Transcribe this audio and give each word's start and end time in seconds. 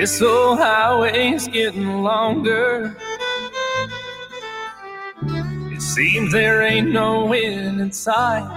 This 0.00 0.22
old 0.22 0.58
highway's 0.58 1.46
getting 1.46 2.02
longer. 2.02 2.96
It 5.22 5.82
seems 5.82 6.32
there 6.32 6.62
ain't 6.62 6.88
no 6.88 7.34
end 7.34 7.82
in 7.82 7.92
sight. 7.92 8.48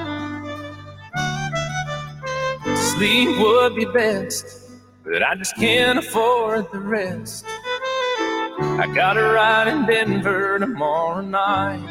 Sleep 2.77 3.38
would 3.39 3.75
be 3.75 3.83
best, 3.83 4.71
but 5.03 5.21
I 5.21 5.35
just 5.35 5.57
can't 5.57 5.99
afford 5.99 6.71
the 6.71 6.79
rest. 6.79 7.44
I 7.45 8.89
got 8.95 9.17
a 9.17 9.23
ride 9.23 9.67
in 9.67 9.86
Denver 9.86 10.59
tomorrow 10.59 11.19
night. 11.19 11.83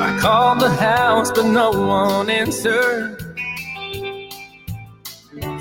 I 0.00 0.18
called 0.20 0.60
the 0.60 0.70
house, 0.70 1.32
but 1.32 1.46
no 1.46 1.72
one 1.72 2.30
answered. 2.30 3.27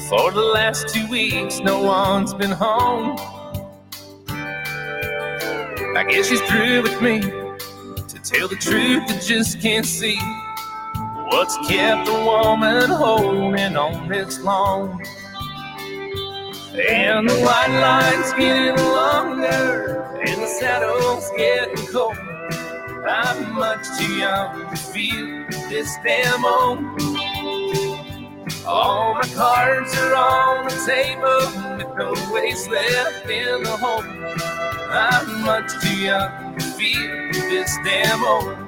For 0.10 0.32
the 0.32 0.40
last 0.42 0.88
two 0.88 1.06
weeks, 1.10 1.60
no 1.60 1.82
one's 1.82 2.34
been 2.34 2.52
home. 2.52 3.18
I 5.98 6.06
guess 6.08 6.30
she's 6.30 6.40
through 6.44 6.84
with 6.84 7.02
me. 7.02 7.20
To 7.20 8.20
tell 8.24 8.48
the 8.48 8.56
truth, 8.56 9.04
I 9.10 9.20
just 9.20 9.60
can't 9.62 9.86
see 9.86 10.18
what's 11.30 11.58
kept 11.68 12.08
a 12.08 12.24
woman 12.24 12.90
holding 12.90 13.76
on 13.76 14.08
this 14.08 14.40
long. 14.40 15.04
And 16.74 17.28
the 17.30 17.36
white 17.42 17.68
line's 17.68 18.32
getting 18.32 18.78
longer, 18.78 20.04
and 20.26 20.42
the 20.42 20.48
saddle's 20.48 21.30
getting 21.36 21.86
cold. 21.88 22.16
I'm 23.06 23.56
much 23.56 23.86
too 24.00 24.14
young 24.16 24.70
to 24.70 24.78
feel 24.78 25.48
this 25.70 25.94
damn 26.02 26.46
old. 26.46 27.17
All 28.68 29.14
my 29.14 29.22
cards 29.34 29.96
are 29.98 30.14
on 30.14 30.66
the 30.66 30.84
table 30.86 31.78
with 31.78 31.98
no 31.98 32.34
waste 32.34 32.70
left 32.70 33.30
in 33.30 33.64
the 33.64 33.78
hole. 33.78 34.04
I'm 34.92 35.42
much 35.44 35.72
too 35.82 35.96
young 35.98 36.58
to 36.58 36.66
feel 36.74 37.32
this 37.50 37.78
damn 37.86 38.26
old. 38.26 38.67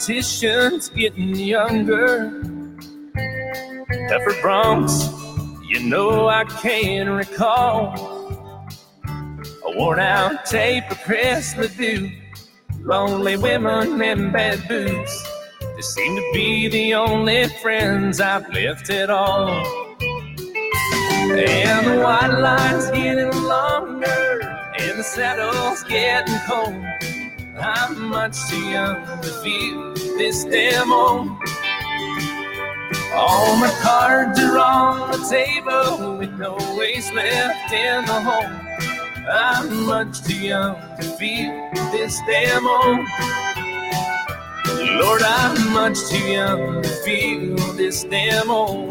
Competition's 0.00 0.88
getting 0.88 1.36
younger. 1.36 2.30
Pepper 4.08 4.34
Bronx, 4.40 5.10
you 5.68 5.78
know 5.80 6.26
I 6.26 6.44
can 6.44 7.10
recall. 7.10 7.92
A 9.04 9.76
worn 9.76 10.00
out 10.00 10.46
tape 10.46 10.90
of 10.90 10.98
Chris 11.02 11.54
LeDoux. 11.54 12.10
Lonely 12.80 13.36
women 13.36 14.00
and 14.00 14.32
bad 14.32 14.66
boots. 14.66 15.28
They 15.60 15.82
seem 15.82 16.16
to 16.16 16.30
be 16.32 16.68
the 16.68 16.94
only 16.94 17.48
friends 17.60 18.22
I've 18.22 18.48
left 18.54 18.88
at 18.88 19.10
all. 19.10 19.50
And 20.00 21.86
the 21.86 22.00
white 22.02 22.38
line's 22.38 22.90
getting 22.90 23.38
longer, 23.42 24.40
and 24.78 24.98
the 24.98 25.04
saddle's 25.04 25.84
getting 25.84 26.38
cold. 26.48 27.09
I'm 27.62 28.08
much 28.08 28.36
too 28.48 28.64
young 28.70 29.04
to 29.20 29.28
feel 29.42 29.92
this 29.94 30.44
demo. 30.44 31.38
All 33.12 33.56
my 33.56 33.70
cards 33.82 34.40
are 34.40 34.58
on 34.58 35.10
the 35.10 35.26
table 35.28 36.16
with 36.16 36.32
no 36.38 36.56
waste 36.78 37.12
left 37.12 37.72
in 37.72 38.04
the 38.06 38.20
hole. 38.20 38.70
I'm 39.30 39.84
much 39.84 40.22
too 40.22 40.36
young 40.36 40.76
to 40.96 41.02
feel 41.18 41.70
this 41.92 42.18
old. 42.64 43.06
Lord, 44.98 45.22
I'm 45.22 45.72
much 45.72 45.98
too 46.08 46.18
young 46.18 46.82
to 46.82 46.88
feel 47.04 47.56
this 47.74 48.04
damn 48.04 48.50
old. 48.50 48.90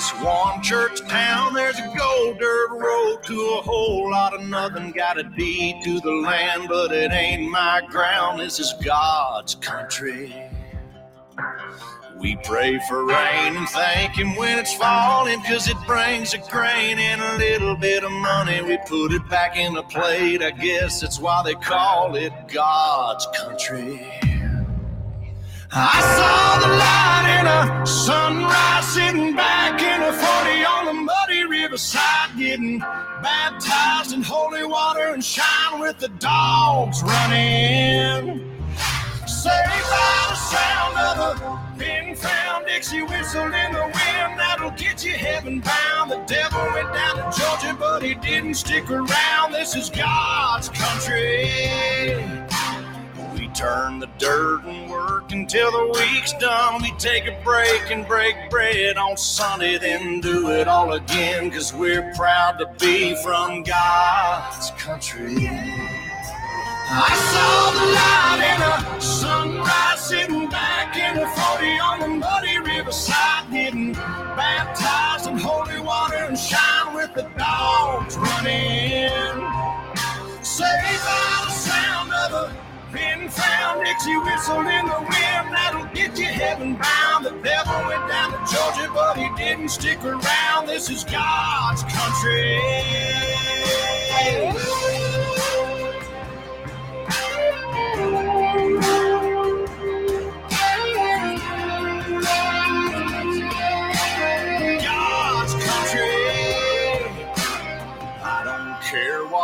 This 0.00 0.14
one 0.22 0.62
church 0.62 0.98
town, 1.08 1.52
there's 1.52 1.78
a 1.78 1.94
gold 1.94 2.38
dirt 2.38 2.70
road 2.70 3.22
to 3.22 3.34
a 3.58 3.60
whole 3.60 4.10
lot 4.10 4.32
of 4.32 4.40
nothing. 4.48 4.92
Got 4.92 5.18
a 5.18 5.24
deed 5.24 5.82
to 5.84 6.00
the 6.00 6.10
land, 6.10 6.68
but 6.70 6.90
it 6.90 7.12
ain't 7.12 7.50
my 7.50 7.82
ground. 7.86 8.40
This 8.40 8.58
is 8.58 8.72
God's 8.82 9.56
country. 9.56 10.34
We 12.16 12.38
pray 12.44 12.80
for 12.88 13.04
rain 13.04 13.56
and 13.58 13.68
thank 13.68 14.12
Him 14.16 14.36
when 14.36 14.58
it's 14.58 14.72
falling, 14.74 15.42
cause 15.42 15.68
it 15.68 15.76
brings 15.86 16.32
a 16.32 16.38
grain 16.38 16.98
and 16.98 17.20
a 17.20 17.36
little 17.36 17.76
bit 17.76 18.02
of 18.02 18.10
money. 18.10 18.62
We 18.62 18.78
put 18.86 19.12
it 19.12 19.28
back 19.28 19.58
in 19.58 19.74
the 19.74 19.82
plate. 19.82 20.42
I 20.42 20.52
guess 20.52 21.02
that's 21.02 21.20
why 21.20 21.42
they 21.44 21.56
call 21.56 22.14
it 22.14 22.32
God's 22.48 23.26
country. 23.36 24.29
I 25.72 26.00
saw 26.16 26.58
the 26.58 26.74
light 26.74 27.38
in 27.38 27.46
a 27.46 27.86
sunrise 27.86 28.88
sitting 28.88 29.36
back 29.36 29.80
in 29.80 30.02
a 30.02 30.12
40 30.12 30.64
on 30.64 30.86
the 30.86 30.92
muddy 30.92 31.44
riverside, 31.44 32.36
getting 32.36 32.80
baptized 32.80 34.12
in 34.12 34.22
holy 34.22 34.64
water 34.64 35.12
and 35.14 35.24
shine 35.24 35.78
with 35.78 35.98
the 35.98 36.08
dogs 36.08 37.04
running. 37.04 38.50
Saved 39.28 39.86
by 39.88 40.26
the 40.28 40.34
sound 40.34 40.98
of 40.98 41.40
a 41.40 41.78
pin 41.78 42.16
found 42.16 42.66
Dixie 42.66 43.02
whistle 43.02 43.44
in 43.44 43.72
the 43.72 43.84
wind 43.84 44.40
that'll 44.40 44.72
get 44.72 45.04
you 45.04 45.12
heaven 45.12 45.60
bound. 45.60 46.10
The 46.10 46.24
devil 46.26 46.60
went 46.74 46.92
down 46.92 47.14
to 47.14 47.38
Georgia, 47.38 47.76
but 47.78 48.02
he 48.02 48.14
didn't 48.14 48.54
stick 48.54 48.90
around. 48.90 49.52
This 49.52 49.76
is 49.76 49.88
God's 49.88 50.68
country. 50.70 52.49
Turn 53.54 53.98
the 53.98 54.08
dirt 54.18 54.64
and 54.64 54.90
work 54.90 55.32
until 55.32 55.70
the 55.70 55.98
week's 55.98 56.32
done. 56.34 56.80
We 56.80 56.92
take 56.98 57.26
a 57.26 57.38
break 57.42 57.90
and 57.90 58.06
break 58.06 58.36
bread 58.48 58.96
on 58.96 59.16
Sunday, 59.16 59.76
then 59.76 60.20
do 60.20 60.50
it 60.50 60.68
all 60.68 60.92
again. 60.92 61.50
Cause 61.50 61.74
we're 61.74 62.12
proud 62.14 62.58
to 62.58 62.66
be 62.78 63.14
from 63.22 63.62
God's 63.64 64.70
country. 64.72 65.48
I 66.92 67.14
saw 67.30 67.70
the 67.78 67.86
light 67.98 68.40
in 68.54 68.62
a 68.62 69.00
sunrise 69.00 70.00
sitting 70.00 70.48
back 70.48 70.96
in 70.96 71.18
a 71.18 71.26
40 71.28 71.66
on 71.80 72.00
the 72.00 72.08
muddy 72.08 72.58
riverside, 72.58 73.50
getting 73.50 73.92
baptized 73.92 75.28
in 75.28 75.38
holy 75.38 75.80
water 75.80 76.16
and 76.16 76.38
shine 76.38 76.94
with 76.94 77.12
the 77.14 77.28
dogs 77.36 78.16
running. 78.16 79.10
Saved 80.42 81.04
by 81.04 81.44
the 81.44 81.50
sound 81.50 82.12
of 82.12 82.32
a 82.32 82.69
pin 82.92 83.28
found 83.28 83.84
Dixie 83.84 84.16
whistle 84.18 84.60
in 84.60 84.86
the 84.86 85.00
wind 85.00 85.54
that'll 85.54 85.86
get 85.94 86.18
you 86.18 86.26
heaven 86.26 86.76
bound. 86.76 87.24
The 87.24 87.30
devil 87.42 87.74
went 87.88 88.08
down 88.08 88.32
to 88.32 88.38
Georgia, 88.52 88.90
but 88.94 89.16
he 89.16 89.28
didn't 89.36 89.68
stick 89.68 90.02
around. 90.04 90.66
This 90.66 90.90
is 90.90 91.04
God's 91.04 91.82
country. 91.84 92.60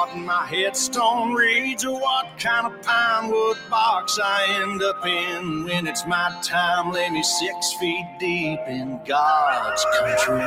what 0.07 0.17
my 0.19 0.47
headstone 0.47 1.35
reads 1.35 1.85
or 1.85 1.99
what 2.01 2.27
kind 2.39 2.67
of 2.67 2.83
pine 2.83 3.31
wood 3.31 3.57
box 3.71 4.19
I 4.23 4.63
end 4.63 4.83
up 4.83 5.05
in 5.05 5.65
when 5.65 5.87
it's 5.87 6.07
my 6.07 6.37
time. 6.43 6.93
Lay 6.93 7.11
me 7.11 7.23
six 7.23 7.73
feet 7.75 8.07
deep 8.19 8.61
in 8.69 9.01
God's 9.05 9.85
country. 9.99 10.43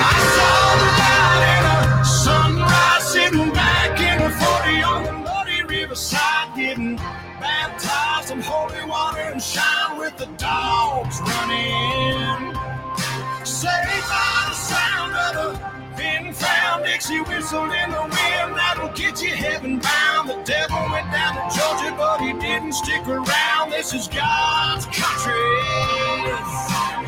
I 0.00 0.12
saw 0.34 0.76
the 0.80 0.88
light 1.00 1.42
in 1.54 1.64
a 2.00 2.04
sunrise 2.04 3.12
sitting 3.12 3.52
back 3.52 4.00
in 4.00 4.22
a 4.22 4.30
40 4.30 4.82
on 4.82 5.04
the 5.04 5.12
muddy 5.12 5.62
riverside 5.64 6.56
getting 6.56 6.96
baptized 6.96 8.30
in 8.30 8.40
holy 8.40 8.84
water 8.88 9.20
and 9.20 9.42
shine 9.42 9.98
with 9.98 10.16
the 10.16 10.26
dogs 10.36 11.20
running. 11.20 12.54
Saved 13.44 14.08
by 14.08 14.46
the 14.48 14.54
sound 14.54 15.14
of 15.14 15.60
the 15.60 15.77
Dixie 16.98 17.20
whistle 17.20 17.62
in 17.70 17.90
the 17.90 18.02
wind 18.02 18.56
that'll 18.58 18.88
get 18.88 19.22
you 19.22 19.30
heaven 19.30 19.78
bound. 19.78 20.28
The 20.28 20.42
devil 20.42 20.78
went 20.90 21.12
down 21.12 21.34
to 21.34 21.56
Georgia, 21.56 21.94
but 21.96 22.20
he 22.20 22.32
didn't 22.32 22.72
stick 22.72 23.06
around. 23.06 23.70
This 23.70 23.94
is 23.94 24.08
God's 24.08 24.84
country. 24.86 25.32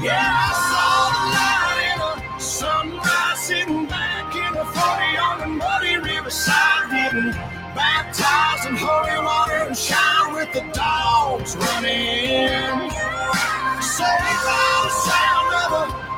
Yeah, 0.00 0.30
I 0.30 0.52
saw 0.70 1.10
the 1.10 1.24
light 1.34 1.90
in 1.90 2.36
a 2.36 2.40
sunrise 2.40 3.40
sitting 3.40 3.86
back 3.86 4.32
in 4.36 4.56
a 4.56 4.64
40 4.64 4.78
on 5.18 5.38
the 5.40 5.46
muddy 5.58 5.96
riverside, 5.96 6.90
getting 6.90 7.32
baptized 7.74 8.68
in 8.68 8.76
holy 8.76 9.18
water 9.24 9.66
and 9.66 9.76
shower 9.76 10.34
with 10.36 10.52
the 10.52 10.62
dogs 10.72 11.56
running. 11.56 12.90
Saved 13.82 14.38
by 14.46 14.86
the 14.86 14.90
sound 15.02 15.50
of 15.64 15.72
a 15.72 16.09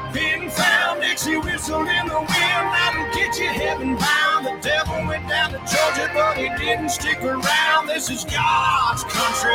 found 1.22 1.42
Dixie 1.42 1.50
whistle 1.50 1.80
in 1.80 2.08
the 2.08 2.18
wind 2.18 2.28
that'll 2.28 3.14
get 3.14 3.38
you 3.38 3.48
heaven 3.48 3.96
bound. 3.96 4.46
The 4.46 4.58
devil 4.60 5.06
went 5.06 5.28
down 5.28 5.52
to 5.52 5.58
Georgia, 5.58 6.10
but 6.14 6.36
he 6.36 6.48
didn't 6.64 6.90
stick 6.90 7.22
around. 7.22 7.86
This 7.86 8.10
is 8.10 8.24
God's 8.24 9.04
country. 9.04 9.50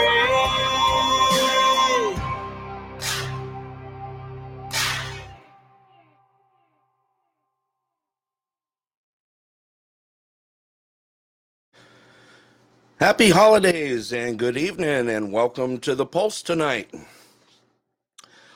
Happy 13.00 13.30
holidays 13.30 14.12
and 14.12 14.40
good 14.40 14.58
evening, 14.58 15.08
and 15.08 15.31
welcome 15.31 15.78
to 15.80 15.94
the 15.94 16.06
Pulse 16.06 16.42
tonight. 16.42 16.90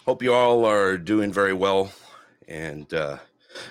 Hope 0.05 0.23
you 0.23 0.33
all 0.33 0.65
are 0.65 0.97
doing 0.97 1.31
very 1.31 1.53
well 1.53 1.91
and 2.51 2.93
uh, 2.93 3.17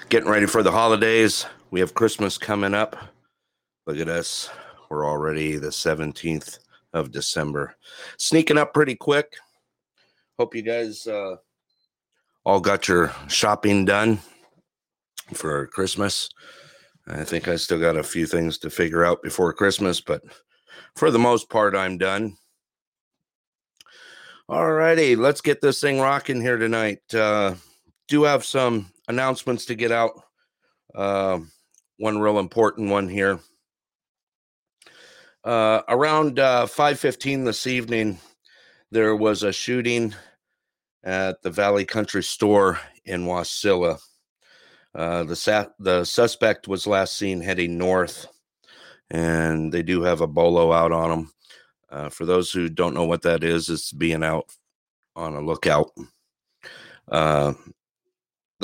getting 0.08 0.28
ready 0.28 0.46
for 0.46 0.62
the 0.62 0.72
holidays. 0.72 1.44
We 1.70 1.80
have 1.80 1.94
Christmas 1.94 2.38
coming 2.38 2.74
up. 2.74 2.96
Look 3.86 3.98
at 3.98 4.08
us. 4.08 4.48
We're 4.88 5.06
already 5.06 5.56
the 5.56 5.68
17th 5.68 6.58
of 6.92 7.12
December. 7.12 7.76
Sneaking 8.16 8.58
up 8.58 8.72
pretty 8.72 8.94
quick. 8.96 9.36
Hope 10.38 10.54
you 10.54 10.62
guys 10.62 11.06
uh, 11.06 11.36
all 12.44 12.60
got 12.60 12.88
your 12.88 13.14
shopping 13.28 13.84
done 13.84 14.18
for 15.34 15.66
Christmas. 15.68 16.30
I 17.06 17.24
think 17.24 17.48
I 17.48 17.56
still 17.56 17.78
got 17.78 17.96
a 17.96 18.02
few 18.02 18.26
things 18.26 18.58
to 18.58 18.70
figure 18.70 19.04
out 19.04 19.22
before 19.22 19.52
Christmas, 19.52 20.00
but 20.00 20.22
for 20.96 21.10
the 21.10 21.18
most 21.18 21.50
part, 21.50 21.74
I'm 21.76 21.98
done. 21.98 22.36
All 24.48 24.72
righty, 24.72 25.14
let's 25.14 25.40
get 25.40 25.60
this 25.60 25.80
thing 25.80 26.00
rocking 26.00 26.40
here 26.40 26.56
tonight. 26.56 27.02
Uh, 27.14 27.54
do 28.10 28.24
have 28.24 28.44
some 28.44 28.92
announcements 29.08 29.64
to 29.66 29.74
get 29.74 29.92
out. 29.92 30.10
Uh, 30.94 31.38
one 31.96 32.18
real 32.18 32.38
important 32.38 32.90
one 32.90 33.08
here. 33.08 33.38
Uh, 35.44 35.80
around 35.88 36.38
uh, 36.38 36.66
5:15 36.66 37.44
this 37.44 37.66
evening, 37.66 38.18
there 38.90 39.16
was 39.16 39.42
a 39.42 39.52
shooting 39.52 40.14
at 41.04 41.40
the 41.42 41.50
Valley 41.50 41.86
Country 41.86 42.22
Store 42.22 42.78
in 43.06 43.24
Wasilla. 43.24 43.98
Uh, 44.94 45.24
the 45.24 45.36
sa- 45.36 45.70
the 45.78 46.04
suspect 46.04 46.68
was 46.68 46.86
last 46.86 47.16
seen 47.16 47.40
heading 47.40 47.78
north 47.78 48.26
and 49.10 49.72
they 49.72 49.82
do 49.82 50.02
have 50.02 50.20
a 50.20 50.26
bolo 50.26 50.72
out 50.72 50.92
on 50.92 51.10
them. 51.10 51.32
Uh, 51.90 52.08
for 52.08 52.24
those 52.24 52.52
who 52.52 52.68
don't 52.68 52.94
know 52.94 53.04
what 53.04 53.22
that 53.22 53.42
is, 53.42 53.68
it's 53.68 53.92
being 53.92 54.22
out 54.22 54.48
on 55.16 55.34
a 55.34 55.40
lookout. 55.40 55.90
Uh, 57.08 57.52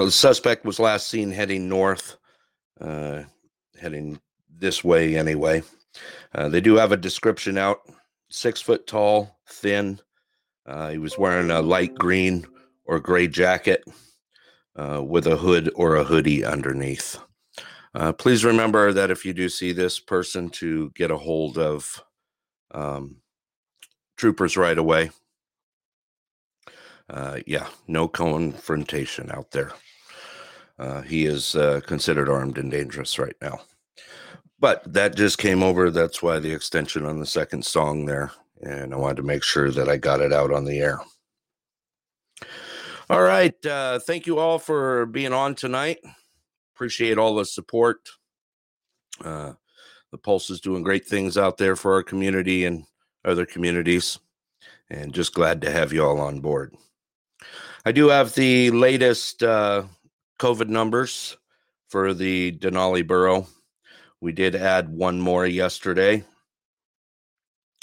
the 0.05 0.11
suspect 0.11 0.65
was 0.65 0.79
last 0.79 1.09
seen 1.09 1.31
heading 1.31 1.69
north, 1.69 2.17
uh, 2.81 3.23
heading 3.81 4.21
this 4.59 4.85
way 4.85 5.17
anyway. 5.17 5.63
Uh, 6.35 6.49
they 6.49 6.61
do 6.61 6.77
have 6.77 6.93
a 6.93 6.97
description 6.97 7.57
out 7.57 7.81
six 8.29 8.61
foot 8.61 8.87
tall, 8.87 9.39
thin. 9.49 9.99
Uh, 10.67 10.91
he 10.91 10.99
was 10.99 11.17
wearing 11.17 11.51
a 11.51 11.63
light 11.63 11.95
green 11.95 12.47
or 12.85 13.01
gray 13.01 13.27
jacket 13.27 13.85
uh, 14.77 15.03
with 15.03 15.27
a 15.27 15.37
hood 15.37 15.71
or 15.75 15.97
a 15.97 16.05
hoodie 16.05 16.45
underneath. 16.45 17.19
Uh, 17.95 18.13
please 18.13 18.45
remember 18.45 18.93
that 18.93 19.11
if 19.11 19.25
you 19.25 19.33
do 19.33 19.49
see 19.49 19.73
this 19.73 19.99
person, 19.99 20.51
to 20.51 20.91
get 20.91 21.11
a 21.11 21.17
hold 21.17 21.57
of 21.57 22.03
um, 22.73 23.17
troopers 24.17 24.57
right 24.57 24.77
away. 24.77 25.11
Uh, 27.09 27.39
yeah, 27.47 27.69
no 27.87 28.09
confrontation 28.09 29.31
out 29.31 29.51
there. 29.51 29.73
Uh, 30.79 31.03
he 31.03 31.27
is 31.27 31.55
uh, 31.57 31.81
considered 31.87 32.29
armed 32.29 32.59
and 32.59 32.71
dangerous 32.71 33.19
right 33.19 33.37
now. 33.41 33.61
But 34.59 34.93
that 34.93 35.17
just 35.17 35.39
came 35.39 35.63
over. 35.63 35.91
That's 35.91 36.23
why 36.23 36.39
the 36.39 36.53
extension 36.53 37.05
on 37.07 37.21
the 37.21 37.27
second 37.27 37.65
song 37.65 38.07
there. 38.07 38.33
And 38.63 38.93
I 38.93 38.97
wanted 38.97 39.19
to 39.19 39.23
make 39.23 39.43
sure 39.43 39.71
that 39.71 39.89
I 39.89 39.97
got 39.97 40.21
it 40.21 40.33
out 40.33 40.53
on 40.53 40.65
the 40.65 40.79
air. 40.79 41.01
All 43.09 43.23
right. 43.23 43.65
Uh, 43.65 43.99
thank 43.99 44.27
you 44.27 44.39
all 44.39 44.59
for 44.59 45.07
being 45.07 45.33
on 45.33 45.55
tonight 45.55 45.99
appreciate 46.77 47.17
all 47.17 47.35
the 47.35 47.45
support. 47.45 48.11
Uh, 49.25 49.55
the 50.13 50.19
Pulse 50.19 50.51
is 50.51 50.61
doing 50.61 50.83
great 50.83 51.07
things 51.07 51.39
out 51.39 51.57
there 51.57 51.75
for 51.75 51.95
our 51.95 52.03
community 52.03 52.67
and 52.67 52.85
other 53.25 53.47
communities, 53.47 54.19
and 54.91 55.15
just 55.15 55.33
glad 55.33 55.63
to 55.63 55.71
have 55.71 55.93
you 55.93 56.05
all 56.05 56.21
on 56.21 56.41
board. 56.41 56.75
I 57.85 57.93
do 57.93 58.09
have 58.09 58.35
the 58.35 58.71
latest 58.71 59.43
uh, 59.43 59.85
COVID 60.39 60.69
numbers 60.69 61.37
for 61.89 62.15
the 62.15 62.53
Denali 62.53 63.07
Borough. 63.07 63.47
We 64.21 64.33
did 64.33 64.57
add 64.57 64.89
one 64.89 65.21
more 65.21 65.47
yesterday. 65.47 66.25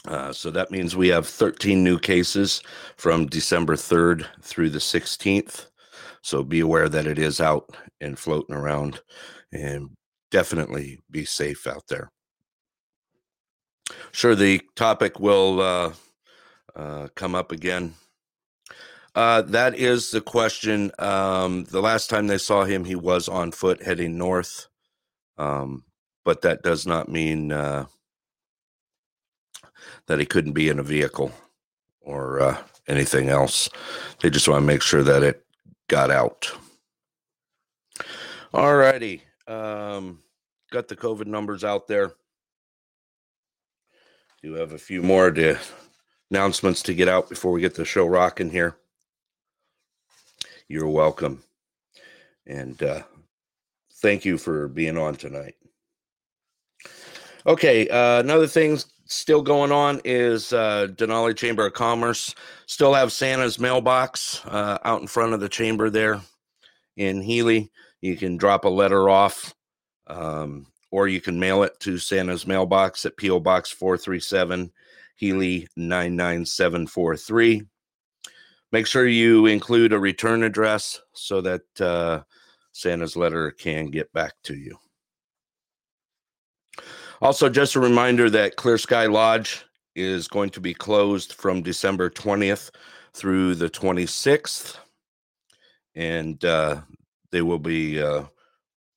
Uh, 0.05 0.33
so 0.33 0.51
that 0.51 0.71
means 0.71 0.95
we 0.95 1.07
have 1.07 1.27
13 1.27 1.81
new 1.83 1.97
cases 1.97 2.61
from 2.97 3.27
December 3.27 3.75
3rd 3.75 4.25
through 4.41 4.69
the 4.69 4.79
16th. 4.79 5.67
So 6.21 6.43
be 6.43 6.59
aware 6.59 6.89
that 6.89 7.07
it 7.07 7.17
is 7.17 7.39
out 7.39 7.75
and 8.01 8.19
floating 8.19 8.55
around 8.55 9.01
and 9.53 9.89
definitely 10.31 10.99
be 11.09 11.23
safe 11.23 11.67
out 11.67 11.83
there. 11.87 12.11
Sure, 14.11 14.35
the 14.35 14.61
topic 14.75 15.19
will 15.19 15.61
uh, 15.61 15.93
uh, 16.75 17.07
come 17.15 17.35
up 17.35 17.51
again. 17.51 17.93
Uh, 19.15 19.43
that 19.43 19.75
is 19.75 20.11
the 20.11 20.21
question. 20.21 20.91
Um, 20.97 21.65
the 21.65 21.81
last 21.81 22.09
time 22.09 22.27
they 22.27 22.37
saw 22.37 22.63
him, 22.63 22.85
he 22.85 22.95
was 22.95 23.29
on 23.29 23.51
foot 23.51 23.83
heading 23.83 24.17
north. 24.17 24.67
Um, 25.37 25.83
but 26.25 26.41
that 26.41 26.63
does 26.63 26.87
not 26.87 27.09
mean 27.09 27.51
uh, 27.51 27.85
that 30.07 30.19
he 30.19 30.25
couldn't 30.25 30.53
be 30.53 30.69
in 30.69 30.79
a 30.79 30.83
vehicle 30.83 31.31
or 32.01 32.41
uh, 32.41 32.57
anything 32.87 33.29
else. 33.29 33.69
They 34.21 34.29
just 34.29 34.47
want 34.47 34.61
to 34.61 34.67
make 34.67 34.81
sure 34.81 35.03
that 35.03 35.23
it 35.23 35.45
got 35.87 36.09
out. 36.09 36.51
All 38.53 38.75
righty. 38.75 39.23
Um, 39.47 40.19
got 40.71 40.87
the 40.87 40.95
COVID 40.95 41.27
numbers 41.27 41.63
out 41.63 41.87
there. 41.87 42.13
Do 44.41 44.53
have 44.53 44.73
a 44.73 44.77
few 44.77 45.01
more 45.01 45.31
to, 45.31 45.57
announcements 46.31 46.81
to 46.83 46.93
get 46.93 47.07
out 47.07 47.29
before 47.29 47.51
we 47.51 47.61
get 47.61 47.75
the 47.75 47.85
show 47.85 48.05
rocking 48.05 48.49
here. 48.49 48.75
You're 50.67 50.89
welcome. 50.89 51.43
And 52.45 52.81
uh, 52.81 53.03
thank 54.01 54.25
you 54.25 54.37
for 54.37 54.67
being 54.67 54.97
on 54.97 55.15
tonight. 55.15 55.55
Okay, 57.45 57.89
uh, 57.89 58.19
another 58.19 58.47
thing 58.47 58.79
still 59.05 59.41
going 59.41 59.71
on 59.71 59.99
is 60.05 60.53
uh, 60.53 60.87
Denali 60.91 61.35
Chamber 61.35 61.67
of 61.67 61.73
Commerce 61.73 62.33
still 62.67 62.93
have 62.93 63.11
Santa's 63.11 63.59
mailbox 63.59 64.45
uh, 64.45 64.77
out 64.85 65.01
in 65.01 65.07
front 65.07 65.33
of 65.33 65.39
the 65.39 65.49
chamber 65.49 65.89
there 65.89 66.21
in 66.97 67.21
Healy. 67.21 67.69
You 68.01 68.15
can 68.17 68.37
drop 68.37 68.65
a 68.65 68.69
letter 68.69 69.09
off, 69.09 69.53
um, 70.07 70.67
or 70.91 71.07
you 71.07 71.21
can 71.21 71.39
mail 71.39 71.63
it 71.63 71.79
to 71.81 71.97
Santa's 71.97 72.47
mailbox 72.47 73.05
at 73.05 73.17
PO 73.17 73.39
Box 73.39 73.71
437 73.71 74.71
Healy 75.15 75.67
99743. 75.75 77.63
Make 78.73 78.87
sure 78.87 79.05
you 79.05 79.45
include 79.45 79.93
a 79.93 79.99
return 79.99 80.41
address 80.41 80.99
so 81.13 81.41
that 81.41 81.61
uh, 81.79 82.23
Santa's 82.71 83.15
letter 83.15 83.51
can 83.51 83.85
get 83.85 84.11
back 84.13 84.33
to 84.45 84.55
you. 84.55 84.75
Also, 87.21 87.49
just 87.49 87.75
a 87.75 87.79
reminder 87.79 88.31
that 88.31 88.55
Clear 88.55 88.79
Sky 88.79 89.05
Lodge 89.05 89.63
is 89.95 90.27
going 90.27 90.49
to 90.49 90.59
be 90.59 90.73
closed 90.73 91.33
from 91.33 91.61
December 91.61 92.09
20th 92.09 92.71
through 93.13 93.53
the 93.53 93.69
26th. 93.69 94.77
And 95.93 96.43
uh, 96.43 96.81
they 97.29 97.43
will 97.43 97.59
be 97.59 98.01
uh, 98.01 98.23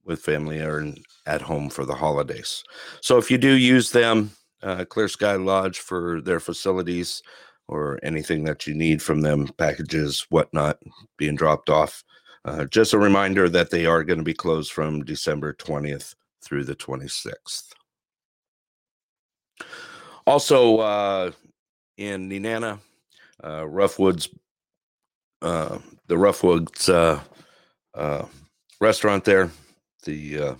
with 0.06 0.22
family 0.22 0.58
or 0.58 0.90
at 1.26 1.42
home 1.42 1.68
for 1.68 1.84
the 1.84 1.94
holidays. 1.94 2.64
So 3.02 3.18
if 3.18 3.30
you 3.30 3.36
do 3.36 3.52
use 3.52 3.90
them, 3.90 4.30
uh, 4.62 4.86
Clear 4.86 5.08
Sky 5.08 5.34
Lodge 5.34 5.80
for 5.80 6.22
their 6.22 6.40
facilities 6.40 7.22
or 7.68 7.98
anything 8.02 8.44
that 8.44 8.66
you 8.66 8.74
need 8.74 9.02
from 9.02 9.20
them, 9.20 9.48
packages, 9.58 10.26
whatnot, 10.30 10.78
being 11.16 11.34
dropped 11.34 11.70
off. 11.70 12.04
Uh, 12.44 12.64
just 12.66 12.92
a 12.92 12.98
reminder 12.98 13.48
that 13.48 13.70
they 13.70 13.86
are 13.86 14.04
going 14.04 14.18
to 14.18 14.24
be 14.24 14.34
closed 14.34 14.72
from 14.72 15.04
December 15.04 15.52
20th 15.54 16.14
through 16.42 16.64
the 16.64 16.76
26th. 16.76 17.70
Also, 20.26 20.78
uh, 20.78 21.30
in 21.96 22.28
Nenana, 22.28 22.78
uh, 23.42 23.62
Roughwoods, 23.62 24.28
uh, 25.42 25.78
the 26.06 26.14
Roughwoods 26.14 26.88
uh, 26.88 27.20
uh, 27.98 28.26
restaurant 28.80 29.24
there, 29.24 29.50
the 30.04 30.56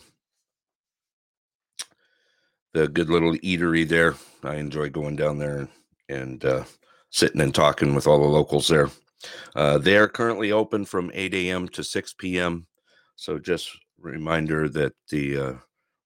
the 2.75 2.89
good 2.89 3.09
little 3.09 3.33
eatery 3.37 3.89
there. 3.89 4.15
I 4.45 4.57
enjoy 4.57 4.91
going 4.91 5.17
down 5.17 5.39
there 5.39 5.67
and 6.09 6.45
uh, 6.45 6.65
sitting 7.16 7.40
and 7.40 7.54
talking 7.54 7.94
with 7.94 8.06
all 8.06 8.18
the 8.18 8.28
locals 8.28 8.68
there. 8.68 8.90
Uh, 9.54 9.78
they 9.78 9.96
are 9.96 10.06
currently 10.06 10.52
open 10.52 10.85
from 10.85 11.11
8 11.14 11.32
a.m. 11.32 11.66
to 11.70 11.82
6 11.82 12.12
p.m. 12.18 12.66
So 13.16 13.38
just 13.38 13.70
reminder 13.99 14.68
that 14.68 14.92
the 15.08 15.38
uh, 15.38 15.52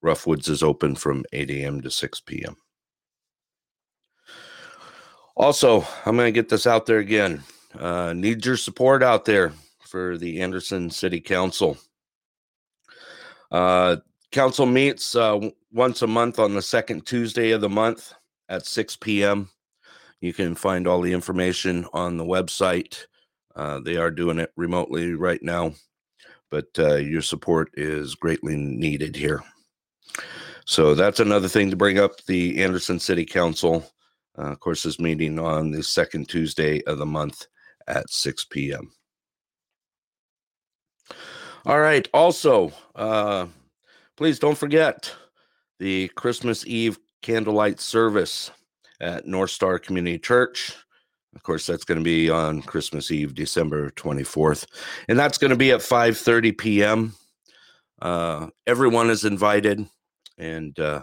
Roughwoods 0.04 0.48
is 0.48 0.62
open 0.62 0.94
from 0.94 1.24
8 1.32 1.50
a.m. 1.50 1.80
to 1.80 1.90
6 1.90 2.20
p.m. 2.20 2.56
Also, 5.36 5.84
I'm 6.06 6.16
going 6.16 6.32
to 6.32 6.40
get 6.40 6.48
this 6.48 6.68
out 6.68 6.86
there 6.86 6.98
again. 6.98 7.42
Uh, 7.76 8.12
need 8.12 8.46
your 8.46 8.56
support 8.56 9.02
out 9.02 9.24
there 9.24 9.52
for 9.80 10.16
the 10.16 10.40
Anderson 10.40 10.90
City 10.90 11.20
Council. 11.20 11.76
Uh, 13.50 13.96
council 14.30 14.64
meets 14.64 15.16
uh, 15.16 15.40
once 15.72 16.02
a 16.02 16.06
month 16.06 16.38
on 16.38 16.54
the 16.54 16.62
second 16.62 17.04
Tuesday 17.04 17.50
of 17.50 17.62
the 17.62 17.68
month 17.68 18.14
at 18.48 18.64
6 18.64 18.94
p.m. 18.96 19.48
You 20.20 20.32
can 20.32 20.54
find 20.54 20.86
all 20.86 21.00
the 21.00 21.12
information 21.12 21.86
on 21.92 22.16
the 22.16 22.24
website. 22.24 23.06
Uh, 23.56 23.80
they 23.80 23.96
are 23.96 24.10
doing 24.10 24.38
it 24.38 24.52
remotely 24.56 25.14
right 25.14 25.42
now, 25.42 25.72
but 26.50 26.68
uh, 26.78 26.96
your 26.96 27.22
support 27.22 27.70
is 27.74 28.14
greatly 28.14 28.56
needed 28.56 29.16
here. 29.16 29.42
So 30.66 30.94
that's 30.94 31.20
another 31.20 31.48
thing 31.48 31.70
to 31.70 31.76
bring 31.76 31.98
up. 31.98 32.24
The 32.26 32.62
Anderson 32.62 33.00
City 33.00 33.24
Council, 33.24 33.84
uh, 34.38 34.52
of 34.52 34.60
course, 34.60 34.84
is 34.84 35.00
meeting 35.00 35.38
on 35.38 35.70
the 35.70 35.82
second 35.82 36.28
Tuesday 36.28 36.82
of 36.84 36.98
the 36.98 37.06
month 37.06 37.46
at 37.88 38.08
6 38.10 38.44
p.m. 38.46 38.92
All 41.66 41.80
right. 41.80 42.08
Also, 42.14 42.72
uh, 42.94 43.46
please 44.16 44.38
don't 44.38 44.56
forget 44.56 45.12
the 45.78 46.08
Christmas 46.08 46.66
Eve 46.66 46.98
candlelight 47.22 47.80
service 47.80 48.50
at 49.00 49.26
North 49.26 49.50
Star 49.50 49.78
Community 49.78 50.18
Church. 50.18 50.74
Of 51.34 51.42
course, 51.42 51.66
that's 51.66 51.84
going 51.84 51.98
to 51.98 52.04
be 52.04 52.28
on 52.28 52.62
Christmas 52.62 53.10
Eve, 53.10 53.34
December 53.34 53.90
24th. 53.90 54.66
And 55.08 55.18
that's 55.18 55.38
going 55.38 55.50
to 55.50 55.56
be 55.56 55.70
at 55.70 55.80
5:30 55.80 56.58
p.m. 56.58 57.14
Uh, 58.02 58.48
everyone 58.66 59.10
is 59.10 59.24
invited 59.24 59.86
and 60.38 60.78
uh, 60.80 61.02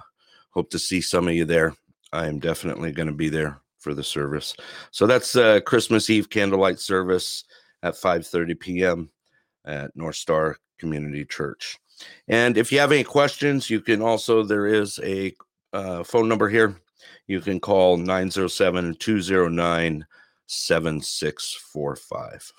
hope 0.51 0.70
to 0.72 0.80
see 0.80 1.00
some 1.00 1.27
of 1.27 1.34
you 1.34 1.46
there. 1.46 1.75
I 2.12 2.27
am 2.27 2.39
definitely 2.39 2.92
going 2.92 3.08
to 3.08 3.13
be 3.13 3.30
there 3.30 3.62
for 3.80 3.94
the 3.94 4.04
service. 4.04 4.56
So 4.92 5.08
that's 5.08 5.36
uh, 5.36 5.62
Christmas 5.62 6.10
Eve 6.10 6.30
candlelight 6.30 6.80
service 6.80 7.46
at 7.84 7.94
5:30 7.94 8.60
p.m. 8.60 9.10
at 9.66 9.96
North 9.96 10.16
Star 10.16 10.58
Community 10.77 11.24
Church. 11.24 11.77
And 12.27 12.58
if 12.58 12.72
you 12.72 12.80
have 12.80 12.92
any 12.92 13.04
questions, 13.04 13.70
you 13.70 13.80
can 13.80 14.01
also 14.01 14.44
there 14.44 14.68
is 14.68 15.00
a 15.04 15.34
uh, 15.72 16.04
phone 16.04 16.27
number 16.27 16.50
here 16.50 16.75
you 17.27 17.41
can 17.41 17.60
call 17.60 17.98
907 17.98 18.96
209 18.96 20.05
7645. 20.48 22.53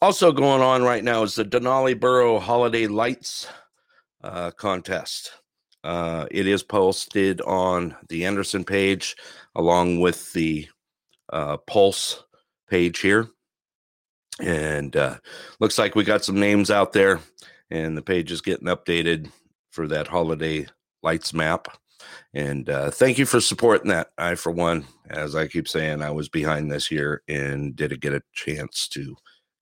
Also, 0.00 0.32
going 0.32 0.60
on 0.60 0.82
right 0.82 1.04
now 1.04 1.22
is 1.22 1.36
the 1.36 1.44
Denali 1.44 1.98
Borough 1.98 2.38
Holiday 2.38 2.86
Lights 2.86 3.46
uh, 4.22 4.50
contest. 4.50 5.32
Uh, 5.84 6.26
it 6.30 6.46
is 6.46 6.62
posted 6.62 7.40
on 7.42 7.96
the 8.08 8.24
Anderson 8.24 8.64
page 8.64 9.16
along 9.54 10.00
with 10.00 10.32
the 10.32 10.68
uh, 11.32 11.56
Pulse 11.56 12.24
page 12.68 13.00
here. 13.00 13.28
And 14.40 14.96
uh, 14.96 15.18
looks 15.60 15.78
like 15.78 15.94
we 15.94 16.04
got 16.04 16.24
some 16.24 16.40
names 16.40 16.70
out 16.70 16.92
there, 16.92 17.20
and 17.70 17.96
the 17.96 18.02
page 18.02 18.32
is 18.32 18.40
getting 18.40 18.68
updated 18.68 19.30
for 19.70 19.86
that 19.88 20.08
holiday 20.08 20.66
lights 21.02 21.34
map. 21.34 21.68
And 22.34 22.68
uh, 22.68 22.90
thank 22.90 23.18
you 23.18 23.26
for 23.26 23.40
supporting 23.40 23.90
that. 23.90 24.08
I, 24.16 24.34
for 24.34 24.52
one, 24.52 24.86
as 25.10 25.36
I 25.36 25.48
keep 25.48 25.68
saying, 25.68 26.02
I 26.02 26.10
was 26.10 26.28
behind 26.28 26.70
this 26.70 26.90
year 26.90 27.22
and 27.28 27.76
didn't 27.76 28.00
get 28.00 28.14
a 28.14 28.22
chance 28.32 28.88
to 28.88 29.16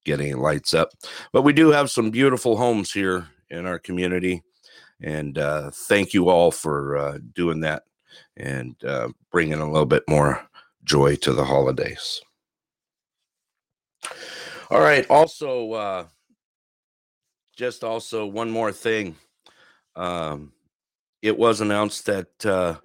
get 0.05 0.21
any 0.21 0.35
lights 0.35 0.75
up. 0.75 0.91
But 1.33 1.43
we 1.43 1.53
do 1.53 1.71
have 1.71 1.91
some 1.91 2.11
beautiful 2.11 2.57
homes 2.57 2.93
here 2.93 3.29
in 3.51 3.67
our 3.67 3.79
community. 3.79 4.43
And 5.03 5.39
uh, 5.39 5.71
thank 5.73 6.15
you 6.15 6.29
all 6.29 6.51
for 6.51 6.97
uh, 6.97 7.19
doing 7.35 7.61
that 7.61 7.85
and 8.37 8.77
uh, 8.85 9.09
bringing 9.31 9.61
a 9.61 9.71
little 9.71 9.87
bit 9.87 10.05
more 10.09 10.47
joy 10.85 11.17
to 11.17 11.33
the 11.33 11.45
holidays. 11.45 12.21
All 14.71 14.81
right. 14.81 15.05
Also, 15.11 15.73
uh, 15.73 16.05
just 17.57 17.83
also 17.83 18.27
one 18.27 18.51
more 18.51 18.73
thing. 18.73 19.17
Um, 19.97 20.53
it 21.23 21.37
was 21.37 21.61
announced 21.61 22.07
that 22.07 22.47
uh, 22.47 22.77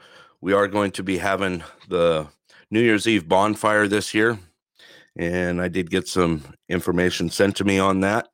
we 0.42 0.54
are 0.54 0.68
going 0.68 0.92
to 0.92 1.04
be 1.04 1.18
having 1.18 1.64
the 1.88 2.28
New 2.70 2.82
Year's 2.82 3.08
Eve 3.08 3.28
bonfire 3.28 3.88
this 3.88 4.14
year. 4.14 4.38
And 5.16 5.62
I 5.62 5.70
did 5.70 5.90
get 5.90 6.08
some 6.08 6.44
information 6.68 7.30
sent 7.30 7.56
to 7.58 7.64
me 7.64 7.80
on 7.80 8.02
that. 8.02 8.28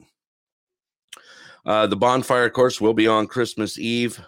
Uh, 1.64 1.86
the 1.86 1.96
bonfire, 1.96 2.46
of 2.46 2.54
course, 2.54 2.82
will 2.82 2.96
be 2.96 3.08
on 3.08 3.28
Christmas 3.28 3.78
Eve, 3.78 4.20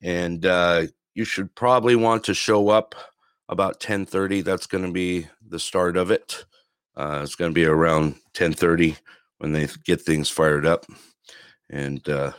and 0.00 0.46
uh, 0.46 0.86
you 1.14 1.24
should 1.24 1.54
probably 1.54 1.94
want 1.94 2.24
to 2.24 2.32
show 2.32 2.70
up 2.70 2.94
about 3.50 3.80
10:30. 3.80 4.42
That's 4.42 4.66
going 4.66 4.86
to 4.86 4.90
be 4.90 5.28
the 5.46 5.58
start 5.58 5.98
of 5.98 6.10
it. 6.10 6.46
Uh, 6.96 7.20
it's 7.22 7.34
going 7.34 7.50
to 7.50 7.54
be 7.54 7.66
around 7.66 8.14
10:30 8.32 8.96
when 9.36 9.52
they 9.52 9.68
get 9.84 10.00
things 10.00 10.30
fired 10.30 10.64
up, 10.64 10.86
and 11.68 12.08
uh, 12.08 12.32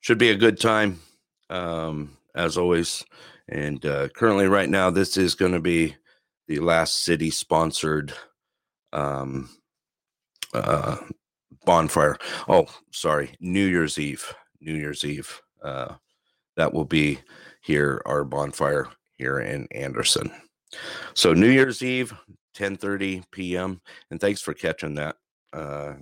should 0.00 0.16
be 0.16 0.30
a 0.30 0.36
good 0.36 0.58
time 0.58 0.98
um, 1.50 2.16
as 2.34 2.56
always. 2.56 3.04
And 3.48 3.84
uh, 3.86 4.08
currently, 4.08 4.48
right 4.48 4.68
now, 4.68 4.90
this 4.90 5.16
is 5.16 5.34
going 5.34 5.52
to 5.52 5.60
be 5.60 5.96
the 6.48 6.58
last 6.58 7.04
city 7.04 7.30
sponsored 7.30 8.12
um, 8.92 9.50
uh, 10.54 10.96
bonfire. 11.64 12.16
Oh, 12.48 12.66
sorry, 12.92 13.34
New 13.40 13.66
Year's 13.66 13.98
Eve. 13.98 14.34
New 14.60 14.74
Year's 14.74 15.04
Eve. 15.04 15.40
Uh, 15.62 15.94
that 16.56 16.72
will 16.72 16.84
be 16.84 17.18
here, 17.62 18.02
our 18.06 18.24
bonfire 18.24 18.88
here 19.18 19.40
in 19.40 19.68
Anderson. 19.72 20.30
So 21.14 21.32
New 21.32 21.50
Year's 21.50 21.82
Eve, 21.82 22.12
10:30 22.56 23.24
p.m. 23.30 23.80
And 24.10 24.20
thanks 24.20 24.40
for 24.40 24.54
catching 24.54 24.94
that. 24.94 25.16
Uh, 25.52 25.94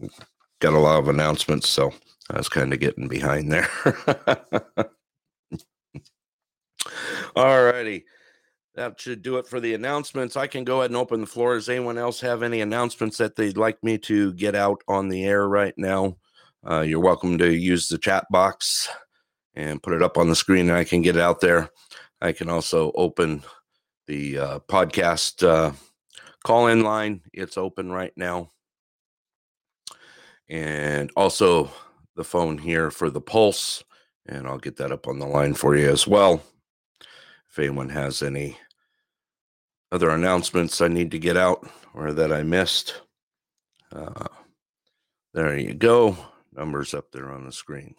got 0.60 0.74
a 0.74 0.78
lot 0.78 0.98
of 0.98 1.08
announcements, 1.08 1.68
so 1.68 1.92
I 2.30 2.38
was 2.38 2.48
kind 2.48 2.72
of 2.72 2.80
getting 2.80 3.08
behind 3.08 3.52
there. 3.52 3.68
All 7.36 7.64
righty. 7.64 8.04
That 8.74 9.00
should 9.00 9.22
do 9.22 9.36
it 9.36 9.46
for 9.46 9.60
the 9.60 9.74
announcements. 9.74 10.36
I 10.36 10.48
can 10.48 10.64
go 10.64 10.80
ahead 10.80 10.90
and 10.90 10.96
open 10.96 11.20
the 11.20 11.26
floor. 11.26 11.54
Does 11.54 11.68
anyone 11.68 11.96
else 11.96 12.20
have 12.20 12.42
any 12.42 12.60
announcements 12.60 13.18
that 13.18 13.36
they'd 13.36 13.56
like 13.56 13.82
me 13.84 13.98
to 13.98 14.32
get 14.32 14.56
out 14.56 14.82
on 14.88 15.08
the 15.08 15.24
air 15.24 15.48
right 15.48 15.74
now? 15.76 16.16
Uh, 16.68 16.80
you're 16.80 16.98
welcome 16.98 17.38
to 17.38 17.54
use 17.54 17.86
the 17.86 17.98
chat 17.98 18.26
box 18.30 18.88
and 19.54 19.80
put 19.80 19.92
it 19.92 20.02
up 20.02 20.18
on 20.18 20.28
the 20.28 20.34
screen, 20.34 20.70
and 20.70 20.76
I 20.76 20.82
can 20.82 21.02
get 21.02 21.14
it 21.14 21.22
out 21.22 21.40
there. 21.40 21.70
I 22.20 22.32
can 22.32 22.48
also 22.48 22.90
open 22.96 23.44
the 24.08 24.38
uh, 24.38 24.58
podcast 24.68 25.46
uh, 25.46 25.72
call 26.42 26.66
in 26.66 26.82
line. 26.82 27.20
It's 27.32 27.56
open 27.56 27.92
right 27.92 28.12
now. 28.16 28.50
And 30.48 31.12
also 31.14 31.70
the 32.16 32.24
phone 32.24 32.58
here 32.58 32.90
for 32.90 33.08
the 33.08 33.20
pulse, 33.20 33.84
and 34.26 34.48
I'll 34.48 34.58
get 34.58 34.78
that 34.78 34.90
up 34.90 35.06
on 35.06 35.20
the 35.20 35.26
line 35.26 35.54
for 35.54 35.76
you 35.76 35.88
as 35.88 36.08
well 36.08 36.42
if 37.54 37.60
anyone 37.60 37.88
has 37.88 38.20
any 38.20 38.56
other 39.92 40.10
announcements 40.10 40.80
I 40.80 40.88
need 40.88 41.12
to 41.12 41.20
get 41.20 41.36
out 41.36 41.64
or 41.94 42.12
that 42.12 42.32
I 42.32 42.42
missed. 42.42 43.02
Uh, 43.94 44.26
there 45.34 45.56
you 45.56 45.72
go. 45.72 46.16
Numbers 46.52 46.94
up 46.94 47.12
there 47.12 47.30
on 47.30 47.46
the 47.46 47.52
screen. 47.52 47.94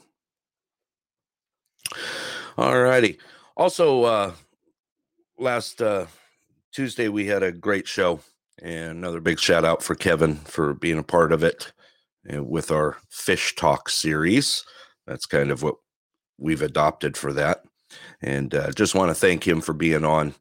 All 2.57 2.77
righty. 2.77 3.17
Also, 3.55 4.03
uh, 4.03 4.33
last 5.39 5.81
uh, 5.81 6.07
Tuesday 6.73 7.07
we 7.07 7.25
had 7.25 7.41
a 7.41 7.53
great 7.53 7.87
show, 7.87 8.19
and 8.61 8.97
another 8.97 9.21
big 9.21 9.39
shout 9.39 9.63
out 9.63 9.81
for 9.81 9.95
Kevin 9.95 10.35
for 10.35 10.73
being 10.73 10.99
a 10.99 11.03
part 11.03 11.31
of 11.31 11.45
it 11.45 11.71
uh, 12.33 12.43
with 12.43 12.71
our 12.71 12.97
Fish 13.09 13.55
Talk 13.55 13.87
series. 13.87 14.65
That's 15.07 15.25
kind 15.25 15.49
of 15.49 15.63
what 15.63 15.75
we've 16.37 16.61
adopted 16.61 17.15
for 17.15 17.31
that 17.31 17.61
and 18.25 18.55
uh, 18.55 18.71
just 18.71 18.95
want 18.95 19.09
to 19.09 19.15
thank 19.15 19.47
him 19.47 19.61
for 19.61 19.73
being 19.73 20.03
on. 20.03 20.33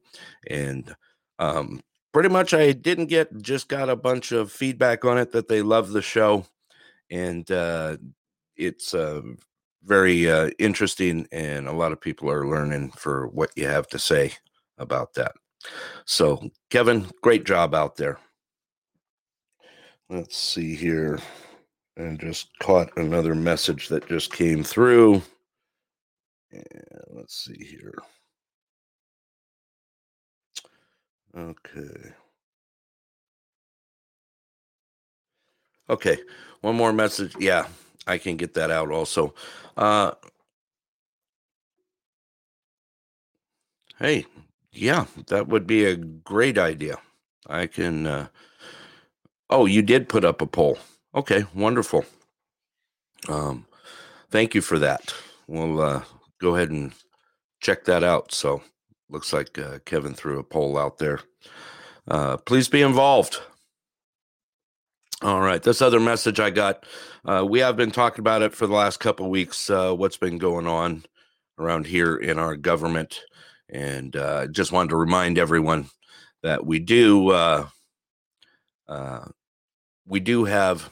And 0.48 0.96
um, 1.38 1.82
pretty 2.12 2.30
much, 2.30 2.54
I 2.54 2.72
didn't 2.72 3.06
get 3.06 3.42
just 3.42 3.68
got 3.68 3.90
a 3.90 3.96
bunch 3.96 4.32
of 4.32 4.50
feedback 4.50 5.04
on 5.04 5.18
it 5.18 5.32
that 5.32 5.48
they 5.48 5.60
love 5.60 5.90
the 5.90 6.02
show, 6.02 6.46
and 7.10 7.48
uh, 7.50 7.98
it's 8.56 8.94
uh, 8.94 9.20
very 9.84 10.30
uh, 10.30 10.50
interesting, 10.58 11.28
and 11.30 11.68
a 11.68 11.72
lot 11.72 11.92
of 11.92 12.00
people 12.00 12.30
are 12.30 12.48
learning 12.48 12.90
for 12.92 13.28
what 13.28 13.50
you 13.54 13.66
have 13.66 13.86
to 13.88 13.98
say 13.98 14.32
about 14.78 15.12
that. 15.14 15.32
So, 16.06 16.50
Kevin, 16.70 17.06
great 17.22 17.44
job 17.44 17.74
out 17.74 17.96
there. 17.96 18.18
Let's 20.08 20.36
see 20.36 20.74
here. 20.74 21.18
And 21.96 22.18
just 22.18 22.48
caught 22.58 22.90
another 22.96 23.34
message 23.34 23.88
that 23.88 24.08
just 24.08 24.32
came 24.32 24.64
through. 24.64 25.22
And 26.54 27.04
let's 27.12 27.37
see 27.37 27.64
here. 27.64 27.99
Okay. 31.37 32.12
Okay. 35.90 36.18
One 36.61 36.76
more 36.76 36.92
message. 36.92 37.34
Yeah, 37.38 37.66
I 38.06 38.18
can 38.18 38.37
get 38.37 38.54
that 38.54 38.70
out 38.70 38.90
also. 38.90 39.34
Uh, 39.76 40.12
hey, 43.99 44.26
yeah, 44.73 45.06
that 45.26 45.49
would 45.49 45.66
be 45.66 45.84
a 45.84 45.96
great 45.96 46.58
idea. 46.58 46.99
I 47.46 47.66
can. 47.66 48.06
Uh, 48.06 48.28
oh, 49.50 49.66
you 49.66 49.82
did 49.82 50.08
put 50.08 50.25
up 50.25 50.40
a 50.40 50.46
poll. 50.46 50.78
Okay, 51.14 51.44
wonderful. 51.54 52.04
Um, 53.28 53.66
thank 54.30 54.54
you 54.54 54.61
for 54.61 54.78
that. 54.78 55.14
We'll 55.46 55.80
uh, 55.80 56.02
go 56.44 56.56
ahead 56.56 56.70
and 56.70 56.92
check 57.60 57.86
that 57.86 58.04
out. 58.04 58.30
So, 58.30 58.62
looks 59.08 59.32
like 59.32 59.58
uh, 59.58 59.78
Kevin 59.86 60.12
threw 60.12 60.38
a 60.38 60.44
poll 60.44 60.76
out 60.76 60.98
there. 60.98 61.20
Uh, 62.06 62.36
please 62.36 62.68
be 62.68 62.82
involved. 62.82 63.40
All 65.22 65.40
right. 65.40 65.62
This 65.62 65.80
other 65.80 66.00
message 66.00 66.38
I 66.40 66.50
got, 66.50 66.84
uh, 67.24 67.46
we 67.48 67.60
have 67.60 67.78
been 67.78 67.90
talking 67.90 68.20
about 68.20 68.42
it 68.42 68.54
for 68.54 68.66
the 68.66 68.74
last 68.74 69.00
couple 69.00 69.30
weeks. 69.30 69.70
Uh, 69.70 69.94
what's 69.94 70.18
been 70.18 70.36
going 70.36 70.66
on 70.66 71.04
around 71.58 71.86
here 71.86 72.16
in 72.16 72.38
our 72.38 72.56
government, 72.56 73.22
and 73.70 74.14
uh, 74.14 74.46
just 74.48 74.70
wanted 74.70 74.90
to 74.90 74.96
remind 74.96 75.38
everyone 75.38 75.88
that 76.42 76.66
we 76.66 76.78
do 76.78 77.30
uh, 77.30 77.66
we 80.07 80.20
do 80.20 80.44
have 80.44 80.90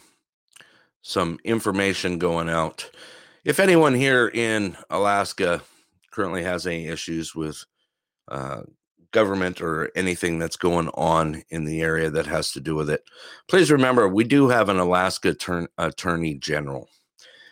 some 1.02 1.38
information 1.44 2.18
going 2.18 2.48
out. 2.48 2.90
If 3.44 3.58
anyone 3.58 3.94
here 3.94 4.28
in 4.28 4.76
Alaska 4.88 5.62
currently 6.12 6.44
has 6.44 6.64
any 6.64 6.86
issues 6.86 7.34
with 7.34 7.64
uh, 8.28 8.62
government 9.10 9.60
or 9.60 9.90
anything 9.96 10.38
that's 10.38 10.56
going 10.56 10.88
on 10.90 11.42
in 11.50 11.64
the 11.64 11.80
area 11.80 12.08
that 12.10 12.26
has 12.26 12.52
to 12.52 12.60
do 12.60 12.76
with 12.76 12.88
it, 12.88 13.02
please 13.48 13.72
remember 13.72 14.08
we 14.08 14.22
do 14.22 14.48
have 14.48 14.68
an 14.68 14.78
Alaska 14.78 15.34
turn, 15.34 15.66
Attorney 15.76 16.34
General, 16.34 16.88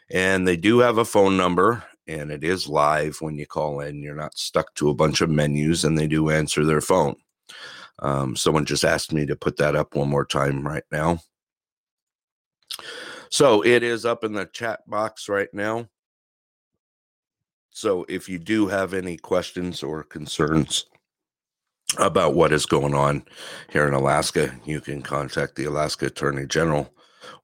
and 0.09 0.47
they 0.47 0.57
do 0.57 0.79
have 0.79 0.99
a 0.99 1.05
phone 1.05 1.37
number, 1.37 1.83
and 2.07 2.31
it 2.31 2.45
is 2.45 2.69
live 2.69 3.17
when 3.21 3.37
you 3.37 3.47
call 3.47 3.81
in. 3.81 4.01
You're 4.01 4.15
not 4.15 4.39
stuck 4.39 4.73
to 4.77 4.91
a 4.91 4.95
bunch 4.95 5.21
of 5.21 5.29
menus, 5.29 5.85
and 5.85 5.99
they 5.99 6.07
do 6.07 6.31
answer 6.31 6.65
their 6.65 6.81
phone. 6.81 7.17
Um, 7.99 8.37
someone 8.37 8.65
just 8.65 8.85
asked 8.85 9.13
me 9.13 9.27
to 9.27 9.35
put 9.35 9.57
that 9.57 9.75
up 9.75 9.97
one 9.97 10.09
more 10.09 10.25
time 10.25 10.65
right 10.65 10.85
now. 10.93 11.19
So 13.31 13.65
it 13.65 13.83
is 13.83 14.05
up 14.05 14.25
in 14.25 14.33
the 14.33 14.47
chat 14.47 14.89
box 14.89 15.29
right 15.29 15.53
now. 15.53 15.89
So 17.71 18.05
if 18.09 18.29
you 18.29 18.39
do 18.39 18.67
have 18.67 18.93
any 18.93 19.17
questions 19.17 19.83
or 19.83 20.03
concerns, 20.03 20.87
about 21.99 22.35
what 22.35 22.53
is 22.53 22.67
going 22.67 22.95
on 22.95 23.25
here 23.71 23.89
in 23.89 23.95
Alaska, 23.95 24.55
you 24.65 24.81
can 24.81 25.03
contact 25.03 25.57
the 25.57 25.65
Alaska 25.65 26.07
Attorney 26.07 26.47
General 26.47 26.93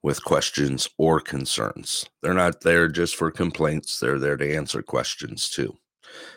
with 0.02 0.24
questions 0.24 0.88
or 0.98 1.20
concerns. 1.20 2.08
They're 2.22 2.34
not 2.34 2.60
there 2.60 2.88
just 2.88 3.16
for 3.16 3.30
complaints, 3.30 3.98
they're 3.98 4.18
there 4.18 4.36
to 4.36 4.56
answer 4.56 4.82
questions 4.82 5.50
too. 5.50 5.76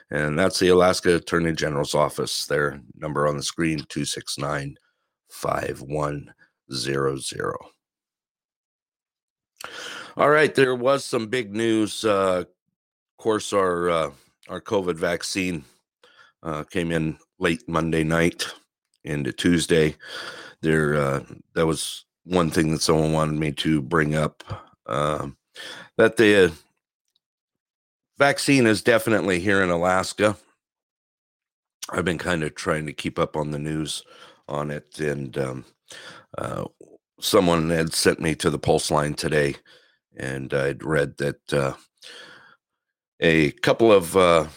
And 0.09 0.37
that's 0.37 0.59
the 0.59 0.69
Alaska 0.69 1.15
Attorney 1.15 1.53
General's 1.53 1.93
office. 1.93 2.47
Their 2.47 2.81
number 2.95 3.27
on 3.27 3.37
the 3.37 3.43
screen 3.43 3.79
269 3.89 4.75
5100. 5.29 7.55
All 10.17 10.29
right, 10.29 10.53
there 10.53 10.75
was 10.75 11.05
some 11.05 11.27
big 11.27 11.53
news. 11.53 12.03
Uh, 12.05 12.43
of 12.45 13.23
course, 13.23 13.53
our 13.53 13.89
uh, 13.89 14.11
our 14.47 14.61
COVID 14.61 14.95
vaccine 14.95 15.63
uh, 16.43 16.63
came 16.63 16.91
in 16.91 17.17
late 17.39 17.67
Monday 17.67 18.03
night 18.03 18.47
into 19.03 19.31
Tuesday. 19.31 19.95
There, 20.61 20.95
uh, 20.95 21.23
that 21.53 21.65
was 21.65 22.05
one 22.25 22.51
thing 22.51 22.71
that 22.71 22.81
someone 22.81 23.13
wanted 23.13 23.39
me 23.39 23.51
to 23.53 23.81
bring 23.81 24.15
up. 24.15 24.43
Uh, 24.85 25.29
that 25.97 26.17
the 26.17 26.51
vaccine 28.17 28.67
is 28.67 28.81
definitely 28.81 29.39
here 29.39 29.61
in 29.61 29.69
Alaska. 29.69 30.37
I've 31.89 32.05
been 32.05 32.17
kind 32.17 32.43
of 32.43 32.55
trying 32.55 32.85
to 32.85 32.93
keep 32.93 33.17
up 33.17 33.35
on 33.35 33.51
the 33.51 33.59
news 33.59 34.03
on 34.47 34.69
it, 34.71 34.99
and 34.99 35.37
um, 35.37 35.65
uh, 36.37 36.65
someone 37.19 37.69
had 37.69 37.93
sent 37.93 38.19
me 38.19 38.35
to 38.35 38.49
the 38.49 38.59
pulse 38.59 38.91
line 38.91 39.13
today, 39.13 39.55
and 40.17 40.53
I'd 40.53 40.83
read 40.83 41.17
that 41.17 41.53
uh, 41.53 41.73
a 43.19 43.51
couple 43.51 43.91
of 43.91 44.15
uh, 44.15 44.47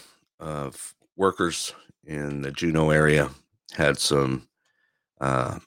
workers 1.15 1.73
in 2.05 2.41
the 2.41 2.51
Juneau 2.51 2.89
area 2.89 3.29
had 3.73 3.97
some 3.97 4.47
uh, 5.21 5.59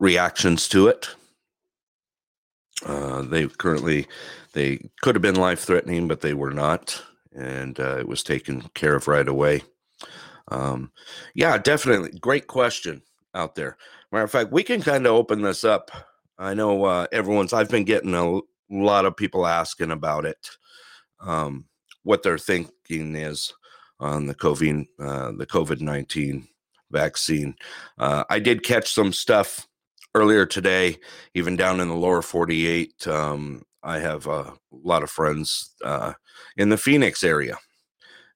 reactions 0.00 0.68
to 0.68 0.88
it. 0.88 1.08
Uh, 2.86 3.22
they 3.22 3.46
currently 3.46 4.06
they 4.52 4.88
could 5.02 5.14
have 5.14 5.22
been 5.22 5.34
life 5.34 5.60
threatening, 5.60 6.08
but 6.08 6.20
they 6.20 6.34
were 6.34 6.52
not, 6.52 7.02
and 7.34 7.78
uh, 7.80 7.98
it 7.98 8.08
was 8.08 8.22
taken 8.22 8.62
care 8.74 8.94
of 8.94 9.08
right 9.08 9.28
away. 9.28 9.62
Um, 10.50 10.92
yeah, 11.34 11.58
definitely 11.58 12.18
great 12.18 12.46
question 12.46 13.02
out 13.34 13.54
there. 13.54 13.76
Matter 14.10 14.24
of 14.24 14.30
fact, 14.30 14.52
we 14.52 14.62
can 14.62 14.80
kind 14.80 15.06
of 15.06 15.12
open 15.12 15.42
this 15.42 15.64
up. 15.64 15.90
I 16.38 16.54
know 16.54 16.84
uh, 16.84 17.06
everyone's. 17.12 17.52
I've 17.52 17.68
been 17.68 17.84
getting 17.84 18.14
a 18.14 18.40
lot 18.70 19.04
of 19.04 19.16
people 19.16 19.46
asking 19.46 19.90
about 19.90 20.24
it, 20.24 20.48
um, 21.20 21.66
what 22.04 22.22
their 22.22 22.38
thinking 22.38 23.16
is 23.16 23.52
on 24.00 24.26
the 24.26 24.34
COVID 24.34 24.86
uh, 24.98 25.32
the 25.32 25.46
COVID 25.46 25.80
nineteen 25.80 26.48
vaccine. 26.90 27.54
Uh, 27.98 28.24
I 28.30 28.38
did 28.38 28.62
catch 28.62 28.92
some 28.92 29.12
stuff 29.12 29.66
earlier 30.14 30.46
today, 30.46 30.96
even 31.34 31.56
down 31.56 31.80
in 31.80 31.88
the 31.88 31.94
lower 31.94 32.22
forty 32.22 32.66
eight. 32.66 33.06
Um, 33.06 33.62
I 33.82 33.98
have 33.98 34.26
a 34.26 34.54
lot 34.70 35.02
of 35.02 35.10
friends 35.10 35.74
uh, 35.84 36.14
in 36.56 36.70
the 36.70 36.78
Phoenix 36.78 37.22
area, 37.22 37.58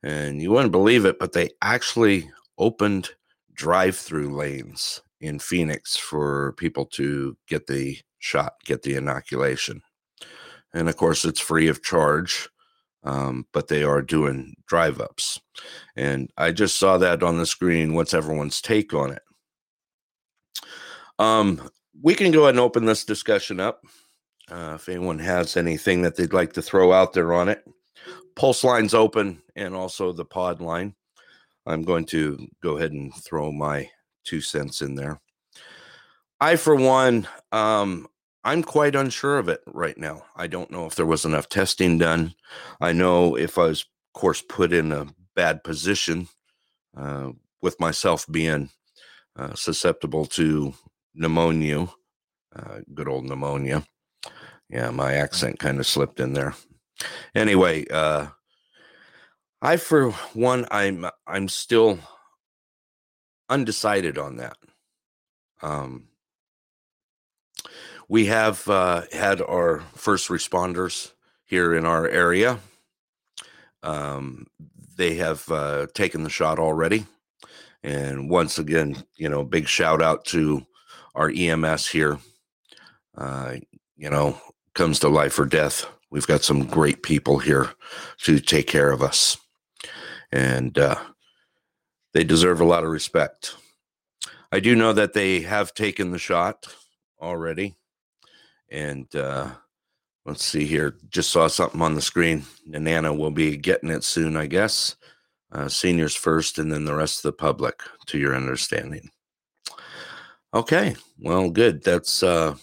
and 0.03 0.43
you 0.43 0.51
wouldn't 0.51 0.73
believe 0.73 1.07
it, 1.07 1.19
but 1.19 1.33
they 1.33 1.51
actually 1.63 2.31
opened 2.59 3.11
drive 3.55 3.97
through 3.97 4.37
lanes 4.37 5.01
in 5.23 5.39
Phoenix 5.39 5.97
for 5.97 6.53
people 6.59 6.85
to 6.87 7.37
get 7.49 7.67
the 7.67 7.99
shot, 8.19 8.55
get 8.65 8.83
the 8.83 8.97
inoculation. 8.97 9.81
And 10.75 10.89
of 10.89 10.97
course, 10.97 11.25
it's 11.25 11.41
free 11.41 11.69
of 11.69 11.83
charge 11.83 12.49
um, 13.05 13.47
but 13.53 13.69
they 13.69 13.83
are 13.83 14.03
doing 14.03 14.55
drive 14.67 15.01
ups. 15.01 15.41
And 15.97 16.31
I 16.37 16.53
just 16.53 16.77
saw 16.77 16.99
that 16.99 17.23
on 17.23 17.39
the 17.39 17.47
screen. 17.47 17.95
What's 17.95 18.15
everyone's 18.15 18.61
take 18.61 18.95
on 18.95 19.13
it? 19.13 19.23
Um, 21.19 21.71
we 22.01 22.15
can 22.15 22.31
go 22.31 22.43
ahead 22.43 22.55
and 22.55 22.61
open 22.61 22.85
this 22.85 23.05
discussion 23.05 23.61
up. 23.61 23.83
Uh, 24.51 24.73
if 24.75 24.89
anyone 24.89 25.19
has 25.19 25.57
anything 25.57 26.03
that 26.03 26.17
they'd 26.17 26.33
like 26.33 26.53
to 26.53 26.63
throw 26.63 26.93
out 26.93 27.13
there 27.13 27.33
on 27.33 27.49
it, 27.49 27.65
pulse 28.37 28.65
lines 28.65 28.95
open 28.95 29.43
and 29.57 29.75
also 29.75 30.13
the 30.13 30.25
pod 30.25 30.61
line. 30.61 30.95
I'm 31.65 31.83
going 31.83 32.07
to 32.07 32.49
go 32.63 32.77
ahead 32.77 32.93
and 32.93 33.15
throw 33.15 33.53
my 33.53 33.89
two 34.25 34.41
cents 34.41 34.83
in 34.83 34.95
there. 34.95 35.21
I, 36.41 36.57
for 36.57 36.75
one, 36.75 37.29
um, 37.53 38.09
I'm 38.45 38.63
quite 38.63 38.97
unsure 38.97 39.39
of 39.39 39.49
it 39.49 39.61
right 39.67 39.97
now. 39.97 40.25
I 40.35 40.49
don't 40.49 40.71
know 40.71 40.87
if 40.87 40.97
there 40.97 41.07
was 41.07 41.25
enough 41.25 41.49
testing 41.49 41.99
done. 41.99 42.35
I 42.81 42.93
know 42.93 43.37
if 43.37 43.59
I 43.59 43.67
was, 43.67 43.83
of 43.83 44.21
course, 44.21 44.43
put 44.43 44.73
in 44.73 44.91
a 44.91 45.07
bad 45.37 45.63
position 45.63 46.29
uh, 46.97 47.31
with 47.61 47.79
myself 47.79 48.27
being 48.31 48.71
uh, 49.37 49.55
susceptible 49.55 50.27
to 50.27 50.75
pneumonia, 51.15 51.89
uh, 52.55 52.79
good 52.93 53.09
old 53.09 53.25
pneumonia. 53.25 53.85
Yeah, 54.69 54.91
my 54.91 55.15
accent 55.15 55.59
kind 55.59 55.79
of 55.79 55.87
slipped 55.87 56.19
in 56.19 56.33
there. 56.33 56.55
Anyway, 57.35 57.87
uh, 57.89 58.29
I 59.61 59.77
for 59.77 60.11
one, 60.35 60.67
I'm 60.71 61.07
I'm 61.27 61.49
still 61.49 61.99
undecided 63.49 64.19
on 64.19 64.37
that. 64.37 64.57
Um, 65.63 66.09
we 68.09 68.27
have 68.27 68.69
uh, 68.69 69.03
had 69.13 69.41
our 69.41 69.81
first 69.95 70.29
responders 70.29 71.13
here 71.45 71.75
in 71.75 71.87
our 71.87 72.09
area. 72.09 72.59
Um, 73.83 74.47
they 74.97 75.15
have 75.15 75.49
uh, 75.51 75.87
taken 75.95 76.23
the 76.23 76.31
shot 76.31 76.59
already. 76.59 77.07
And 77.83 78.31
once 78.31 78.59
again, 78.59 79.05
you 79.17 79.29
know, 79.29 79.45
big 79.45 79.67
shout 79.67 80.03
out 80.03 80.25
to 80.27 80.67
our 81.15 81.31
EMS 81.35 81.89
here. 81.89 82.19
Uh, 83.17 83.57
you 83.97 84.09
know, 84.09 84.41
comes 84.75 84.99
to 85.01 85.09
life 85.09 85.39
or 85.39 85.47
death 85.47 85.87
we've 86.13 86.27
got 86.27 86.45
some 86.45 86.67
great 86.67 87.03
people 87.03 87.39
here 87.39 87.71
to 88.19 88.39
take 88.39 88.69
care 88.69 88.93
of 88.93 89.03
us. 89.03 89.37
And 90.31 90.79
uh, 90.79 90.97
they 92.13 92.25
deserve 92.25 92.61
a 92.61 92.65
lot 92.65 92.85
of 92.85 92.91
respect. 92.91 93.57
I 94.51 94.61
do 94.61 94.77
know 94.77 94.93
that 94.93 95.15
they 95.15 95.41
have 95.41 95.73
taken 95.73 96.11
the 96.11 96.19
shot 96.19 96.67
already. 97.21 97.75
And 98.71 99.15
uh, 99.15 99.51
let's 100.27 100.45
see 100.45 100.67
here. 100.67 100.97
Just 101.09 101.31
saw 101.31 101.47
something 101.47 101.81
on 101.81 101.95
the 101.95 102.03
screen. 102.03 102.45
Nenana 102.69 103.17
will 103.17 103.31
be 103.31 103.57
getting 103.57 103.91
it 103.91 104.05
soon, 104.05 104.37
I 104.37 104.47
guess. 104.47 104.97
Uh, 105.51 105.69
seniors 105.69 106.15
first, 106.15 106.59
and 106.59 106.73
then 106.73 106.87
the 106.87 106.95
rest 106.95 107.19
of 107.19 107.23
the 107.23 107.33
public, 107.33 107.83
to 108.07 108.19
your 108.19 108.35
understanding. 108.35 109.11
Okay, 110.55 110.97
well, 111.19 111.51
good. 111.51 111.83
That's 111.83 112.23
uh, 112.23 112.57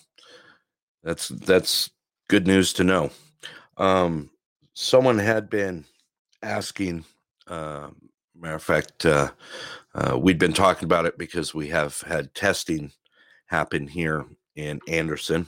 that's 1.04 1.28
that's 1.28 1.92
good 2.30 2.48
news 2.48 2.74
to 2.74 2.84
know. 2.84 3.12
Um, 3.78 4.32
someone 4.74 5.20
had 5.20 5.52
been 5.52 5.86
asking. 6.42 7.06
Uh, 7.48 7.90
matter 8.40 8.56
of 8.56 8.64
fact, 8.64 9.06
uh, 9.06 9.32
uh, 9.94 10.18
we'd 10.18 10.40
been 10.40 10.54
talking 10.54 10.86
about 10.86 11.06
it 11.06 11.18
because 11.18 11.54
we 11.54 11.68
have 11.68 12.00
had 12.02 12.34
testing 12.34 12.92
happen 13.48 13.88
here 13.88 14.26
in 14.56 14.80
Anderson, 14.88 15.48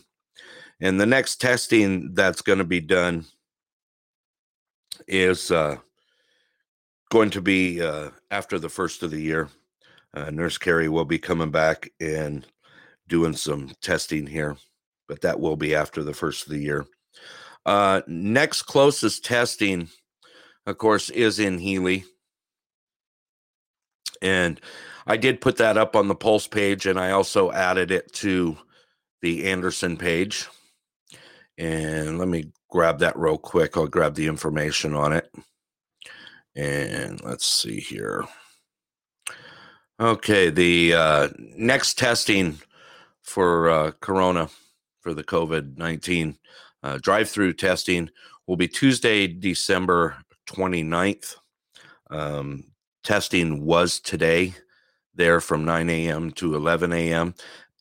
and 0.80 0.99
the 0.99 1.06
next 1.06 1.39
testing 1.39 2.13
that's 2.13 2.41
going 2.41 2.60
to 2.60 2.65
be 2.65 2.82
done 2.82 3.25
is 5.08 5.51
uh, 5.51 5.77
going 7.10 7.30
to 7.30 7.41
be 7.41 7.82
uh, 7.82 8.10
after 8.32 8.60
the 8.60 8.69
first 8.69 9.04
of 9.04 9.12
the 9.12 9.21
year. 9.21 9.49
Uh, 10.13 10.30
Nurse 10.30 10.58
Carrie 10.58 10.89
will 10.89 11.06
be 11.06 11.19
coming 11.19 11.51
back 11.51 11.91
and 11.99 12.45
doing 13.08 13.34
some 13.34 13.71
testing 13.82 14.25
here, 14.25 14.58
but 15.08 15.21
that 15.21 15.39
will 15.39 15.56
be 15.56 15.75
after 15.75 16.04
the 16.04 16.13
first 16.13 16.45
of 16.45 16.51
the 16.51 16.60
year. 16.60 16.86
Uh, 17.65 18.01
next 18.08 18.63
closest 18.63 19.23
testing, 19.23 19.89
of 20.65 20.77
course, 20.77 21.10
is 21.10 21.39
in 21.39 21.58
Healy. 21.60 22.06
And 24.21 24.60
I 25.07 25.17
did 25.17 25.41
put 25.41 25.57
that 25.57 25.77
up 25.77 25.95
on 25.95 26.07
the 26.07 26.15
Pulse 26.15 26.47
page, 26.47 26.86
and 26.86 26.99
I 26.99 27.12
also 27.12 27.51
added 27.51 27.91
it 27.91 28.13
to 28.13 28.57
the 29.21 29.49
Anderson 29.49 29.97
page. 29.97 30.47
And 31.57 32.17
let 32.17 32.27
me 32.27 32.51
grab 32.69 32.99
that 32.99 33.17
real 33.17 33.38
quick. 33.38 33.77
I'll 33.77 33.88
grab 33.88 34.15
the 34.15 34.27
information 34.27 34.95
on 34.95 35.13
it. 35.13 35.34
And 36.55 37.21
let's 37.23 37.45
see 37.45 37.79
here. 37.79 38.25
Okay, 39.99 40.49
the 40.49 40.93
uh, 40.95 41.27
next 41.38 41.97
testing 41.97 42.60
for 43.21 43.69
uh, 43.69 43.91
Corona 44.01 44.49
for 45.01 45.13
the 45.13 45.23
COVID 45.23 45.77
19 45.77 46.38
uh, 46.84 46.97
drive 47.01 47.29
through 47.29 47.53
testing 47.53 48.10
will 48.47 48.57
be 48.57 48.67
Tuesday, 48.67 49.27
December 49.27 50.17
29th. 50.49 51.36
Um, 52.10 52.70
testing 53.03 53.65
was 53.65 53.99
today 53.99 54.53
there 55.15 55.41
from 55.41 55.65
9 55.65 55.89
a.m. 55.89 56.31
to 56.31 56.55
11 56.55 56.93
a.m. 56.93 57.35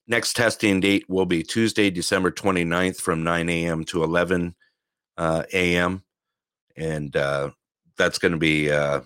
Next 0.07 0.35
testing 0.35 0.81
date 0.81 1.09
will 1.09 1.27
be 1.27 1.43
Tuesday, 1.43 1.91
December 1.91 2.31
29th 2.31 2.97
from 2.97 3.23
9 3.23 3.49
a.m. 3.49 3.85
to 3.85 4.03
11 4.03 4.55
uh, 5.17 5.45
a.m. 5.53 6.03
And 6.77 7.15
uh, 7.15 7.51
that's 7.97 8.19
going 8.19 8.33
to 8.33 8.39
be 8.39 8.71
uh, 8.73 9.01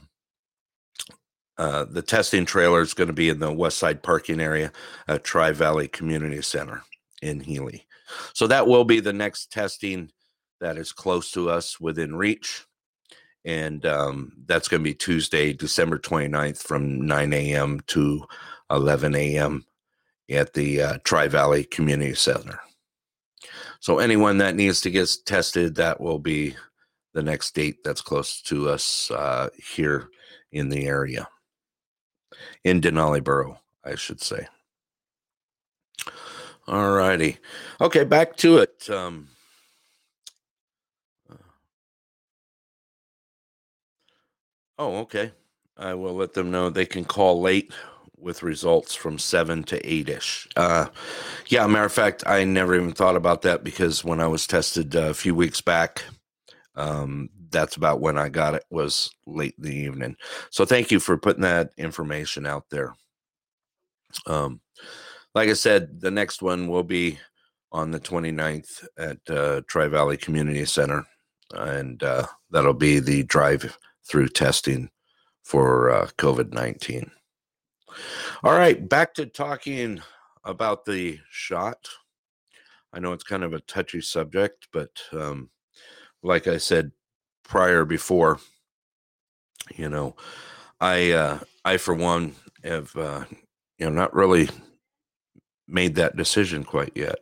uh, 1.59 1.85
the 1.85 2.03
testing 2.03 2.45
trailer 2.45 2.81
is 2.81 2.95
going 2.95 3.09
to 3.09 3.15
be 3.15 3.29
in 3.29 3.39
the 3.39 3.53
West 3.53 3.79
Side 3.79 4.03
parking 4.03 4.41
area 4.41 4.73
at 5.07 5.25
Tri 5.25 5.53
Valley 5.53 5.89
Community 5.89 6.43
Center 6.43 6.83
in 7.23 7.41
Healy. 7.41 7.87
So 8.33 8.47
that 8.47 8.67
will 8.67 8.85
be 8.85 9.01
the 9.01 9.13
next 9.13 9.53
testing 9.53 10.11
that 10.61 10.77
is 10.77 10.93
close 10.93 11.31
to 11.33 11.51
us 11.51 11.79
within 11.79 12.17
reach. 12.17 12.65
And 13.45 13.85
um, 13.85 14.33
that's 14.47 14.69
going 14.69 14.81
to 14.81 14.85
be 14.85 14.95
Tuesday, 14.95 15.53
December 15.53 15.99
29th 15.99 16.63
from 16.63 17.07
9 17.07 17.33
a.m. 17.33 17.81
to 17.89 18.25
11 18.71 19.15
a.m. 19.15 19.67
at 20.31 20.55
the 20.55 20.83
uh, 20.83 20.99
Tri 21.05 21.29
Valley 21.29 21.65
Community 21.65 22.15
Center. 22.15 22.59
So 23.81 23.99
anyone 23.99 24.39
that 24.39 24.57
needs 24.57 24.81
to 24.81 24.91
get 24.91 25.11
tested, 25.27 25.75
that 25.75 26.01
will 26.01 26.19
be 26.19 26.57
the 27.13 27.23
next 27.23 27.55
date 27.55 27.85
that's 27.85 28.01
close 28.01 28.41
to 28.43 28.71
us 28.71 29.11
uh, 29.11 29.51
here 29.57 30.09
in 30.53 30.71
the 30.71 30.87
area, 30.87 31.29
in 32.65 32.81
Denali 32.81 33.23
Borough, 33.23 33.59
I 33.85 33.95
should 33.95 34.23
say. 34.23 34.47
All 36.67 36.93
righty. 36.93 37.37
Okay, 37.81 38.05
back 38.05 38.37
to 38.37 38.59
it. 38.59 38.89
Um, 38.89 39.29
oh, 44.79 44.97
okay. 44.99 45.33
I 45.77 45.95
will 45.95 46.15
let 46.15 46.35
them 46.35 46.51
know 46.51 46.71
they 46.71 46.87
can 46.87 47.05
call 47.05 47.41
late 47.41 47.73
with 48.19 48.43
results 48.43 48.95
from 48.95 49.19
seven 49.19 49.63
to 49.65 49.87
eight 49.87 50.09
ish. 50.09 50.49
Uh, 50.57 50.87
yeah, 51.49 51.67
matter 51.67 51.85
of 51.85 51.93
fact, 51.93 52.25
I 52.27 52.45
never 52.45 52.75
even 52.75 52.93
thought 52.93 53.17
about 53.17 53.43
that 53.43 53.65
because 53.65 54.05
when 54.05 54.21
I 54.21 54.27
was 54.27 54.47
tested 54.47 54.97
uh, 54.97 55.11
a 55.11 55.15
few 55.15 55.35
weeks 55.35 55.61
back, 55.61 56.03
um, 56.75 57.29
that's 57.51 57.77
about 57.77 58.01
when 58.01 58.17
I 58.17 58.29
got 58.29 58.55
it 58.55 58.65
was 58.71 59.11
late 59.27 59.55
in 59.59 59.65
the 59.65 59.77
evening. 59.77 60.17
So 60.51 60.65
thank 60.65 60.91
you 60.91 61.01
for 61.01 61.19
putting 61.19 61.43
that 61.43 61.71
information 61.77 62.47
out 62.47 62.65
there. 62.71 62.95
Um, 64.27 64.61
like 65.35 65.49
I 65.49 65.55
said, 65.55 66.01
the 66.01 66.11
next 66.11 66.43
one 66.43 66.69
will 66.69 66.83
be 66.83 67.19
on 67.73 67.91
the 67.91 68.01
29th 68.01 68.87
at 68.97 69.19
uh, 69.29 69.61
Tri 69.67 69.89
Valley 69.89 70.17
Community 70.17 70.65
Center, 70.65 71.05
and 71.53 72.03
uh, 72.03 72.27
that'll 72.51 72.73
be 72.73 73.01
the 73.01 73.25
drive 73.25 73.77
through 74.07 74.29
testing 74.29 74.91
for 75.43 75.91
uh, 75.91 76.09
COVID 76.19 76.53
19. 76.53 77.11
All 78.43 78.53
right, 78.53 78.89
back 78.89 79.15
to 79.15 79.27
talking 79.27 80.01
about 80.45 80.85
the 80.85 81.19
shot. 81.31 81.89
I 82.93 83.01
know 83.01 83.13
it's 83.13 83.25
kind 83.25 83.45
of 83.45 83.53
a 83.53 83.61
touchy 83.61 84.01
subject, 84.01 84.69
but 84.73 84.91
um, 85.13 85.51
like 86.23 86.47
I 86.47 86.59
said 86.59 86.93
prior 87.45 87.85
before, 87.85 88.41
you 89.77 89.89
know, 89.89 90.17
I 90.81 91.13
uh, 91.13 91.39
I 91.65 91.77
for 91.77 91.95
one 91.95 92.35
have 92.63 92.95
uh, 92.97 93.25
you 93.79 93.87
know 93.87 93.93
not 93.93 94.15
really 94.15 94.49
made 95.67 95.95
that 95.97 96.17
decision 96.17 96.65
quite 96.65 96.93
yet, 96.95 97.19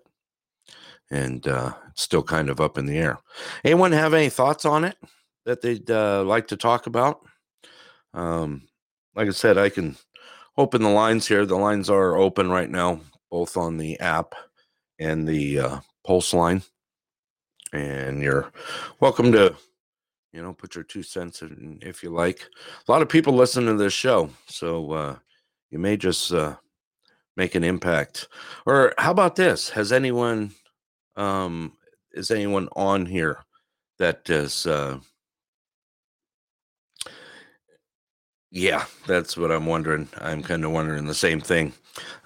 and 1.10 1.46
uh, 1.46 1.72
it's 1.90 2.02
still 2.02 2.22
kind 2.22 2.50
of 2.50 2.60
up 2.60 2.78
in 2.78 2.86
the 2.86 2.98
air. 2.98 3.18
Anyone 3.64 3.92
have 3.92 4.14
any 4.14 4.28
thoughts 4.28 4.64
on 4.64 4.84
it 4.84 4.96
that 5.44 5.60
they'd 5.60 5.90
uh, 5.90 6.24
like 6.24 6.48
to 6.48 6.56
talk 6.56 6.86
about? 6.86 7.20
Um, 8.14 8.62
like 9.14 9.28
I 9.28 9.32
said, 9.32 9.58
I 9.58 9.68
can 9.68 9.96
open 10.56 10.82
the 10.82 10.88
lines 10.88 11.26
here. 11.26 11.46
The 11.46 11.56
lines 11.56 11.90
are 11.90 12.16
open 12.16 12.50
right 12.50 12.70
now, 12.70 13.00
both 13.30 13.56
on 13.56 13.76
the 13.76 13.98
app 14.00 14.34
and 14.98 15.26
the 15.26 15.58
uh, 15.58 15.80
pulse 16.04 16.34
line 16.34 16.62
and 17.72 18.22
you're 18.22 18.52
welcome 19.00 19.32
to 19.32 19.54
you 20.32 20.42
know 20.42 20.52
put 20.52 20.74
your 20.74 20.84
two 20.84 21.02
cents 21.02 21.42
in 21.42 21.78
if 21.82 22.02
you 22.02 22.10
like 22.10 22.46
a 22.86 22.92
lot 22.92 23.02
of 23.02 23.08
people 23.08 23.32
listen 23.32 23.64
to 23.64 23.74
this 23.74 23.92
show 23.92 24.28
so 24.46 24.92
uh, 24.92 25.16
you 25.70 25.78
may 25.78 25.96
just 25.96 26.32
uh, 26.32 26.54
make 27.36 27.54
an 27.54 27.64
impact 27.64 28.28
or 28.66 28.92
how 28.98 29.10
about 29.10 29.36
this 29.36 29.70
has 29.70 29.92
anyone 29.92 30.50
um 31.16 31.72
is 32.12 32.30
anyone 32.30 32.68
on 32.76 33.06
here 33.06 33.42
that 33.98 34.28
is 34.28 34.66
uh 34.66 34.98
yeah 38.52 38.84
that's 39.06 39.36
what 39.36 39.50
i'm 39.50 39.66
wondering. 39.66 40.08
I'm 40.18 40.42
kind 40.42 40.64
of 40.64 40.70
wondering 40.70 41.06
the 41.06 41.14
same 41.14 41.40
thing 41.40 41.72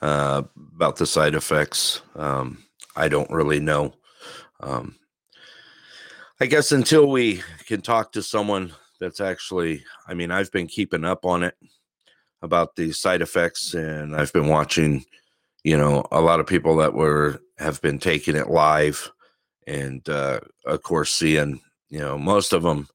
uh 0.03 0.43
about 0.75 0.97
the 0.97 1.07
side 1.07 1.35
effects. 1.35 2.03
Um 2.17 2.63
i 2.97 3.09
don't 3.09 3.31
really 3.31 3.61
know. 3.61 3.95
Um 4.61 4.97
I 6.39 6.45
guess 6.47 6.71
until 6.71 7.09
we 7.09 7.43
can 7.67 7.81
talk 7.81 8.13
to 8.13 8.23
someone 8.23 8.75
that's 9.01 9.21
actually, 9.23 9.83
I 10.07 10.13
mean, 10.13 10.31
I've 10.31 10.53
been 10.53 10.67
keeping 10.67 11.03
up 11.03 11.25
on 11.25 11.43
it 11.43 11.55
about 12.43 12.77
the 12.77 12.93
side 12.93 13.23
effects, 13.23 13.73
and 13.73 14.15
I've 14.15 14.35
been 14.35 14.49
watching, 14.49 15.05
you 15.65 15.79
know, 15.79 16.07
a 16.13 16.21
lot 16.21 16.41
of 16.41 16.47
people 16.47 16.77
that 16.77 16.93
were 16.93 17.41
have 17.59 17.81
been 17.81 17.99
taking 17.99 18.37
it 18.37 18.51
live, 18.51 19.11
and 19.67 20.07
uh, 20.11 20.41
of 20.67 20.83
course, 20.83 21.11
seeing, 21.11 21.63
you 21.89 22.01
know, 22.01 22.19
most 22.19 22.53
of 22.53 22.63
them. 22.63 22.87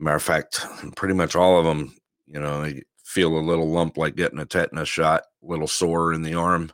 Matter 0.00 0.16
of 0.16 0.22
fact, 0.22 0.66
pretty 0.96 1.14
much 1.14 1.36
all 1.36 1.60
of 1.60 1.64
them, 1.66 1.94
you 2.30 2.40
know, 2.40 2.70
feel 3.04 3.36
a 3.36 3.40
little 3.40 3.68
lump 3.68 3.96
like 3.96 4.16
getting 4.16 4.38
a 4.38 4.46
tetanus 4.46 4.88
shot, 4.88 5.22
a 5.42 5.46
little 5.46 5.66
sore 5.66 6.12
in 6.12 6.22
the 6.22 6.34
arm, 6.34 6.70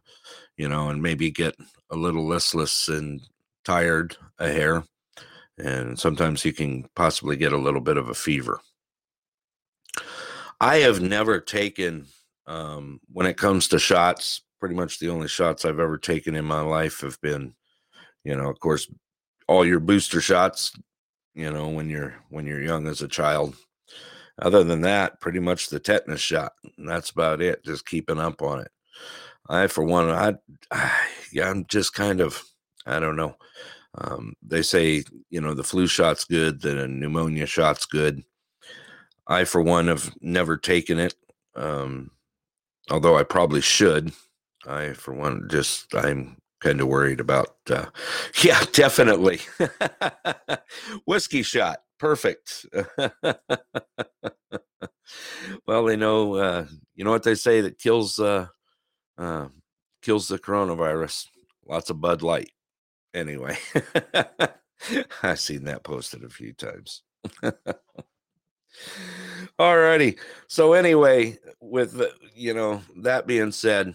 you 0.57 0.69
know, 0.69 0.89
and 0.91 1.03
maybe 1.03 1.31
get 1.31 1.57
a 1.91 1.97
little 1.97 2.27
listless 2.27 2.89
and 2.89 3.21
tired 3.65 4.17
a 4.39 4.49
hair 4.49 4.85
and 5.59 5.99
sometimes 5.99 6.45
you 6.45 6.53
can 6.53 6.87
possibly 6.95 7.37
get 7.37 7.53
a 7.53 7.59
little 7.59 7.81
bit 7.81 7.97
of 7.97 8.09
a 8.09 8.15
fever. 8.15 8.61
I 10.61 10.77
have 10.79 11.01
never 11.01 11.41
taken, 11.41 12.07
um, 12.47 13.01
when 13.13 13.27
it 13.27 13.37
comes 13.37 13.69
to 13.69 13.79
shots, 13.79 14.43
pretty 14.61 14.75
much 14.75 14.99
the 14.99 15.11
only 15.11 15.29
shots 15.29 15.65
I've 15.65 15.81
ever 15.81 15.99
taken 15.99 16.35
in 16.35 16.45
my 16.45 16.61
life 16.61 17.01
have 17.01 17.21
been, 17.21 17.55
you 18.25 18.37
know, 18.37 18.49
of 18.49 18.61
course, 18.61 18.91
all 19.49 19.65
your 19.65 19.81
booster 19.81 20.21
shots, 20.21 20.73
you 21.35 21.51
know, 21.51 21.69
when 21.69 21.89
you're 21.89 22.17
when 22.31 22.47
you're 22.47 22.63
young 22.63 22.87
as 22.87 23.03
a 23.03 23.09
child. 23.09 23.55
Other 24.41 24.63
than 24.65 24.83
that, 24.83 25.21
pretty 25.21 25.39
much 25.39 25.69
the 25.69 25.81
tetanus 25.81 26.21
shot. 26.21 26.53
That's 26.79 27.11
about 27.11 27.41
it. 27.41 27.65
Just 27.65 27.87
keeping 27.87 28.19
up 28.19 28.43
on 28.43 28.61
it. 28.61 28.71
I, 29.49 29.67
for 29.69 29.85
one, 29.85 30.11
I, 30.11 30.35
I 30.71 30.93
yeah, 31.33 31.49
I'm 31.49 31.65
just 31.67 31.95
kind 31.95 32.21
of, 32.21 32.43
I 32.85 32.99
don't 32.99 33.17
know. 33.17 33.37
Um, 33.99 34.35
they 34.43 34.63
say, 34.63 35.05
you 35.31 35.41
know, 35.41 35.55
the 35.55 35.65
flu 35.65 35.87
shot's 35.87 36.25
good, 36.25 36.61
the 36.61 36.87
pneumonia 36.87 37.47
shot's 37.47 37.87
good. 37.87 38.23
I, 39.27 39.45
for 39.45 39.63
one, 39.63 39.89
have 39.89 40.15
never 40.21 40.57
taken 40.57 40.99
it. 40.99 41.15
Um, 41.55 42.11
although 42.91 43.17
I 43.17 43.23
probably 43.23 43.61
should. 43.61 44.13
I, 44.67 44.93
for 44.93 45.15
one, 45.15 45.49
just 45.49 45.95
I'm 45.95 46.37
kind 46.61 46.81
of 46.81 46.89
worried 46.89 47.21
about. 47.21 47.57
Uh, 47.71 47.87
yeah, 48.43 48.63
definitely. 48.73 49.41
Whiskey 51.07 51.43
shot, 51.43 51.79
perfect. 51.99 52.67
well, 55.67 55.85
they 55.85 55.97
know. 55.97 56.35
Uh, 56.35 56.67
you 56.95 57.05
know 57.05 57.11
what 57.11 57.23
they 57.23 57.35
say 57.35 57.61
that 57.63 57.79
kills 57.79 58.19
uh, 58.19 58.47
uh, 59.19 59.49
kills 60.03 60.29
the 60.29 60.39
coronavirus. 60.39 61.27
Lots 61.67 61.91
of 61.91 62.01
Bud 62.01 62.23
Light. 62.23 62.51
Anyway, 63.15 63.57
I've 65.23 65.41
seen 65.41 65.65
that 65.65 65.83
posted 65.83 66.25
a 66.25 66.29
few 66.29 66.53
times. 66.53 67.03
Alrighty. 69.59 70.19
So 70.49 70.75
anyway, 70.75 71.39
with 71.61 72.01
you 72.35 72.55
know 72.55 72.83
that 73.03 73.27
being 73.27 73.53
said, 73.53 73.95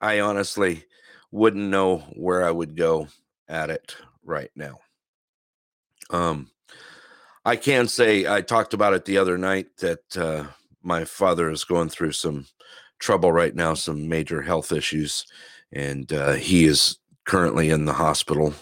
I 0.00 0.20
honestly 0.20 0.84
wouldn't 1.30 1.68
know 1.70 1.98
where 2.14 2.44
I 2.44 2.50
would 2.50 2.76
go 2.76 3.08
at 3.48 3.70
it 3.70 3.96
right 4.22 4.50
now. 4.54 4.78
Um, 6.10 6.50
I 7.44 7.56
can 7.56 7.88
say 7.88 8.26
I 8.26 8.40
talked 8.40 8.74
about 8.74 8.94
it 8.94 9.04
the 9.04 9.18
other 9.18 9.38
night 9.38 9.68
that 9.78 10.16
uh, 10.16 10.44
my 10.82 11.04
father 11.04 11.50
is 11.50 11.64
going 11.64 11.88
through 11.88 12.12
some 12.12 12.46
trouble 12.98 13.32
right 13.32 13.54
now, 13.54 13.74
some 13.74 14.08
major 14.08 14.42
health 14.42 14.72
issues, 14.72 15.26
and 15.72 16.12
uh, 16.12 16.32
he 16.32 16.64
is 16.64 16.98
currently 17.24 17.70
in 17.70 17.84
the 17.84 17.92
hospital. 17.92 18.54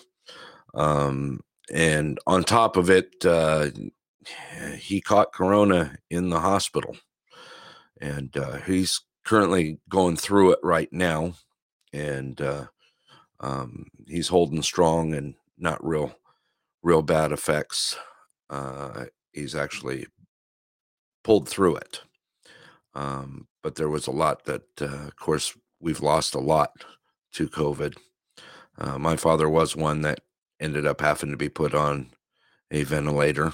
Um, 0.75 1.41
and 1.73 2.19
on 2.27 2.45
top 2.45 2.77
of 2.77 2.91
it, 2.91 3.25
uh, 3.25 3.71
he 4.77 5.01
caught 5.01 5.33
corona 5.33 5.97
in 6.11 6.29
the 6.29 6.41
hospital, 6.41 6.97
and 8.01 8.37
uh, 8.37 8.59
he's 8.59 9.01
currently 9.25 9.81
going 9.89 10.17
through 10.17 10.53
it 10.53 10.59
right 10.63 10.93
now, 10.93 11.35
and 11.93 12.41
uh, 12.41 12.67
um, 13.41 13.87
he's 14.07 14.29
holding 14.29 14.63
strong 14.63 15.15
and 15.15 15.35
not 15.59 15.85
real, 15.85 16.15
real 16.83 17.03
bad 17.03 17.33
effects. 17.33 17.97
Uh, 18.49 19.07
he's 19.33 19.55
actually 19.55 20.07
pulled 21.25 21.49
through 21.49 21.77
it. 21.77 22.01
Um, 22.95 23.47
but 23.63 23.75
there 23.75 23.89
was 23.89 24.07
a 24.07 24.13
lot 24.13 24.45
that, 24.45 24.63
uh, 24.81 25.07
of 25.07 25.17
course, 25.17 25.57
we've 25.81 26.01
lost 26.01 26.35
a 26.35 26.41
lot 26.41 26.73
to 27.33 27.49
COVID. 27.49 27.97
Uh, 28.79 28.99
my 28.99 29.17
father 29.17 29.49
was 29.49 29.77
one 29.77 30.03
that 30.03 30.21
ended 30.61 30.87
up 30.87 31.01
having 31.01 31.31
to 31.31 31.37
be 31.37 31.49
put 31.49 31.75
on 31.75 32.11
a 32.71 32.83
ventilator, 32.85 33.53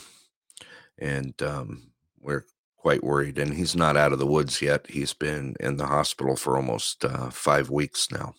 and 0.98 1.40
um, 1.42 1.90
we're 2.20 2.44
quite 2.76 3.02
worried. 3.02 3.38
And 3.38 3.54
he's 3.54 3.74
not 3.74 3.96
out 3.96 4.12
of 4.12 4.18
the 4.18 4.26
woods 4.26 4.62
yet. 4.62 4.86
He's 4.88 5.12
been 5.12 5.56
in 5.60 5.76
the 5.76 5.86
hospital 5.86 6.36
for 6.36 6.56
almost 6.56 7.04
uh, 7.04 7.30
five 7.30 7.70
weeks 7.70 8.08
now. 8.10 8.34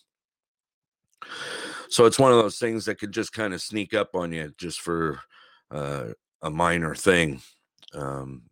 So 1.88 2.06
it's 2.06 2.18
one 2.18 2.32
of 2.32 2.38
those 2.38 2.58
things 2.58 2.84
that 2.86 2.98
could 2.98 3.12
just 3.12 3.32
kind 3.32 3.54
of 3.54 3.60
sneak 3.60 3.94
up 3.94 4.14
on 4.14 4.32
you 4.32 4.52
just 4.58 4.80
for 4.80 5.20
uh, 5.70 6.08
a 6.44 6.50
minor 6.50 6.94
thing. 6.94 7.40
Um, 7.94 8.42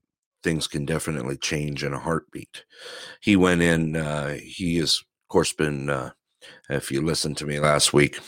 things 0.43 0.67
can 0.67 0.85
definitely 0.85 1.37
change 1.37 1.85
in 1.85 1.93
a 1.93 1.99
heartbeat. 1.99 2.65
He 3.21 3.37
went 3.37 3.63
in, 3.63 3.95
uh, 3.95 4.39
he 4.43 4.79
has, 4.79 4.99
of 4.99 5.29
course, 5.29 5.53
been, 5.53 5.89
uh, 5.89 6.11
if 6.69 6.91
you 6.91 7.03
listened 7.03 7.37
to 7.37 7.47
me 7.47 7.61
last 7.61 7.93
week, 7.93 8.19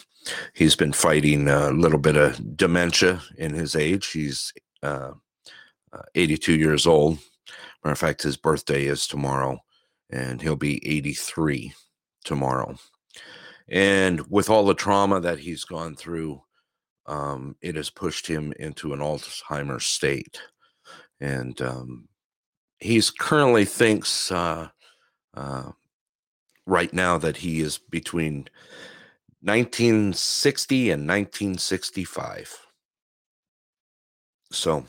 he's 0.53 0.77
been 0.77 0.93
fighting 0.93 1.49
a 1.49 1.71
little 1.71 1.99
bit 1.99 2.17
of 2.17 2.57
dementia 2.57 3.21
in 3.37 3.55
his 3.55 3.75
age. 3.75 4.13
He's 4.13 4.53
uh, 4.83 5.13
uh 5.93 6.03
82 6.15 6.57
years 6.57 6.87
old. 6.87 7.19
Matter 7.83 7.93
of 7.93 7.99
fact, 7.99 8.23
his 8.23 8.37
birthday 8.37 8.85
is 8.85 9.07
tomorrow, 9.07 9.59
and 10.11 10.41
he'll 10.41 10.57
be 10.57 10.87
83 10.87 11.73
tomorrow. 12.25 12.77
And 13.69 14.21
with 14.31 14.51
all 14.51 14.65
the 14.65 14.75
trauma 14.75 15.21
that 15.21 15.39
he's 15.39 15.65
gone 15.65 15.97
through, 15.97 16.43
um, 17.07 17.57
it 17.61 17.77
has 17.77 17.91
pushed 17.91 18.27
him 18.27 18.53
into 18.59 18.93
an 18.93 19.01
Alzheimer's 19.01 19.85
state. 19.85 20.41
And 21.21 21.61
um, 21.61 22.09
he's 22.79 23.11
currently 23.11 23.65
thinks 23.65 24.31
uh, 24.33 24.69
uh, 25.35 25.71
right 26.67 26.93
now 26.93 27.19
that 27.19 27.39
he 27.39 27.61
is 27.61 27.79
between 27.79 28.49
1960 29.41 30.91
and 30.91 31.07
1965. 31.07 32.59
So, 34.51 34.87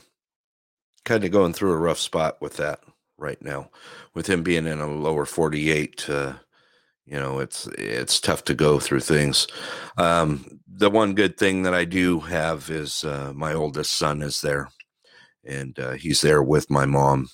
kind 1.04 1.24
of 1.24 1.30
going 1.30 1.52
through 1.52 1.72
a 1.72 1.78
rough 1.78 1.98
spot 1.98 2.40
with 2.40 2.56
that 2.56 2.80
right 3.18 3.40
now. 3.42 3.70
With 4.14 4.28
him 4.28 4.42
being 4.42 4.66
in 4.66 4.80
a 4.80 4.86
lower 4.86 5.26
48, 5.26 6.08
uh, 6.08 6.34
you 7.06 7.18
know, 7.18 7.38
it's 7.38 7.66
it's 7.78 8.20
tough 8.20 8.44
to 8.44 8.54
go 8.54 8.80
through 8.80 9.00
things. 9.00 9.46
Um, 9.96 10.60
the 10.66 10.90
one 10.90 11.14
good 11.14 11.38
thing 11.38 11.62
that 11.62 11.74
I 11.74 11.84
do 11.84 12.20
have 12.20 12.68
is 12.70 13.04
uh, 13.04 13.32
my 13.34 13.54
oldest 13.54 13.92
son 13.92 14.22
is 14.22 14.40
there, 14.40 14.68
and 15.44 15.78
uh, 15.78 15.92
he's 15.92 16.20
there 16.20 16.42
with 16.42 16.68
my 16.70 16.84
mom, 16.84 17.28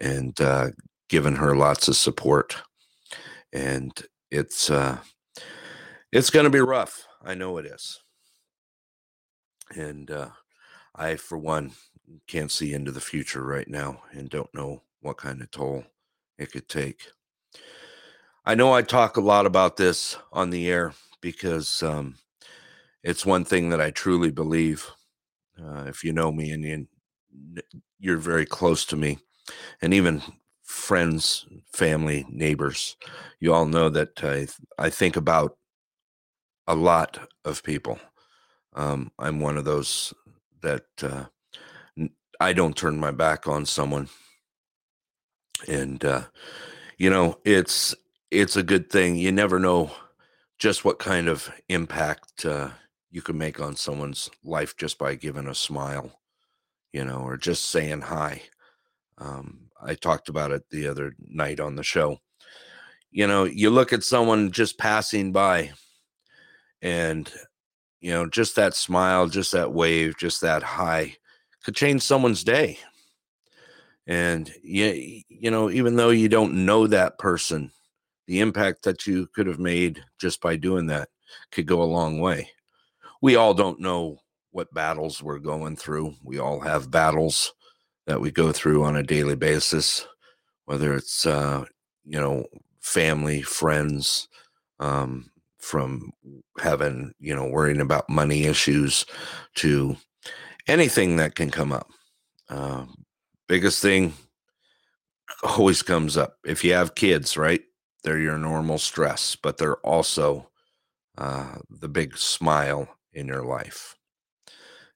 and 0.00 0.38
uh, 0.40 0.68
giving 1.08 1.36
her 1.36 1.56
lots 1.56 1.88
of 1.88 1.96
support. 1.96 2.56
And 3.52 3.92
it's 4.30 4.70
uh, 4.70 4.98
it's 6.12 6.30
going 6.30 6.44
to 6.44 6.50
be 6.50 6.60
rough. 6.60 7.06
I 7.24 7.34
know 7.34 7.58
it 7.58 7.66
is. 7.66 8.00
And 9.74 10.10
uh, 10.10 10.28
I, 10.94 11.16
for 11.16 11.38
one, 11.38 11.72
can't 12.26 12.50
see 12.50 12.72
into 12.72 12.92
the 12.92 13.00
future 13.00 13.44
right 13.44 13.68
now 13.68 14.02
and 14.12 14.30
don't 14.30 14.52
know 14.54 14.82
what 15.00 15.16
kind 15.16 15.42
of 15.42 15.50
toll 15.50 15.84
it 16.38 16.52
could 16.52 16.68
take. 16.68 17.08
I 18.48 18.54
know 18.54 18.72
I 18.72 18.82
talk 18.82 19.16
a 19.16 19.20
lot 19.20 19.44
about 19.44 19.76
this 19.76 20.16
on 20.32 20.50
the 20.50 20.70
air 20.70 20.94
because 21.20 21.82
um, 21.82 22.14
it's 23.02 23.26
one 23.26 23.44
thing 23.44 23.70
that 23.70 23.80
I 23.80 23.90
truly 23.90 24.30
believe. 24.30 24.88
Uh, 25.60 25.84
if 25.88 26.04
you 26.04 26.12
know 26.12 26.30
me 26.30 26.52
and 26.52 26.64
you, 26.64 26.86
you're 27.98 28.18
very 28.18 28.46
close 28.46 28.84
to 28.86 28.96
me, 28.96 29.18
and 29.82 29.92
even 29.92 30.22
friends, 30.62 31.46
family, 31.72 32.24
neighbors, 32.28 32.96
you 33.40 33.52
all 33.52 33.66
know 33.66 33.88
that 33.88 34.22
I, 34.22 34.46
I 34.78 34.90
think 34.90 35.16
about 35.16 35.56
a 36.68 36.74
lot 36.76 37.18
of 37.44 37.64
people. 37.64 37.98
Um, 38.74 39.10
I'm 39.18 39.40
one 39.40 39.56
of 39.56 39.64
those 39.64 40.14
that 40.62 40.86
uh, 41.02 41.24
I 42.40 42.52
don't 42.52 42.76
turn 42.76 42.98
my 43.00 43.10
back 43.10 43.48
on 43.48 43.66
someone, 43.66 44.08
and 45.66 46.04
uh, 46.04 46.22
you 46.98 47.10
know 47.10 47.38
it's 47.44 47.94
it's 48.40 48.56
a 48.56 48.62
good 48.62 48.90
thing. 48.90 49.16
You 49.16 49.32
never 49.32 49.58
know 49.58 49.90
just 50.58 50.84
what 50.84 50.98
kind 50.98 51.28
of 51.28 51.50
impact 51.68 52.44
uh, 52.44 52.68
you 53.10 53.22
can 53.22 53.38
make 53.38 53.60
on 53.60 53.76
someone's 53.76 54.30
life 54.44 54.76
just 54.76 54.98
by 54.98 55.14
giving 55.14 55.46
a 55.46 55.54
smile, 55.54 56.20
you 56.92 57.04
know, 57.04 57.20
or 57.20 57.36
just 57.36 57.66
saying 57.66 58.02
hi. 58.02 58.42
Um, 59.18 59.70
I 59.82 59.94
talked 59.94 60.28
about 60.28 60.52
it 60.52 60.64
the 60.70 60.86
other 60.86 61.14
night 61.18 61.60
on 61.60 61.76
the 61.76 61.82
show. 61.82 62.18
You 63.10 63.26
know, 63.26 63.44
you 63.44 63.70
look 63.70 63.92
at 63.94 64.02
someone 64.02 64.50
just 64.50 64.78
passing 64.78 65.32
by 65.32 65.72
and 66.82 67.32
you 68.00 68.12
know 68.12 68.28
just 68.28 68.54
that 68.56 68.74
smile 68.74 69.26
just 69.28 69.52
that 69.52 69.72
wave 69.72 70.14
just 70.18 70.42
that 70.42 70.62
hi 70.62 71.16
could 71.64 71.74
change 71.74 72.02
someone's 72.02 72.44
day 72.44 72.78
and 74.06 74.52
you, 74.62 75.22
you 75.30 75.50
know 75.50 75.70
even 75.70 75.96
though 75.96 76.10
you 76.10 76.28
don't 76.28 76.52
know 76.52 76.86
that 76.86 77.18
person 77.18 77.72
the 78.26 78.40
impact 78.40 78.82
that 78.82 79.06
you 79.06 79.26
could 79.34 79.46
have 79.46 79.58
made 79.58 80.02
just 80.18 80.40
by 80.40 80.56
doing 80.56 80.86
that 80.86 81.08
could 81.50 81.66
go 81.66 81.82
a 81.82 81.84
long 81.84 82.20
way 82.20 82.48
we 83.22 83.36
all 83.36 83.54
don't 83.54 83.80
know 83.80 84.18
what 84.50 84.72
battles 84.72 85.22
we're 85.22 85.38
going 85.38 85.76
through 85.76 86.14
we 86.22 86.38
all 86.38 86.60
have 86.60 86.90
battles 86.90 87.52
that 88.06 88.20
we 88.20 88.30
go 88.30 88.52
through 88.52 88.84
on 88.84 88.96
a 88.96 89.02
daily 89.02 89.36
basis 89.36 90.06
whether 90.66 90.94
it's 90.94 91.26
uh 91.26 91.64
you 92.04 92.18
know 92.18 92.44
family 92.80 93.42
friends 93.42 94.28
um 94.80 95.30
from 95.66 96.12
having, 96.60 97.12
you 97.18 97.34
know, 97.34 97.46
worrying 97.46 97.80
about 97.80 98.08
money 98.08 98.44
issues 98.44 99.04
to 99.56 99.96
anything 100.68 101.16
that 101.16 101.34
can 101.34 101.50
come 101.50 101.72
up. 101.72 101.88
Uh, 102.48 102.86
biggest 103.48 103.82
thing 103.82 104.14
always 105.42 105.82
comes 105.82 106.16
up. 106.16 106.36
If 106.44 106.62
you 106.62 106.72
have 106.72 106.94
kids, 106.94 107.36
right? 107.36 107.62
They're 108.06 108.20
your 108.20 108.38
normal 108.38 108.78
stress, 108.78 109.34
but 109.34 109.58
they're 109.58 109.78
also 109.78 110.48
uh, 111.18 111.56
the 111.68 111.88
big 111.88 112.16
smile 112.16 112.88
in 113.12 113.26
your 113.26 113.42
life. 113.42 113.96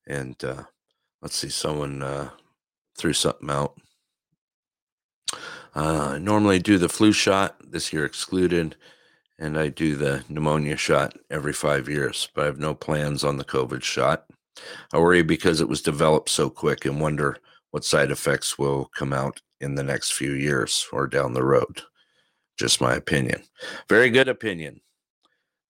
And 0.07 0.37
uh, 0.44 0.62
let's 1.20 1.35
see, 1.35 1.49
someone 1.49 2.05
uh, 2.05 2.31
threw 2.96 3.12
something 3.12 3.51
out. 3.51 3.77
Uh, 5.75 6.12
I 6.12 6.18
normally 6.18 6.61
do 6.61 6.79
the 6.79 6.88
flu 6.88 7.11
shot, 7.11 7.57
this 7.68 7.92
year 7.92 8.05
excluded, 8.05 8.77
and 9.40 9.59
I 9.59 9.70
do 9.70 9.96
the 9.96 10.23
pneumonia 10.29 10.77
shot 10.77 11.18
every 11.33 11.53
five 11.53 11.88
years, 11.88 12.29
but 12.33 12.42
I 12.42 12.46
have 12.46 12.61
no 12.61 12.75
plans 12.75 13.25
on 13.25 13.38
the 13.38 13.44
COVID 13.44 13.83
shot. 13.83 14.27
I 14.92 14.99
worry 14.99 15.23
because 15.23 15.61
it 15.61 15.68
was 15.68 15.83
developed 15.83 16.29
so 16.29 16.49
quick 16.49 16.85
and 16.85 17.01
wonder 17.01 17.38
what 17.73 17.85
side 17.85 18.12
effects 18.12 18.57
will 18.57 18.85
come 18.96 19.12
out 19.12 19.40
in 19.61 19.75
the 19.75 19.83
next 19.83 20.12
few 20.12 20.31
years 20.31 20.87
or 20.92 21.09
down 21.09 21.35
the 21.35 21.42
road. 21.42 21.83
Just 22.61 22.83
my 22.83 22.94
opinion. 22.94 23.42
Very 23.88 24.11
good 24.11 24.29
opinion. 24.29 24.83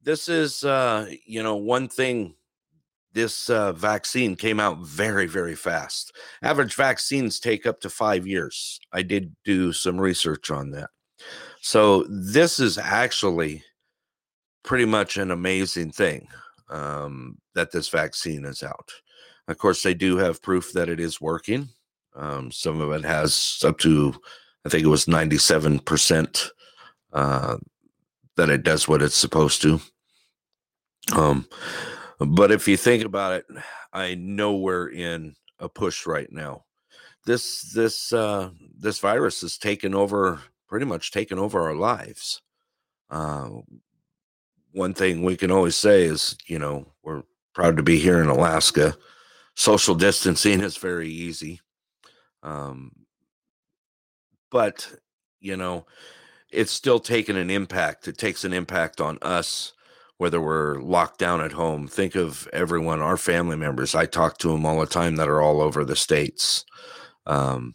This 0.02 0.28
is, 0.28 0.64
uh, 0.64 1.08
you 1.24 1.40
know, 1.40 1.54
one 1.54 1.86
thing 1.86 2.34
this 3.12 3.48
uh, 3.48 3.72
vaccine 3.74 4.34
came 4.34 4.58
out 4.58 4.80
very, 4.80 5.26
very 5.26 5.54
fast. 5.54 6.16
Average 6.42 6.74
vaccines 6.74 7.38
take 7.38 7.64
up 7.64 7.80
to 7.82 7.90
five 7.90 8.26
years. 8.26 8.80
I 8.92 9.02
did 9.02 9.36
do 9.44 9.72
some 9.72 10.00
research 10.00 10.50
on 10.50 10.72
that. 10.72 10.90
So, 11.60 12.06
this 12.08 12.58
is 12.58 12.76
actually 12.76 13.62
pretty 14.64 14.84
much 14.84 15.16
an 15.16 15.30
amazing 15.30 15.92
thing 15.92 16.26
um, 16.70 17.38
that 17.54 17.70
this 17.70 17.88
vaccine 17.88 18.44
is 18.44 18.64
out. 18.64 18.90
Of 19.46 19.58
course, 19.58 19.84
they 19.84 19.94
do 19.94 20.16
have 20.16 20.42
proof 20.42 20.72
that 20.72 20.88
it 20.88 20.98
is 20.98 21.20
working. 21.20 21.68
Um, 22.16 22.50
some 22.50 22.80
of 22.80 22.90
it 22.90 23.04
has 23.04 23.62
up 23.64 23.78
to, 23.78 24.12
I 24.66 24.68
think 24.70 24.82
it 24.82 24.88
was 24.88 25.06
97% 25.06 26.50
uh, 27.12 27.56
that 28.36 28.50
it 28.50 28.62
does 28.62 28.88
what 28.88 29.02
it's 29.02 29.16
supposed 29.16 29.62
to. 29.62 29.80
Um, 31.14 31.46
but 32.18 32.52
if 32.52 32.68
you 32.68 32.76
think 32.76 33.04
about 33.04 33.32
it, 33.32 33.46
I 33.92 34.14
know 34.14 34.56
we're 34.56 34.90
in 34.90 35.34
a 35.58 35.68
push 35.68 36.06
right 36.06 36.30
now. 36.30 36.64
This 37.26 37.72
this 37.72 38.12
uh, 38.12 38.50
this 38.78 38.98
virus 38.98 39.40
has 39.42 39.58
taken 39.58 39.94
over, 39.94 40.40
pretty 40.68 40.86
much 40.86 41.10
taken 41.10 41.38
over 41.38 41.60
our 41.60 41.74
lives. 41.74 42.42
Uh, 43.10 43.50
one 44.72 44.94
thing 44.94 45.22
we 45.22 45.36
can 45.36 45.50
always 45.50 45.76
say 45.76 46.04
is, 46.04 46.36
you 46.46 46.58
know, 46.58 46.86
we're 47.02 47.22
proud 47.54 47.76
to 47.76 47.82
be 47.82 47.98
here 47.98 48.22
in 48.22 48.28
Alaska. 48.28 48.96
Social 49.56 49.94
distancing 49.94 50.60
is 50.60 50.76
very 50.76 51.08
easy. 51.08 51.60
Um, 52.42 52.92
but, 54.50 54.88
you 55.40 55.56
know, 55.56 55.86
it's 56.52 56.72
still 56.72 57.00
taken 57.00 57.36
an 57.36 57.50
impact. 57.50 58.08
It 58.08 58.18
takes 58.18 58.44
an 58.44 58.52
impact 58.52 59.00
on 59.00 59.18
us 59.22 59.72
whether 60.20 60.38
we're 60.38 60.74
locked 60.82 61.18
down 61.18 61.40
at 61.40 61.52
home. 61.52 61.88
Think 61.88 62.14
of 62.14 62.46
everyone, 62.52 63.00
our 63.00 63.16
family 63.16 63.56
members. 63.56 63.94
I 63.94 64.04
talk 64.04 64.36
to 64.38 64.48
them 64.48 64.66
all 64.66 64.78
the 64.78 64.84
time 64.84 65.16
that 65.16 65.30
are 65.30 65.40
all 65.40 65.62
over 65.62 65.82
the 65.82 65.96
states. 65.96 66.66
Um, 67.24 67.72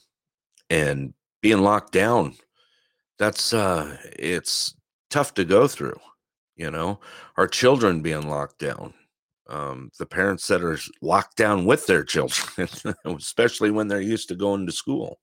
and 0.69 1.15
being 1.41 1.63
locked 1.63 1.91
down, 1.91 2.35
that's 3.17 3.51
uh 3.51 3.97
it's 4.19 4.75
tough 5.09 5.33
to 5.35 5.43
go 5.43 5.67
through, 5.67 5.99
you 6.55 6.69
know. 6.69 6.99
Our 7.35 7.47
children 7.47 8.03
being 8.03 8.29
locked 8.29 8.59
down. 8.59 8.93
Um, 9.49 9.89
the 9.97 10.05
parents 10.05 10.45
that 10.47 10.63
are 10.63 10.77
locked 11.01 11.37
down 11.37 11.65
with 11.65 11.87
their 11.87 12.03
children, 12.03 12.69
especially 13.05 13.71
when 13.71 13.87
they're 13.87 14.01
used 14.01 14.27
to 14.29 14.35
going 14.35 14.67
to 14.67 14.71
school. 14.71 15.17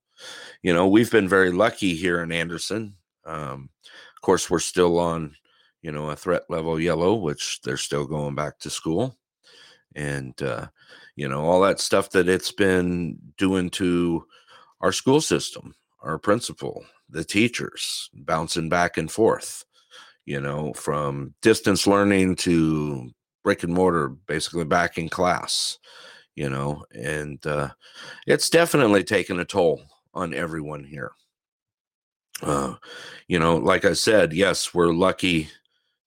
You 0.61 0.75
know, 0.75 0.89
we've 0.89 1.11
been 1.11 1.29
very 1.29 1.53
lucky 1.53 1.95
here 1.95 2.21
in 2.21 2.33
Anderson. 2.33 2.97
Um, 3.25 3.69
of 3.83 4.23
course, 4.23 4.51
we're 4.51 4.59
still 4.59 4.99
on 4.99 5.35
you 5.83 5.91
know, 5.91 6.11
a 6.11 6.17
threat 6.17 6.45
level 6.49 6.81
yellow, 6.81 7.15
which 7.15 7.61
they're 7.63 7.77
still 7.77 8.07
going 8.07 8.35
back 8.35 8.59
to 8.61 8.71
school. 8.71 9.17
And, 9.95 10.41
uh, 10.41 10.69
you 11.17 11.29
know, 11.29 11.45
all 11.45 11.61
that 11.63 11.81
stuff 11.81 12.11
that 12.11 12.29
it's 12.29 12.53
been 12.53 13.19
doing 13.37 13.69
to 13.71 14.25
our 14.81 14.93
school 14.93 15.21
system, 15.21 15.75
our 16.01 16.19
principal, 16.19 16.85
the 17.11 17.25
teachers, 17.25 18.09
bouncing 18.15 18.69
back 18.69 18.97
and 18.97 19.11
forth, 19.11 19.65
you 20.25 20.41
know, 20.41 20.73
from 20.73 21.35
distance 21.43 21.87
learning 21.87 22.37
to 22.37 23.11
brick 23.45 23.65
and 23.65 23.75
mortar, 23.75 24.09
basically 24.09 24.65
back 24.65 24.97
in 24.97 25.09
class, 25.09 25.79
you 26.37 26.49
know, 26.49 26.85
and 26.95 27.45
uh, 27.47 27.69
it's 28.27 28.49
definitely 28.49 29.05
taken 29.05 29.41
a 29.41 29.45
toll 29.45 29.83
on 30.15 30.33
everyone 30.33 30.85
here. 30.85 31.13
Uh, 32.43 32.75
you 33.29 33.39
know, 33.39 33.57
like 33.57 33.85
I 33.85 33.93
said, 33.93 34.33
yes, 34.33 34.75
we're 34.75 34.93
lucky 34.93 35.49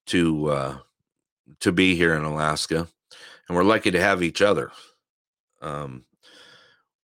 to 0.08 0.48
uh, 0.48 0.78
to 1.62 1.72
be 1.72 1.96
here 1.96 2.14
in 2.16 2.24
Alaska, 2.24 2.88
and 3.48 3.56
we're 3.56 3.64
lucky 3.64 3.92
to 3.92 4.02
have 4.02 4.22
each 4.22 4.42
other. 4.42 4.72
Um, 5.62 6.04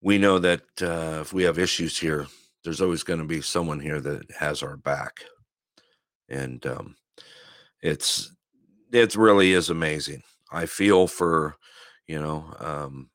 we 0.01 0.17
know 0.17 0.39
that 0.39 0.61
uh, 0.81 1.19
if 1.21 1.33
we 1.33 1.43
have 1.43 1.57
issues 1.57 1.97
here, 1.97 2.27
there's 2.63 2.81
always 2.81 3.03
going 3.03 3.19
to 3.19 3.25
be 3.25 3.41
someone 3.41 3.79
here 3.79 4.01
that 4.01 4.29
has 4.31 4.61
our 4.61 4.75
back, 4.75 5.23
and 6.27 6.65
um, 6.65 6.95
it's 7.81 8.35
it 8.91 9.15
really 9.15 9.53
is 9.53 9.69
amazing. 9.69 10.23
I 10.51 10.65
feel 10.65 11.07
for 11.07 11.55
you 12.07 12.19
know, 12.19 12.53
um, 12.59 13.09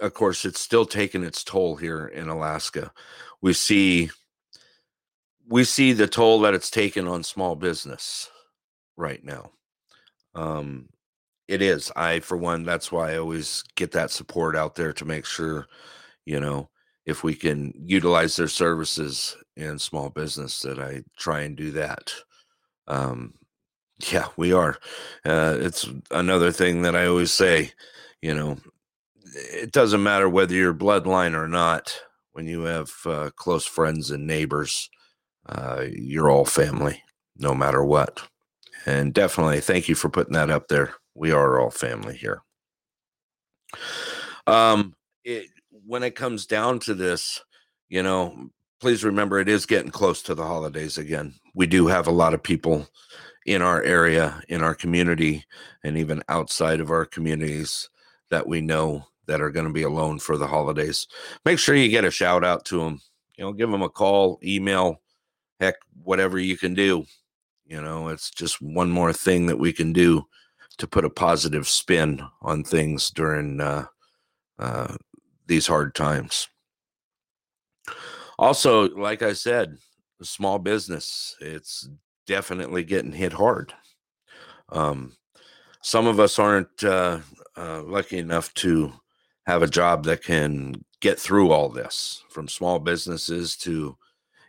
of 0.00 0.12
course, 0.12 0.44
it's 0.44 0.60
still 0.60 0.84
taking 0.84 1.24
its 1.24 1.42
toll 1.42 1.76
here 1.76 2.06
in 2.06 2.28
Alaska. 2.28 2.92
We 3.40 3.54
see 3.54 4.10
we 5.48 5.64
see 5.64 5.92
the 5.92 6.06
toll 6.06 6.40
that 6.40 6.54
it's 6.54 6.70
taken 6.70 7.08
on 7.08 7.22
small 7.22 7.56
business 7.56 8.30
right 8.96 9.24
now. 9.24 9.50
Um, 10.34 10.88
it 11.48 11.62
is. 11.62 11.90
I, 11.96 12.20
for 12.20 12.36
one, 12.36 12.64
that's 12.64 12.92
why 12.92 13.12
I 13.12 13.18
always 13.18 13.64
get 13.74 13.92
that 13.92 14.10
support 14.10 14.54
out 14.54 14.74
there 14.74 14.92
to 14.92 15.04
make 15.06 15.24
sure, 15.24 15.66
you 16.26 16.38
know, 16.38 16.68
if 17.06 17.24
we 17.24 17.34
can 17.34 17.72
utilize 17.74 18.36
their 18.36 18.48
services 18.48 19.34
in 19.56 19.78
small 19.78 20.10
business, 20.10 20.60
that 20.60 20.78
I 20.78 21.02
try 21.18 21.40
and 21.40 21.56
do 21.56 21.70
that. 21.70 22.12
Um, 22.86 23.34
yeah, 24.12 24.26
we 24.36 24.52
are. 24.52 24.76
Uh, 25.24 25.56
it's 25.58 25.88
another 26.10 26.52
thing 26.52 26.82
that 26.82 26.94
I 26.94 27.06
always 27.06 27.32
say, 27.32 27.72
you 28.20 28.34
know, 28.34 28.58
it 29.34 29.72
doesn't 29.72 30.02
matter 30.02 30.28
whether 30.28 30.54
you're 30.54 30.74
bloodline 30.74 31.34
or 31.34 31.48
not. 31.48 31.98
When 32.32 32.46
you 32.46 32.62
have 32.62 32.92
uh, 33.06 33.30
close 33.34 33.64
friends 33.64 34.10
and 34.10 34.26
neighbors, 34.26 34.90
uh, 35.48 35.84
you're 35.90 36.30
all 36.30 36.44
family, 36.44 37.02
no 37.36 37.54
matter 37.54 37.84
what. 37.84 38.20
And 38.86 39.12
definitely 39.12 39.60
thank 39.60 39.88
you 39.88 39.94
for 39.94 40.08
putting 40.08 40.34
that 40.34 40.50
up 40.50 40.68
there. 40.68 40.94
We 41.14 41.32
are 41.32 41.60
all 41.60 41.70
family 41.70 42.16
here. 42.16 42.42
Um, 44.46 44.94
it, 45.24 45.48
when 45.86 46.02
it 46.02 46.14
comes 46.14 46.46
down 46.46 46.78
to 46.80 46.94
this, 46.94 47.42
you 47.88 48.02
know, 48.02 48.50
please 48.80 49.04
remember 49.04 49.38
it 49.38 49.48
is 49.48 49.66
getting 49.66 49.90
close 49.90 50.22
to 50.22 50.34
the 50.34 50.44
holidays 50.44 50.98
again. 50.98 51.34
We 51.54 51.66
do 51.66 51.86
have 51.86 52.06
a 52.06 52.12
lot 52.12 52.34
of 52.34 52.42
people 52.42 52.86
in 53.46 53.62
our 53.62 53.82
area, 53.82 54.42
in 54.48 54.62
our 54.62 54.74
community, 54.74 55.44
and 55.82 55.96
even 55.96 56.22
outside 56.28 56.80
of 56.80 56.90
our 56.90 57.04
communities 57.04 57.88
that 58.30 58.46
we 58.46 58.60
know 58.60 59.04
that 59.26 59.40
are 59.40 59.50
going 59.50 59.66
to 59.66 59.72
be 59.72 59.82
alone 59.82 60.18
for 60.18 60.36
the 60.36 60.46
holidays. 60.46 61.06
Make 61.44 61.58
sure 61.58 61.74
you 61.74 61.88
get 61.88 62.04
a 62.04 62.10
shout 62.10 62.44
out 62.44 62.64
to 62.66 62.78
them. 62.78 63.00
You 63.36 63.44
know, 63.44 63.52
give 63.52 63.70
them 63.70 63.82
a 63.82 63.88
call, 63.88 64.38
email, 64.42 65.00
heck, 65.60 65.76
whatever 66.02 66.38
you 66.38 66.56
can 66.56 66.74
do. 66.74 67.04
You 67.66 67.82
know, 67.82 68.08
it's 68.08 68.30
just 68.30 68.62
one 68.62 68.90
more 68.90 69.12
thing 69.12 69.46
that 69.46 69.58
we 69.58 69.72
can 69.72 69.92
do 69.92 70.24
to 70.78 70.86
put 70.86 71.04
a 71.04 71.10
positive 71.10 71.68
spin 71.68 72.22
on 72.40 72.64
things 72.64 73.10
during 73.10 73.60
uh, 73.60 73.84
uh, 74.58 74.94
these 75.46 75.66
hard 75.66 75.94
times. 75.94 76.48
Also, 78.38 78.88
like 78.90 79.22
I 79.22 79.32
said, 79.32 79.76
small 80.22 80.58
business, 80.58 81.36
it's 81.40 81.88
definitely 82.26 82.84
getting 82.84 83.12
hit 83.12 83.32
hard. 83.32 83.74
Um, 84.70 85.16
some 85.82 86.06
of 86.06 86.20
us 86.20 86.38
aren't 86.38 86.84
uh, 86.84 87.18
uh, 87.56 87.82
lucky 87.82 88.18
enough 88.18 88.52
to 88.54 88.92
have 89.46 89.62
a 89.62 89.68
job 89.68 90.04
that 90.04 90.22
can 90.22 90.74
get 91.00 91.18
through 91.18 91.50
all 91.50 91.68
this 91.68 92.22
from 92.28 92.48
small 92.48 92.78
businesses 92.78 93.56
to 93.56 93.96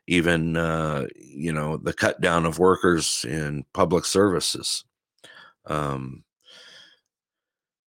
even 0.10 0.57
uh, 0.57 1.05
you 1.16 1.53
know 1.53 1.78
the 1.78 1.93
cut 1.93 2.20
down 2.20 2.47
of 2.47 2.57
workers 2.57 3.26
in 3.30 3.64
public 3.74 4.05
services. 4.05 4.84
Um, 5.68 6.24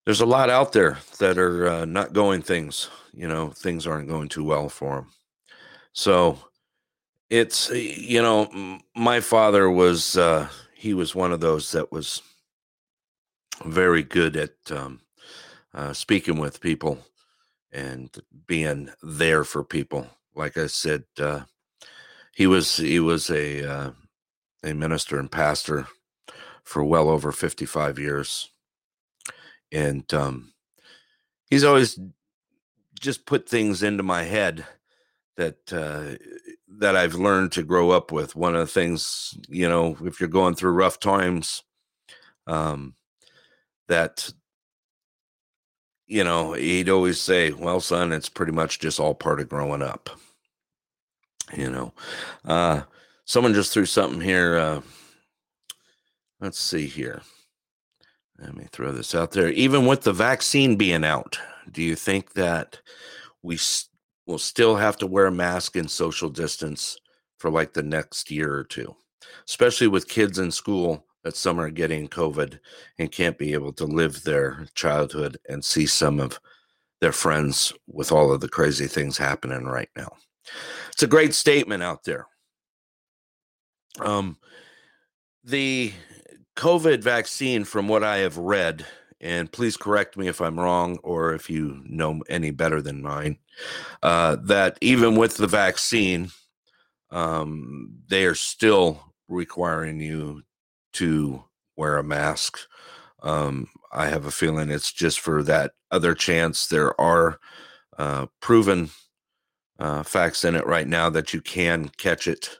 there's 0.04 0.20
a 0.20 0.26
lot 0.26 0.50
out 0.50 0.72
there 0.72 0.98
that 1.18 1.38
are 1.38 1.66
uh, 1.66 1.84
not 1.86 2.12
going 2.12 2.42
things. 2.42 2.90
You 3.14 3.26
know, 3.26 3.48
things 3.48 3.86
aren't 3.86 4.08
going 4.08 4.28
too 4.28 4.44
well 4.44 4.68
for 4.68 4.96
them. 4.96 5.06
So 5.94 6.38
it's 7.30 7.70
you 7.70 8.20
know, 8.20 8.78
my 8.94 9.20
father 9.20 9.70
was 9.70 10.18
uh, 10.18 10.48
he 10.74 10.92
was 10.92 11.14
one 11.14 11.32
of 11.32 11.40
those 11.40 11.72
that 11.72 11.90
was 11.90 12.20
very 13.64 14.02
good 14.02 14.36
at 14.36 14.52
um, 14.70 15.00
uh, 15.72 15.94
speaking 15.94 16.38
with 16.38 16.60
people 16.60 16.98
and 17.72 18.10
being 18.46 18.90
there 19.02 19.42
for 19.44 19.64
people. 19.64 20.06
Like 20.34 20.58
I 20.58 20.66
said, 20.66 21.04
uh, 21.18 21.44
he 22.34 22.46
was 22.46 22.76
he 22.76 23.00
was 23.00 23.30
a 23.30 23.68
uh, 23.70 23.90
a 24.64 24.74
minister 24.74 25.18
and 25.18 25.30
pastor 25.30 25.86
for 26.64 26.84
well 26.84 27.08
over 27.08 27.32
55 27.32 27.98
years 27.98 28.50
and 29.72 30.12
um, 30.14 30.52
he's 31.50 31.64
always 31.64 31.98
just 32.98 33.26
put 33.26 33.48
things 33.48 33.82
into 33.82 34.02
my 34.02 34.24
head 34.24 34.66
that 35.36 35.72
uh, 35.72 36.16
that 36.78 36.96
I've 36.96 37.14
learned 37.14 37.52
to 37.52 37.62
grow 37.62 37.90
up 37.90 38.12
with. 38.12 38.36
One 38.36 38.54
of 38.54 38.60
the 38.60 38.72
things, 38.72 39.36
you 39.48 39.68
know, 39.68 39.96
if 40.02 40.20
you're 40.20 40.28
going 40.28 40.54
through 40.54 40.72
rough 40.72 41.00
times, 41.00 41.62
um, 42.46 42.94
that 43.88 44.32
you 46.06 46.24
know, 46.24 46.54
he'd 46.54 46.88
always 46.88 47.20
say, 47.20 47.52
"Well, 47.52 47.80
son, 47.80 48.12
it's 48.12 48.28
pretty 48.28 48.52
much 48.52 48.80
just 48.80 49.00
all 49.00 49.14
part 49.14 49.40
of 49.40 49.48
growing 49.48 49.82
up." 49.82 50.10
You 51.56 51.70
know, 51.70 51.94
uh, 52.44 52.82
someone 53.24 53.54
just 53.54 53.72
threw 53.72 53.86
something 53.86 54.20
here. 54.20 54.56
Uh, 54.56 54.80
let's 56.40 56.58
see 56.58 56.86
here. 56.86 57.22
Let 58.38 58.56
me 58.56 58.66
throw 58.72 58.92
this 58.92 59.14
out 59.14 59.32
there. 59.32 59.50
Even 59.50 59.86
with 59.86 60.02
the 60.02 60.12
vaccine 60.12 60.76
being 60.76 61.04
out, 61.04 61.38
do 61.70 61.82
you 61.82 61.94
think 61.94 62.32
that 62.34 62.80
we 63.42 63.58
will 64.26 64.38
still 64.38 64.76
have 64.76 64.96
to 64.98 65.06
wear 65.06 65.26
a 65.26 65.32
mask 65.32 65.76
and 65.76 65.90
social 65.90 66.30
distance 66.30 66.96
for 67.38 67.50
like 67.50 67.72
the 67.72 67.82
next 67.82 68.30
year 68.30 68.54
or 68.54 68.64
two, 68.64 68.94
especially 69.46 69.88
with 69.88 70.08
kids 70.08 70.38
in 70.38 70.50
school 70.50 71.04
that 71.24 71.36
some 71.36 71.60
are 71.60 71.70
getting 71.70 72.08
COVID 72.08 72.58
and 72.98 73.12
can't 73.12 73.36
be 73.36 73.52
able 73.52 73.72
to 73.74 73.84
live 73.84 74.22
their 74.22 74.66
childhood 74.74 75.38
and 75.48 75.64
see 75.64 75.86
some 75.86 76.20
of 76.20 76.40
their 77.00 77.12
friends 77.12 77.72
with 77.86 78.12
all 78.12 78.32
of 78.32 78.40
the 78.40 78.48
crazy 78.48 78.86
things 78.86 79.18
happening 79.18 79.64
right 79.64 79.90
now? 79.96 80.10
It's 80.92 81.02
a 81.02 81.06
great 81.06 81.34
statement 81.34 81.82
out 81.82 82.04
there. 82.04 82.26
Um, 83.98 84.36
the 85.44 85.92
COVID 86.56 87.02
vaccine, 87.02 87.64
from 87.64 87.88
what 87.88 88.04
I 88.04 88.18
have 88.18 88.36
read, 88.36 88.86
and 89.20 89.50
please 89.50 89.76
correct 89.76 90.16
me 90.16 90.28
if 90.28 90.40
I'm 90.40 90.58
wrong 90.58 90.98
or 91.02 91.34
if 91.34 91.50
you 91.50 91.82
know 91.84 92.22
any 92.28 92.50
better 92.50 92.80
than 92.80 93.02
mine, 93.02 93.38
uh, 94.02 94.36
that 94.44 94.78
even 94.80 95.16
with 95.16 95.36
the 95.36 95.46
vaccine, 95.46 96.30
um, 97.10 97.98
they 98.08 98.24
are 98.24 98.34
still 98.34 99.12
requiring 99.28 100.00
you 100.00 100.42
to 100.94 101.44
wear 101.76 101.98
a 101.98 102.04
mask. 102.04 102.58
Um, 103.22 103.68
I 103.92 104.08
have 104.08 104.24
a 104.24 104.30
feeling 104.30 104.70
it's 104.70 104.92
just 104.92 105.20
for 105.20 105.42
that 105.42 105.72
other 105.90 106.14
chance. 106.14 106.66
There 106.66 106.98
are 107.00 107.38
uh, 107.98 108.26
proven 108.40 108.90
uh, 109.80 110.02
facts 110.02 110.44
in 110.44 110.54
it 110.54 110.66
right 110.66 110.86
now 110.86 111.10
that 111.10 111.32
you 111.32 111.40
can 111.40 111.88
catch 111.96 112.28
it 112.28 112.58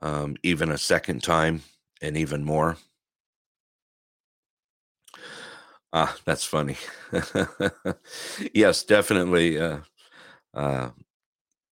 um, 0.00 0.36
even 0.42 0.70
a 0.70 0.78
second 0.78 1.22
time 1.22 1.62
and 2.00 2.16
even 2.16 2.44
more. 2.44 2.76
Ah, 5.92 6.16
that's 6.24 6.44
funny. 6.44 6.76
yes, 8.54 8.82
definitely. 8.82 9.60
Uh, 9.60 9.80
uh, 10.54 10.90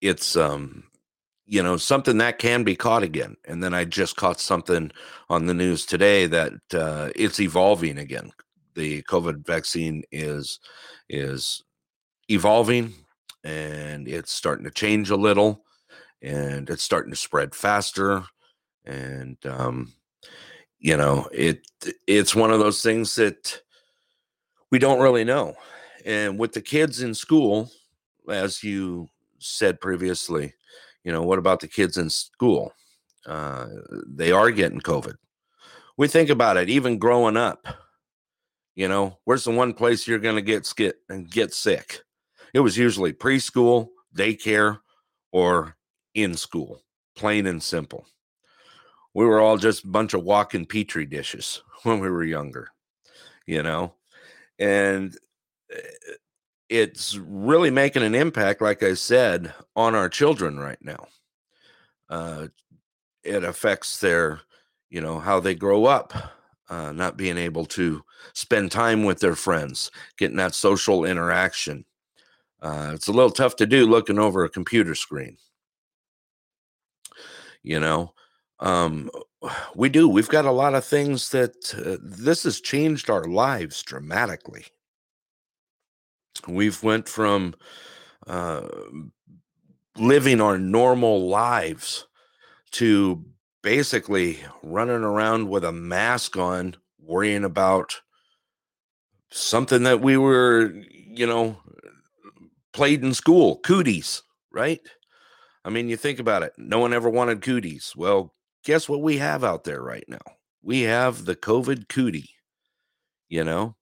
it's 0.00 0.36
um, 0.36 0.84
you 1.46 1.62
know 1.62 1.76
something 1.76 2.18
that 2.18 2.38
can 2.38 2.62
be 2.62 2.76
caught 2.76 3.02
again. 3.02 3.36
And 3.46 3.62
then 3.62 3.72
I 3.72 3.84
just 3.84 4.16
caught 4.16 4.38
something 4.38 4.92
on 5.30 5.46
the 5.46 5.54
news 5.54 5.86
today 5.86 6.26
that 6.26 6.52
uh, 6.74 7.10
it's 7.16 7.40
evolving 7.40 7.98
again. 7.98 8.30
The 8.74 9.02
COVID 9.02 9.46
vaccine 9.46 10.04
is 10.12 10.60
is 11.08 11.62
evolving, 12.28 12.92
and 13.44 14.08
it's 14.08 14.32
starting 14.32 14.64
to 14.64 14.70
change 14.70 15.10
a 15.10 15.16
little, 15.16 15.64
and 16.22 16.68
it's 16.68 16.82
starting 16.82 17.10
to 17.10 17.16
spread 17.16 17.54
faster, 17.54 18.24
and 18.84 19.36
um, 19.46 19.92
you 20.78 20.96
know 20.96 21.28
it 21.32 21.66
it's 22.06 22.34
one 22.34 22.50
of 22.50 22.58
those 22.58 22.82
things 22.82 23.14
that 23.16 23.60
we 24.70 24.78
don't 24.78 25.00
really 25.00 25.24
know. 25.24 25.54
And 26.04 26.38
with 26.38 26.52
the 26.52 26.62
kids 26.62 27.02
in 27.02 27.14
school, 27.14 27.70
as 28.28 28.62
you 28.62 29.08
said 29.38 29.80
previously, 29.80 30.54
you 31.04 31.12
know, 31.12 31.22
what 31.22 31.38
about 31.38 31.60
the 31.60 31.68
kids 31.68 31.98
in 31.98 32.10
school? 32.10 32.72
Uh, 33.26 33.66
they 34.06 34.32
are 34.32 34.50
getting 34.50 34.80
COVID. 34.80 35.14
We 35.96 36.08
think 36.08 36.30
about 36.30 36.56
it, 36.56 36.70
even 36.70 36.98
growing 36.98 37.36
up. 37.36 37.66
You 38.74 38.88
know, 38.88 39.18
where's 39.24 39.44
the 39.44 39.50
one 39.50 39.74
place 39.74 40.06
you're 40.06 40.18
going 40.18 40.36
to 40.36 40.42
get 40.42 40.64
skit 40.64 40.96
and 41.08 41.30
get 41.30 41.52
sick? 41.52 42.00
It 42.54 42.60
was 42.60 42.76
usually 42.76 43.12
preschool, 43.12 43.88
daycare, 44.16 44.80
or 45.32 45.76
in 46.14 46.34
school, 46.34 46.82
plain 47.16 47.46
and 47.46 47.62
simple. 47.62 48.06
We 49.14 49.24
were 49.24 49.40
all 49.40 49.56
just 49.56 49.84
a 49.84 49.88
bunch 49.88 50.14
of 50.14 50.24
walking 50.24 50.66
petri 50.66 51.06
dishes 51.06 51.62
when 51.82 52.00
we 52.00 52.10
were 52.10 52.24
younger, 52.24 52.68
you 53.46 53.62
know 53.62 53.94
and 54.58 55.16
eh, 55.72 55.80
it's 56.68 57.16
really 57.16 57.70
making 57.70 58.02
an 58.02 58.14
impact 58.14 58.62
like 58.62 58.82
i 58.82 58.94
said 58.94 59.52
on 59.76 59.94
our 59.94 60.08
children 60.08 60.58
right 60.58 60.78
now 60.82 61.06
uh, 62.10 62.48
it 63.24 63.44
affects 63.44 64.00
their 64.00 64.40
you 64.90 65.00
know 65.00 65.18
how 65.20 65.40
they 65.40 65.54
grow 65.54 65.86
up 65.86 66.12
uh, 66.68 66.92
not 66.92 67.16
being 67.16 67.38
able 67.38 67.66
to 67.66 68.02
spend 68.34 68.70
time 68.70 69.04
with 69.04 69.20
their 69.20 69.34
friends 69.36 69.90
getting 70.18 70.36
that 70.36 70.54
social 70.54 71.04
interaction 71.04 71.84
uh, 72.62 72.90
it's 72.94 73.08
a 73.08 73.12
little 73.12 73.30
tough 73.30 73.56
to 73.56 73.66
do 73.66 73.86
looking 73.86 74.18
over 74.18 74.44
a 74.44 74.50
computer 74.50 74.94
screen 74.94 75.36
you 77.62 77.80
know 77.80 78.12
um, 78.60 79.10
we 79.74 79.88
do. 79.88 80.08
We've 80.08 80.28
got 80.28 80.44
a 80.44 80.52
lot 80.52 80.74
of 80.74 80.84
things 80.84 81.30
that 81.30 81.74
uh, 81.74 81.96
this 82.02 82.44
has 82.44 82.60
changed 82.60 83.10
our 83.10 83.24
lives 83.24 83.82
dramatically. 83.82 84.66
We've 86.48 86.82
went 86.82 87.08
from 87.08 87.54
uh, 88.26 88.66
living 89.96 90.40
our 90.40 90.58
normal 90.58 91.28
lives 91.28 92.06
to 92.72 93.24
basically 93.62 94.38
running 94.62 95.02
around 95.02 95.48
with 95.48 95.64
a 95.64 95.72
mask 95.72 96.36
on, 96.36 96.76
worrying 96.98 97.44
about 97.44 98.00
something 99.30 99.82
that 99.82 100.00
we 100.00 100.16
were, 100.16 100.72
you 100.72 101.26
know, 101.26 101.58
played 102.72 103.02
in 103.02 103.14
school, 103.14 103.58
cooties, 103.58 104.22
right? 104.52 104.80
I 105.64 105.70
mean, 105.70 105.88
you 105.88 105.96
think 105.96 106.18
about 106.18 106.42
it. 106.42 106.52
No 106.56 106.78
one 106.78 106.92
ever 106.92 107.10
wanted 107.10 107.42
cooties. 107.42 107.92
Well, 107.96 108.34
guess 108.64 108.88
what 108.88 109.02
we 109.02 109.18
have 109.18 109.44
out 109.44 109.64
there 109.64 109.82
right 109.82 110.04
now? 110.08 110.18
We 110.62 110.82
have 110.82 111.24
the 111.24 111.36
COVID 111.36 111.88
cootie, 111.88 112.30
you 113.28 113.44
know, 113.44 113.76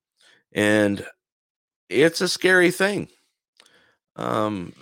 and 0.53 1.05
it's 1.89 2.21
a 2.21 2.29
scary 2.29 2.71
thing. 2.71 3.09
Um, 4.17 4.73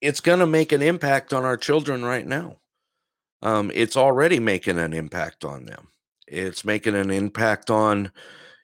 it's 0.00 0.20
going 0.20 0.38
to 0.38 0.46
make 0.46 0.72
an 0.72 0.82
impact 0.82 1.32
on 1.32 1.44
our 1.44 1.56
children 1.56 2.04
right 2.04 2.26
now. 2.26 2.56
Um, 3.42 3.70
it's 3.74 3.96
already 3.96 4.40
making 4.40 4.78
an 4.78 4.92
impact 4.92 5.44
on 5.44 5.66
them. 5.66 5.88
It's 6.26 6.64
making 6.64 6.94
an 6.94 7.10
impact 7.10 7.70
on, 7.70 8.10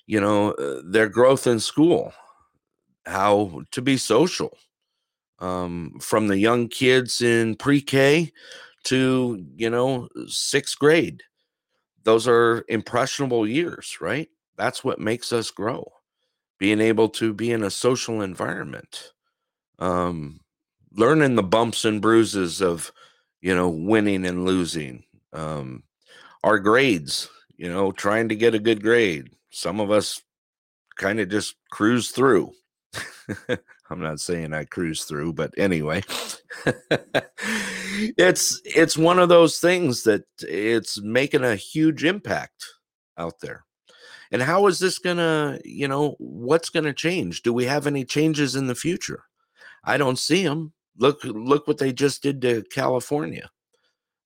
you 0.07 0.21
know, 0.21 0.53
uh, 0.53 0.83
their 0.85 1.09
growth 1.09 1.47
in 1.47 1.61
school, 1.61 2.13
how 3.07 3.63
to 3.71 3.83
be 3.83 3.97
social. 3.97 4.57
Um, 5.39 5.99
from 6.01 6.29
the 6.29 6.39
young 6.39 6.69
kids 6.69 7.21
in 7.21 7.57
pre-K 7.57 8.31
to, 8.85 9.45
you 9.57 9.71
know, 9.71 10.09
sixth 10.29 10.79
grade. 10.79 11.23
Those 12.05 12.29
are 12.29 12.65
impressionable 12.69 13.49
years, 13.49 13.99
right? 14.01 14.29
That's 14.57 14.85
what 14.85 15.01
makes 15.01 15.33
us 15.33 15.51
grow. 15.51 15.91
Being 16.59 16.81
able 16.81 17.09
to 17.11 17.33
be 17.33 17.51
in 17.51 17.65
a 17.65 17.71
social 17.71 18.21
environment, 18.23 19.13
um, 19.81 20.39
learning 20.93 21.35
the 21.35 21.43
bumps 21.43 21.85
and 21.85 22.01
bruises 22.01 22.63
of, 22.63 22.93
you 23.41 23.53
know, 23.53 23.69
winning 23.69 24.25
and 24.25 24.45
losing. 24.45 25.03
Um, 25.33 25.83
our 26.45 26.61
grades, 26.61 27.29
you 27.57 27.69
know, 27.69 27.91
trying 27.91 28.29
to 28.29 28.37
get 28.37 28.55
a 28.55 28.61
good 28.61 28.81
grade. 28.81 29.31
Some 29.51 29.81
of 29.81 29.91
us 29.91 30.23
kind 30.97 31.19
of 31.19 31.31
just 31.31 31.57
cruise 31.71 32.11
through. 32.13 32.53
I'm 33.91 34.01
not 34.01 34.21
saying 34.21 34.53
I 34.53 34.65
cruise 34.65 35.05
through, 35.05 35.35
but 35.35 35.53
anyway, 35.57 36.03
it's 38.17 38.61
it's 38.65 38.97
one 38.97 39.19
of 39.19 39.29
those 39.29 39.59
things 39.59 40.03
that 40.05 40.25
it's 40.41 41.01
making 41.01 41.45
a 41.45 41.57
huge 41.57 42.05
impact 42.05 42.65
out 43.19 43.41
there. 43.41 43.65
And 44.31 44.41
how 44.41 44.67
is 44.67 44.79
this 44.79 44.99
gonna, 44.99 45.59
you 45.65 45.89
know, 45.89 46.17
what's 46.19 46.71
gonna 46.71 46.95
change? 46.95 47.43
Do 47.43 47.53
we 47.53 47.67
have 47.67 47.87
any 47.87 48.05
changes 48.05 48.57
in 48.57 48.67
the 48.67 48.75
future? 48.75 49.25
I 49.85 49.99
don't 49.99 50.19
see 50.19 50.45
them. 50.45 50.73
Look, 50.97 51.23
look 51.25 51.67
what 51.67 51.79
they 51.79 51.93
just 51.93 52.23
did 52.23 52.41
to 52.43 52.63
California. 52.71 53.51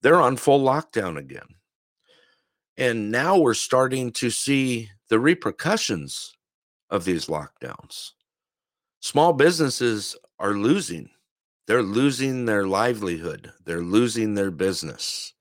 They're 0.02 0.20
on 0.20 0.36
full 0.36 0.60
lockdown 0.60 1.16
again. 1.18 1.48
And 2.76 3.10
now 3.10 3.38
we're 3.38 3.54
starting 3.54 4.12
to 4.12 4.30
see 4.30 4.90
the 5.08 5.18
repercussions 5.18 6.36
of 6.90 7.04
these 7.04 7.26
lockdowns 7.26 8.12
small 9.00 9.32
businesses 9.32 10.16
are 10.38 10.54
losing. 10.54 11.10
They're 11.66 11.82
losing 11.82 12.44
their 12.44 12.66
livelihood. 12.66 13.52
They're 13.64 13.82
losing 13.82 14.34
their 14.34 14.50
business. 14.50 15.32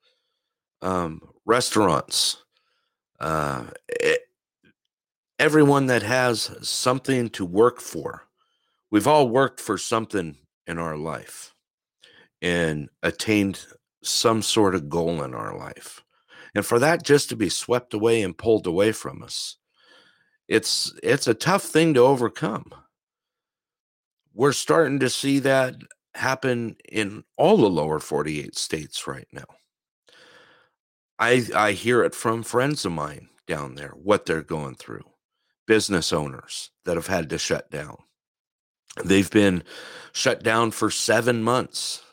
Um, 0.82 1.22
restaurants, 1.46 2.44
uh, 3.20 3.66
it, 3.88 4.22
everyone 5.40 5.88
that 5.88 6.04
has 6.04 6.56
something 6.62 7.30
to 7.32 7.46
work 7.46 7.80
for, 7.80 8.28
we've 8.92 9.08
all 9.08 9.30
worked 9.30 9.60
for 9.60 9.78
something 9.78 10.38
in 10.68 10.78
our 10.78 10.98
life 10.98 11.54
and 12.42 12.90
attained 13.04 13.66
some 14.04 14.42
sort 14.42 14.76
of 14.76 14.90
goal 14.90 15.24
in 15.24 15.34
our 15.34 15.58
life. 15.58 16.04
And 16.54 16.66
for 16.66 16.80
that 16.80 17.04
just 17.04 17.30
to 17.30 17.36
be 17.36 17.50
swept 17.50 17.94
away 17.94 18.22
and 18.22 18.38
pulled 18.38 18.68
away 18.68 18.92
from 18.92 19.22
us, 19.24 19.58
it's 20.48 20.94
it's 21.04 21.28
a 21.28 21.34
tough 21.34 21.64
thing 21.64 21.94
to 21.96 22.02
overcome. 22.02 22.66
We're 24.36 24.52
starting 24.52 25.00
to 25.00 25.10
see 25.10 25.40
that 25.40 25.76
happen 26.14 26.76
in 26.90 27.24
all 27.38 27.56
the 27.56 27.70
lower 27.70 28.00
48 28.00 28.56
states 28.58 29.08
right 29.08 29.28
now. 29.32 29.46
I 31.18 31.48
I 31.56 31.72
hear 31.72 32.04
it 32.04 32.14
from 32.14 32.44
friends 32.44 32.86
of 32.86 32.92
mine 32.92 33.30
down 33.48 33.76
there 33.76 33.92
what 33.92 34.26
they're 34.26 34.42
going 34.42 34.76
through. 34.76 35.06
Business 35.68 36.12
owners 36.12 36.72
that 36.84 36.98
have 36.98 37.08
had 37.08 37.30
to 37.30 37.38
shut 37.38 37.72
down. 37.72 37.96
They've 39.04 39.32
been 39.32 39.64
shut 40.14 40.44
down 40.44 40.72
for 40.72 40.92
7 40.92 41.42
months. 41.42 42.04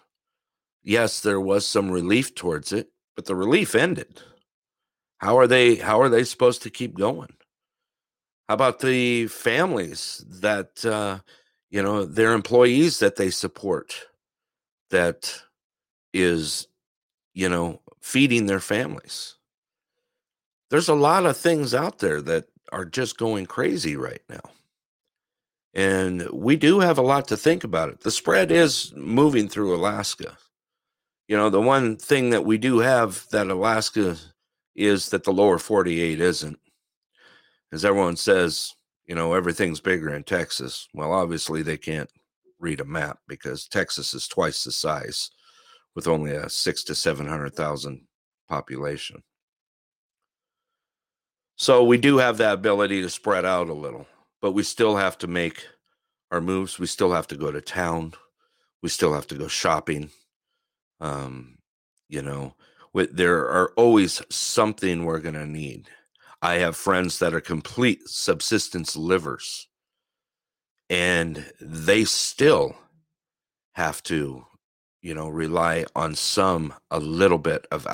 Yes, 0.85 1.21
there 1.21 1.41
was 1.41 1.67
some 1.67 1.91
relief 1.91 2.35
towards 2.35 2.73
it, 2.73 2.89
but 3.17 3.25
the 3.25 3.35
relief 3.37 3.75
ended. 3.75 4.23
How 5.19 5.37
are 5.39 5.49
they 5.49 5.77
how 5.77 6.01
are 6.01 6.09
they 6.09 6.25
supposed 6.25 6.63
to 6.63 6.71
keep 6.71 6.97
going? 6.97 7.35
How 8.49 8.55
about 8.55 8.79
the 8.79 9.27
families 9.27 10.25
that 10.29 10.85
uh, 10.85 11.19
you 11.73 11.83
know 11.83 12.05
their 12.05 12.35
employees 12.35 13.01
that 13.01 13.17
they 13.17 13.31
support 13.31 13.97
that 14.91 15.43
is 16.13 16.69
you 17.35 17.49
know 17.49 17.81
feeding 18.01 18.47
their 18.47 18.61
families? 18.61 19.37
There's 20.71 20.89
a 20.89 20.95
lot 20.95 21.27
of 21.27 21.37
things 21.37 21.75
out 21.75 21.99
there 21.99 22.23
that 22.23 22.47
are 22.71 22.85
just 22.85 23.19
going 23.19 23.47
crazy 23.47 23.97
right 23.97 24.23
now. 24.29 24.41
And 25.75 26.29
we 26.31 26.57
do 26.57 26.81
have 26.81 26.99
a 26.99 27.03
lot 27.03 27.29
to 27.29 27.37
think 27.37 27.65
about 27.65 27.89
it. 27.89 28.01
The 28.01 28.11
spread 28.11 28.53
is 28.53 28.93
moving 28.95 29.49
through 29.49 29.75
Alaska. 29.75 30.37
You 31.29 31.37
know, 31.37 31.49
the 31.49 31.61
one 31.61 31.97
thing 31.97 32.31
that 32.31 32.45
we 32.45 32.59
do 32.59 32.79
have 32.81 33.27
that 33.31 33.49
Alaska 33.49 34.17
is 34.75 35.09
that 35.11 35.25
the 35.25 35.33
lower 35.33 35.59
48 35.59 36.21
isn't. 36.21 36.59
As 37.73 37.85
everyone 37.85 38.17
says, 38.17 38.75
you 39.07 39.15
know, 39.15 39.35
everything's 39.35 39.81
bigger 39.81 40.15
in 40.15 40.25
Texas. 40.25 40.89
Well, 40.95 41.13
obviously 41.13 41.63
they 41.63 41.77
can't 41.77 42.11
read 42.59 42.81
a 42.81 42.85
map 42.85 43.19
because 43.27 43.67
Texas 43.67 44.15
is 44.15 44.29
twice 44.29 44.65
the 44.65 44.73
size 44.73 45.31
with 45.95 46.07
only 46.07 46.33
a 46.33 46.49
six 46.49 46.85
to 46.85 46.95
700,000 46.95 48.07
population. 48.49 49.23
So 51.57 51.85
we 51.85 51.99
do 51.99 52.19
have 52.19 52.39
that 52.39 52.55
ability 52.55 53.03
to 53.03 53.11
spread 53.11 53.45
out 53.45 53.69
a 53.69 53.75
little, 53.75 54.07
but 54.41 54.53
we 54.53 54.63
still 54.63 54.97
have 54.97 55.19
to 55.19 55.27
make 55.27 55.67
our 56.31 56.41
moves. 56.41 56.79
We 56.79 56.87
still 56.87 57.13
have 57.13 57.27
to 57.29 57.37
go 57.37 57.53
to 57.53 57.61
town. 57.61 58.15
We 58.83 58.89
still 58.89 59.13
have 59.13 59.27
to 59.29 59.35
go 59.35 59.49
shopping. 59.49 60.11
Um, 61.01 61.59
you 62.09 62.23
know, 62.23 62.55
there 62.95 63.49
are 63.49 63.73
always 63.77 64.23
something 64.31 65.05
we're 65.05 65.21
going 65.21 65.35
to 65.35 65.47
need. 65.47 65.89
I 66.43 66.55
have 66.57 66.77
friends 66.77 67.21
that 67.21 67.35
are 67.35 67.41
complete 67.41 68.09
subsistence 68.09 68.97
livers, 68.97 69.69
and 70.91 71.53
they 71.61 72.05
still 72.05 72.77
have 73.75 74.03
to, 74.05 74.45
you 75.01 75.15
know, 75.15 75.29
rely 75.29 75.87
on 75.97 76.15
some 76.15 76.75
a 76.91 76.99
little 77.01 77.39
bit 77.39 77.67
of 77.71 77.87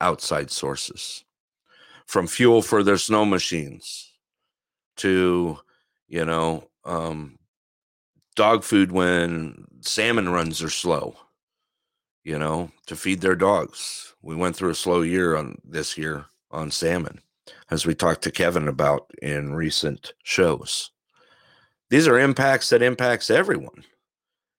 outside 0.00 0.50
sources, 0.50 1.24
from 2.06 2.26
fuel 2.26 2.60
for 2.60 2.82
their 2.82 2.98
snow 2.98 3.24
machines 3.24 4.12
to, 4.96 5.58
you 6.08 6.24
know, 6.24 6.68
um, 6.84 7.38
dog 8.36 8.64
food 8.64 8.92
when 8.92 9.64
salmon 9.80 10.28
runs 10.28 10.62
are 10.62 10.70
slow 10.70 11.16
you 12.24 12.38
know, 12.38 12.70
to 12.86 12.96
feed 12.96 13.20
their 13.20 13.34
dogs. 13.34 14.14
We 14.22 14.36
went 14.36 14.56
through 14.56 14.70
a 14.70 14.74
slow 14.74 15.02
year 15.02 15.36
on 15.36 15.58
this 15.64 15.96
year 15.96 16.26
on 16.50 16.70
salmon, 16.70 17.20
as 17.70 17.86
we 17.86 17.94
talked 17.94 18.22
to 18.22 18.30
Kevin 18.30 18.68
about 18.68 19.10
in 19.22 19.54
recent 19.54 20.12
shows. 20.22 20.90
These 21.90 22.06
are 22.06 22.18
impacts 22.18 22.70
that 22.70 22.82
impacts 22.82 23.30
everyone. 23.30 23.84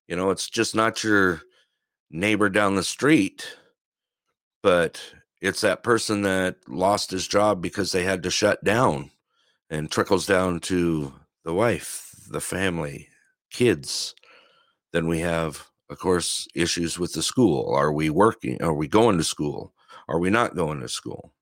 You 0.08 0.16
know, 0.16 0.30
it's 0.30 0.50
just 0.50 0.76
not 0.76 1.04
your 1.04 1.42
neighbor 2.10 2.50
down 2.50 2.76
the 2.76 2.84
street, 2.84 3.58
but 4.62 5.02
it's 5.42 5.62
that 5.62 5.84
person 5.84 6.24
that 6.24 6.58
lost 6.68 7.12
his 7.12 7.28
job 7.28 7.62
because 7.62 7.92
they 7.92 8.04
had 8.04 8.24
to 8.24 8.32
shut 8.32 8.64
down 8.64 9.12
and 9.70 9.90
trickles 9.90 10.26
down 10.26 10.60
to 10.62 11.14
the 11.46 11.54
wife, 11.54 12.14
the 12.30 12.42
family, 12.42 13.08
kids. 13.50 14.14
Then 14.92 15.08
we 15.08 15.20
have 15.20 15.72
of 15.92 16.00
course, 16.00 16.48
issues 16.56 16.98
with 16.98 17.12
the 17.12 17.22
school. 17.22 17.76
Are 17.76 17.92
we 17.92 18.10
working? 18.10 18.64
Are 18.64 18.74
we 18.74 18.88
going 18.88 19.18
to 19.18 19.26
school? 19.26 19.74
Are 20.08 20.20
we 20.20 20.30
not 20.30 20.56
going 20.56 20.80
to 20.80 20.88
school? 20.88 21.34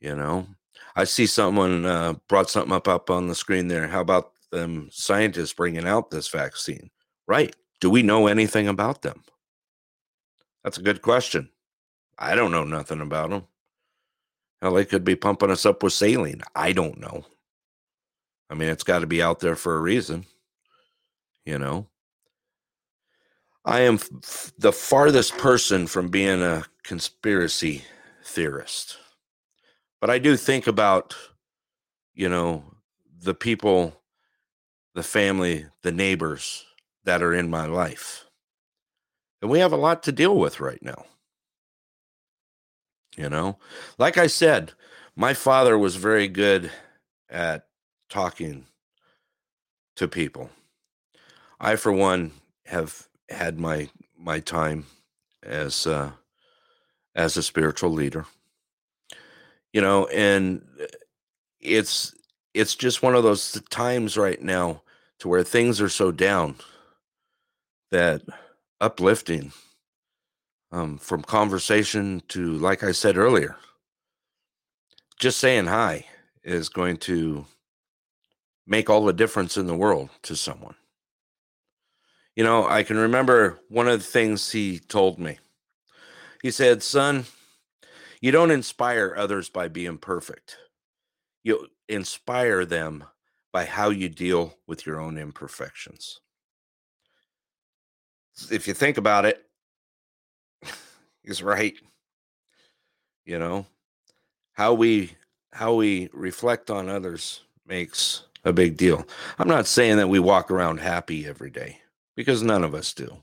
You 0.00 0.14
know, 0.14 0.46
I 0.94 1.04
see 1.04 1.26
someone 1.26 1.84
uh, 1.84 2.14
brought 2.28 2.50
something 2.50 2.72
up 2.72 2.88
up 2.88 3.10
on 3.10 3.28
the 3.28 3.34
screen 3.34 3.68
there. 3.68 3.86
How 3.88 4.00
about 4.00 4.32
them 4.52 4.88
scientists 4.92 5.52
bringing 5.52 5.86
out 5.86 6.10
this 6.10 6.28
vaccine? 6.28 6.90
Right. 7.26 7.54
Do 7.80 7.90
we 7.90 8.02
know 8.02 8.26
anything 8.26 8.68
about 8.68 9.02
them? 9.02 9.22
That's 10.64 10.78
a 10.78 10.82
good 10.82 11.02
question. 11.02 11.50
I 12.18 12.34
don't 12.34 12.50
know 12.50 12.64
nothing 12.64 13.00
about 13.00 13.30
them. 13.30 13.44
Hell, 14.62 14.74
they 14.74 14.84
could 14.84 15.04
be 15.04 15.16
pumping 15.16 15.50
us 15.50 15.66
up 15.66 15.82
with 15.82 15.92
saline. 15.92 16.42
I 16.54 16.72
don't 16.72 16.98
know. 16.98 17.24
I 18.48 18.54
mean, 18.54 18.68
it's 18.68 18.84
got 18.84 19.00
to 19.00 19.06
be 19.06 19.22
out 19.22 19.40
there 19.40 19.56
for 19.56 19.76
a 19.76 19.80
reason, 19.80 20.24
you 21.44 21.58
know. 21.58 21.88
I 23.64 23.80
am 23.80 23.94
f- 23.94 24.52
the 24.56 24.72
farthest 24.72 25.36
person 25.36 25.86
from 25.86 26.08
being 26.08 26.42
a 26.42 26.64
conspiracy 26.84 27.82
theorist. 28.24 28.98
But 30.06 30.12
I 30.12 30.18
do 30.20 30.36
think 30.36 30.68
about, 30.68 31.16
you 32.14 32.28
know, 32.28 32.62
the 33.24 33.34
people, 33.34 34.00
the 34.94 35.02
family, 35.02 35.66
the 35.82 35.90
neighbors 35.90 36.64
that 37.02 37.24
are 37.24 37.34
in 37.34 37.50
my 37.50 37.66
life. 37.66 38.24
And 39.42 39.50
we 39.50 39.58
have 39.58 39.72
a 39.72 39.76
lot 39.76 40.04
to 40.04 40.12
deal 40.12 40.38
with 40.38 40.60
right 40.60 40.80
now. 40.80 41.06
You 43.16 43.28
know, 43.28 43.58
like 43.98 44.16
I 44.16 44.28
said, 44.28 44.74
my 45.16 45.34
father 45.34 45.76
was 45.76 45.96
very 45.96 46.28
good 46.28 46.70
at 47.28 47.66
talking 48.08 48.66
to 49.96 50.06
people. 50.06 50.50
I, 51.58 51.74
for 51.74 51.90
one, 51.90 52.30
have 52.66 53.08
had 53.28 53.58
my 53.58 53.88
my 54.16 54.38
time 54.38 54.86
as 55.42 55.84
uh, 55.84 56.12
as 57.12 57.36
a 57.36 57.42
spiritual 57.42 57.90
leader. 57.90 58.24
You 59.72 59.80
know, 59.80 60.06
and 60.06 60.62
uh, 60.80 60.86
it's 61.60 62.14
it's 62.54 62.74
just 62.74 63.02
one 63.02 63.14
of 63.14 63.22
those 63.22 63.60
times 63.70 64.16
right 64.16 64.40
now 64.40 64.82
to 65.18 65.28
where 65.28 65.42
things 65.42 65.80
are 65.80 65.88
so 65.88 66.10
down 66.10 66.56
that 67.90 68.22
uplifting 68.80 69.52
um, 70.72 70.98
from 70.98 71.22
conversation 71.22 72.22
to 72.28 72.58
like 72.58 72.82
i 72.82 72.92
said 72.92 73.16
earlier 73.16 73.56
just 75.18 75.38
saying 75.38 75.66
hi 75.66 76.04
is 76.44 76.68
going 76.68 76.96
to 76.96 77.46
make 78.66 78.90
all 78.90 79.04
the 79.04 79.12
difference 79.12 79.56
in 79.56 79.66
the 79.66 79.76
world 79.76 80.10
to 80.22 80.36
someone 80.36 80.74
you 82.36 82.44
know, 82.44 82.68
I 82.68 82.82
can 82.82 82.98
remember 82.98 83.58
one 83.70 83.88
of 83.88 83.98
the 83.98 84.04
things 84.04 84.52
he 84.52 84.78
told 84.78 85.18
me. 85.18 85.38
He 86.42 86.50
said, 86.50 86.82
Son, 86.82 87.24
you 88.20 88.30
don't 88.32 88.50
inspire 88.50 89.14
others 89.16 89.48
by 89.48 89.68
being 89.68 89.98
perfect, 89.98 90.56
you 91.42 91.68
inspire 91.88 92.64
them 92.64 93.04
by 93.52 93.64
how 93.64 93.90
you 93.90 94.08
deal 94.08 94.54
with 94.66 94.84
your 94.84 95.00
own 95.00 95.16
imperfections. 95.16 96.20
If 98.50 98.68
you 98.68 98.74
think 98.74 98.98
about 98.98 99.24
it, 99.24 99.44
he's 101.22 101.42
right. 101.42 101.74
You 103.24 103.38
know, 103.38 103.66
how 104.52 104.74
we 104.74 105.12
how 105.52 105.74
we 105.74 106.10
reflect 106.12 106.70
on 106.70 106.88
others 106.88 107.42
makes 107.66 108.24
a 108.44 108.52
big 108.52 108.76
deal. 108.76 109.06
I'm 109.38 109.48
not 109.48 109.66
saying 109.66 109.96
that 109.96 110.08
we 110.08 110.20
walk 110.20 110.50
around 110.50 110.78
happy 110.78 111.26
every 111.26 111.50
day 111.50 111.80
because 112.14 112.42
none 112.42 112.62
of 112.62 112.74
us 112.74 112.92
do. 112.92 113.22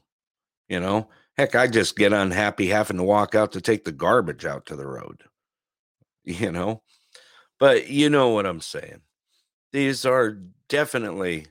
You 0.68 0.80
know, 0.80 1.08
heck, 1.38 1.56
I 1.56 1.68
just 1.68 1.96
get 1.96 2.14
unhappy 2.14 2.68
having 2.68 2.98
to 2.98 3.04
walk 3.04 3.36
out 3.36 3.52
to 3.54 3.62
take 3.62 3.84
the 3.84 3.92
garbage 3.92 4.46
out 4.46 4.66
to 4.68 4.76
the 4.76 4.88
road, 4.88 5.24
you 6.24 6.52
know, 6.52 6.82
but 7.60 7.90
you 7.90 8.10
know 8.10 8.30
what 8.30 8.46
I'm 8.46 8.62
saying. 8.62 9.02
These 9.72 10.06
are 10.06 10.38
definitely 10.70 11.48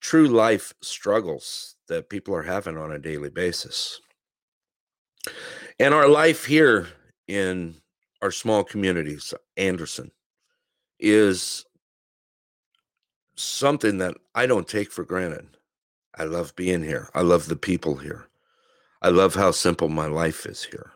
true 0.00 0.28
life 0.28 0.72
struggles 0.82 1.76
that 1.88 2.08
people 2.08 2.34
are 2.34 2.42
having 2.42 2.76
on 2.76 2.92
a 2.92 2.98
daily 2.98 3.30
basis. 3.30 4.00
And 5.78 5.94
our 5.94 6.08
life 6.08 6.44
here 6.44 6.88
in 7.28 7.76
our 8.20 8.30
small 8.30 8.64
communities, 8.64 9.34
Anderson, 9.56 10.10
is 10.98 11.64
something 13.36 13.98
that 13.98 14.16
I 14.34 14.46
don't 14.46 14.68
take 14.68 14.92
for 14.92 15.04
granted. 15.04 15.56
I 16.16 16.24
love 16.24 16.54
being 16.54 16.82
here. 16.82 17.08
I 17.14 17.22
love 17.22 17.46
the 17.46 17.56
people 17.56 17.96
here. 17.96 18.28
I 19.02 19.08
love 19.08 19.34
how 19.34 19.50
simple 19.50 19.88
my 19.88 20.06
life 20.06 20.46
is 20.46 20.62
here. 20.62 20.92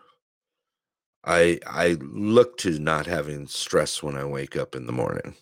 I 1.24 1.58
I 1.66 1.96
look 2.00 2.56
to 2.58 2.78
not 2.78 3.06
having 3.06 3.48
stress 3.48 4.02
when 4.02 4.16
I 4.16 4.24
wake 4.24 4.56
up 4.56 4.76
in 4.76 4.86
the 4.86 4.92
morning. 4.92 5.34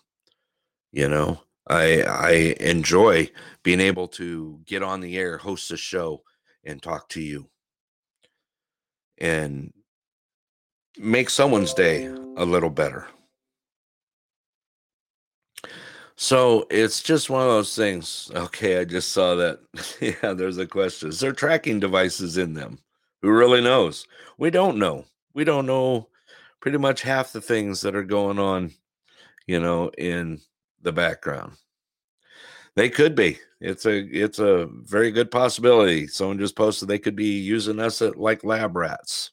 You 0.90 1.08
know, 1.08 1.42
I 1.68 2.02
I 2.02 2.30
enjoy 2.60 3.30
being 3.62 3.80
able 3.80 4.08
to 4.08 4.60
get 4.64 4.82
on 4.82 5.00
the 5.00 5.18
air, 5.18 5.36
host 5.36 5.70
a 5.72 5.76
show, 5.76 6.22
and 6.64 6.82
talk 6.82 7.10
to 7.10 7.20
you, 7.20 7.50
and 9.18 9.72
make 10.98 11.28
someone's 11.28 11.74
day 11.74 12.06
a 12.06 12.44
little 12.46 12.70
better. 12.70 13.06
So 16.16 16.66
it's 16.70 17.02
just 17.02 17.28
one 17.30 17.42
of 17.42 17.48
those 17.48 17.74
things. 17.74 18.30
Okay, 18.34 18.78
I 18.78 18.84
just 18.84 19.12
saw 19.12 19.34
that. 19.34 19.60
yeah, 20.00 20.32
there's 20.32 20.58
a 20.58 20.66
question. 20.66 21.08
Is 21.08 21.20
there 21.20 21.32
tracking 21.32 21.80
devices 21.80 22.38
in 22.38 22.54
them? 22.54 22.78
Who 23.22 23.30
really 23.30 23.60
knows? 23.60 24.06
We 24.38 24.50
don't 24.50 24.78
know. 24.78 25.06
We 25.34 25.44
don't 25.44 25.66
know 25.66 26.08
pretty 26.60 26.78
much 26.78 27.02
half 27.02 27.32
the 27.32 27.40
things 27.40 27.80
that 27.80 27.96
are 27.96 28.04
going 28.04 28.38
on, 28.38 28.72
you 29.46 29.60
know, 29.60 29.90
in 29.98 30.40
the 30.82 30.92
background. 30.92 31.52
They 32.76 32.88
could 32.88 33.14
be. 33.14 33.38
It's 33.60 33.86
a 33.86 34.04
it's 34.14 34.38
a 34.38 34.66
very 34.66 35.10
good 35.10 35.30
possibility. 35.30 36.06
Someone 36.06 36.38
just 36.38 36.56
posted 36.56 36.88
they 36.88 36.98
could 36.98 37.16
be 37.16 37.38
using 37.38 37.80
us 37.80 38.02
at, 38.02 38.16
like 38.16 38.44
lab 38.44 38.76
rats. 38.76 39.30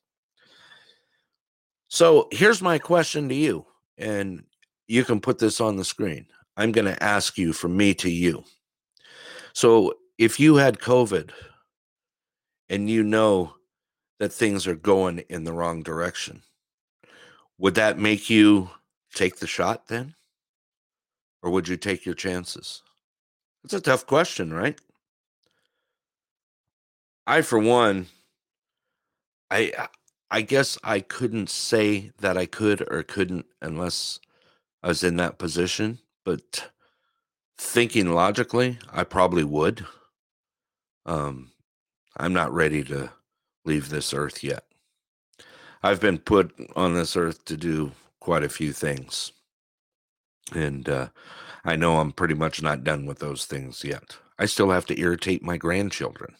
So 1.90 2.28
here's 2.32 2.62
my 2.62 2.80
question 2.80 3.28
to 3.30 3.36
you, 3.36 3.66
and 3.98 4.44
you 4.88 5.04
can 5.04 5.20
put 5.20 5.38
this 5.38 5.60
on 5.60 5.76
the 5.76 5.84
screen. 5.84 6.28
I'm 6.58 6.72
going 6.72 6.86
to 6.86 7.04
ask 7.04 7.38
you 7.38 7.54
from 7.54 7.78
me 7.78 7.94
to 7.96 8.10
you. 8.10 8.44
So 9.54 9.96
if 10.18 10.40
you 10.40 10.56
had 10.56 10.80
COVID 10.80 11.32
and 12.70 12.90
you 12.90 13.04
know 13.04 13.56
that 14.20 14.34
things 14.34 14.68
are 14.68 14.76
going 14.76 15.20
in 15.30 15.44
the 15.44 15.54
wrong 15.54 15.82
direction, 15.82 16.44
would 17.58 17.76
that 17.76 18.00
make 18.00 18.30
you 18.30 18.70
take 19.14 19.38
the 19.38 19.48
shot 19.48 19.88
then? 19.88 20.16
Or 21.44 21.50
would 21.52 21.68
you 21.68 21.78
take 21.78 22.06
your 22.06 22.16
chances? 22.16 22.84
It's 23.64 23.74
a 23.74 23.82
tough 23.82 24.06
question, 24.06 24.54
right? 24.54 24.80
I, 27.26 27.42
for 27.42 27.60
one, 27.60 28.08
I 29.50 29.88
I 30.30 30.42
guess 30.42 30.78
I 30.84 31.02
couldn't 31.02 31.50
say 31.50 32.12
that 32.20 32.38
I 32.38 32.46
could 32.46 32.88
or 32.90 33.04
couldn't 33.04 33.46
unless 33.62 34.20
I 34.82 34.88
was 34.88 35.04
in 35.04 35.18
that 35.18 35.38
position 35.38 36.00
but 36.26 36.70
thinking 37.58 38.14
logically, 38.14 38.80
I 38.92 39.04
probably 39.04 39.44
would. 39.44 39.86
Um, 41.06 41.52
I'm 42.18 42.34
not 42.34 42.54
ready 42.54 42.84
to 42.86 43.12
leave 43.66 43.90
this 43.90 44.14
earth 44.14 44.44
yet. 44.44 44.64
I've 45.84 46.00
been 46.00 46.20
put 46.20 46.54
on 46.76 46.94
this 46.94 47.16
earth 47.16 47.46
to 47.46 47.58
do 47.58 47.92
quite 48.20 48.44
a 48.44 48.50
few 48.50 48.72
things. 48.72 49.32
And 50.54 50.88
uh, 50.88 51.08
I 51.64 51.76
know 51.76 51.98
I'm 51.98 52.12
pretty 52.12 52.34
much 52.34 52.62
not 52.62 52.84
done 52.84 53.06
with 53.06 53.20
those 53.20 53.46
things 53.46 53.84
yet. 53.84 54.18
I 54.38 54.46
still 54.46 54.72
have 54.72 54.86
to 54.88 55.00
irritate 55.00 55.44
my 55.44 55.58
grandchildren. 55.58 56.36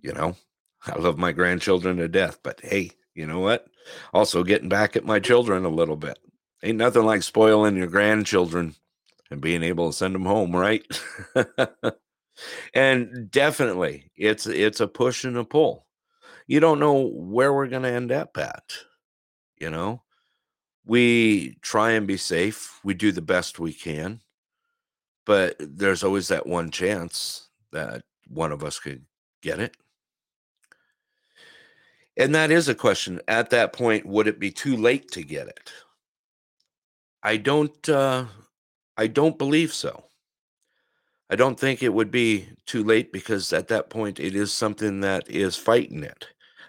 You 0.00 0.12
know, 0.12 0.36
I 0.86 0.96
love 0.98 1.18
my 1.18 1.32
grandchildren 1.32 1.96
to 1.98 2.08
death, 2.08 2.38
but 2.42 2.60
hey, 2.62 2.92
you 3.14 3.26
know 3.26 3.40
what? 3.40 3.66
Also 4.12 4.44
getting 4.44 4.68
back 4.68 4.96
at 4.96 5.04
my 5.04 5.20
children 5.20 5.64
a 5.64 5.70
little 5.70 5.96
bit. 5.96 6.18
Ain't 6.64 6.78
nothing 6.78 7.04
like 7.04 7.22
spoiling 7.22 7.76
your 7.76 7.88
grandchildren 7.88 8.74
and 9.30 9.42
being 9.42 9.62
able 9.62 9.90
to 9.90 9.96
send 9.96 10.14
them 10.14 10.24
home, 10.24 10.56
right? 10.56 10.82
and 12.74 13.30
definitely, 13.30 14.10
it's 14.16 14.46
it's 14.46 14.80
a 14.80 14.88
push 14.88 15.24
and 15.24 15.36
a 15.36 15.44
pull. 15.44 15.86
You 16.46 16.60
don't 16.60 16.80
know 16.80 17.10
where 17.12 17.52
we're 17.52 17.68
going 17.68 17.82
to 17.82 17.90
end 17.90 18.10
up 18.10 18.38
at. 18.38 18.72
You 19.58 19.68
know, 19.68 20.02
we 20.86 21.58
try 21.60 21.90
and 21.90 22.06
be 22.06 22.16
safe. 22.16 22.80
We 22.82 22.94
do 22.94 23.12
the 23.12 23.20
best 23.20 23.58
we 23.58 23.74
can, 23.74 24.22
but 25.26 25.56
there's 25.58 26.02
always 26.02 26.28
that 26.28 26.46
one 26.46 26.70
chance 26.70 27.50
that 27.72 28.04
one 28.26 28.52
of 28.52 28.64
us 28.64 28.78
could 28.78 29.04
get 29.42 29.60
it. 29.60 29.76
And 32.16 32.34
that 32.34 32.50
is 32.50 32.68
a 32.68 32.74
question. 32.74 33.20
At 33.28 33.50
that 33.50 33.74
point, 33.74 34.06
would 34.06 34.28
it 34.28 34.38
be 34.38 34.50
too 34.50 34.78
late 34.78 35.10
to 35.10 35.22
get 35.22 35.48
it? 35.48 35.70
I 37.24 37.38
don't 37.38 37.88
uh, 37.88 38.26
I 38.96 39.06
don't 39.08 39.38
believe 39.38 39.72
so. 39.72 40.04
I 41.30 41.36
don't 41.36 41.58
think 41.58 41.82
it 41.82 41.94
would 41.94 42.10
be 42.10 42.48
too 42.66 42.84
late 42.84 43.12
because 43.12 43.52
at 43.52 43.68
that 43.68 43.90
point 43.90 44.20
it 44.20 44.36
is 44.36 44.52
something 44.52 45.00
that 45.00 45.28
is 45.28 45.56
fighting 45.56 46.04
it. 46.04 46.28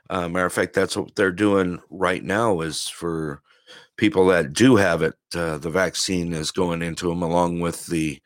Uh, 0.10 0.30
matter 0.30 0.46
of 0.46 0.54
fact, 0.54 0.74
that's 0.74 0.96
what 0.96 1.16
they're 1.16 1.32
doing 1.32 1.82
right 1.90 2.24
now. 2.24 2.62
Is 2.62 2.88
for 2.88 3.42
people 3.98 4.28
that 4.28 4.54
do 4.54 4.78
have 4.78 5.02
it, 5.02 5.16
uh, 5.36 5.58
the 5.58 5.70
vaccine 5.70 6.34
is 6.34 6.52
going 6.52 6.82
into 6.82 7.10
them 7.10 7.22
along 7.22 7.60
with 7.60 7.86
the 7.88 8.20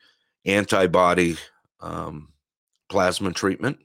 antibody 0.46 1.36
um, 1.80 2.28
plasma 2.88 3.32
treatment, 3.32 3.78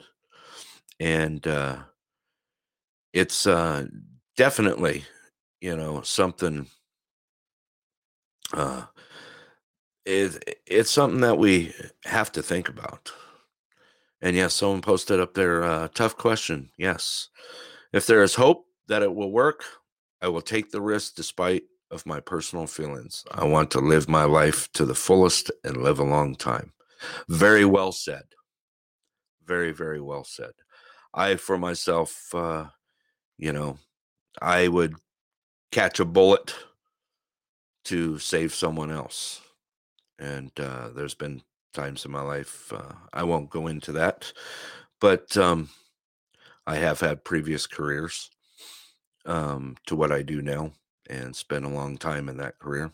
and 0.99 1.47
uh, 1.47 1.77
it's 3.13 3.47
uh, 3.47 3.85
definitely 4.37 5.03
you 5.61 5.75
know 5.75 6.01
something 6.01 6.67
uh, 8.53 8.83
it, 10.05 10.59
it's 10.65 10.91
something 10.91 11.21
that 11.21 11.37
we 11.37 11.73
have 12.05 12.31
to 12.33 12.43
think 12.43 12.69
about. 12.69 13.11
And 14.21 14.35
yes, 14.35 14.53
someone 14.53 14.81
posted 14.81 15.19
up 15.19 15.33
there, 15.33 15.63
uh, 15.63 15.87
tough 15.93 16.17
question. 16.17 16.69
Yes. 16.77 17.29
If 17.93 18.07
there 18.07 18.23
is 18.23 18.35
hope 18.35 18.65
that 18.87 19.03
it 19.03 19.13
will 19.13 19.31
work, 19.31 19.63
I 20.21 20.27
will 20.27 20.41
take 20.41 20.71
the 20.71 20.81
risk 20.81 21.15
despite 21.15 21.63
of 21.91 22.05
my 22.05 22.19
personal 22.19 22.67
feelings. 22.67 23.23
I 23.31 23.45
want 23.45 23.71
to 23.71 23.79
live 23.79 24.09
my 24.09 24.23
life 24.23 24.71
to 24.73 24.85
the 24.85 24.95
fullest 24.95 25.51
and 25.63 25.77
live 25.77 25.99
a 25.99 26.03
long 26.03 26.35
time. 26.35 26.73
Very 27.29 27.65
well 27.65 27.91
said. 27.91 28.23
Very, 29.45 29.71
very 29.71 30.01
well 30.01 30.23
said. 30.23 30.51
I, 31.13 31.35
for 31.35 31.57
myself, 31.57 32.33
uh, 32.33 32.65
you 33.37 33.53
know, 33.53 33.77
I 34.41 34.67
would 34.67 34.95
catch 35.71 35.99
a 35.99 36.05
bullet 36.05 36.55
to 37.85 38.19
save 38.19 38.53
someone 38.53 38.91
else. 38.91 39.41
And 40.19 40.51
uh, 40.59 40.89
there's 40.95 41.15
been 41.15 41.41
times 41.73 42.05
in 42.05 42.11
my 42.11 42.21
life, 42.21 42.71
uh, 42.73 42.93
I 43.13 43.23
won't 43.23 43.49
go 43.49 43.67
into 43.67 43.91
that, 43.93 44.31
but 45.01 45.35
um, 45.35 45.69
I 46.65 46.75
have 46.75 47.01
had 47.01 47.25
previous 47.25 47.67
careers 47.67 48.29
um, 49.25 49.75
to 49.87 49.95
what 49.95 50.11
I 50.11 50.21
do 50.21 50.41
now 50.41 50.71
and 51.09 51.35
spent 51.35 51.65
a 51.65 51.69
long 51.69 51.97
time 51.97 52.29
in 52.29 52.37
that 52.37 52.57
career. 52.59 52.91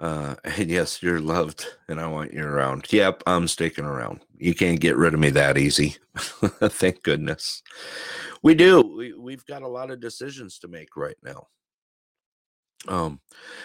Uh, 0.00 0.34
and 0.44 0.70
yes, 0.70 1.02
you're 1.02 1.20
loved 1.20 1.66
and 1.88 2.00
I 2.00 2.06
want 2.06 2.32
you 2.32 2.44
around. 2.44 2.92
Yep, 2.92 3.22
I'm 3.26 3.48
sticking 3.48 3.84
around. 3.84 4.20
You 4.36 4.54
can't 4.54 4.80
get 4.80 4.96
rid 4.96 5.14
of 5.14 5.20
me 5.20 5.30
that 5.30 5.58
easy. 5.58 5.96
Thank 6.16 7.02
goodness. 7.02 7.62
We 8.42 8.54
do. 8.54 8.82
We, 8.82 9.12
we've 9.14 9.46
got 9.46 9.62
a 9.62 9.68
lot 9.68 9.90
of 9.90 10.00
decisions 10.00 10.58
to 10.60 10.68
make 10.68 10.96
right 10.96 11.16
now. 11.22 11.48
Um, 12.88 13.20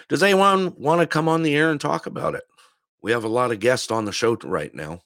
does 0.08 0.24
anyone 0.24 0.74
want 0.78 1.02
to 1.02 1.08
come 1.08 1.28
on 1.28 1.44
the 1.44 1.56
air 1.56 1.72
and 1.72 1.80
talk 1.80 2.06
about 2.06 2.36
it? 2.36 2.44
We 3.02 3.12
have 3.12 3.24
a 3.24 3.30
lot 3.30 3.52
of 3.52 3.60
guests 3.60 3.92
on 3.92 4.06
the 4.06 4.12
show 4.12 4.38
right 4.44 4.74
now, 4.74 5.02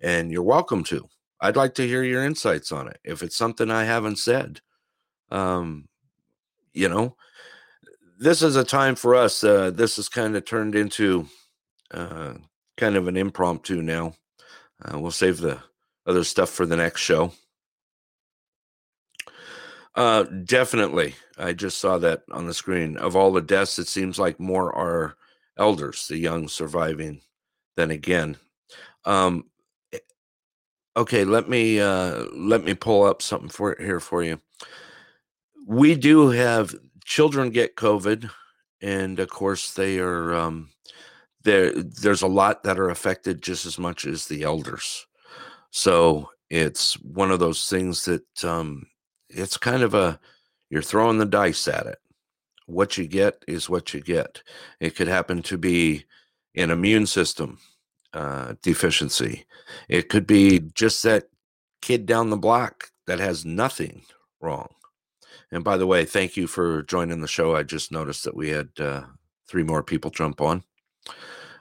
and 0.00 0.30
you're 0.30 0.42
welcome 0.42 0.84
to. 0.84 1.08
I'd 1.40 1.56
like 1.56 1.74
to 1.74 1.86
hear 1.86 2.02
your 2.02 2.24
insights 2.24 2.72
on 2.72 2.88
it. 2.88 2.98
If 3.04 3.22
it's 3.22 3.36
something 3.36 3.70
I 3.70 3.84
haven't 3.84 4.18
said, 4.18 4.60
um, 5.30 5.88
you 6.72 6.88
know, 6.88 7.16
this 8.18 8.42
is 8.42 8.56
a 8.56 8.64
time 8.64 8.94
for 8.94 9.14
us. 9.14 9.42
Uh, 9.44 9.70
this 9.70 9.96
has 9.96 10.08
kind 10.08 10.36
of 10.36 10.44
turned 10.44 10.74
into 10.74 11.26
uh, 11.90 12.34
kind 12.76 12.96
of 12.96 13.08
an 13.08 13.16
impromptu 13.16 13.82
now. 13.82 14.14
Uh, 14.82 14.98
we'll 14.98 15.10
save 15.10 15.38
the 15.38 15.58
other 16.06 16.24
stuff 16.24 16.50
for 16.50 16.66
the 16.66 16.76
next 16.76 17.00
show. 17.00 17.32
Uh, 19.96 20.24
definitely. 20.24 21.14
I 21.38 21.54
just 21.54 21.78
saw 21.78 21.98
that 21.98 22.22
on 22.30 22.46
the 22.46 22.54
screen. 22.54 22.98
Of 22.98 23.16
all 23.16 23.32
the 23.32 23.40
deaths, 23.40 23.78
it 23.78 23.88
seems 23.88 24.18
like 24.18 24.38
more 24.38 24.74
are 24.74 25.16
elders, 25.58 26.06
the 26.06 26.18
young 26.18 26.48
surviving 26.48 27.22
than 27.76 27.90
again. 27.90 28.36
Um, 29.06 29.44
eh, 29.92 29.98
okay, 30.98 31.24
let 31.24 31.48
me 31.48 31.80
uh, 31.80 32.24
let 32.34 32.62
me 32.62 32.74
pull 32.74 33.04
up 33.04 33.22
something 33.22 33.48
for 33.48 33.74
here 33.80 34.00
for 34.00 34.22
you. 34.22 34.40
We 35.66 35.94
do 35.94 36.28
have 36.28 36.74
children 37.04 37.50
get 37.50 37.76
COVID, 37.76 38.30
and 38.82 39.18
of 39.18 39.30
course 39.30 39.72
they 39.72 39.98
are 39.98 40.34
um, 40.34 40.68
there. 41.42 41.72
There's 41.72 42.22
a 42.22 42.26
lot 42.26 42.64
that 42.64 42.78
are 42.78 42.90
affected 42.90 43.40
just 43.42 43.64
as 43.64 43.78
much 43.78 44.04
as 44.04 44.26
the 44.26 44.42
elders. 44.42 45.06
So 45.70 46.30
it's 46.50 46.94
one 47.00 47.30
of 47.30 47.40
those 47.40 47.68
things 47.70 48.04
that 48.04 48.44
um, 48.44 48.86
it's 49.28 49.56
kind 49.56 49.82
of 49.82 49.94
a 49.94 50.18
you're 50.70 50.82
throwing 50.82 51.18
the 51.18 51.26
dice 51.26 51.68
at 51.68 51.86
it. 51.86 51.98
What 52.66 52.98
you 52.98 53.06
get 53.06 53.44
is 53.46 53.70
what 53.70 53.94
you 53.94 54.00
get. 54.00 54.42
It 54.80 54.96
could 54.96 55.08
happen 55.08 55.42
to 55.42 55.56
be, 55.56 56.04
an 56.56 56.70
immune 56.70 57.06
system 57.06 57.58
uh, 58.14 58.54
deficiency. 58.62 59.44
It 59.90 60.08
could 60.08 60.26
be 60.26 60.58
just 60.58 61.02
that 61.02 61.24
kid 61.82 62.06
down 62.06 62.30
the 62.30 62.36
block 62.36 62.90
that 63.06 63.20
has 63.20 63.44
nothing 63.44 64.02
wrong. 64.40 64.68
And 65.52 65.62
by 65.62 65.76
the 65.76 65.86
way, 65.86 66.04
thank 66.04 66.36
you 66.36 66.46
for 66.46 66.82
joining 66.84 67.20
the 67.20 67.28
show. 67.28 67.54
I 67.54 67.62
just 67.62 67.92
noticed 67.92 68.24
that 68.24 68.34
we 68.34 68.48
had 68.48 68.70
uh, 68.80 69.02
three 69.46 69.62
more 69.62 69.82
people 69.82 70.10
jump 70.10 70.40
on. 70.40 70.64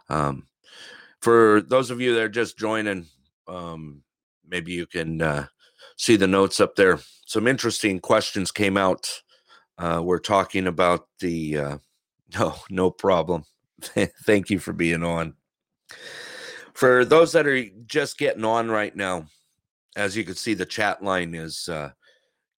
Um, 0.10 0.48
for 1.20 1.62
those 1.62 1.92
of 1.92 2.02
you 2.02 2.14
that 2.16 2.24
are 2.24 2.30
just 2.30 2.58
joining, 2.58 3.08
um, 3.48 4.02
maybe 4.48 4.72
you 4.72 4.86
can 4.86 5.22
uh, 5.22 5.48
see 5.98 6.16
the 6.16 6.28
notes 6.28 6.60
up 6.60 6.76
there. 6.76 7.00
Some 7.26 7.48
interesting 7.48 8.00
questions 8.00 8.52
came 8.52 8.78
out. 8.78 9.10
Uh, 9.78 10.02
we're 10.04 10.20
talking 10.20 10.68
about 10.68 11.08
the 11.20 11.58
uh, 11.58 11.78
no, 12.38 12.56
no 12.70 12.92
problem. 12.92 13.44
Thank 13.82 14.50
you 14.50 14.60
for 14.60 14.74
being 14.74 15.04
on. 15.04 15.36
For 16.74 17.06
those 17.06 17.32
that 17.32 17.48
are 17.48 17.64
just 17.86 18.18
getting 18.18 18.44
on 18.44 18.70
right 18.70 18.96
now, 18.96 19.28
as 19.96 20.18
you 20.18 20.24
can 20.24 20.36
see, 20.36 20.54
the 20.54 20.66
chat 20.66 21.04
line 21.04 21.34
is 21.34 21.70
uh, 21.70 21.92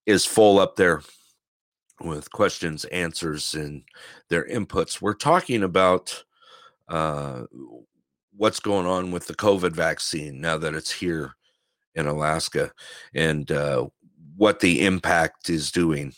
is 0.05 0.25
full 0.25 0.59
up 0.59 0.75
there 0.75 1.01
with 2.01 2.31
questions, 2.31 2.85
answers, 2.85 3.53
and 3.53 3.83
their 4.29 4.47
inputs. 4.47 5.01
We're 5.01 5.13
talking 5.13 5.63
about 5.63 6.23
uh, 6.87 7.43
what's 8.35 8.59
going 8.59 8.85
on 8.85 9.11
with 9.11 9.27
the 9.27 9.35
COVID 9.35 9.73
vaccine 9.73 10.39
now 10.41 10.57
that 10.57 10.73
it's 10.73 10.91
here 10.91 11.36
in 11.97 12.07
Alaska, 12.07 12.71
and 13.13 13.51
uh, 13.51 13.87
what 14.37 14.61
the 14.61 14.85
impact 14.85 15.49
is 15.49 15.71
doing 15.71 16.13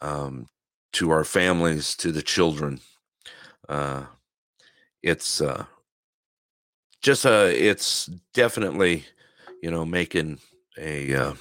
um, 0.00 0.46
to 0.92 1.10
our 1.10 1.24
families, 1.24 1.94
to 1.96 2.12
the 2.12 2.22
children. 2.22 2.80
Uh, 3.68 4.04
it's 5.02 5.40
uh, 5.40 5.64
just 7.02 7.26
uh 7.26 7.48
it's 7.50 8.06
definitely 8.34 9.04
you 9.62 9.70
know 9.70 9.84
making 9.84 10.38
a 10.78 11.14
uh, 11.14 11.34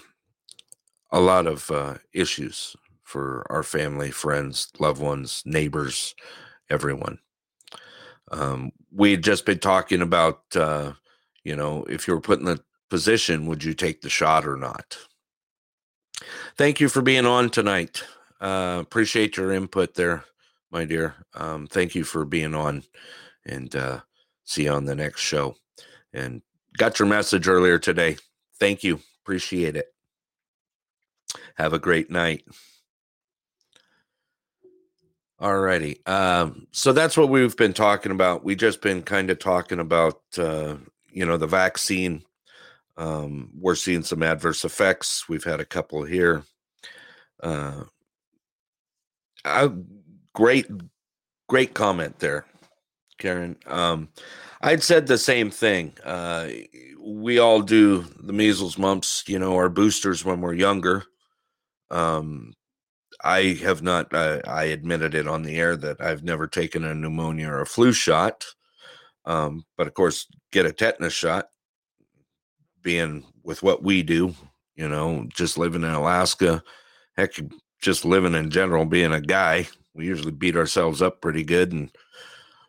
a 1.12 1.20
lot 1.20 1.48
of 1.48 1.70
uh, 1.72 1.96
issues 2.14 2.76
for 3.04 3.46
our 3.50 3.64
family 3.64 4.12
friends 4.12 4.70
loved 4.80 5.02
ones 5.02 5.42
neighbors 5.46 6.14
everyone 6.70 7.18
um, 8.32 8.72
we 8.92 9.12
had 9.12 9.24
just 9.24 9.46
been 9.46 9.60
talking 9.60 10.02
about 10.02 10.42
you 11.44 11.56
know 11.56 11.84
if 11.90 12.08
you 12.08 12.14
were 12.14 12.22
putting 12.22 12.46
the 12.46 12.60
position 12.90 13.46
would 13.46 13.64
you 13.64 13.74
take 13.74 14.02
the 14.02 14.10
shot 14.10 14.48
or 14.48 14.56
not 14.56 14.98
thank 16.58 16.80
you 16.80 16.90
for 16.90 17.02
being 17.02 17.26
on 17.26 17.50
tonight 17.50 18.04
uh, 18.42 18.78
appreciate 18.82 19.38
your 19.38 19.52
input 19.52 19.94
there 19.96 20.24
my 20.72 20.86
dear 20.86 21.16
um, 21.34 21.68
thank 21.68 21.96
you 21.96 22.04
for 22.04 22.26
being 22.26 22.56
on 22.56 22.84
and 23.48 23.76
uh, 23.76 24.00
see 24.48 24.64
you 24.64 24.72
on 24.72 24.86
the 24.86 24.96
next 24.96 25.22
show. 25.22 25.56
And 26.14 26.42
got 26.78 27.00
your 27.00 27.08
message 27.08 27.48
earlier 27.48 27.78
today. 27.78 28.18
Thank 28.60 28.84
you. 28.84 29.00
Appreciate 29.24 29.76
it. 29.76 29.88
Have 31.56 31.74
a 31.74 31.80
great 31.80 32.10
night. 32.10 32.44
All 35.40 35.60
righty. 35.60 36.04
Um, 36.06 36.66
so 36.72 36.94
that's 36.94 37.16
what 37.16 37.30
we've 37.30 37.56
been 37.56 37.74
talking 37.74 38.12
about. 38.12 38.44
We 38.44 38.56
just 38.56 38.82
been 38.82 39.04
kind 39.04 39.30
of 39.30 39.38
talking 39.38 39.80
about, 39.80 40.22
uh, 40.38 40.78
you 41.12 41.26
know, 41.26 41.38
the 41.38 41.46
vaccine. 41.46 42.24
Um, 42.98 43.52
we're 43.58 43.76
seeing 43.76 44.04
some 44.04 44.24
adverse 44.24 44.66
effects. 44.66 45.30
We've 45.30 45.44
had 45.44 45.60
a 45.60 45.66
couple 45.66 46.04
here. 46.04 46.44
Uh, 47.42 47.84
I, 49.46 49.70
great, 50.34 50.68
great 51.48 51.74
comment 51.74 52.20
there. 52.20 52.46
Karen. 53.18 53.58
Um, 53.66 54.10
I'd 54.62 54.84
said 54.84 55.08
the 55.08 55.18
same 55.18 55.52
thing. 55.52 55.94
Uh, 56.04 56.50
we 57.00 57.40
all 57.40 57.62
do 57.62 58.06
the 58.20 58.34
measles, 58.34 58.78
mumps, 58.78 59.24
you 59.28 59.40
know, 59.40 59.56
our 59.56 59.70
boosters 59.70 60.26
when 60.26 60.42
we're 60.42 60.54
younger. 60.54 61.04
Um, 61.90 62.54
I 63.24 63.60
have 63.64 63.82
not, 63.82 64.14
uh, 64.14 64.42
I 64.46 64.66
admitted 64.66 65.16
it 65.16 65.28
on 65.28 65.44
the 65.44 65.58
air 65.58 65.76
that 65.76 66.02
I've 66.02 66.24
never 66.24 66.48
taken 66.48 66.84
a 66.84 66.94
pneumonia 66.94 67.50
or 67.50 67.62
a 67.62 67.66
flu 67.66 67.92
shot. 67.94 68.46
Um, 69.26 69.66
but 69.78 69.88
of 69.88 69.94
course, 69.94 70.28
get 70.52 70.66
a 70.66 70.72
tetanus 70.72 71.14
shot, 71.14 71.48
being 72.82 73.26
with 73.44 73.64
what 73.64 73.84
we 73.84 74.04
do, 74.04 74.34
you 74.76 74.88
know, 74.88 75.28
just 75.34 75.58
living 75.58 75.84
in 75.84 75.90
Alaska, 75.90 76.64
heck, 77.16 77.34
just 77.82 78.06
living 78.06 78.34
in 78.34 78.50
general, 78.50 78.86
being 78.86 79.14
a 79.14 79.22
guy, 79.22 79.68
we 79.94 80.06
usually 80.06 80.32
beat 80.32 80.56
ourselves 80.56 81.02
up 81.02 81.22
pretty 81.22 81.44
good 81.44 81.72
and 81.72 81.92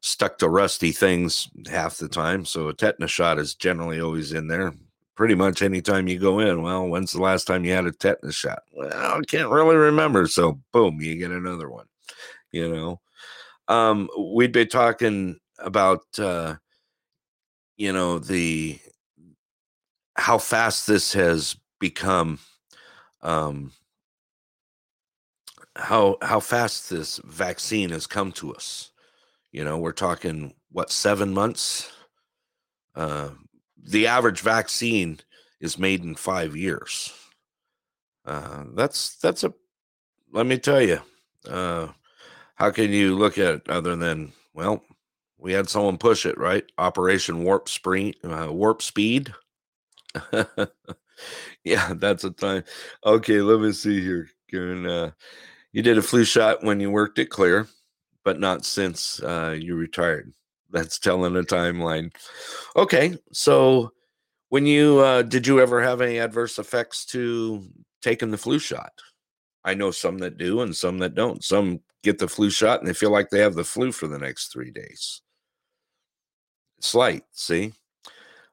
stuck 0.01 0.39
to 0.39 0.49
rusty 0.49 0.93
things 0.93 1.49
half 1.71 1.99
the 1.99 2.09
time. 2.09 2.45
So 2.45 2.69
a 2.69 2.75
tetanus 2.75 3.11
shot 3.11 3.39
is 3.39 3.55
generally 3.55 4.01
always 4.01 4.33
in 4.33 4.49
there. 4.49 4.73
Pretty 5.15 5.35
much 5.35 5.63
anytime 5.63 6.07
you 6.07 6.19
go 6.19 6.39
in, 6.39 6.63
well, 6.63 6.87
when's 6.87 7.13
the 7.13 7.21
last 7.21 7.47
time 7.47 7.65
you 7.65 7.73
had 7.73 7.87
a 7.87 7.93
tetanus 7.93 8.37
shot? 8.37 8.63
Well, 8.73 8.89
I 8.93 9.21
can't 9.27 9.51
really 9.51 9.77
remember. 9.77 10.27
So 10.29 10.61
boom, 10.73 11.01
you 11.01 11.17
get 11.17 11.33
another 11.33 11.69
one. 11.69 11.87
You 12.53 12.69
know, 12.73 13.01
um, 13.67 14.09
we'd 14.17 14.53
be 14.53 14.65
talking 14.65 15.39
about 15.59 16.05
uh, 16.19 16.55
you 17.77 17.93
know 17.93 18.21
the 18.21 18.79
how 20.19 20.39
fast 20.39 20.87
this 20.87 21.13
has 21.15 21.57
become 21.81 22.39
um 23.23 23.73
how 25.77 26.19
how 26.23 26.41
fast 26.41 26.91
this 26.91 27.19
vaccine 27.25 27.91
has 27.91 28.07
come 28.07 28.33
to 28.33 28.53
us 28.55 28.91
you 29.53 29.65
know, 29.65 29.79
we're 29.79 29.93
talking 29.93 30.55
what 30.71 30.91
seven 30.91 31.33
months. 31.33 31.91
Uh, 32.95 33.31
the 33.83 34.07
average 34.07 34.41
vaccine 34.41 35.21
is 35.61 35.79
made 35.79 36.05
in 36.05 36.15
five 36.15 36.55
years. 36.55 37.13
Uh, 38.25 38.65
that's 38.75 39.17
that's 39.17 39.45
a. 39.45 39.55
Let 40.31 40.47
me 40.47 40.59
tell 40.59 40.83
you, 40.83 41.01
uh, 41.49 41.89
how 42.57 42.71
can 42.71 42.93
you 42.93 43.17
look 43.17 43.39
at 43.39 43.55
it 43.55 43.69
other 43.71 43.97
than 43.97 44.33
well, 44.53 44.85
we 45.39 45.53
had 45.53 45.69
someone 45.69 45.97
push 45.97 46.27
it 46.27 46.37
right? 46.37 46.65
Operation 46.77 47.45
Warp 47.45 47.69
Speed. 47.69 48.17
Uh, 48.23 48.49
warp 48.51 48.83
Speed. 48.83 49.33
yeah, 51.65 51.93
that's 51.95 52.25
a 52.25 52.31
time. 52.31 52.65
Okay, 53.05 53.41
let 53.41 53.61
me 53.61 53.73
see 53.73 54.01
here, 54.01 54.29
Karen. 54.51 54.87
Uh, 54.87 55.11
you 55.73 55.83
did 55.83 55.99
a 55.99 56.03
flu 56.03 56.25
shot 56.25 56.65
when 56.65 56.81
you 56.81 56.91
worked 56.91 57.19
at 57.19 57.31
Clear 57.31 57.69
but 58.29 58.39
not 58.39 58.63
since 58.63 59.23
uh, 59.23 59.57
you 59.59 59.75
retired. 59.75 60.35
That's 60.69 60.99
telling 60.99 61.35
a 61.35 61.43
timeline. 61.43 62.13
Okay, 62.77 63.17
so 63.33 63.93
when 64.51 64.67
you 64.67 64.99
uh, 64.99 65.23
did 65.23 65.47
you 65.47 65.61
ever 65.61 65.83
have 65.83 66.03
any 66.03 66.19
adverse 66.19 66.59
effects 66.59 67.07
to 67.07 67.67
taking 68.03 68.31
the 68.31 68.37
flu 68.37 68.59
shot? 68.59 68.93
I 69.65 69.73
know 69.73 69.91
some 69.91 70.19
that 70.19 70.37
do 70.37 70.61
and 70.61 70.77
some 70.77 70.99
that 70.99 71.15
don't. 71.15 71.43
Some 71.43 71.81
get 72.03 72.19
the 72.19 72.29
flu 72.29 72.51
shot 72.51 72.81
and 72.81 72.87
they 72.87 72.93
feel 72.93 73.11
like 73.11 73.31
they 73.31 73.41
have 73.41 73.55
the 73.55 73.65
flu 73.65 73.93
for 73.93 74.09
the 74.09 74.19
next 74.19 74.53
three 74.53 74.73
days. 74.73 75.23
Slight, 76.81 77.25
see? 77.33 77.73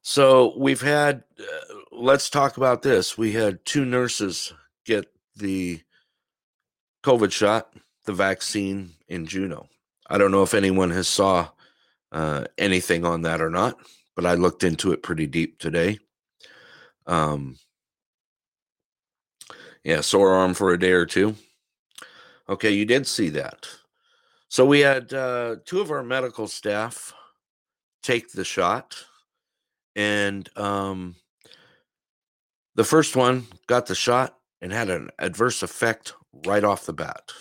So 0.07 0.53
we've 0.55 0.83
had, 0.83 1.23
uh, 1.39 1.75
let's 1.91 2.29
talk 2.29 2.57
about 2.57 2.83
this. 2.83 3.17
We 3.17 3.31
had 3.31 3.65
two 3.65 3.85
nurses 3.85 4.53
get 4.85 5.11
the 5.35 5.81
COVID 7.03 7.31
shot 7.31 7.73
the 8.05 8.13
vaccine 8.13 8.91
in 9.07 9.25
Juneau. 9.25 9.67
I 10.07 10.19
don't 10.19 10.29
know 10.29 10.43
if 10.43 10.53
anyone 10.53 10.91
has 10.91 11.07
saw 11.07 11.49
uh, 12.11 12.45
anything 12.59 13.03
on 13.03 13.23
that 13.23 13.41
or 13.41 13.49
not, 13.49 13.79
but 14.15 14.27
I 14.27 14.35
looked 14.35 14.63
into 14.63 14.91
it 14.91 15.01
pretty 15.01 15.25
deep 15.25 15.57
today. 15.57 15.97
Um, 17.07 17.57
yeah, 19.83 20.01
sore 20.01 20.35
arm 20.35 20.53
for 20.53 20.71
a 20.71 20.79
day 20.79 20.91
or 20.91 21.07
two. 21.07 21.33
Okay, 22.47 22.69
you 22.69 22.85
did 22.85 23.07
see 23.07 23.29
that. 23.29 23.67
So 24.49 24.67
we 24.67 24.81
had 24.81 25.11
uh, 25.15 25.55
two 25.65 25.81
of 25.81 25.89
our 25.89 26.03
medical 26.03 26.47
staff 26.47 27.11
take 28.03 28.31
the 28.31 28.45
shot, 28.45 28.95
and 29.95 30.49
um, 30.57 31.15
the 32.75 32.83
first 32.83 33.15
one 33.15 33.47
got 33.67 33.85
the 33.85 33.95
shot 33.95 34.37
and 34.61 34.71
had 34.71 34.89
an 34.89 35.09
adverse 35.19 35.63
effect 35.63 36.13
right 36.45 36.63
off 36.63 36.85
the 36.85 36.93
bat 36.93 37.31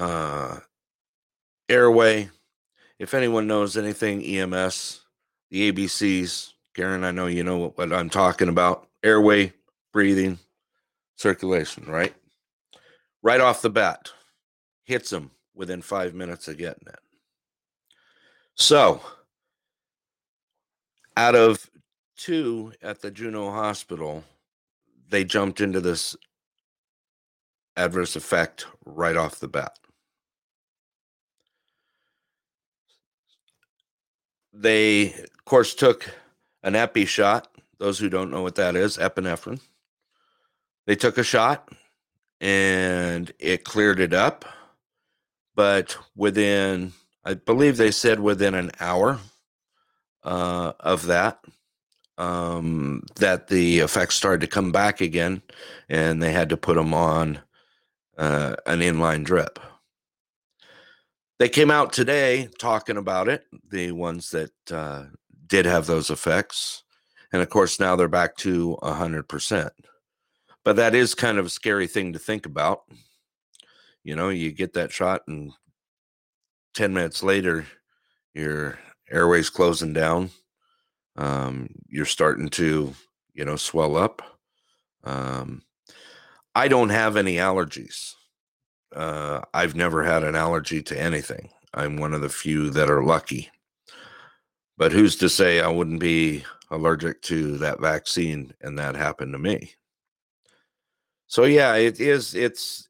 uh, 0.00 0.58
airway. 1.68 2.30
If 2.98 3.14
anyone 3.14 3.46
knows 3.46 3.76
anything 3.76 4.24
EMS, 4.24 5.00
the 5.50 5.72
ABCs, 5.72 6.52
Karen, 6.74 7.04
I 7.04 7.12
know 7.12 7.26
you 7.26 7.44
know 7.44 7.58
what, 7.58 7.78
what 7.78 7.92
I'm 7.92 8.10
talking 8.10 8.48
about. 8.48 8.88
Airway, 9.02 9.52
breathing, 9.92 10.38
circulation, 11.16 11.84
right? 11.86 12.14
Right 13.22 13.40
off 13.40 13.62
the 13.62 13.70
bat, 13.70 14.10
hits 14.84 15.12
him 15.12 15.30
within 15.54 15.82
five 15.82 16.14
minutes 16.14 16.48
of 16.48 16.58
getting 16.58 16.88
it. 16.88 16.98
So, 18.54 19.00
out 21.16 21.34
of 21.34 21.70
two 22.16 22.72
at 22.82 23.00
the 23.00 23.10
Juneau 23.10 23.50
Hospital, 23.50 24.24
they 25.08 25.24
jumped 25.24 25.60
into 25.60 25.80
this 25.80 26.16
adverse 27.76 28.16
effect 28.16 28.66
right 28.84 29.16
off 29.16 29.40
the 29.40 29.48
bat. 29.48 29.76
they, 34.52 35.12
of 35.12 35.44
course, 35.44 35.74
took 35.74 36.08
an 36.62 36.74
epi 36.76 37.04
shot. 37.04 37.48
Those 37.78 37.98
who 37.98 38.08
don't 38.08 38.30
know 38.30 38.42
what 38.42 38.56
that 38.56 38.76
is, 38.76 38.98
epinephrine. 38.98 39.60
They 40.86 40.96
took 40.96 41.18
a 41.18 41.22
shot 41.22 41.68
and 42.40 43.32
it 43.38 43.64
cleared 43.64 44.00
it 44.00 44.12
up. 44.12 44.44
But 45.54 45.96
within, 46.16 46.92
I 47.24 47.34
believe 47.34 47.76
they 47.76 47.90
said 47.90 48.20
within 48.20 48.54
an 48.54 48.70
hour 48.80 49.18
uh, 50.22 50.72
of 50.80 51.06
that, 51.06 51.44
um, 52.18 53.02
that 53.16 53.48
the 53.48 53.80
effects 53.80 54.14
started 54.14 54.40
to 54.42 54.46
come 54.46 54.72
back 54.72 55.00
again, 55.00 55.42
and 55.88 56.22
they 56.22 56.32
had 56.32 56.48
to 56.50 56.56
put 56.56 56.76
them 56.76 56.94
on 56.94 57.40
uh, 58.18 58.56
an 58.66 58.80
inline 58.80 59.24
drip. 59.24 59.58
They 61.38 61.48
came 61.48 61.70
out 61.70 61.92
today 61.92 62.50
talking 62.58 62.98
about 62.98 63.28
it, 63.28 63.44
the 63.70 63.92
ones 63.92 64.30
that 64.30 64.52
uh, 64.70 65.04
did 65.46 65.64
have 65.64 65.86
those 65.86 66.10
effects. 66.10 66.84
And 67.32 67.40
of 67.40 67.48
course, 67.48 67.80
now 67.80 67.96
they're 67.96 68.08
back 68.08 68.36
to 68.38 68.76
100%. 68.82 69.70
But 70.64 70.76
that 70.76 70.94
is 70.94 71.14
kind 71.14 71.38
of 71.38 71.46
a 71.46 71.50
scary 71.50 71.86
thing 71.86 72.12
to 72.12 72.18
think 72.18 72.44
about. 72.44 72.82
You 74.04 74.16
know, 74.16 74.28
you 74.28 74.52
get 74.52 74.74
that 74.74 74.92
shot, 74.92 75.22
and 75.28 75.52
10 76.74 76.92
minutes 76.92 77.22
later, 77.22 77.66
your 78.34 78.78
airways 79.10 79.50
closing 79.50 79.92
down 79.92 80.30
um, 81.16 81.68
you're 81.88 82.06
starting 82.06 82.48
to 82.50 82.94
you 83.34 83.44
know 83.44 83.56
swell 83.56 83.96
up. 83.96 84.22
Um, 85.04 85.62
i 86.54 86.68
don't 86.68 86.90
have 86.90 87.16
any 87.16 87.36
allergies. 87.36 88.14
Uh, 88.94 89.40
i've 89.54 89.76
never 89.76 90.02
had 90.02 90.24
an 90.24 90.34
allergy 90.34 90.82
to 90.82 90.98
anything. 90.98 91.50
I'm 91.74 91.98
one 91.98 92.14
of 92.14 92.22
the 92.22 92.28
few 92.28 92.70
that 92.70 92.90
are 92.90 93.04
lucky. 93.04 93.50
But 94.76 94.92
who's 94.92 95.16
to 95.16 95.28
say 95.28 95.60
i 95.60 95.68
wouldn't 95.68 96.00
be 96.00 96.44
allergic 96.70 97.20
to 97.22 97.58
that 97.58 97.80
vaccine 97.80 98.54
and 98.60 98.78
that 98.78 98.94
happened 98.94 99.32
to 99.34 99.38
me? 99.38 99.74
So 101.26 101.44
yeah 101.44 101.74
it 101.74 102.00
is 102.00 102.34
it's 102.34 102.88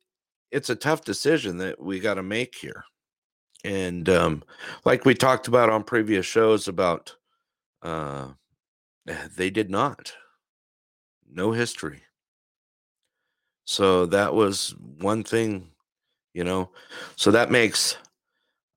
it's 0.50 0.70
a 0.70 0.76
tough 0.76 1.04
decision 1.04 1.58
that 1.58 1.80
we 1.80 2.00
got 2.00 2.14
to 2.14 2.22
make 2.22 2.54
here 2.54 2.84
and 3.64 4.08
um, 4.08 4.42
like 4.84 5.04
we 5.04 5.14
talked 5.14 5.48
about 5.48 5.70
on 5.70 5.82
previous 5.82 6.26
shows 6.26 6.68
about 6.68 7.16
uh, 7.82 8.28
they 9.36 9.50
did 9.50 9.70
not. 9.70 10.12
No 11.32 11.52
history. 11.52 12.02
So 13.64 14.06
that 14.06 14.34
was 14.34 14.74
one 14.98 15.22
thing, 15.22 15.70
you 16.34 16.42
know. 16.42 16.70
So 17.16 17.30
that 17.30 17.50
makes, 17.50 17.96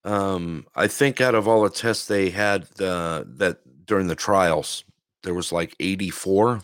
um, 0.04 0.68
I 0.76 0.88
think, 0.88 1.20
out 1.20 1.36
of 1.36 1.48
all 1.48 1.64
the 1.64 1.70
tests 1.70 2.06
they 2.08 2.30
had 2.30 2.68
uh, 2.80 3.24
that 3.26 3.58
during 3.86 4.08
the 4.08 4.16
trials, 4.16 4.84
there 5.24 5.34
was 5.34 5.52
like 5.52 5.76
84, 5.80 6.62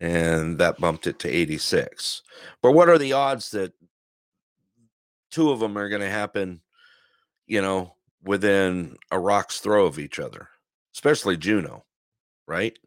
and 0.00 0.58
that 0.58 0.78
bumped 0.78 1.06
it 1.06 1.18
to 1.20 1.30
86. 1.30 2.22
But 2.62 2.72
what 2.72 2.88
are 2.88 2.98
the 2.98 3.14
odds 3.14 3.50
that 3.52 3.72
two 5.30 5.50
of 5.50 5.60
them 5.60 5.78
are 5.78 5.88
going 5.88 6.02
to 6.02 6.10
happen, 6.10 6.60
you 7.50 7.60
know, 7.60 7.94
within 8.22 8.96
a 9.10 9.18
rock's 9.18 9.60
throw 9.60 9.86
of 9.86 9.98
each 9.98 10.18
other? 10.18 10.48
especially 10.94 11.36
Juneau, 11.36 11.84
right? 12.46 12.78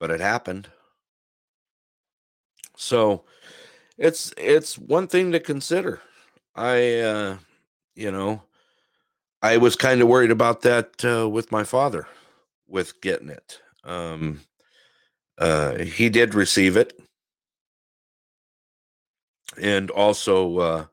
But 0.00 0.10
it 0.10 0.20
happened. 0.20 0.68
So 2.76 3.24
it's 3.98 4.32
it's 4.36 4.78
one 4.78 5.06
thing 5.06 5.32
to 5.32 5.40
consider. 5.40 6.00
I 6.54 6.98
uh 6.98 7.36
you 7.94 8.10
know, 8.10 8.42
I 9.42 9.58
was 9.58 9.76
kind 9.76 10.00
of 10.00 10.08
worried 10.08 10.30
about 10.30 10.62
that 10.62 11.04
uh, 11.04 11.28
with 11.28 11.52
my 11.52 11.64
father 11.64 12.06
with 12.66 13.00
getting 13.00 13.28
it. 13.28 13.60
Um 13.84 14.40
uh 15.38 15.78
he 15.78 16.08
did 16.08 16.34
receive 16.34 16.76
it. 16.76 16.98
And 19.60 19.90
also 19.90 20.58
uh 20.58 20.84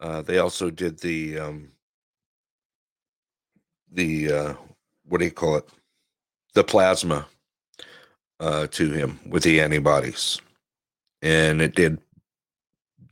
uh 0.00 0.22
they 0.22 0.38
also 0.38 0.70
did 0.70 0.98
the 1.00 1.38
um 1.38 1.72
the 3.92 4.32
uh 4.32 4.54
what 5.04 5.18
do 5.18 5.24
you 5.24 5.30
call 5.32 5.56
it? 5.56 5.68
The 6.54 6.64
plasma 6.64 7.26
uh, 8.40 8.66
to 8.68 8.90
him 8.90 9.20
with 9.26 9.42
the 9.42 9.60
antibodies, 9.60 10.40
and 11.22 11.60
it 11.60 11.74
did 11.74 11.98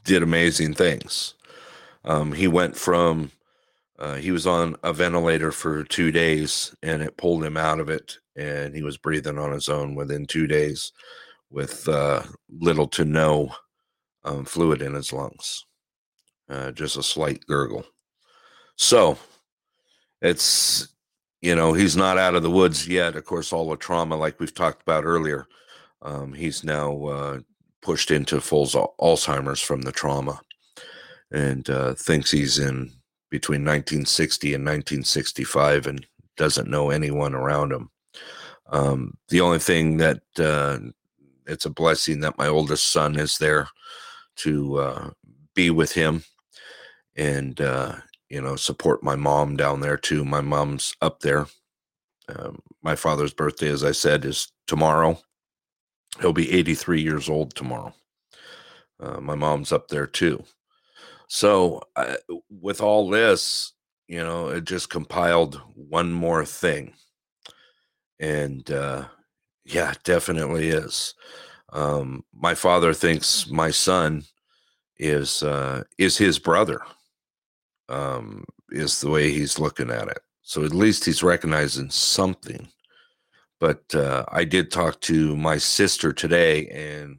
did 0.04 0.22
amazing 0.22 0.74
things. 0.74 1.34
Um, 2.04 2.32
he 2.32 2.48
went 2.48 2.76
from 2.76 3.30
uh, 3.98 4.14
he 4.14 4.30
was 4.30 4.46
on 4.46 4.76
a 4.82 4.92
ventilator 4.92 5.52
for 5.52 5.84
two 5.84 6.10
days, 6.12 6.74
and 6.82 7.02
it 7.02 7.16
pulled 7.16 7.44
him 7.44 7.56
out 7.56 7.80
of 7.80 7.90
it, 7.90 8.18
and 8.36 8.74
he 8.74 8.82
was 8.82 8.96
breathing 8.96 9.38
on 9.38 9.52
his 9.52 9.68
own 9.68 9.94
within 9.94 10.24
two 10.26 10.46
days, 10.46 10.92
with 11.50 11.88
uh, 11.88 12.22
little 12.48 12.86
to 12.88 13.04
no 13.04 13.50
um, 14.24 14.44
fluid 14.44 14.82
in 14.82 14.94
his 14.94 15.12
lungs, 15.12 15.66
uh, 16.48 16.70
just 16.72 16.96
a 16.96 17.02
slight 17.02 17.44
gurgle. 17.46 17.84
So 18.76 19.18
it's 20.20 20.88
you 21.40 21.54
know, 21.54 21.72
he's 21.72 21.96
not 21.96 22.18
out 22.18 22.34
of 22.34 22.42
the 22.42 22.50
woods 22.50 22.88
yet. 22.88 23.16
Of 23.16 23.24
course, 23.24 23.52
all 23.52 23.68
the 23.70 23.76
trauma, 23.76 24.16
like 24.16 24.40
we've 24.40 24.54
talked 24.54 24.82
about 24.82 25.04
earlier, 25.04 25.46
um, 26.02 26.32
he's 26.32 26.64
now 26.64 27.04
uh, 27.04 27.40
pushed 27.82 28.10
into 28.10 28.40
full 28.40 28.66
Alzheimer's 28.66 29.60
from 29.60 29.82
the 29.82 29.92
trauma 29.92 30.40
and 31.30 31.68
uh, 31.70 31.94
thinks 31.94 32.30
he's 32.30 32.58
in 32.58 32.90
between 33.30 33.60
1960 33.64 34.54
and 34.54 34.64
1965 34.64 35.86
and 35.86 36.06
doesn't 36.36 36.70
know 36.70 36.90
anyone 36.90 37.34
around 37.34 37.72
him. 37.72 37.90
Um, 38.70 39.16
the 39.28 39.40
only 39.40 39.58
thing 39.58 39.98
that 39.98 40.20
uh, 40.38 40.78
it's 41.46 41.66
a 41.66 41.70
blessing 41.70 42.20
that 42.20 42.38
my 42.38 42.48
oldest 42.48 42.90
son 42.90 43.18
is 43.18 43.38
there 43.38 43.68
to 44.36 44.78
uh, 44.78 45.10
be 45.54 45.70
with 45.70 45.92
him 45.92 46.24
and 47.18 47.60
uh, 47.60 47.96
you 48.30 48.40
know, 48.40 48.56
support 48.56 49.02
my 49.02 49.16
mom 49.16 49.56
down 49.56 49.80
there 49.80 49.96
too. 49.96 50.24
My 50.24 50.40
mom's 50.40 50.94
up 51.02 51.20
there. 51.20 51.46
Um, 52.28 52.60
my 52.82 52.94
father's 52.94 53.32
birthday, 53.32 53.68
as 53.68 53.84
I 53.84 53.92
said, 53.92 54.24
is 54.24 54.52
tomorrow. 54.66 55.18
He'll 56.20 56.32
be 56.32 56.52
83 56.52 57.00
years 57.02 57.28
old 57.28 57.54
tomorrow. 57.54 57.94
Uh, 59.00 59.20
my 59.20 59.34
mom's 59.34 59.72
up 59.72 59.88
there 59.88 60.06
too. 60.06 60.44
So, 61.28 61.82
uh, 61.96 62.16
with 62.50 62.80
all 62.80 63.08
this, 63.08 63.72
you 64.08 64.20
know, 64.20 64.48
it 64.48 64.64
just 64.64 64.90
compiled 64.90 65.60
one 65.74 66.12
more 66.12 66.44
thing. 66.44 66.94
And 68.18 68.70
uh, 68.70 69.04
yeah, 69.64 69.94
definitely 70.04 70.68
is. 70.68 71.14
Um, 71.72 72.24
my 72.34 72.54
father 72.54 72.94
thinks 72.94 73.48
my 73.48 73.70
son 73.70 74.24
is 74.98 75.42
uh, 75.42 75.84
is 75.98 76.16
his 76.16 76.38
brother 76.38 76.80
um, 77.88 78.44
is 78.70 79.00
the 79.00 79.10
way 79.10 79.30
he's 79.30 79.58
looking 79.58 79.90
at 79.90 80.08
it. 80.08 80.20
So 80.42 80.64
at 80.64 80.74
least 80.74 81.04
he's 81.04 81.22
recognizing 81.22 81.90
something. 81.90 82.68
But 83.60 83.94
uh, 83.94 84.24
I 84.28 84.44
did 84.44 84.70
talk 84.70 85.00
to 85.02 85.36
my 85.36 85.58
sister 85.58 86.12
today, 86.12 86.68
and 86.68 87.18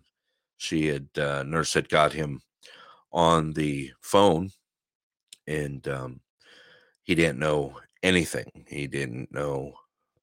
she 0.57 0.87
had 0.87 1.07
uh, 1.17 1.43
nurse 1.43 1.73
had 1.73 1.89
got 1.89 2.13
him 2.13 2.41
on 3.11 3.53
the 3.53 3.91
phone, 4.01 4.51
and 5.47 5.85
um, 5.87 6.21
he 7.03 7.15
didn't 7.15 7.39
know 7.39 7.75
anything. 8.03 8.65
He 8.67 8.87
didn't 8.87 9.31
know 9.31 9.73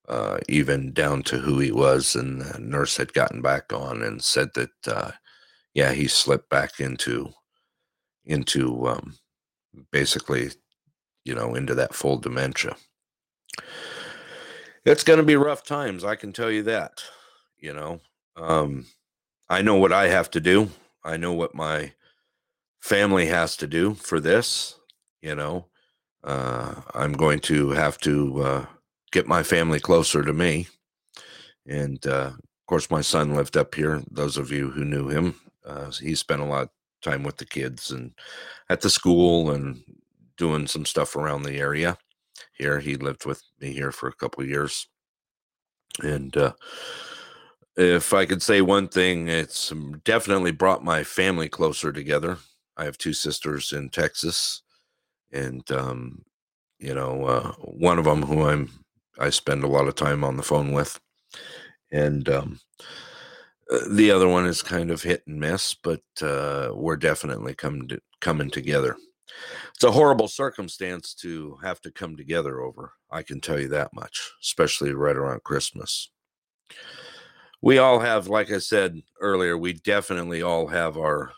uh, 0.08 0.38
even 0.48 0.92
down 0.92 1.22
to 1.24 1.38
who 1.38 1.58
he 1.58 1.72
was. 1.72 2.14
And 2.14 2.40
the 2.40 2.58
nurse 2.58 2.96
had 2.96 3.12
gotten 3.12 3.42
back 3.42 3.72
on 3.72 4.02
and 4.02 4.22
said 4.22 4.50
that, 4.54 4.88
uh, 4.88 5.10
yeah, 5.74 5.92
he 5.92 6.08
slipped 6.08 6.48
back 6.48 6.80
into 6.80 7.30
into 8.24 8.88
um, 8.88 9.14
basically, 9.90 10.50
you 11.24 11.34
know, 11.34 11.54
into 11.54 11.74
that 11.74 11.94
full 11.94 12.18
dementia. 12.18 12.76
It's 14.84 15.04
going 15.04 15.18
to 15.18 15.24
be 15.24 15.36
rough 15.36 15.64
times, 15.64 16.04
I 16.04 16.14
can 16.14 16.32
tell 16.32 16.50
you 16.50 16.62
that. 16.64 17.02
You 17.58 17.72
know, 17.72 18.00
um, 18.36 18.86
I 19.48 19.62
know 19.62 19.76
what 19.76 19.92
I 19.92 20.08
have 20.08 20.30
to 20.32 20.40
do. 20.40 20.70
I 21.02 21.16
know 21.16 21.32
what 21.32 21.54
my 21.54 21.92
family 22.80 23.26
has 23.26 23.56
to 23.58 23.66
do 23.66 23.94
for 23.94 24.20
this. 24.20 24.78
You 25.22 25.34
know, 25.34 25.66
uh, 26.22 26.82
I'm 26.94 27.12
going 27.12 27.40
to 27.40 27.70
have 27.70 27.98
to 27.98 28.42
uh, 28.42 28.66
get 29.10 29.26
my 29.26 29.42
family 29.42 29.80
closer 29.80 30.22
to 30.22 30.32
me. 30.32 30.68
And 31.66 32.04
uh, 32.06 32.32
of 32.36 32.66
course, 32.66 32.90
my 32.90 33.00
son 33.00 33.34
lived 33.34 33.56
up 33.56 33.74
here. 33.74 34.02
Those 34.10 34.36
of 34.36 34.52
you 34.52 34.70
who 34.70 34.84
knew 34.84 35.08
him, 35.08 35.34
uh, 35.64 35.90
he 35.90 36.14
spent 36.14 36.42
a 36.42 36.44
lot 36.44 36.70
time 37.02 37.22
with 37.22 37.36
the 37.36 37.46
kids 37.46 37.90
and 37.90 38.12
at 38.68 38.80
the 38.80 38.90
school 38.90 39.50
and 39.50 39.82
doing 40.36 40.66
some 40.66 40.84
stuff 40.84 41.16
around 41.16 41.42
the 41.42 41.58
area 41.58 41.96
here. 42.52 42.80
He 42.80 42.96
lived 42.96 43.26
with 43.26 43.42
me 43.60 43.72
here 43.72 43.92
for 43.92 44.08
a 44.08 44.14
couple 44.14 44.44
years. 44.44 44.88
And 46.02 46.36
uh, 46.36 46.52
if 47.76 48.12
I 48.12 48.26
could 48.26 48.42
say 48.42 48.60
one 48.60 48.88
thing, 48.88 49.28
it's 49.28 49.72
definitely 50.04 50.52
brought 50.52 50.84
my 50.84 51.04
family 51.04 51.48
closer 51.48 51.92
together. 51.92 52.38
I 52.76 52.84
have 52.84 52.98
two 52.98 53.12
sisters 53.12 53.72
in 53.72 53.88
Texas, 53.88 54.62
and 55.32 55.68
um, 55.70 56.22
you 56.78 56.94
know, 56.94 57.24
uh, 57.24 57.52
one 57.52 57.98
of 57.98 58.04
them 58.04 58.22
who 58.22 58.42
I'm 58.44 58.70
I 59.18 59.30
spend 59.30 59.64
a 59.64 59.68
lot 59.68 59.88
of 59.88 59.94
time 59.94 60.24
on 60.24 60.36
the 60.36 60.42
phone 60.42 60.72
with, 60.72 61.00
and 61.90 62.28
um, 62.28 62.60
the 63.88 64.10
other 64.10 64.28
one 64.28 64.46
is 64.46 64.62
kind 64.62 64.90
of 64.90 65.02
hit 65.02 65.22
and 65.26 65.40
miss, 65.40 65.74
but 65.74 66.02
uh, 66.22 66.70
we're 66.72 66.96
definitely 66.96 67.54
coming 67.54 67.88
to, 67.88 68.00
coming 68.20 68.50
together. 68.50 68.96
It's 69.74 69.84
a 69.84 69.90
horrible 69.90 70.28
circumstance 70.28 71.14
to 71.14 71.58
have 71.62 71.80
to 71.82 71.90
come 71.90 72.16
together 72.16 72.60
over. 72.60 72.92
I 73.10 73.22
can 73.22 73.40
tell 73.40 73.60
you 73.60 73.68
that 73.68 73.92
much, 73.92 74.32
especially 74.42 74.94
right 74.94 75.16
around 75.16 75.42
Christmas. 75.44 76.10
We 77.60 77.78
all 77.78 78.00
have, 78.00 78.28
like 78.28 78.50
I 78.50 78.58
said 78.58 79.02
earlier, 79.20 79.58
we 79.58 79.72
definitely 79.74 80.42
all 80.42 80.68
have 80.68 80.96
our 80.96 81.32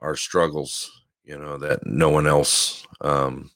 our 0.00 0.14
struggles, 0.14 0.90
you 1.24 1.38
know, 1.38 1.56
that 1.56 1.86
no 1.86 2.10
one 2.10 2.26
else 2.26 2.86
um, 3.00 3.50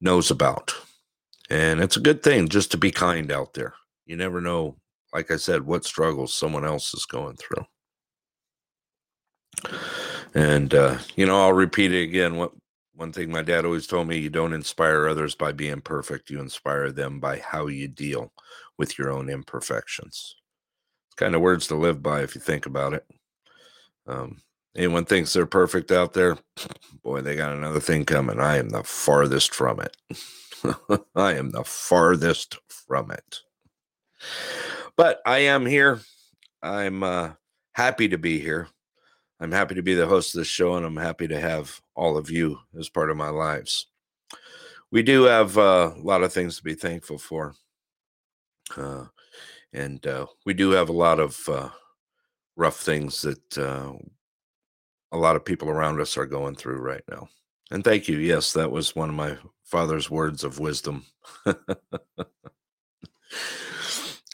knows 0.00 0.30
about. 0.30 0.72
And 1.50 1.80
it's 1.80 1.96
a 1.96 2.00
good 2.00 2.22
thing 2.22 2.48
just 2.48 2.70
to 2.70 2.78
be 2.78 2.92
kind 2.92 3.32
out 3.32 3.54
there. 3.54 3.74
You 4.06 4.16
never 4.16 4.40
know, 4.40 4.76
like 5.12 5.30
I 5.30 5.36
said, 5.36 5.62
what 5.62 5.84
struggles 5.84 6.34
someone 6.34 6.64
else 6.64 6.94
is 6.94 7.06
going 7.06 7.36
through. 7.36 7.66
And 10.34 10.74
uh, 10.74 10.98
you 11.16 11.26
know, 11.26 11.40
I'll 11.40 11.52
repeat 11.52 11.92
it 11.92 12.02
again. 12.02 12.36
What 12.36 12.52
one 12.94 13.12
thing 13.12 13.30
my 13.30 13.42
dad 13.42 13.64
always 13.64 13.86
told 13.86 14.08
me: 14.08 14.18
you 14.18 14.30
don't 14.30 14.52
inspire 14.52 15.08
others 15.08 15.34
by 15.34 15.52
being 15.52 15.80
perfect. 15.80 16.30
You 16.30 16.40
inspire 16.40 16.92
them 16.92 17.18
by 17.20 17.38
how 17.38 17.66
you 17.66 17.88
deal 17.88 18.32
with 18.78 18.98
your 18.98 19.10
own 19.10 19.28
imperfections. 19.28 20.36
It's 21.08 21.16
kind 21.16 21.34
of 21.34 21.40
words 21.40 21.66
to 21.68 21.74
live 21.74 22.02
by 22.02 22.22
if 22.22 22.34
you 22.34 22.40
think 22.40 22.66
about 22.66 22.94
it. 22.94 23.04
Um, 24.06 24.40
anyone 24.76 25.04
thinks 25.04 25.32
they're 25.32 25.46
perfect 25.46 25.90
out 25.90 26.12
there, 26.12 26.38
boy, 27.02 27.20
they 27.20 27.36
got 27.36 27.52
another 27.52 27.80
thing 27.80 28.04
coming. 28.04 28.40
I 28.40 28.58
am 28.58 28.70
the 28.70 28.84
farthest 28.84 29.54
from 29.54 29.80
it. 29.80 29.96
I 31.14 31.34
am 31.34 31.50
the 31.50 31.64
farthest 31.64 32.58
from 32.68 33.10
it. 33.10 33.40
But 34.96 35.20
I 35.26 35.38
am 35.40 35.66
here. 35.66 36.00
I'm 36.62 37.02
uh, 37.02 37.32
happy 37.72 38.08
to 38.08 38.18
be 38.18 38.38
here. 38.38 38.68
I'm 39.40 39.52
happy 39.52 39.74
to 39.74 39.82
be 39.82 39.94
the 39.94 40.06
host 40.06 40.34
of 40.34 40.40
this 40.40 40.48
show, 40.48 40.74
and 40.74 40.84
I'm 40.84 40.96
happy 40.96 41.26
to 41.28 41.40
have 41.40 41.80
all 41.94 42.18
of 42.18 42.30
you 42.30 42.58
as 42.78 42.90
part 42.90 43.10
of 43.10 43.16
my 43.16 43.30
lives. 43.30 43.86
We 44.92 45.02
do 45.02 45.24
have 45.24 45.56
uh, 45.56 45.92
a 45.96 46.02
lot 46.02 46.22
of 46.22 46.32
things 46.32 46.58
to 46.58 46.62
be 46.62 46.74
thankful 46.74 47.18
for. 47.18 47.54
Uh, 48.76 49.06
and 49.72 50.04
uh, 50.06 50.26
we 50.44 50.52
do 50.52 50.70
have 50.72 50.88
a 50.88 50.92
lot 50.92 51.20
of 51.20 51.48
uh, 51.48 51.70
rough 52.56 52.78
things 52.78 53.22
that 53.22 53.58
uh, 53.58 53.92
a 55.12 55.16
lot 55.16 55.36
of 55.36 55.44
people 55.44 55.68
around 55.70 56.00
us 56.00 56.18
are 56.18 56.26
going 56.26 56.54
through 56.54 56.80
right 56.80 57.04
now. 57.10 57.28
And 57.70 57.84
thank 57.84 58.08
you. 58.08 58.18
Yes, 58.18 58.52
that 58.54 58.70
was 58.70 58.96
one 58.96 59.08
of 59.08 59.14
my 59.14 59.38
father's 59.64 60.10
words 60.10 60.44
of 60.44 60.58
wisdom. 60.58 61.06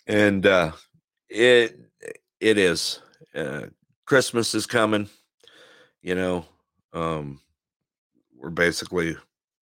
and 0.07 0.47
uh, 0.47 0.73
it 1.29 1.79
it 2.41 2.59
is 2.59 3.01
uh, 3.35 3.63
Christmas 4.05 4.55
is 4.55 4.67
coming. 4.67 5.09
You 6.03 6.15
know, 6.15 6.45
um, 6.93 7.41
we're 8.37 8.51
basically 8.51 9.17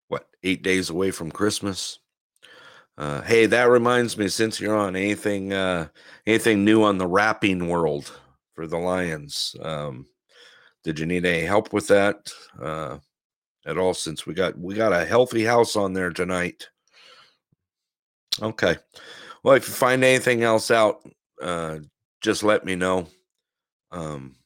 what 0.09 0.29
eight 0.43 0.63
days 0.63 0.91
away 0.91 1.11
from 1.11 1.31
Christmas. 1.31 1.99
Uh, 2.97 3.23
hey, 3.23 3.47
that 3.47 3.65
reminds 3.65 4.17
me. 4.17 4.29
Since 4.29 4.61
you're 4.61 4.77
on 4.77 4.95
anything, 4.95 5.53
uh, 5.53 5.89
anything 6.27 6.65
new 6.65 6.85
on 6.85 6.99
the 6.99 7.07
wrapping 7.07 7.69
world 7.69 8.21
for 8.55 8.67
the 8.67 8.79
Lions? 8.79 9.57
Um, 9.61 10.07
did 10.85 10.99
you 10.99 11.07
need 11.07 11.25
any 11.25 11.45
help 11.45 11.73
with 11.73 11.89
that 11.89 12.31
uh, 12.61 12.99
at 13.67 13.79
all? 13.79 13.95
Since 13.95 14.27
we 14.27 14.35
got 14.35 14.57
we 14.59 14.75
got 14.75 14.93
a 14.93 15.05
healthy 15.05 15.45
house 15.45 15.75
on 15.75 15.93
there 15.93 16.11
tonight. 16.11 16.69
Okay. 18.43 18.77
Well, 19.45 19.57
if 19.57 19.69
you 19.69 19.75
find 19.75 20.03
anything 20.03 20.43
else 20.43 20.71
out, 20.71 21.07
uh, 21.41 21.81
just 22.23 22.43
let 22.43 22.65
me 22.65 22.75
know. 22.75 23.07
Um, 23.93 24.37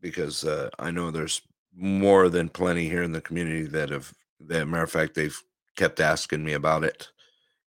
because 0.00 0.44
uh, 0.44 0.70
I 0.78 0.92
know 0.92 1.10
there's 1.10 1.42
more 1.74 2.28
than 2.28 2.48
plenty 2.48 2.88
here 2.88 3.02
in 3.02 3.10
the 3.10 3.20
community 3.20 3.64
that 3.64 3.90
have, 3.90 4.12
that 4.40 4.66
matter 4.66 4.84
of 4.84 4.90
fact, 4.90 5.14
they've 5.14 5.38
kept 5.76 5.98
asking 5.98 6.44
me 6.44 6.52
about 6.52 6.84
it, 6.84 7.08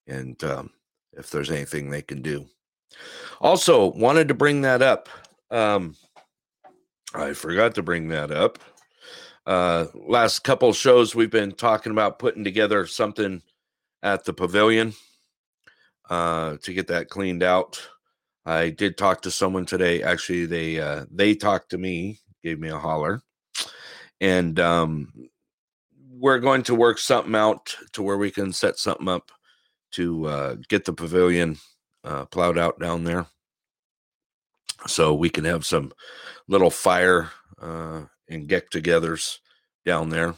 and 0.06 0.42
um, 0.44 0.70
if 1.14 1.30
there's 1.30 1.50
anything 1.50 1.90
they 1.90 2.02
can 2.02 2.22
do. 2.22 2.46
Also, 3.40 3.86
wanted 3.92 4.28
to 4.28 4.34
bring 4.34 4.60
that 4.62 4.82
up. 4.82 5.08
Um, 5.50 5.96
I 7.12 7.32
forgot 7.32 7.74
to 7.74 7.82
bring 7.82 8.08
that 8.08 8.30
up. 8.30 8.60
Uh, 9.46 9.86
last 9.94 10.44
couple 10.44 10.72
shows 10.72 11.14
we've 11.14 11.30
been 11.30 11.52
talking 11.52 11.92
about 11.92 12.20
putting 12.20 12.44
together 12.44 12.86
something 12.86 13.42
at 14.02 14.24
the 14.24 14.32
pavilion 14.32 14.94
uh, 16.10 16.56
to 16.62 16.72
get 16.72 16.86
that 16.88 17.08
cleaned 17.08 17.42
out. 17.42 17.80
I 18.44 18.70
did 18.70 18.96
talk 18.96 19.22
to 19.22 19.30
someone 19.30 19.66
today. 19.66 20.02
Actually, 20.02 20.46
they 20.46 20.78
uh, 20.80 21.06
they 21.10 21.34
talked 21.34 21.70
to 21.70 21.78
me 21.78 22.20
gave 22.46 22.60
me 22.60 22.68
a 22.68 22.78
holler. 22.78 23.20
And 24.20 24.60
um, 24.60 25.12
we're 26.08 26.38
going 26.38 26.62
to 26.64 26.76
work 26.76 26.98
something 26.98 27.34
out 27.34 27.74
to 27.92 28.02
where 28.04 28.16
we 28.16 28.30
can 28.30 28.52
set 28.52 28.78
something 28.78 29.08
up 29.08 29.32
to 29.92 30.26
uh, 30.26 30.56
get 30.68 30.84
the 30.84 30.92
pavilion 30.92 31.58
uh, 32.04 32.24
plowed 32.26 32.56
out 32.56 32.78
down 32.78 33.02
there. 33.02 33.26
So 34.86 35.12
we 35.12 35.28
can 35.28 35.44
have 35.44 35.66
some 35.66 35.92
little 36.46 36.70
fire 36.70 37.30
uh, 37.60 38.02
and 38.28 38.46
get 38.46 38.70
togethers 38.70 39.38
down 39.84 40.10
there. 40.10 40.34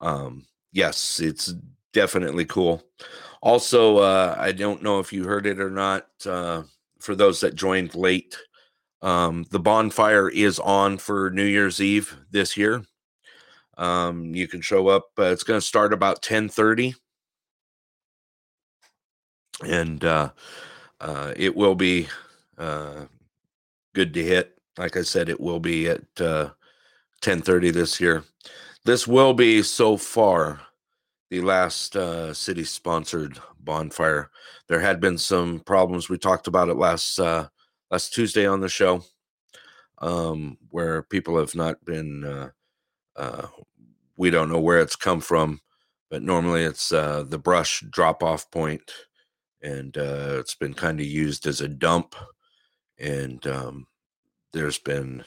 Um, 0.00 0.46
yes, 0.72 1.20
it's 1.20 1.52
definitely 1.92 2.46
cool. 2.46 2.82
Also, 3.42 3.98
uh, 3.98 4.34
I 4.38 4.52
don't 4.52 4.82
know 4.82 4.98
if 4.98 5.12
you 5.12 5.24
heard 5.24 5.46
it 5.46 5.60
or 5.60 5.70
not. 5.70 6.06
Uh, 6.26 6.62
for 7.00 7.14
those 7.14 7.40
that 7.40 7.54
joined 7.54 7.94
late, 7.94 8.36
um, 9.02 9.46
the 9.50 9.60
bonfire 9.60 10.28
is 10.28 10.58
on 10.58 10.98
for 10.98 11.30
New 11.30 11.44
Year's 11.44 11.80
Eve 11.80 12.16
this 12.30 12.56
year. 12.56 12.82
Um, 13.76 14.34
you 14.34 14.48
can 14.48 14.60
show 14.60 14.88
up. 14.88 15.06
Uh, 15.16 15.26
it's 15.26 15.44
going 15.44 15.60
to 15.60 15.66
start 15.66 15.92
about 15.92 16.20
ten 16.20 16.48
thirty, 16.48 16.96
and 19.64 20.04
uh, 20.04 20.30
uh, 21.00 21.32
it 21.36 21.54
will 21.54 21.76
be 21.76 22.08
uh, 22.58 23.04
good 23.94 24.12
to 24.14 24.24
hit. 24.24 24.58
Like 24.76 24.96
I 24.96 25.02
said, 25.02 25.28
it 25.28 25.40
will 25.40 25.60
be 25.60 25.88
at 25.88 26.20
uh, 26.20 26.50
ten 27.20 27.40
thirty 27.40 27.70
this 27.70 28.00
year. 28.00 28.24
This 28.84 29.06
will 29.06 29.32
be 29.32 29.62
so 29.62 29.96
far 29.96 30.60
the 31.30 31.40
last 31.40 31.96
uh, 31.96 32.32
city 32.32 32.64
sponsored 32.64 33.38
bonfire. 33.60 34.30
There 34.68 34.80
had 34.80 35.00
been 35.00 35.18
some 35.18 35.60
problems. 35.60 36.08
We 36.08 36.18
talked 36.18 36.46
about 36.46 36.68
it 36.68 36.76
last 36.76 37.18
uh, 37.18 37.48
last 37.90 38.12
Tuesday 38.14 38.46
on 38.46 38.60
the 38.60 38.68
show, 38.68 39.02
um, 39.98 40.58
where 40.70 41.02
people 41.02 41.38
have 41.38 41.54
not 41.54 41.84
been. 41.84 42.24
Uh, 42.24 42.50
uh, 43.16 43.46
we 44.16 44.30
don't 44.30 44.50
know 44.50 44.60
where 44.60 44.80
it's 44.80 44.96
come 44.96 45.20
from, 45.20 45.60
but 46.10 46.22
normally 46.22 46.62
it's 46.62 46.92
uh, 46.92 47.24
the 47.26 47.38
brush 47.38 47.84
drop 47.90 48.22
off 48.22 48.50
point, 48.50 48.92
and 49.62 49.96
uh, 49.96 50.36
it's 50.38 50.54
been 50.54 50.74
kind 50.74 51.00
of 51.00 51.06
used 51.06 51.46
as 51.46 51.60
a 51.60 51.68
dump. 51.68 52.14
And 52.98 53.46
um, 53.46 53.86
there's 54.52 54.78
been, 54.78 55.24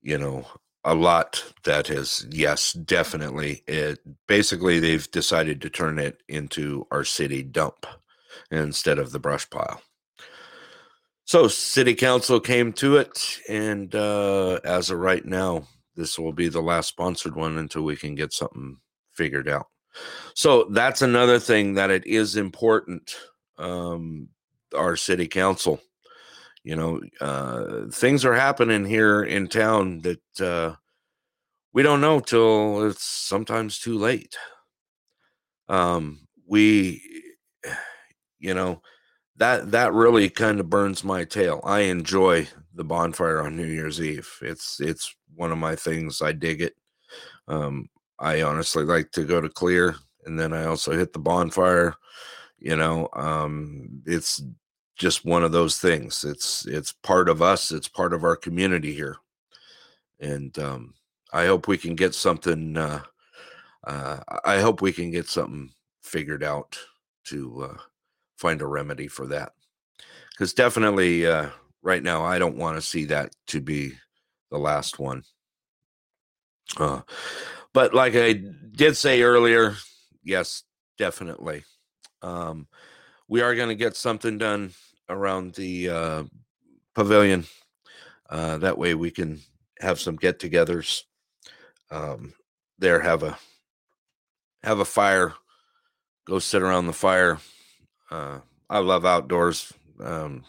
you 0.00 0.16
know, 0.16 0.46
a 0.84 0.94
lot 0.94 1.52
that 1.64 1.86
has 1.86 2.26
yes 2.30 2.72
definitely 2.72 3.62
it 3.66 3.98
basically 4.26 4.78
they've 4.78 5.10
decided 5.10 5.60
to 5.60 5.70
turn 5.70 5.98
it 5.98 6.22
into 6.28 6.86
our 6.90 7.04
city 7.04 7.42
dump 7.42 7.86
instead 8.50 8.98
of 8.98 9.12
the 9.12 9.18
brush 9.18 9.48
pile 9.48 9.80
so, 11.26 11.48
city 11.48 11.94
council 11.94 12.38
came 12.38 12.72
to 12.74 12.96
it, 12.98 13.40
and 13.48 13.94
uh, 13.94 14.60
as 14.62 14.90
of 14.90 14.98
right 14.98 15.24
now, 15.24 15.66
this 15.96 16.18
will 16.18 16.34
be 16.34 16.48
the 16.48 16.60
last 16.60 16.88
sponsored 16.88 17.34
one 17.34 17.56
until 17.56 17.82
we 17.82 17.96
can 17.96 18.14
get 18.14 18.34
something 18.34 18.76
figured 19.10 19.48
out. 19.48 19.68
So, 20.34 20.64
that's 20.64 21.00
another 21.00 21.38
thing 21.38 21.74
that 21.74 21.90
it 21.90 22.06
is 22.06 22.36
important. 22.36 23.16
Um, 23.56 24.28
our 24.76 24.96
city 24.96 25.26
council, 25.26 25.80
you 26.64 26.74
know, 26.74 27.00
uh, 27.20 27.86
things 27.92 28.24
are 28.24 28.34
happening 28.34 28.86
here 28.86 29.22
in 29.22 29.48
town 29.48 30.00
that 30.00 30.40
uh, 30.40 30.74
we 31.74 31.82
don't 31.82 32.00
know 32.00 32.20
till 32.20 32.86
it's 32.88 33.04
sometimes 33.04 33.78
too 33.78 33.98
late. 33.98 34.34
Um, 35.68 36.26
we, 36.48 37.02
you 38.38 38.54
know, 38.54 38.80
that 39.36 39.72
that 39.72 39.92
really 39.92 40.30
kind 40.30 40.58
of 40.58 40.70
burns 40.70 41.04
my 41.04 41.24
tail. 41.24 41.60
I 41.64 41.80
enjoy 41.80 42.48
the 42.72 42.84
bonfire 42.84 43.42
on 43.42 43.56
New 43.56 43.66
Year's 43.66 44.00
Eve. 44.00 44.30
It's 44.40 44.80
it's 44.80 45.14
one 45.34 45.52
of 45.52 45.58
my 45.58 45.76
things. 45.76 46.22
I 46.22 46.32
dig 46.32 46.62
it. 46.62 46.74
Um, 47.46 47.88
I 48.18 48.42
honestly 48.42 48.84
like 48.84 49.10
to 49.12 49.24
go 49.24 49.42
to 49.42 49.50
clear, 49.50 49.96
and 50.24 50.38
then 50.38 50.54
I 50.54 50.64
also 50.64 50.92
hit 50.92 51.12
the 51.12 51.18
bonfire. 51.18 51.94
You 52.58 52.76
know, 52.76 53.08
um, 53.12 54.02
it's 54.06 54.42
just 54.96 55.24
one 55.24 55.42
of 55.42 55.52
those 55.52 55.78
things. 55.78 56.24
It's 56.24 56.66
it's 56.66 56.92
part 56.92 57.28
of 57.28 57.42
us. 57.42 57.72
It's 57.72 57.88
part 57.88 58.12
of 58.12 58.24
our 58.24 58.36
community 58.36 58.92
here, 58.92 59.16
and 60.20 60.56
um, 60.58 60.94
I 61.32 61.46
hope 61.46 61.68
we 61.68 61.78
can 61.78 61.94
get 61.94 62.14
something. 62.14 62.76
Uh, 62.76 63.02
uh, 63.86 64.20
I 64.44 64.60
hope 64.60 64.80
we 64.80 64.92
can 64.92 65.10
get 65.10 65.28
something 65.28 65.70
figured 66.02 66.42
out 66.42 66.78
to 67.24 67.70
uh, 67.70 67.80
find 68.36 68.62
a 68.62 68.66
remedy 68.66 69.08
for 69.08 69.26
that. 69.26 69.52
Because 70.30 70.52
definitely, 70.52 71.26
uh, 71.26 71.50
right 71.82 72.02
now, 72.02 72.24
I 72.24 72.38
don't 72.38 72.56
want 72.56 72.76
to 72.76 72.82
see 72.82 73.04
that 73.06 73.34
to 73.48 73.60
be 73.60 73.92
the 74.50 74.58
last 74.58 74.98
one. 74.98 75.22
Uh, 76.76 77.02
but 77.72 77.94
like 77.94 78.14
I 78.14 78.32
did 78.72 78.96
say 78.96 79.22
earlier, 79.22 79.74
yes, 80.22 80.62
definitely. 80.98 81.64
Um, 82.22 82.68
we 83.28 83.40
are 83.40 83.54
going 83.54 83.68
to 83.68 83.74
get 83.74 83.96
something 83.96 84.38
done 84.38 84.72
around 85.08 85.54
the 85.54 85.88
uh, 85.88 86.24
pavilion. 86.94 87.44
Uh, 88.28 88.58
that 88.58 88.78
way 88.78 88.94
we 88.94 89.10
can 89.10 89.40
have 89.80 90.00
some 90.00 90.16
get-togethers. 90.16 91.02
Um, 91.90 92.34
there, 92.78 93.00
have 93.00 93.22
a 93.22 93.38
have 94.62 94.80
a 94.80 94.84
fire, 94.84 95.34
go 96.26 96.38
sit 96.38 96.62
around 96.62 96.86
the 96.86 96.92
fire. 96.92 97.38
Uh, 98.10 98.40
I 98.70 98.78
love 98.78 99.04
outdoors. 99.04 99.72
Um, 100.00 100.44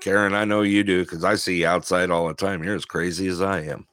Karen, 0.00 0.34
I 0.34 0.44
know 0.44 0.62
you 0.62 0.84
do 0.84 1.02
because 1.02 1.24
I 1.24 1.34
see 1.34 1.60
you 1.60 1.66
outside 1.66 2.10
all 2.10 2.28
the 2.28 2.34
time. 2.34 2.62
You're 2.62 2.76
as 2.76 2.84
crazy 2.84 3.28
as 3.28 3.42
I 3.42 3.62
am. 3.62 3.86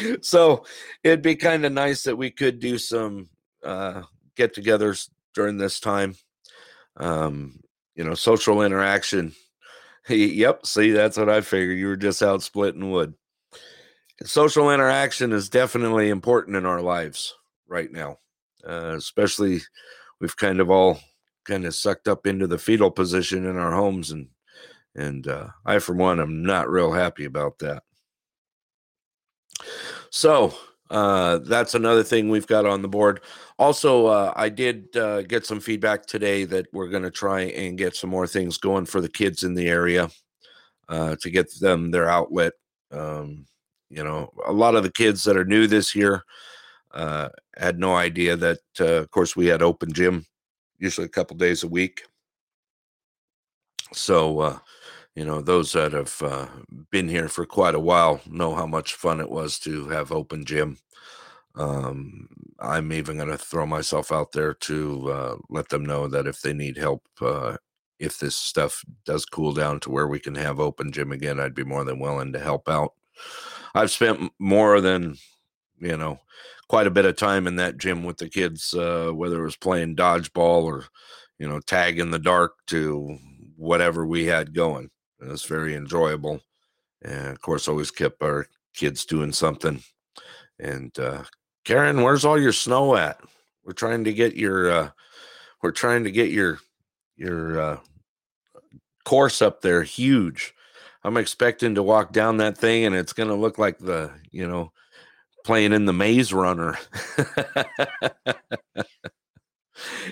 so 0.20 0.64
it'd 1.04 1.22
be 1.22 1.36
kind 1.36 1.64
of 1.64 1.72
nice 1.72 2.02
that 2.04 2.16
we 2.16 2.30
could 2.30 2.58
do 2.58 2.78
some 2.78 3.28
uh, 3.62 4.02
get 4.36 4.54
togethers 4.54 5.08
during 5.34 5.56
this 5.56 5.80
time. 5.80 6.14
Um, 6.96 7.60
you 7.94 8.04
know, 8.04 8.14
social 8.14 8.62
interaction. 8.62 9.34
yep, 10.08 10.66
see, 10.66 10.90
that's 10.90 11.16
what 11.16 11.28
I 11.28 11.40
figured. 11.40 11.78
You 11.78 11.88
were 11.88 11.96
just 11.96 12.22
out 12.22 12.42
splitting 12.42 12.90
wood. 12.90 13.14
Social 14.24 14.70
interaction 14.70 15.32
is 15.32 15.48
definitely 15.48 16.08
important 16.08 16.56
in 16.56 16.64
our 16.64 16.80
lives 16.80 17.34
right 17.66 17.90
now, 17.92 18.18
uh, 18.66 18.94
especially 18.96 19.60
we've 20.20 20.36
kind 20.36 20.60
of 20.60 20.70
all 20.70 21.00
kind 21.44 21.64
of 21.66 21.74
sucked 21.74 22.08
up 22.08 22.26
into 22.26 22.46
the 22.46 22.58
fetal 22.58 22.90
position 22.90 23.46
in 23.46 23.56
our 23.56 23.72
homes 23.72 24.10
and 24.10 24.28
and 24.94 25.28
uh, 25.28 25.48
I 25.64 25.78
for 25.78 25.94
one 25.94 26.20
am 26.20 26.42
not 26.42 26.70
real 26.70 26.92
happy 26.92 27.26
about 27.26 27.58
that. 27.58 27.82
So 30.10 30.54
uh, 30.90 31.38
that's 31.38 31.74
another 31.74 32.02
thing 32.02 32.28
we've 32.28 32.46
got 32.46 32.66
on 32.66 32.82
the 32.82 32.88
board. 32.88 33.20
Also, 33.58 34.06
uh, 34.06 34.32
I 34.36 34.48
did 34.48 34.96
uh, 34.96 35.22
get 35.22 35.46
some 35.46 35.60
feedback 35.60 36.06
today 36.06 36.44
that 36.44 36.66
we're 36.72 36.88
going 36.88 37.02
to 37.02 37.10
try 37.10 37.42
and 37.42 37.78
get 37.78 37.96
some 37.96 38.10
more 38.10 38.26
things 38.26 38.58
going 38.58 38.86
for 38.86 39.00
the 39.00 39.08
kids 39.08 39.42
in 39.42 39.54
the 39.54 39.68
area 39.68 40.08
uh, 40.88 41.16
to 41.20 41.30
get 41.30 41.52
them 41.60 41.90
their 41.90 42.08
outlet. 42.08 42.52
Um, 42.92 43.46
you 43.88 44.04
know, 44.04 44.32
a 44.46 44.52
lot 44.52 44.74
of 44.74 44.82
the 44.82 44.92
kids 44.92 45.24
that 45.24 45.36
are 45.36 45.44
new 45.44 45.66
this 45.66 45.94
year 45.94 46.24
uh, 46.92 47.28
had 47.56 47.78
no 47.78 47.94
idea 47.94 48.36
that, 48.36 48.58
uh, 48.80 48.84
of 48.84 49.10
course, 49.10 49.36
we 49.36 49.46
had 49.46 49.62
open 49.62 49.92
gym 49.92 50.26
usually 50.78 51.06
a 51.06 51.10
couple 51.10 51.36
days 51.36 51.62
a 51.62 51.68
week. 51.68 52.02
So, 53.92 54.40
uh, 54.40 54.58
you 55.16 55.24
know, 55.24 55.40
those 55.40 55.72
that 55.72 55.92
have 55.92 56.22
uh, 56.22 56.46
been 56.92 57.08
here 57.08 57.28
for 57.28 57.46
quite 57.46 57.74
a 57.74 57.80
while 57.80 58.20
know 58.30 58.54
how 58.54 58.66
much 58.66 58.94
fun 58.94 59.20
it 59.20 59.30
was 59.30 59.58
to 59.60 59.88
have 59.88 60.12
open 60.12 60.44
gym. 60.44 60.78
Um, 61.56 62.28
I'm 62.60 62.92
even 62.92 63.16
going 63.16 63.30
to 63.30 63.38
throw 63.38 63.66
myself 63.66 64.12
out 64.12 64.32
there 64.32 64.54
to 64.54 65.10
uh, 65.10 65.36
let 65.50 65.70
them 65.70 65.84
know 65.86 66.06
that 66.08 66.26
if 66.26 66.42
they 66.42 66.52
need 66.52 66.76
help, 66.76 67.02
uh, 67.22 67.56
if 67.98 68.18
this 68.18 68.36
stuff 68.36 68.84
does 69.06 69.24
cool 69.24 69.52
down 69.54 69.80
to 69.80 69.90
where 69.90 70.06
we 70.06 70.20
can 70.20 70.34
have 70.34 70.60
open 70.60 70.92
gym 70.92 71.12
again, 71.12 71.40
I'd 71.40 71.54
be 71.54 71.64
more 71.64 71.84
than 71.84 71.98
willing 71.98 72.32
to 72.34 72.40
help 72.40 72.68
out. 72.68 72.92
I've 73.74 73.90
spent 73.90 74.32
more 74.38 74.80
than, 74.82 75.16
you 75.80 75.96
know, 75.96 76.20
quite 76.68 76.86
a 76.86 76.90
bit 76.90 77.06
of 77.06 77.16
time 77.16 77.46
in 77.46 77.56
that 77.56 77.78
gym 77.78 78.04
with 78.04 78.18
the 78.18 78.28
kids, 78.28 78.74
uh, 78.74 79.12
whether 79.14 79.40
it 79.40 79.44
was 79.44 79.56
playing 79.56 79.96
dodgeball 79.96 80.64
or, 80.64 80.86
you 81.38 81.48
know, 81.48 81.60
tag 81.60 81.98
in 81.98 82.10
the 82.10 82.18
dark 82.18 82.54
to 82.68 83.18
whatever 83.56 84.06
we 84.06 84.26
had 84.26 84.54
going. 84.54 84.90
It 85.20 85.28
was 85.28 85.44
very 85.44 85.74
enjoyable. 85.74 86.40
And 87.02 87.28
of 87.28 87.40
course, 87.40 87.68
always 87.68 87.90
kept 87.90 88.22
our 88.22 88.46
kids 88.74 89.04
doing 89.04 89.32
something. 89.32 89.82
And 90.58 90.96
uh, 90.98 91.24
Karen, 91.64 92.02
where's 92.02 92.24
all 92.24 92.40
your 92.40 92.52
snow 92.52 92.96
at? 92.96 93.20
We're 93.64 93.72
trying 93.72 94.04
to 94.04 94.12
get 94.12 94.36
your, 94.36 94.70
uh, 94.70 94.90
we're 95.62 95.72
trying 95.72 96.04
to 96.04 96.10
get 96.10 96.30
your, 96.30 96.58
your 97.16 97.60
uh, 97.60 97.78
course 99.04 99.42
up 99.42 99.62
there 99.62 99.82
huge. 99.82 100.54
I'm 101.04 101.16
expecting 101.16 101.74
to 101.76 101.82
walk 101.82 102.12
down 102.12 102.38
that 102.38 102.58
thing 102.58 102.84
and 102.84 102.94
it's 102.94 103.12
going 103.12 103.28
to 103.28 103.34
look 103.34 103.58
like 103.58 103.78
the, 103.78 104.10
you 104.30 104.46
know, 104.46 104.72
playing 105.44 105.72
in 105.72 105.84
the 105.84 105.92
maze 105.92 106.32
runner. 106.32 106.78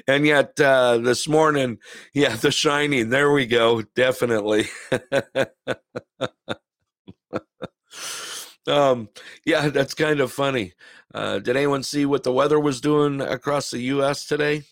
and 0.07 0.27
yet 0.27 0.59
uh, 0.61 0.99
this 0.99 1.29
morning, 1.29 1.79
yeah, 2.13 2.37
The 2.37 2.51
Shining. 2.51 3.11
There 3.11 3.33
we 3.33 3.47
go. 3.47 3.83
Definitely. 3.95 4.67
um, 8.67 9.09
yeah, 9.45 9.69
that's 9.69 9.95
kind 9.95 10.21
of 10.21 10.33
funny. 10.33 10.73
Uh, 11.13 11.39
did 11.39 11.57
anyone 11.57 11.83
see 11.83 12.07
what 12.07 12.25
the 12.25 12.33
weather 12.33 12.59
was 12.59 12.81
doing 12.81 13.21
across 13.21 13.71
the 13.71 13.81
U.S. 13.81 14.27
today? 14.27 14.65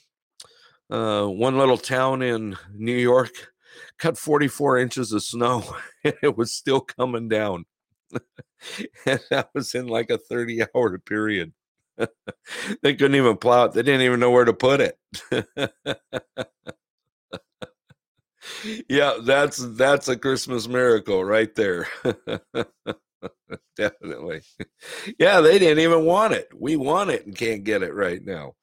Uh, 0.91 1.27
one 1.27 1.57
little 1.57 1.79
town 1.79 2.21
in 2.21 2.57
New 2.75 2.97
York 2.97 3.31
cut 3.99 4.19
44 4.19 4.79
inches 4.79 5.13
of 5.13 5.23
snow, 5.23 5.77
and 6.05 6.15
it 6.23 6.37
was 6.37 6.53
still 6.53 6.81
coming 6.81 7.29
down. 7.29 7.65
and 9.07 9.21
that 9.31 9.49
was 9.55 9.75
in 9.75 9.87
like 9.87 10.11
a 10.11 10.19
30 10.19 10.65
hour 10.75 10.99
period. 10.99 11.53
they 12.83 12.95
couldn't 12.95 13.17
even 13.17 13.37
plow 13.37 13.65
it. 13.67 13.73
They 13.73 13.83
didn't 13.83 14.03
even 14.03 14.21
know 14.21 14.31
where 14.31 14.45
to 14.45 14.55
put 14.55 14.81
it. 14.81 14.99
yeah, 18.89 19.15
that's 19.25 19.59
that's 19.77 20.09
a 20.09 20.17
Christmas 20.17 20.69
miracle 20.69 21.25
right 21.25 21.55
there. 21.55 21.89
Definitely. 23.77 24.43
Yeah, 25.19 25.41
they 25.41 25.59
didn't 25.59 25.83
even 25.83 26.05
want 26.05 26.35
it. 26.35 26.49
We 26.55 26.77
want 26.77 27.11
it 27.11 27.27
and 27.27 27.37
can't 27.37 27.65
get 27.65 27.83
it 27.83 27.95
right 27.95 28.23
now. 28.25 28.55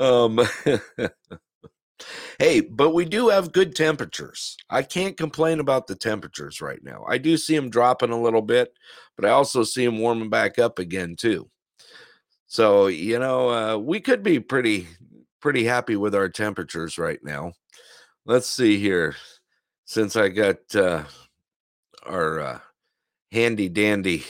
Um 0.00 0.40
Hey, 2.38 2.60
but 2.60 2.90
we 2.94 3.04
do 3.04 3.28
have 3.28 3.52
good 3.52 3.74
temperatures. 3.74 4.56
I 4.68 4.82
can't 4.82 5.16
complain 5.16 5.60
about 5.60 5.86
the 5.86 5.94
temperatures 5.94 6.60
right 6.60 6.82
now. 6.82 7.04
I 7.08 7.18
do 7.18 7.36
see 7.36 7.54
them 7.56 7.70
dropping 7.70 8.10
a 8.10 8.20
little 8.20 8.42
bit, 8.42 8.72
but 9.16 9.24
I 9.24 9.30
also 9.30 9.62
see 9.64 9.84
them 9.84 9.98
warming 9.98 10.30
back 10.30 10.58
up 10.58 10.78
again 10.78 11.16
too. 11.16 11.50
So, 12.50 12.88
you 12.88 13.20
know, 13.20 13.48
uh, 13.50 13.78
we 13.78 14.00
could 14.00 14.24
be 14.24 14.40
pretty 14.40 14.88
pretty 15.40 15.62
happy 15.62 15.94
with 15.94 16.16
our 16.16 16.28
temperatures 16.28 16.98
right 16.98 17.22
now. 17.22 17.52
Let's 18.26 18.48
see 18.48 18.76
here. 18.76 19.14
Since 19.84 20.16
I 20.16 20.30
got 20.30 20.56
uh, 20.74 21.04
our 22.04 22.40
uh, 22.40 22.58
handy 23.30 23.68
dandy, 23.68 24.24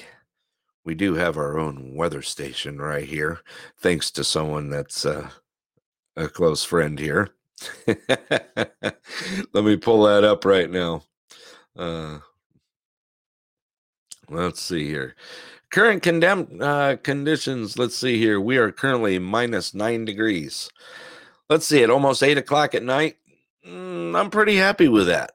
we 0.85 0.95
do 0.95 1.15
have 1.15 1.39
our 1.39 1.59
own 1.59 1.95
weather 1.95 2.21
station 2.21 2.79
right 2.79 3.09
here, 3.09 3.41
thanks 3.79 4.11
to 4.11 4.23
someone 4.23 4.69
that's 4.69 5.07
uh, 5.07 5.31
a 6.15 6.29
close 6.29 6.63
friend 6.63 6.99
here. 6.99 7.31
Let 7.87 9.65
me 9.65 9.79
pull 9.79 10.03
that 10.03 10.25
up 10.25 10.45
right 10.45 10.71
now. 10.71 11.05
Uh, 11.75 12.19
let's 14.29 14.61
see 14.61 14.87
here. 14.87 15.17
Current 15.71 16.03
condemn 16.03 16.59
uh, 16.61 16.97
conditions. 16.97 17.79
Let's 17.79 17.97
see 17.97 18.19
here. 18.19 18.41
We 18.41 18.57
are 18.59 18.73
currently 18.73 19.19
minus 19.21 19.73
nine 19.73 20.05
degrees. 20.05 20.69
Let's 21.49 21.67
see. 21.67 21.83
At 21.83 21.91
almost 21.91 22.23
eight 22.23 22.39
o'clock 22.39 22.75
at 22.75 22.83
night, 22.83 23.17
mm, 23.67 24.19
I'm 24.19 24.31
pretty 24.31 24.57
happy 24.57 24.89
with 24.89 25.07
that. 25.07 25.33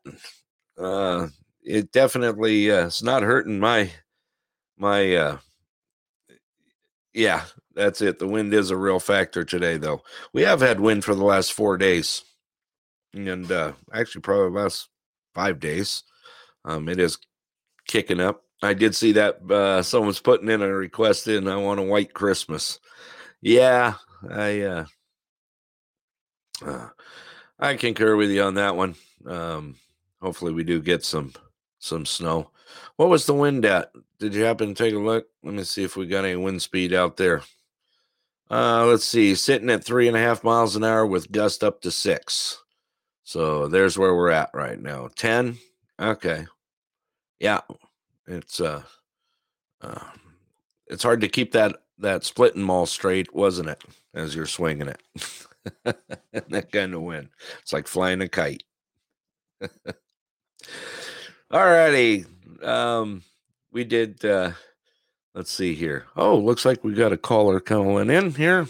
Uh, 0.77 1.27
it 1.63 1.91
definitely 1.91 2.69
uh, 2.69 2.87
it's 2.87 3.01
not 3.01 3.23
hurting 3.23 3.59
my 3.59 3.91
my. 4.77 5.15
Uh, 5.15 5.37
yeah, 7.13 7.45
that's 7.73 8.01
it. 8.01 8.19
The 8.19 8.27
wind 8.27 8.53
is 8.53 8.71
a 8.71 8.77
real 8.77 8.99
factor 8.99 9.45
today, 9.45 9.77
though. 9.77 10.01
We 10.33 10.41
have 10.41 10.59
had 10.59 10.81
wind 10.81 11.05
for 11.05 11.15
the 11.15 11.23
last 11.23 11.53
four 11.53 11.77
days, 11.77 12.23
and 13.13 13.49
uh, 13.49 13.71
actually 13.93 14.21
probably 14.21 14.51
the 14.51 14.63
last 14.63 14.89
five 15.33 15.61
days. 15.61 16.03
Um, 16.65 16.89
it 16.89 16.99
is 16.99 17.17
kicking 17.87 18.19
up. 18.19 18.44
I 18.65 18.73
did 18.73 18.95
see 18.95 19.13
that 19.13 19.39
uh, 19.49 19.81
someone's 19.81 20.19
putting 20.19 20.49
in 20.49 20.61
a 20.61 20.67
request 20.67 21.27
in. 21.27 21.47
I 21.47 21.57
want 21.57 21.79
a 21.79 21.83
white 21.83 22.13
Christmas. 22.13 22.79
Yeah, 23.41 23.95
I 24.29 24.61
uh, 24.61 24.85
uh, 26.65 26.89
I 27.59 27.75
concur 27.75 28.15
with 28.15 28.31
you 28.31 28.43
on 28.43 28.55
that 28.55 28.75
one. 28.75 28.95
Um, 29.25 29.75
hopefully, 30.21 30.53
we 30.53 30.63
do 30.63 30.81
get 30.81 31.03
some 31.03 31.33
some 31.79 32.05
snow. 32.05 32.51
What 32.95 33.09
was 33.09 33.25
the 33.25 33.33
wind 33.33 33.65
at? 33.65 33.91
Did 34.19 34.33
you 34.33 34.43
happen 34.43 34.69
to 34.69 34.73
take 34.73 34.93
a 34.93 34.99
look? 34.99 35.27
Let 35.43 35.53
me 35.53 35.63
see 35.63 35.83
if 35.83 35.95
we 35.95 36.07
got 36.07 36.25
any 36.25 36.35
wind 36.35 36.61
speed 36.61 36.93
out 36.93 37.17
there. 37.17 37.41
Uh, 38.49 38.85
let's 38.85 39.05
see, 39.05 39.35
sitting 39.35 39.69
at 39.69 39.83
three 39.83 40.07
and 40.07 40.15
a 40.15 40.19
half 40.19 40.43
miles 40.43 40.75
an 40.75 40.83
hour 40.83 41.05
with 41.05 41.31
gust 41.31 41.63
up 41.63 41.81
to 41.81 41.91
six. 41.91 42.61
So 43.23 43.67
there's 43.67 43.97
where 43.97 44.15
we're 44.15 44.29
at 44.29 44.51
right 44.53 44.79
now. 44.79 45.09
10. 45.15 45.57
Okay. 45.99 46.45
Yeah. 47.39 47.61
It's 48.27 48.59
uh, 48.59 48.83
uh 49.81 50.09
it's 50.87 51.03
hard 51.03 51.21
to 51.21 51.27
keep 51.27 51.51
that 51.53 51.75
that 51.99 52.23
splitting 52.23 52.61
maul 52.61 52.85
straight, 52.85 53.33
wasn't 53.33 53.69
it? 53.69 53.83
As 54.13 54.35
you're 54.35 54.45
swinging 54.45 54.87
it. 54.89 55.01
that 56.49 56.71
kind 56.71 56.93
of 56.93 57.01
wind. 57.01 57.29
It's 57.61 57.73
like 57.73 57.87
flying 57.87 58.21
a 58.21 58.27
kite. 58.27 58.63
All 61.51 61.65
righty. 61.65 62.25
Um, 62.61 63.23
we 63.71 63.83
did 63.83 64.23
uh 64.25 64.51
let's 65.33 65.51
see 65.51 65.75
here. 65.75 66.05
Oh, 66.15 66.37
looks 66.37 66.65
like 66.65 66.83
we 66.83 66.93
got 66.93 67.13
a 67.13 67.17
caller 67.17 67.59
calling 67.59 68.09
in 68.09 68.31
here. 68.31 68.67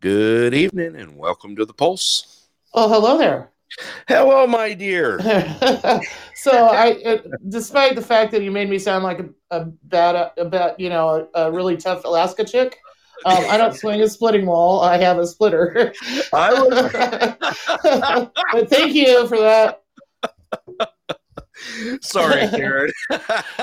Good 0.00 0.54
evening 0.54 0.94
and 0.94 1.16
welcome 1.16 1.56
to 1.56 1.64
the 1.64 1.74
Pulse. 1.74 2.46
Oh, 2.72 2.88
hello 2.88 3.18
there. 3.18 3.50
Hello, 4.08 4.46
my 4.46 4.74
dear. 4.74 5.20
so 6.34 6.52
I, 6.52 6.96
it, 7.04 7.26
despite 7.48 7.94
the 7.94 8.02
fact 8.02 8.32
that 8.32 8.42
you 8.42 8.50
made 8.50 8.68
me 8.70 8.78
sound 8.78 9.04
like 9.04 9.20
a, 9.20 9.28
a 9.50 9.64
bad, 9.84 10.32
a 10.36 10.44
bad, 10.44 10.76
you 10.78 10.88
know, 10.88 11.28
a, 11.34 11.46
a 11.46 11.52
really 11.52 11.76
tough 11.76 12.04
Alaska 12.04 12.44
chick, 12.44 12.78
um, 13.24 13.44
I 13.48 13.56
don't 13.56 13.74
swing 13.74 14.00
a 14.00 14.08
splitting 14.08 14.44
maul. 14.44 14.80
I 14.80 14.96
have 14.98 15.18
a 15.18 15.26
splitter. 15.26 15.92
I 16.32 16.52
was 16.52 16.92
but 18.52 18.70
thank 18.70 18.94
you 18.94 19.26
for 19.26 19.38
that. 19.38 19.82
sorry, 22.00 22.48
Karen. 22.48 22.92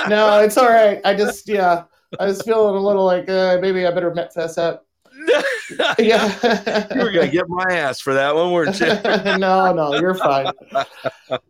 No, 0.10 0.40
it's 0.40 0.57
all 0.57 0.68
right. 0.69 0.99
I 1.06 1.15
just, 1.15 1.48
yeah, 1.48 1.84
I 2.19 2.26
was 2.26 2.41
feeling 2.41 2.76
a 2.76 2.80
little 2.80 3.06
like 3.06 3.30
uh, 3.30 3.57
maybe 3.61 3.86
I 3.86 3.91
better 3.91 4.14
fess 4.34 4.57
up. 4.57 4.86
Yeah. 6.00 6.88
you 6.96 7.02
were 7.02 7.12
gonna 7.12 7.28
get 7.28 7.48
my 7.48 7.66
ass 7.70 8.00
for 8.00 8.14
that 8.14 8.36
one, 8.36 8.52
weren't 8.52 8.80
you? 8.80 8.88
no, 9.38 9.74
no, 9.74 10.00
you're 10.00 10.16
fine. 10.16 10.52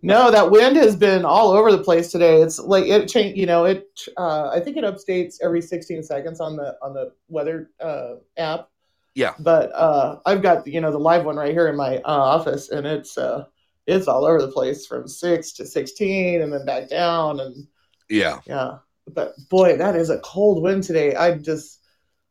No, 0.01 0.31
that 0.31 0.49
wind 0.49 0.77
has 0.77 0.95
been 0.95 1.25
all 1.25 1.51
over 1.51 1.71
the 1.71 1.83
place 1.83 2.11
today. 2.11 2.41
It's 2.41 2.59
like 2.59 2.85
it 2.85 3.07
changed. 3.07 3.37
You 3.37 3.45
know, 3.45 3.65
it. 3.65 3.87
Uh, 4.17 4.49
I 4.49 4.59
think 4.59 4.77
it 4.77 4.83
updates 4.83 5.37
every 5.41 5.61
16 5.61 6.03
seconds 6.03 6.39
on 6.39 6.55
the 6.55 6.77
on 6.81 6.93
the 6.93 7.11
weather 7.27 7.71
uh, 7.79 8.15
app. 8.37 8.69
Yeah. 9.15 9.33
But 9.39 9.71
uh, 9.73 10.19
I've 10.25 10.41
got 10.41 10.67
you 10.67 10.81
know 10.81 10.91
the 10.91 10.99
live 10.99 11.25
one 11.25 11.35
right 11.37 11.51
here 11.51 11.67
in 11.67 11.75
my 11.75 11.97
uh, 11.97 12.01
office, 12.05 12.69
and 12.69 12.85
it's 12.85 13.17
uh, 13.17 13.45
it's 13.87 14.07
all 14.07 14.25
over 14.25 14.41
the 14.41 14.51
place 14.51 14.85
from 14.85 15.07
six 15.07 15.51
to 15.53 15.65
16, 15.65 16.41
and 16.41 16.51
then 16.51 16.65
back 16.65 16.89
down, 16.89 17.39
and 17.39 17.67
Yeah. 18.09 18.39
yeah. 18.45 18.77
But 19.07 19.33
boy, 19.49 19.77
that 19.77 19.95
is 19.95 20.09
a 20.09 20.19
cold 20.19 20.63
wind 20.63 20.83
today. 20.83 21.13
I 21.15 21.37
just, 21.37 21.79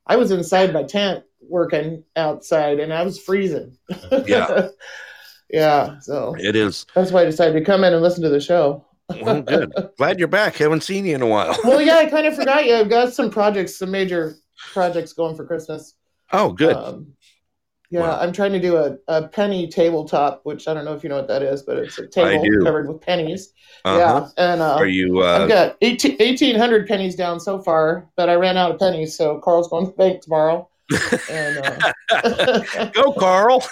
I 0.07 0.17
was 0.17 0.33
inside 0.33 0.73
my 0.73 0.83
tent 0.83 1.25
working 1.49 2.05
outside 2.17 2.81
and 2.81 2.93
I 2.93 3.03
was 3.03 3.21
freezing. 3.21 3.77
Yeah. 4.27 4.69
yeah. 5.51 5.99
So 6.01 6.35
It 6.39 6.57
is. 6.57 6.87
that's 6.95 7.13
why 7.13 7.23
I 7.23 7.25
decided 7.27 7.59
to 7.59 7.65
come 7.65 7.85
in 7.85 7.93
and 7.93 8.03
listen 8.03 8.23
to 8.23 8.29
the 8.31 8.41
show. 8.41 8.87
Well, 9.21 9.43
good. 9.43 9.73
Glad 9.99 10.19
you're 10.19 10.29
back. 10.29 10.57
Haven't 10.57 10.83
seen 10.83 11.05
you 11.05 11.15
in 11.15 11.23
a 11.23 11.27
while. 11.27 11.57
well, 11.65 11.81
yeah, 11.81 11.97
I 11.97 12.07
kind 12.07 12.27
of 12.27 12.35
forgot 12.37 12.65
you. 12.67 12.75
I've 12.75 12.89
got 12.89 13.13
some 13.13 13.31
projects, 13.31 13.77
some 13.79 13.91
major 13.91 14.37
projects 14.73 15.13
going 15.13 15.37
for 15.37 15.47
Christmas. 15.47 15.95
Oh, 16.33 16.53
good. 16.53 16.75
Um, 16.75 17.15
yeah, 17.91 18.01
Wow. 18.01 18.19
I'm 18.19 18.33
trying 18.33 18.53
to 18.53 18.61
do 18.61 18.77
a, 18.77 18.97
a 19.07 19.29
penny 19.29 19.69
tabletop, 19.69 20.41
which 20.45 20.67
I 20.67 20.75
don't 20.75 20.85
know 20.85 20.95
if 20.95 21.03
you 21.05 21.11
know 21.11 21.17
what 21.17 21.29
that 21.29 21.43
is, 21.43 21.63
but 21.63 21.77
it's 21.79 21.99
a 21.99 22.07
table 22.09 22.43
covered 22.65 22.89
with 22.89 23.01
pennies. 23.03 23.53
Uh-huh. 23.85 23.99
Yeah. 23.99 24.29
And 24.53 24.61
uh, 24.63 24.77
Are 24.77 24.87
you? 24.87 25.21
Uh... 25.21 25.41
I've 25.43 25.49
got 25.49 25.77
18, 25.83 26.13
1,800 26.19 26.89
pennies 26.89 27.15
down 27.15 27.39
so 27.39 27.61
far, 27.61 28.09
but 28.17 28.29
I 28.29 28.35
ran 28.35 28.57
out 28.57 28.73
of 28.73 28.81
pennies, 28.81 29.17
so 29.17 29.39
Carl's 29.39 29.69
going 29.69 29.85
to 29.85 29.91
the 29.93 29.97
bank 29.97 30.23
tomorrow. 30.23 30.69
And 31.31 31.59
uh, 32.13 32.87
go, 32.93 33.13
Carl. 33.19 33.67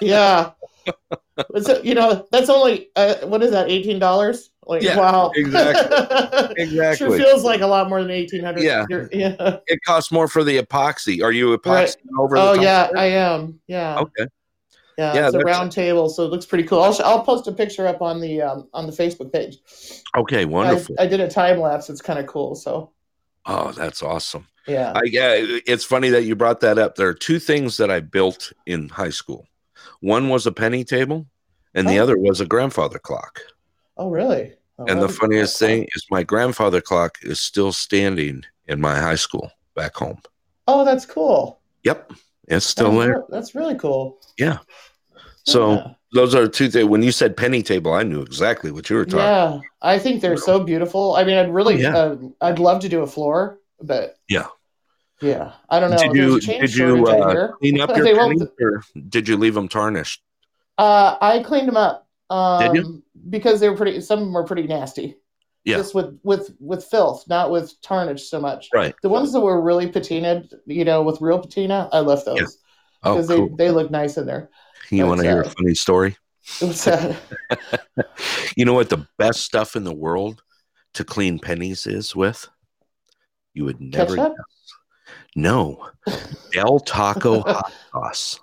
yeah, 0.00 0.50
a- 1.54 1.80
you 1.84 1.94
know 1.94 2.26
that's 2.30 2.48
only 2.48 2.88
uh, 2.96 3.14
what 3.26 3.42
is 3.42 3.50
that? 3.52 3.70
Eighteen 3.70 3.98
dollars? 3.98 4.50
Like 4.66 4.82
Yeah, 4.82 4.96
wow, 4.98 5.30
exactly. 5.34 6.54
exactly. 6.62 6.96
Sure 7.06 7.18
feels 7.18 7.44
like 7.44 7.60
a 7.60 7.66
lot 7.66 7.88
more 7.88 8.00
than 8.02 8.10
eighteen 8.10 8.42
hundred. 8.42 8.62
Yeah. 8.62 8.86
yeah. 9.12 9.58
it 9.66 9.80
costs 9.86 10.10
more 10.10 10.26
for 10.26 10.42
the 10.42 10.60
epoxy. 10.60 11.22
Are 11.22 11.32
you 11.32 11.56
epoxy 11.56 11.66
Right. 11.66 11.96
over? 12.18 12.36
Oh 12.36 12.54
yeah. 12.54 12.88
I 12.96 13.06
am. 13.06 13.60
Yeah. 13.66 13.98
Okay. 14.00 14.26
Yeah, 14.96 15.12
Yeah, 15.14 15.26
it's 15.26 15.34
a 15.34 15.40
round 15.40 15.72
table, 15.72 16.08
so 16.08 16.24
it 16.24 16.30
looks 16.30 16.46
pretty 16.46 16.62
cool. 16.64 16.80
I'll, 16.80 16.96
I'll 17.04 17.24
post 17.24 17.48
a 17.48 17.52
picture 17.52 17.86
up 17.88 18.00
on 18.00 18.20
the 18.20 18.40
um, 18.42 18.68
on 18.72 18.86
the 18.86 18.92
Facebook 18.92 19.32
page. 19.32 19.58
Okay. 20.16 20.42
I, 20.42 20.44
Wonderful. 20.44 20.94
I 20.98 21.06
did 21.08 21.20
a 21.20 21.28
time 21.28 21.58
lapse. 21.60 21.90
It's 21.90 22.00
kind 22.00 22.18
of 22.18 22.26
cool. 22.26 22.54
So 22.54 22.92
oh, 23.46 23.72
that's 23.72 24.02
awesome. 24.02 24.46
Yeah. 24.66 24.92
I 24.94 25.02
yeah, 25.04 25.34
it's 25.66 25.84
funny 25.84 26.08
that 26.10 26.24
you 26.24 26.34
brought 26.36 26.60
that 26.60 26.78
up. 26.78 26.94
There 26.96 27.08
are 27.08 27.14
two 27.14 27.38
things 27.38 27.76
that 27.76 27.90
I 27.90 28.00
built 28.00 28.52
in 28.66 28.88
high 28.88 29.10
school. 29.10 29.46
One 30.00 30.28
was 30.28 30.46
a 30.46 30.52
penny 30.52 30.84
table, 30.84 31.26
and 31.74 31.88
the 31.88 31.98
Oh. 31.98 32.02
other 32.02 32.18
was 32.18 32.40
a 32.40 32.46
grandfather 32.46 32.98
clock. 32.98 33.40
Oh 33.96 34.10
really? 34.10 34.54
Oh, 34.78 34.86
And 34.88 35.00
the 35.00 35.08
funniest 35.08 35.58
thing 35.58 35.86
is 35.94 36.06
my 36.10 36.22
grandfather 36.24 36.80
clock 36.80 37.18
is 37.22 37.38
still 37.40 37.72
standing 37.72 38.44
in 38.66 38.80
my 38.80 38.98
high 38.98 39.14
school 39.14 39.50
back 39.76 39.94
home. 39.94 40.18
Oh, 40.66 40.84
that's 40.84 41.06
cool. 41.06 41.60
Yep. 41.84 42.12
It's 42.48 42.66
still 42.66 42.90
That's 42.90 43.04
there. 43.06 43.18
re- 43.18 43.24
That's 43.30 43.54
really 43.54 43.76
cool. 43.76 44.18
Yeah. 44.36 44.58
So 45.44 45.74
Yeah. 45.74 45.86
those 46.12 46.34
are 46.34 46.48
two 46.48 46.68
things. 46.70 46.86
When 46.88 47.02
you 47.02 47.12
said 47.12 47.36
penny 47.36 47.62
table, 47.62 47.92
I 47.92 48.02
knew 48.02 48.20
exactly 48.22 48.70
what 48.72 48.90
you 48.90 48.96
were 48.96 49.04
talking. 49.04 49.20
Yeah, 49.20 49.60
I 49.82 49.98
think 49.98 50.20
they're 50.22 50.36
so 50.36 50.58
beautiful. 50.64 51.14
I 51.16 51.24
mean, 51.24 51.36
I'd 51.36 51.52
really, 51.52 51.74
Oh, 51.76 51.78
yeah. 51.90 51.96
uh, 51.96 52.16
I'd 52.40 52.58
love 52.58 52.80
to 52.80 52.88
do 52.88 53.02
a 53.02 53.06
floor, 53.06 53.60
but 53.80 54.16
Yeah. 54.28 54.46
yeah, 55.20 55.52
I 55.68 55.80
don't 55.80 55.90
know. 55.90 55.96
Did 55.96 56.14
you 56.14 56.40
did 56.40 56.74
you 56.74 57.06
uh, 57.06 57.52
clean 57.58 57.80
up 57.80 57.96
your 57.96 58.16
pennies, 58.16 58.42
or 58.60 58.82
did 59.08 59.28
you 59.28 59.36
leave 59.36 59.54
them 59.54 59.68
tarnished? 59.68 60.22
Uh, 60.76 61.16
I 61.20 61.42
cleaned 61.42 61.68
them 61.68 61.76
up. 61.76 62.08
Um, 62.30 62.72
Did 62.72 62.84
you? 62.84 63.02
Because 63.30 63.60
they 63.60 63.68
were 63.68 63.76
pretty. 63.76 64.00
Some 64.00 64.18
of 64.18 64.24
them 64.24 64.34
were 64.34 64.44
pretty 64.44 64.66
nasty. 64.66 65.16
Yeah. 65.64 65.78
Just 65.78 65.94
with 65.94 66.18
with 66.22 66.54
with 66.60 66.84
filth, 66.84 67.24
not 67.28 67.50
with 67.50 67.80
tarnish 67.80 68.28
so 68.28 68.40
much. 68.40 68.68
Right. 68.74 68.94
The 69.02 69.08
ones 69.08 69.32
that 69.32 69.40
were 69.40 69.60
really 69.62 69.90
patinaed, 69.90 70.52
you 70.66 70.84
know, 70.84 71.02
with 71.02 71.20
real 71.20 71.38
patina, 71.38 71.88
I 71.92 72.00
left 72.00 72.26
those 72.26 72.38
Yeah. 72.40 72.46
Oh, 73.02 73.14
because 73.14 73.28
cool. 73.28 73.48
they 73.56 73.66
they 73.66 73.70
look 73.70 73.90
nice 73.90 74.16
in 74.16 74.26
there. 74.26 74.50
you 74.90 75.06
want 75.06 75.20
to 75.20 75.26
hear 75.26 75.42
a 75.42 75.46
uh, 75.46 75.50
funny 75.50 75.74
story? 75.74 76.16
Was 76.60 76.86
uh, 76.86 77.16
You 78.56 78.64
know 78.64 78.74
what 78.74 78.90
the 78.90 79.06
best 79.18 79.40
stuff 79.40 79.76
in 79.76 79.84
the 79.84 79.94
world 79.94 80.42
to 80.94 81.04
clean 81.04 81.38
pennies 81.38 81.86
is 81.86 82.14
with? 82.14 82.48
You 83.54 83.64
would 83.64 83.80
never 83.80 84.16
ketchup. 84.16 84.32
guess. 84.36 85.14
No, 85.36 85.88
Del 86.52 86.80
Taco 86.80 87.40
hot 87.42 87.72
sauce. 87.92 88.40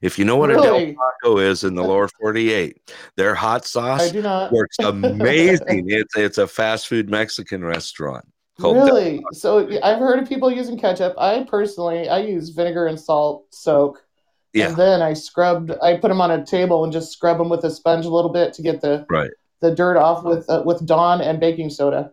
If 0.00 0.18
you 0.18 0.24
know 0.24 0.36
what 0.36 0.50
a 0.50 0.54
Really? 0.54 0.86
Del 0.92 0.94
Taco 1.22 1.38
is 1.38 1.64
in 1.64 1.74
the 1.74 1.82
lower 1.82 2.08
48, 2.20 2.92
their 3.16 3.34
hot 3.34 3.64
sauce 3.66 4.12
works 4.52 4.76
amazing. 4.84 5.88
it's 5.88 6.16
it's 6.16 6.38
a 6.38 6.46
fast 6.46 6.86
food 6.88 7.08
Mexican 7.10 7.64
restaurant 7.64 8.24
Really? 8.58 9.20
So 9.32 9.66
I've 9.82 9.98
heard 9.98 10.20
of 10.20 10.28
people 10.28 10.50
using 10.52 10.78
ketchup. 10.78 11.14
I 11.18 11.44
personally, 11.48 12.08
I 12.08 12.18
use 12.20 12.50
vinegar 12.50 12.86
and 12.86 13.00
salt 13.00 13.46
soak. 13.52 14.04
Yeah. 14.52 14.68
And 14.68 14.76
then 14.76 15.02
I 15.02 15.14
scrubbed. 15.14 15.72
I 15.82 15.96
put 15.96 16.08
them 16.08 16.20
on 16.20 16.30
a 16.30 16.44
table 16.44 16.84
and 16.84 16.92
just 16.92 17.10
scrub 17.12 17.38
them 17.38 17.48
with 17.48 17.64
a 17.64 17.70
sponge 17.70 18.04
a 18.04 18.10
little 18.10 18.30
bit 18.30 18.52
to 18.54 18.62
get 18.62 18.80
the 18.82 19.04
Right. 19.10 19.30
the 19.62 19.74
dirt 19.74 19.96
off 19.96 20.22
with 20.22 20.48
uh, 20.48 20.62
with 20.64 20.84
Dawn 20.86 21.20
and 21.22 21.40
baking 21.40 21.70
soda. 21.70 22.12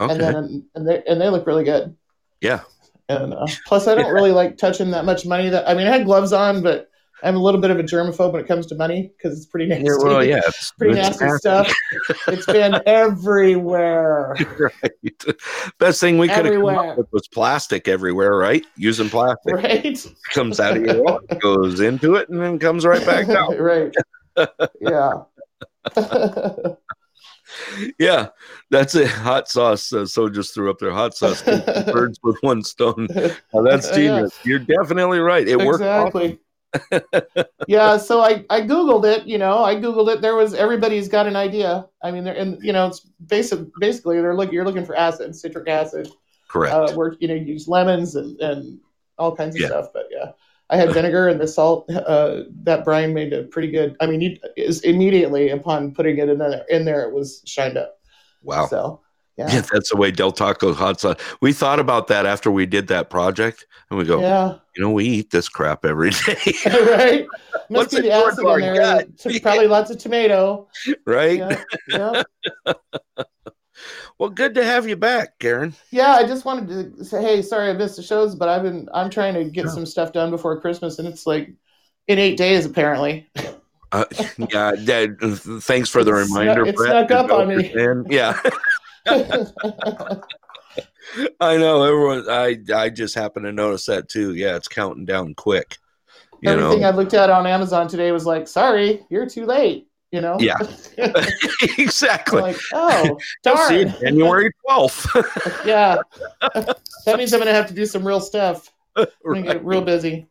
Okay. 0.00 0.12
And 0.12 0.20
then 0.20 0.68
and 0.74 0.88
they 0.88 1.02
and 1.06 1.20
they 1.20 1.28
look 1.28 1.46
really 1.46 1.64
good. 1.64 1.96
yeah. 2.40 2.60
And 3.08 3.34
uh, 3.34 3.46
plus, 3.66 3.88
I 3.88 3.96
don't 3.96 4.12
really 4.14 4.30
like 4.30 4.56
touching 4.56 4.92
that 4.92 5.04
much 5.04 5.26
money. 5.26 5.48
That 5.48 5.68
I 5.68 5.74
mean, 5.74 5.88
I 5.88 5.90
had 5.90 6.04
gloves 6.04 6.32
on, 6.32 6.62
but 6.62 6.88
I'm 7.24 7.34
a 7.34 7.40
little 7.40 7.60
bit 7.60 7.72
of 7.72 7.78
a 7.80 7.82
germaphobe 7.82 8.32
when 8.32 8.40
it 8.40 8.46
comes 8.46 8.66
to 8.66 8.76
money 8.76 9.12
because 9.16 9.36
it's 9.36 9.46
pretty 9.46 9.66
nasty. 9.66 9.84
Yeah, 9.86 9.96
well, 9.98 10.24
yeah, 10.24 10.40
it's 10.46 10.70
pretty 10.78 10.96
it's 10.98 11.20
nasty 11.20 11.38
stuff. 11.38 11.74
It's 12.28 12.46
been 12.46 12.76
everywhere. 12.86 14.36
right. 14.58 15.26
Best 15.78 16.00
thing 16.00 16.18
we 16.18 16.28
could 16.28 16.46
have 16.46 16.54
come 16.54 16.66
up 16.68 16.98
with 16.98 17.08
was 17.12 17.26
plastic 17.26 17.88
everywhere, 17.88 18.36
right? 18.36 18.64
Using 18.76 19.10
plastic 19.10 19.54
Right? 19.56 20.06
comes 20.32 20.60
out 20.60 20.76
of 20.76 20.84
your 20.84 21.02
wallet, 21.02 21.40
goes 21.40 21.80
into 21.80 22.14
it, 22.14 22.28
and 22.28 22.40
then 22.40 22.60
comes 22.60 22.86
right 22.86 23.04
back 23.04 23.28
out. 23.28 23.58
right. 23.58 23.92
Yeah. 24.80 25.22
Yeah, 27.98 28.28
that's 28.70 28.94
it. 28.94 29.08
Hot 29.08 29.48
sauce. 29.48 29.92
Uh, 29.92 30.06
so 30.06 30.28
just 30.28 30.54
threw 30.54 30.70
up 30.70 30.78
their 30.78 30.92
hot 30.92 31.14
sauce. 31.14 31.42
Birds 31.42 32.18
with 32.22 32.36
one 32.42 32.62
stone. 32.62 33.08
Now, 33.52 33.62
that's 33.62 33.88
Yeah. 33.90 33.94
genius. 33.94 34.38
You're 34.44 34.58
definitely 34.60 35.18
right. 35.20 35.46
It 35.46 35.58
worked. 35.58 35.82
exactly. 35.82 36.38
yeah, 37.66 37.96
so 37.96 38.20
I, 38.20 38.44
I 38.48 38.60
googled 38.62 39.04
it. 39.04 39.26
You 39.26 39.38
know, 39.38 39.64
I 39.64 39.74
googled 39.74 40.12
it. 40.14 40.20
There 40.20 40.36
was 40.36 40.54
everybody's 40.54 41.08
got 41.08 41.26
an 41.26 41.34
idea. 41.36 41.86
I 42.02 42.10
mean, 42.10 42.24
they're 42.24 42.36
and 42.36 42.62
you 42.62 42.72
know, 42.72 42.86
it's 42.86 43.00
basic. 43.26 43.60
Basically, 43.80 44.20
they're 44.20 44.36
looking. 44.36 44.54
You're 44.54 44.64
looking 44.64 44.84
for 44.86 44.94
acid, 44.96 45.34
citric 45.34 45.68
acid. 45.68 46.08
Correct. 46.48 46.72
Uh, 46.74 46.92
where 46.94 47.14
you 47.18 47.28
know, 47.28 47.34
use 47.34 47.66
lemons 47.68 48.14
and 48.14 48.40
and 48.40 48.78
all 49.18 49.34
kinds 49.34 49.56
of 49.56 49.62
Yeah. 49.62 49.66
stuff. 49.68 49.86
But 49.92 50.06
yeah, 50.10 50.30
I 50.70 50.76
had 50.76 50.92
vinegar 50.92 51.28
and 51.28 51.40
the 51.40 51.48
salt. 51.48 51.90
Uh, 51.90 52.42
that 52.62 52.84
brine 52.84 53.12
made 53.12 53.32
a 53.32 53.44
pretty 53.44 53.70
good. 53.70 53.96
I 54.00 54.06
mean, 54.06 54.38
is 54.56 54.80
immediately 54.82 55.50
upon 55.50 55.92
putting 55.92 56.18
it 56.18 56.28
in 56.28 56.38
there, 56.38 56.64
in 56.68 56.84
there, 56.84 57.02
it 57.02 57.12
was 57.12 57.42
shined 57.44 57.76
up. 57.76 57.98
wow. 58.42 58.66
So 58.66 59.00
Yeah, 59.36 59.52
yeah, 59.52 59.60
that's 59.72 59.90
the 59.90 59.96
way 59.96 60.10
Del 60.10 60.32
Taco 60.32 60.72
hot 60.72 61.00
sauce. 61.00 61.16
We 61.40 61.52
thought 61.52 61.80
about 61.80 62.06
that 62.08 62.24
after 62.24 62.50
we 62.50 62.66
did 62.66 62.86
that 62.88 63.10
project, 63.10 63.66
and 63.90 63.98
we 63.98 64.04
go, 64.04 64.20
yeah. 64.20 64.56
you 64.76 64.82
know, 64.82 64.90
we 64.90 65.06
eat 65.06 65.30
this 65.30 65.48
crap 65.48 65.84
every 65.84 66.10
day, 66.10 66.36
right? 66.66 67.26
What's 67.68 67.92
Must 67.92 68.02
be 68.02 68.08
the 68.08 68.12
acid 68.12 68.46
in 68.46 68.74
there. 68.74 69.40
Probably 69.40 69.66
lots 69.66 69.90
of 69.90 69.98
tomato. 69.98 70.68
right? 71.04 71.38
Yeah, 71.38 71.62
yeah. 71.88 72.22
Well, 74.18 74.30
good 74.30 74.54
to 74.54 74.64
have 74.64 74.88
you 74.88 74.96
back, 74.96 75.38
Karen. 75.38 75.74
Yeah, 75.90 76.12
I 76.14 76.26
just 76.26 76.44
wanted 76.44 76.96
to 76.98 77.04
say, 77.04 77.22
hey, 77.22 77.42
sorry 77.42 77.70
I 77.70 77.72
missed 77.72 77.96
the 77.96 78.02
shows, 78.02 78.34
but 78.34 78.48
I've 78.48 78.62
been 78.62 78.88
I'm 78.92 79.10
trying 79.10 79.34
to 79.34 79.44
get 79.44 79.64
Yeah. 79.66 79.70
some 79.70 79.86
stuff 79.86 80.12
done 80.12 80.30
before 80.30 80.60
Christmas, 80.60 80.98
and 80.98 81.08
it's 81.08 81.26
like 81.26 81.50
in 82.08 82.18
eight 82.18 82.36
days 82.36 82.66
apparently. 82.66 83.28
Uh, 83.92 84.04
yeah, 84.52 84.72
Dad, 84.84 85.16
thanks 85.20 85.88
for 85.88 86.04
the 86.04 86.12
snuck- 86.24 86.28
reminder. 86.40 86.64
it 86.66 86.78
snuck 86.78 87.10
up 87.10 87.30
on 87.32 87.48
me. 87.48 87.72
Yeah, 88.08 88.38
I 91.40 91.56
know 91.56 91.82
everyone. 91.82 92.24
I 92.30 92.58
I 92.74 92.88
just 92.90 93.14
happened 93.14 93.46
to 93.46 93.52
notice 93.52 93.86
that 93.86 94.08
too. 94.08 94.34
Yeah, 94.34 94.56
it's 94.56 94.68
counting 94.68 95.04
down 95.06 95.34
quick. 95.34 95.76
You 96.42 96.52
Everything 96.52 96.80
know, 96.82 96.88
I 96.88 96.90
looked 96.92 97.14
at 97.14 97.30
on 97.30 97.46
Amazon 97.46 97.88
today 97.88 98.12
was 98.12 98.24
like, 98.26 98.46
sorry, 98.48 99.04
you're 99.10 99.28
too 99.28 99.44
late. 99.44 99.88
You 100.12 100.20
know? 100.20 100.36
Yeah. 100.40 100.56
Exactly. 101.78 102.40
like, 102.40 102.56
oh, 102.72 103.18
darn. 103.42 103.88
January 104.00 104.50
twelfth. 104.66 105.06
yeah. 105.64 105.98
that 106.40 107.16
means 107.16 107.32
I'm 107.32 107.38
gonna 107.40 107.52
have 107.54 107.66
to 107.68 107.74
do 107.74 107.86
some 107.86 108.06
real 108.06 108.20
stuff. 108.20 108.70
I'm 108.96 109.06
gonna 109.24 109.42
get 109.42 109.64
real 109.64 109.82
busy. 109.82 110.26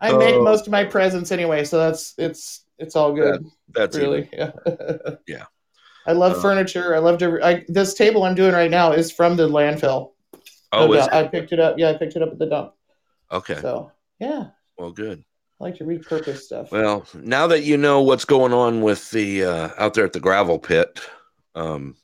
I 0.00 0.12
make 0.16 0.34
Oh, 0.36 0.42
most 0.42 0.66
of 0.66 0.72
my 0.72 0.84
presents 0.84 1.32
anyway, 1.32 1.64
so 1.64 1.78
that's 1.78 2.14
it's 2.18 2.64
it's 2.78 2.96
all 2.96 3.12
good. 3.12 3.44
That's 3.70 3.96
it. 3.96 4.00
really. 4.02 4.28
Yeah. 4.32 4.52
Yeah. 5.26 5.44
I 6.06 6.12
love 6.12 6.38
Uh, 6.38 6.40
furniture. 6.40 6.94
I 6.94 6.98
love 6.98 7.18
to. 7.18 7.38
I, 7.44 7.64
this 7.68 7.94
table 7.94 8.24
I'm 8.24 8.34
doing 8.34 8.52
right 8.52 8.70
now 8.70 8.92
is 8.92 9.10
from 9.12 9.36
the 9.36 9.48
landfill. 9.48 10.12
Oh, 10.72 10.86
No. 10.86 11.08
I 11.12 11.24
picked 11.24 11.52
it 11.52 11.60
up. 11.60 11.78
Yeah, 11.78 11.90
I 11.90 11.94
picked 11.94 12.16
it 12.16 12.22
up 12.22 12.30
at 12.32 12.38
the 12.38 12.46
dump. 12.46 12.72
okay. 13.30 13.60
So 13.60 13.92
yeah, 14.18 14.46
Well, 14.78 14.90
good. 14.92 15.24
I 15.60 15.64
like 15.64 15.76
to 15.78 15.84
repurpose 15.84 16.38
stuff. 16.38 16.70
Well, 16.70 17.06
now 17.14 17.46
that 17.48 17.64
you 17.64 17.76
know 17.76 18.00
what's 18.00 18.24
going 18.24 18.52
on 18.52 18.80
with 18.80 19.10
the 19.10 19.44
uh, 19.44 19.70
out 19.76 19.94
there 19.94 20.04
at 20.04 20.12
the 20.12 20.20
gravel 20.20 20.58
pit, 20.58 21.00
um, 21.56 21.96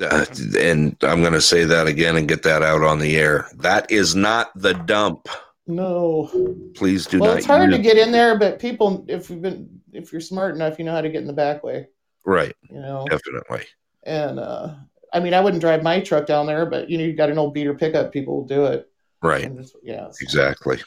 uh, 0.00 0.24
and 0.58 0.96
I'm 1.02 1.20
going 1.20 1.34
to 1.34 1.40
say 1.40 1.64
that 1.64 1.86
again 1.86 2.16
and 2.16 2.26
get 2.26 2.42
that 2.44 2.62
out 2.62 2.82
on 2.82 2.98
the 2.98 3.16
air. 3.18 3.48
That 3.56 3.90
is 3.90 4.14
not 4.14 4.50
the 4.56 4.72
dump. 4.72 5.28
no. 5.66 6.30
Please 6.74 7.06
do 7.06 7.20
well, 7.20 7.28
not. 7.28 7.30
Well, 7.32 7.38
it's 7.38 7.46
hard 7.46 7.70
to 7.70 7.78
get 7.78 7.98
in 7.98 8.12
there, 8.12 8.38
but 8.38 8.58
people, 8.58 9.04
if 9.08 9.28
you've 9.28 9.42
been, 9.42 9.68
if 9.92 10.10
you're 10.10 10.20
smart 10.22 10.54
enough, 10.54 10.78
you 10.78 10.84
know 10.84 10.92
how 10.92 11.02
to 11.02 11.10
get 11.10 11.20
in 11.20 11.26
the 11.26 11.32
back 11.34 11.62
way. 11.62 11.88
Right, 12.24 12.54
You 12.70 12.80
know, 12.80 13.04
definitely. 13.10 13.66
and 14.04 14.38
uh, 14.38 14.74
I 15.12 15.20
mean, 15.20 15.34
I 15.34 15.40
wouldn't 15.40 15.60
drive 15.60 15.82
my 15.82 16.00
truck 16.00 16.24
down 16.24 16.46
there, 16.46 16.64
but 16.64 16.88
you 16.88 16.96
know, 16.96 17.04
you 17.04 17.14
got 17.14 17.30
an 17.30 17.38
old 17.38 17.52
beater 17.52 17.74
pickup, 17.74 18.12
people 18.12 18.36
will 18.36 18.46
do 18.46 18.64
it. 18.66 18.88
Right, 19.22 19.54
just, 19.56 19.76
yeah. 19.82 20.08
so, 20.10 20.16
exactly. 20.20 20.80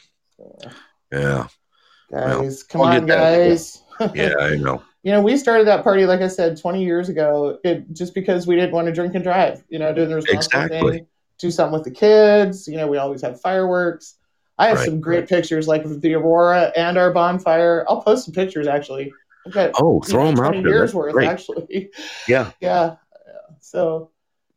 Yeah, 1.12 1.46
guys, 2.10 2.62
come 2.62 2.82
I'll 2.82 2.96
on, 2.96 3.06
that. 3.06 3.16
guys. 3.18 3.82
yeah, 4.14 4.34
I 4.40 4.56
know. 4.56 4.82
you 5.02 5.10
know, 5.12 5.22
we 5.22 5.36
started 5.38 5.66
that 5.66 5.82
party, 5.82 6.04
like 6.04 6.20
I 6.20 6.28
said, 6.28 6.60
20 6.60 6.84
years 6.84 7.08
ago, 7.08 7.58
it, 7.64 7.90
just 7.94 8.14
because 8.14 8.46
we 8.46 8.54
didn't 8.56 8.72
want 8.72 8.86
to 8.86 8.92
drink 8.92 9.14
and 9.14 9.24
drive, 9.24 9.64
you 9.68 9.78
know, 9.78 9.92
doing 9.94 10.10
the 10.10 10.16
responsible 10.16 10.64
Exactly. 10.64 10.92
thing, 10.92 11.06
do 11.38 11.50
something 11.50 11.72
with 11.72 11.84
the 11.84 11.90
kids. 11.90 12.68
You 12.68 12.76
know, 12.76 12.86
we 12.88 12.98
always 12.98 13.22
have 13.22 13.40
fireworks. 13.40 14.16
I 14.58 14.68
have 14.68 14.78
Right. 14.78 14.84
some 14.86 15.00
great 15.00 15.28
pictures, 15.28 15.66
like 15.68 15.84
the 15.84 16.14
Aurora 16.14 16.72
and 16.76 16.96
our 16.98 17.12
bonfire. 17.12 17.84
I'll 17.88 18.02
post 18.02 18.24
some 18.26 18.34
pictures, 18.34 18.66
actually. 18.66 19.12
Got 19.50 19.72
Oh, 19.78 20.00
throw 20.00 20.24
know, 20.24 20.30
them 20.30 20.44
out 20.44 20.52
20 20.52 20.62
there. 20.62 20.72
years 20.72 20.80
That's 20.88 20.94
worth, 20.94 21.12
great. 21.12 21.28
actually. 21.28 21.90
Yeah, 22.28 22.50
yeah. 22.60 22.96
So, 23.60 24.10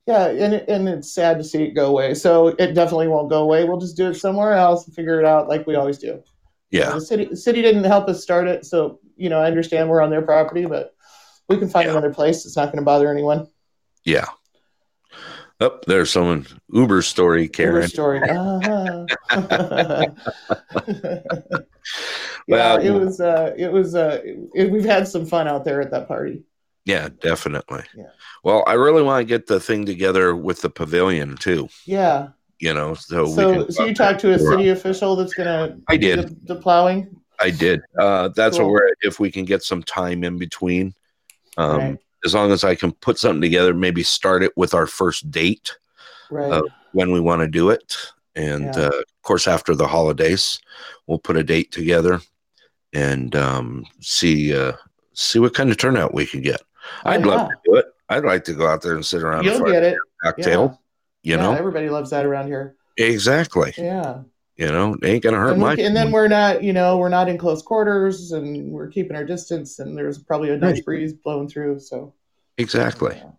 yeah, 0.07 0.27
and, 0.27 0.53
and 0.55 0.89
it's 0.89 1.13
sad 1.13 1.37
to 1.37 1.43
see 1.43 1.63
it 1.63 1.71
go 1.71 1.87
away. 1.87 2.13
So 2.13 2.47
it 2.49 2.73
definitely 2.73 3.07
won't 3.07 3.29
go 3.29 3.43
away. 3.43 3.63
We'll 3.65 3.79
just 3.79 3.95
do 3.97 4.07
it 4.09 4.15
somewhere 4.15 4.53
else 4.53 4.85
and 4.85 4.95
figure 4.95 5.19
it 5.19 5.25
out 5.25 5.47
like 5.47 5.67
we 5.67 5.75
always 5.75 5.97
do. 5.99 6.23
Yeah, 6.71 6.91
The 6.91 7.01
city, 7.01 7.25
the 7.25 7.35
city 7.37 7.61
didn't 7.61 7.83
help 7.85 8.07
us 8.09 8.21
start 8.21 8.47
it, 8.47 8.65
so 8.65 8.99
you 9.17 9.29
know 9.29 9.39
I 9.39 9.47
understand 9.47 9.89
we're 9.89 10.01
on 10.01 10.09
their 10.09 10.21
property, 10.21 10.65
but 10.65 10.95
we 11.47 11.57
can 11.57 11.69
find 11.69 11.85
Yeah. 11.85 11.91
another 11.93 12.13
place. 12.13 12.45
It's 12.45 12.55
not 12.55 12.65
going 12.67 12.77
to 12.77 12.83
bother 12.85 13.11
anyone. 13.11 13.47
yeah. 14.05 14.25
Up 15.61 15.79
oh, 15.81 15.83
there's 15.87 16.09
someone 16.09 16.47
Uber 16.71 17.01
story, 17.01 17.49
Uber 17.57 17.85
story. 17.89 18.21
Uh-huh. 18.29 19.05
yeah, 20.87 21.21
Well, 22.47 22.77
it 22.77 22.91
was. 22.91 23.19
Uh, 23.19 23.53
it 23.57 23.71
was. 23.71 23.93
Uh, 23.95 24.21
it, 24.55 24.71
we've 24.71 24.85
had 24.85 25.07
some 25.07 25.25
fun 25.25 25.47
out 25.49 25.65
there 25.65 25.81
at 25.81 25.91
that 25.91 26.07
party. 26.07 26.43
Yeah, 26.85 27.09
definitely. 27.21 27.83
Yeah. 27.95 28.11
Well, 28.43 28.63
I 28.67 28.73
really 28.73 29.03
want 29.03 29.19
to 29.21 29.25
get 29.25 29.47
the 29.47 29.59
thing 29.59 29.85
together 29.85 30.33
with 30.35 30.61
the 30.61 30.69
pavilion 30.69 31.35
too. 31.35 31.67
Yeah. 31.85 32.29
You 32.59 32.73
know, 32.73 32.93
so, 32.93 33.25
So, 33.27 33.67
so 33.69 33.85
you 33.85 33.93
talked 33.95 34.19
to 34.21 34.33
a 34.33 34.39
city 34.39 34.69
official 34.69 35.15
that's 35.15 35.33
going 35.33 35.47
to. 35.47 35.77
I 35.87 35.95
did. 35.97 36.19
the, 36.45 36.53
the 36.55 36.61
plowing. 36.61 37.15
I 37.39 37.51
did. 37.51 37.81
Uh, 37.97 38.27
that's 38.35 38.57
Cool. 38.57 38.65
what 38.65 38.73
we're 38.73 38.89
if 39.01 39.19
we 39.19 39.31
can 39.31 39.45
get 39.45 39.63
some 39.63 39.81
time 39.81 40.23
in 40.25 40.37
between. 40.37 40.93
Um, 41.57 41.77
Right. 41.79 41.97
As 42.25 42.33
long 42.33 42.51
as 42.51 42.65
I 42.65 42.75
can 42.75 42.91
put 42.91 43.17
something 43.17 43.39
together, 43.41 43.73
maybe 43.73 44.03
start 44.03 44.43
it 44.43 44.51
with 44.57 44.73
our 44.73 44.85
first 44.87 45.31
date 45.31 45.77
Right. 46.29 46.61
when 46.91 47.13
we 47.13 47.21
want 47.21 47.41
to 47.43 47.47
do 47.47 47.69
it, 47.69 47.95
and 48.35 48.65
Yeah. 48.75 48.87
uh, 48.87 48.87
of 48.87 49.21
course 49.23 49.47
after 49.47 49.73
the 49.73 49.87
holidays, 49.87 50.59
we'll 51.07 51.17
put 51.19 51.37
a 51.37 51.43
date 51.45 51.71
together 51.71 52.19
and 52.91 53.33
um, 53.37 53.85
see 54.01 54.53
uh, 54.53 54.73
see 55.13 55.39
what 55.39 55.53
kind 55.53 55.71
of 55.71 55.77
turnout 55.77 56.13
we 56.13 56.25
can 56.25 56.41
get. 56.41 56.59
Oh, 57.05 57.11
I'd 57.11 57.21
yeah. 57.21 57.25
love 57.27 57.49
to 57.51 57.55
do 57.63 57.75
it. 57.75 57.85
I'd 58.09 58.25
like 58.25 58.43
to 58.45 58.53
go 58.53 58.67
out 58.67 58.81
there 58.81 58.95
and 58.95 59.05
sit 59.05 59.23
around 59.23 59.45
You'll 59.45 59.61
get 59.71 59.83
it. 59.83 59.97
cocktail. 60.21 60.81
You 61.23 61.35
yeah, 61.35 61.41
know, 61.41 61.53
everybody 61.53 61.89
loves 61.89 62.09
that 62.11 62.25
around 62.25 62.47
here. 62.47 62.75
exactly. 62.97 63.73
Yeah. 63.77 64.21
You 64.55 64.67
know, 64.67 64.93
it 64.95 65.05
ain't 65.05 65.23
gonna 65.23 65.37
hurt 65.37 65.51
and, 65.53 65.61
my. 65.61 65.75
we, 65.75 65.83
and 65.85 65.95
then 65.95 66.11
we're 66.11 66.27
not, 66.27 66.61
you 66.63 66.73
know, 66.73 66.97
we're 66.97 67.07
not 67.07 67.29
in 67.29 67.37
close 67.37 67.61
quarters, 67.61 68.33
and 68.33 68.71
we're 68.71 68.89
keeping 68.89 69.15
our 69.15 69.23
distance, 69.23 69.79
and 69.79 69.97
there's 69.97 70.17
probably 70.17 70.49
a 70.49 70.57
nice 70.57 70.75
Right. 70.75 70.85
breeze 70.85 71.13
blowing 71.13 71.47
through. 71.47 71.79
So 71.79 72.13
exactly. 72.57 73.15
yeah. 73.15 73.31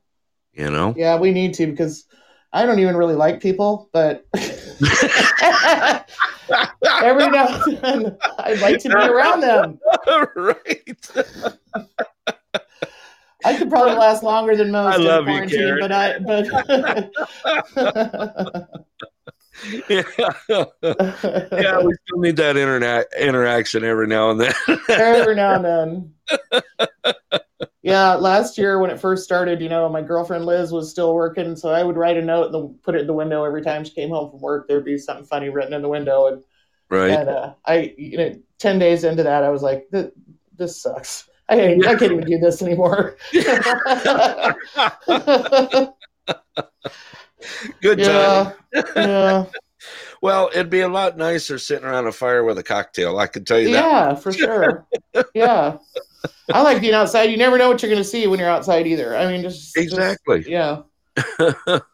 You 0.65 0.71
know. 0.71 0.95
Yeah, 0.97 1.19
we 1.19 1.31
need 1.33 1.53
to 1.55 1.67
because 1.67 2.07
I 2.55 2.65
don't 2.65 2.79
even 2.79 2.97
really 2.97 3.15
like 3.15 3.41
people, 3.43 3.91
but 3.93 4.27
every 7.03 7.29
now 7.29 7.63
and 7.65 7.79
then 7.83 8.19
I'd 8.39 8.61
like 8.61 8.79
to 8.81 8.89
be 8.89 8.95
around 9.09 9.41
them. 9.41 9.79
right. 10.37 11.11
I 13.45 13.57
could 13.57 13.71
probably 13.71 13.95
last 13.95 14.23
longer 14.23 14.57
than 14.57 14.71
most 14.71 14.95
I 14.95 14.97
in 14.97 15.05
love 15.05 15.27
you, 15.27 15.33
quarantine, 15.33 15.59
Karen. 15.59 15.81
but 15.81 15.93
I 15.93 16.19
but 16.19 16.47
yeah. 19.89 20.03
yeah, 21.53 21.83
we 21.83 21.95
still 22.07 22.19
need 22.19 22.37
that 22.37 22.57
internet 22.57 23.07
interaction 23.19 23.85
every 23.85 24.07
now 24.07 24.31
and 24.31 24.41
then. 24.41 24.55
every 24.89 25.35
now 25.35 25.55
and 25.55 25.65
then. 25.65 26.15
Yeah, 27.83 28.15
last 28.15 28.59
year 28.59 28.79
when 28.79 28.91
it 28.91 29.01
first 29.01 29.25
started, 29.25 29.63
you 29.63 29.71
know, 29.71 29.89
my 29.89 30.03
girlfriend 30.03 30.45
Liz 30.45 30.71
was 30.71 30.91
still 30.91 31.15
working, 31.15 31.57
so 31.57 31.71
I 31.71 31.83
would 31.83 31.97
write 31.97 32.19
a 32.19 32.23
note 32.23 32.55
and 32.55 32.83
put 32.83 32.95
it 32.95 33.01
in 33.01 33.07
the 33.07 33.15
window 33.15 33.43
every 33.45 33.63
time 33.63 33.85
she 33.85 33.93
came 33.93 34.11
home 34.11 34.31
from 34.31 34.41
work. 34.41 34.69
There'd 34.69 34.85
be 34.85 34.99
something 34.99 35.25
funny 35.25 35.49
written 35.49 35.73
in 35.73 35.81
the 35.81 35.89
window, 35.89 36.27
and 36.27 36.45
right. 36.91 37.11
and 37.11 37.29
uh, 37.31 37.55
I, 37.65 37.95
you 37.97 38.19
know, 38.19 38.39
ten 38.59 38.79
days 38.79 39.05
into 39.05 39.23
that, 39.23 39.45
I 39.45 39.49
was 39.49 39.63
like, 39.63 39.89
"This, 39.91 40.11
this 40.55 40.83
sucks. 40.83 41.30
I 41.51 41.57
can't, 41.57 41.87
I 41.87 41.95
can't 41.97 42.13
even 42.13 42.25
do 42.27 42.39
this 42.39 42.63
anymore." 42.63 43.17
Good 47.81 47.99
time. 47.99 48.07
yeah, 48.07 48.53
yeah, 48.97 49.45
Well, 50.23 50.51
it'd 50.53 50.69
be 50.69 50.81
a 50.81 50.89
lot 50.89 51.17
nicer 51.17 51.59
sitting 51.59 51.87
around 51.87 52.07
a 52.07 52.13
fire 52.13 52.45
with 52.45 52.59
a 52.59 52.63
cocktail. 52.63 53.19
I 53.19 53.27
can 53.27 53.45
tell 53.45 53.59
you 53.59 53.73
that. 53.73 53.85
yeah, 53.85 54.15
for 54.15 54.33
sure. 54.33 54.87
Yeah, 55.35 55.79
I 56.53 56.63
like 56.63 56.81
being 56.83 56.93
outside. 56.95 57.31
You 57.31 57.37
never 57.39 57.57
know 57.57 57.69
what 57.69 57.83
you're 57.83 57.91
going 57.91 58.03
to 58.03 58.09
see 58.09 58.27
when 58.27 58.39
you're 58.39 58.49
outside 58.51 58.87
either. 58.87 59.17
I 59.17 59.27
mean, 59.27 59.43
just 59.43 59.75
just- 59.75 59.77
Exactly. 59.79 60.45
yeah. 60.47 60.83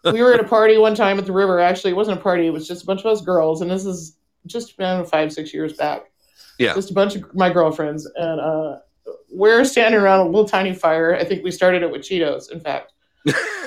we 0.04 0.20
were 0.22 0.34
at 0.34 0.40
a 0.40 0.44
party 0.44 0.76
one 0.78 0.94
time 0.94 1.18
at 1.18 1.26
the 1.26 1.32
river. 1.32 1.58
Actually, 1.60 1.92
it 1.92 1.96
wasn't 1.96 2.18
a 2.18 2.22
party. 2.22 2.46
It 2.46 2.50
was 2.52 2.66
just 2.68 2.82
a 2.82 2.86
bunch 2.86 3.00
of 3.00 3.06
us 3.06 3.20
girls, 3.22 3.62
and 3.62 3.70
this 3.70 3.86
is 3.86 4.18
just 4.46 4.74
I 4.80 5.02
five, 5.04 5.32
six 5.32 5.54
years 5.54 5.72
back. 5.74 6.10
Yeah. 6.58 6.74
just 6.74 6.90
a 6.90 6.94
bunch 6.94 7.14
of 7.16 7.34
my 7.34 7.50
girlfriends, 7.52 8.06
and 8.16 8.40
uh, 8.40 8.76
we're 9.30 9.64
standing 9.64 10.00
around 10.00 10.20
a 10.20 10.24
little 10.24 10.48
tiny 10.48 10.74
fire. 10.74 11.14
I 11.14 11.24
think 11.24 11.44
we 11.44 11.50
started 11.50 11.82
it 11.82 11.90
with 11.90 12.02
Cheetos, 12.02 12.50
in 12.50 12.60
fact, 12.60 12.92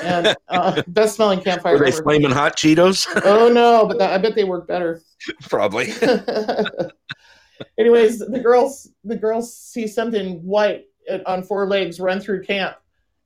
and 0.01 0.35
uh, 0.49 0.81
best 0.87 1.15
smelling 1.15 1.41
campfire 1.41 1.73
Were 1.73 1.85
they 1.85 1.91
ever. 1.91 2.03
flaming 2.03 2.31
hot 2.31 2.55
Cheetos? 2.55 3.07
Oh 3.23 3.49
no, 3.49 3.85
but 3.87 3.97
that, 3.99 4.13
I 4.13 4.17
bet 4.17 4.35
they 4.35 4.43
work 4.43 4.67
better. 4.67 5.01
Probably. 5.41 5.93
Anyways, 7.77 8.19
the 8.19 8.39
girls 8.39 8.89
the 9.03 9.17
girls 9.17 9.53
see 9.53 9.87
something 9.87 10.43
white 10.43 10.85
uh, 11.11 11.19
on 11.25 11.43
four 11.43 11.67
legs 11.67 11.99
run 11.99 12.19
through 12.19 12.43
camp, 12.43 12.77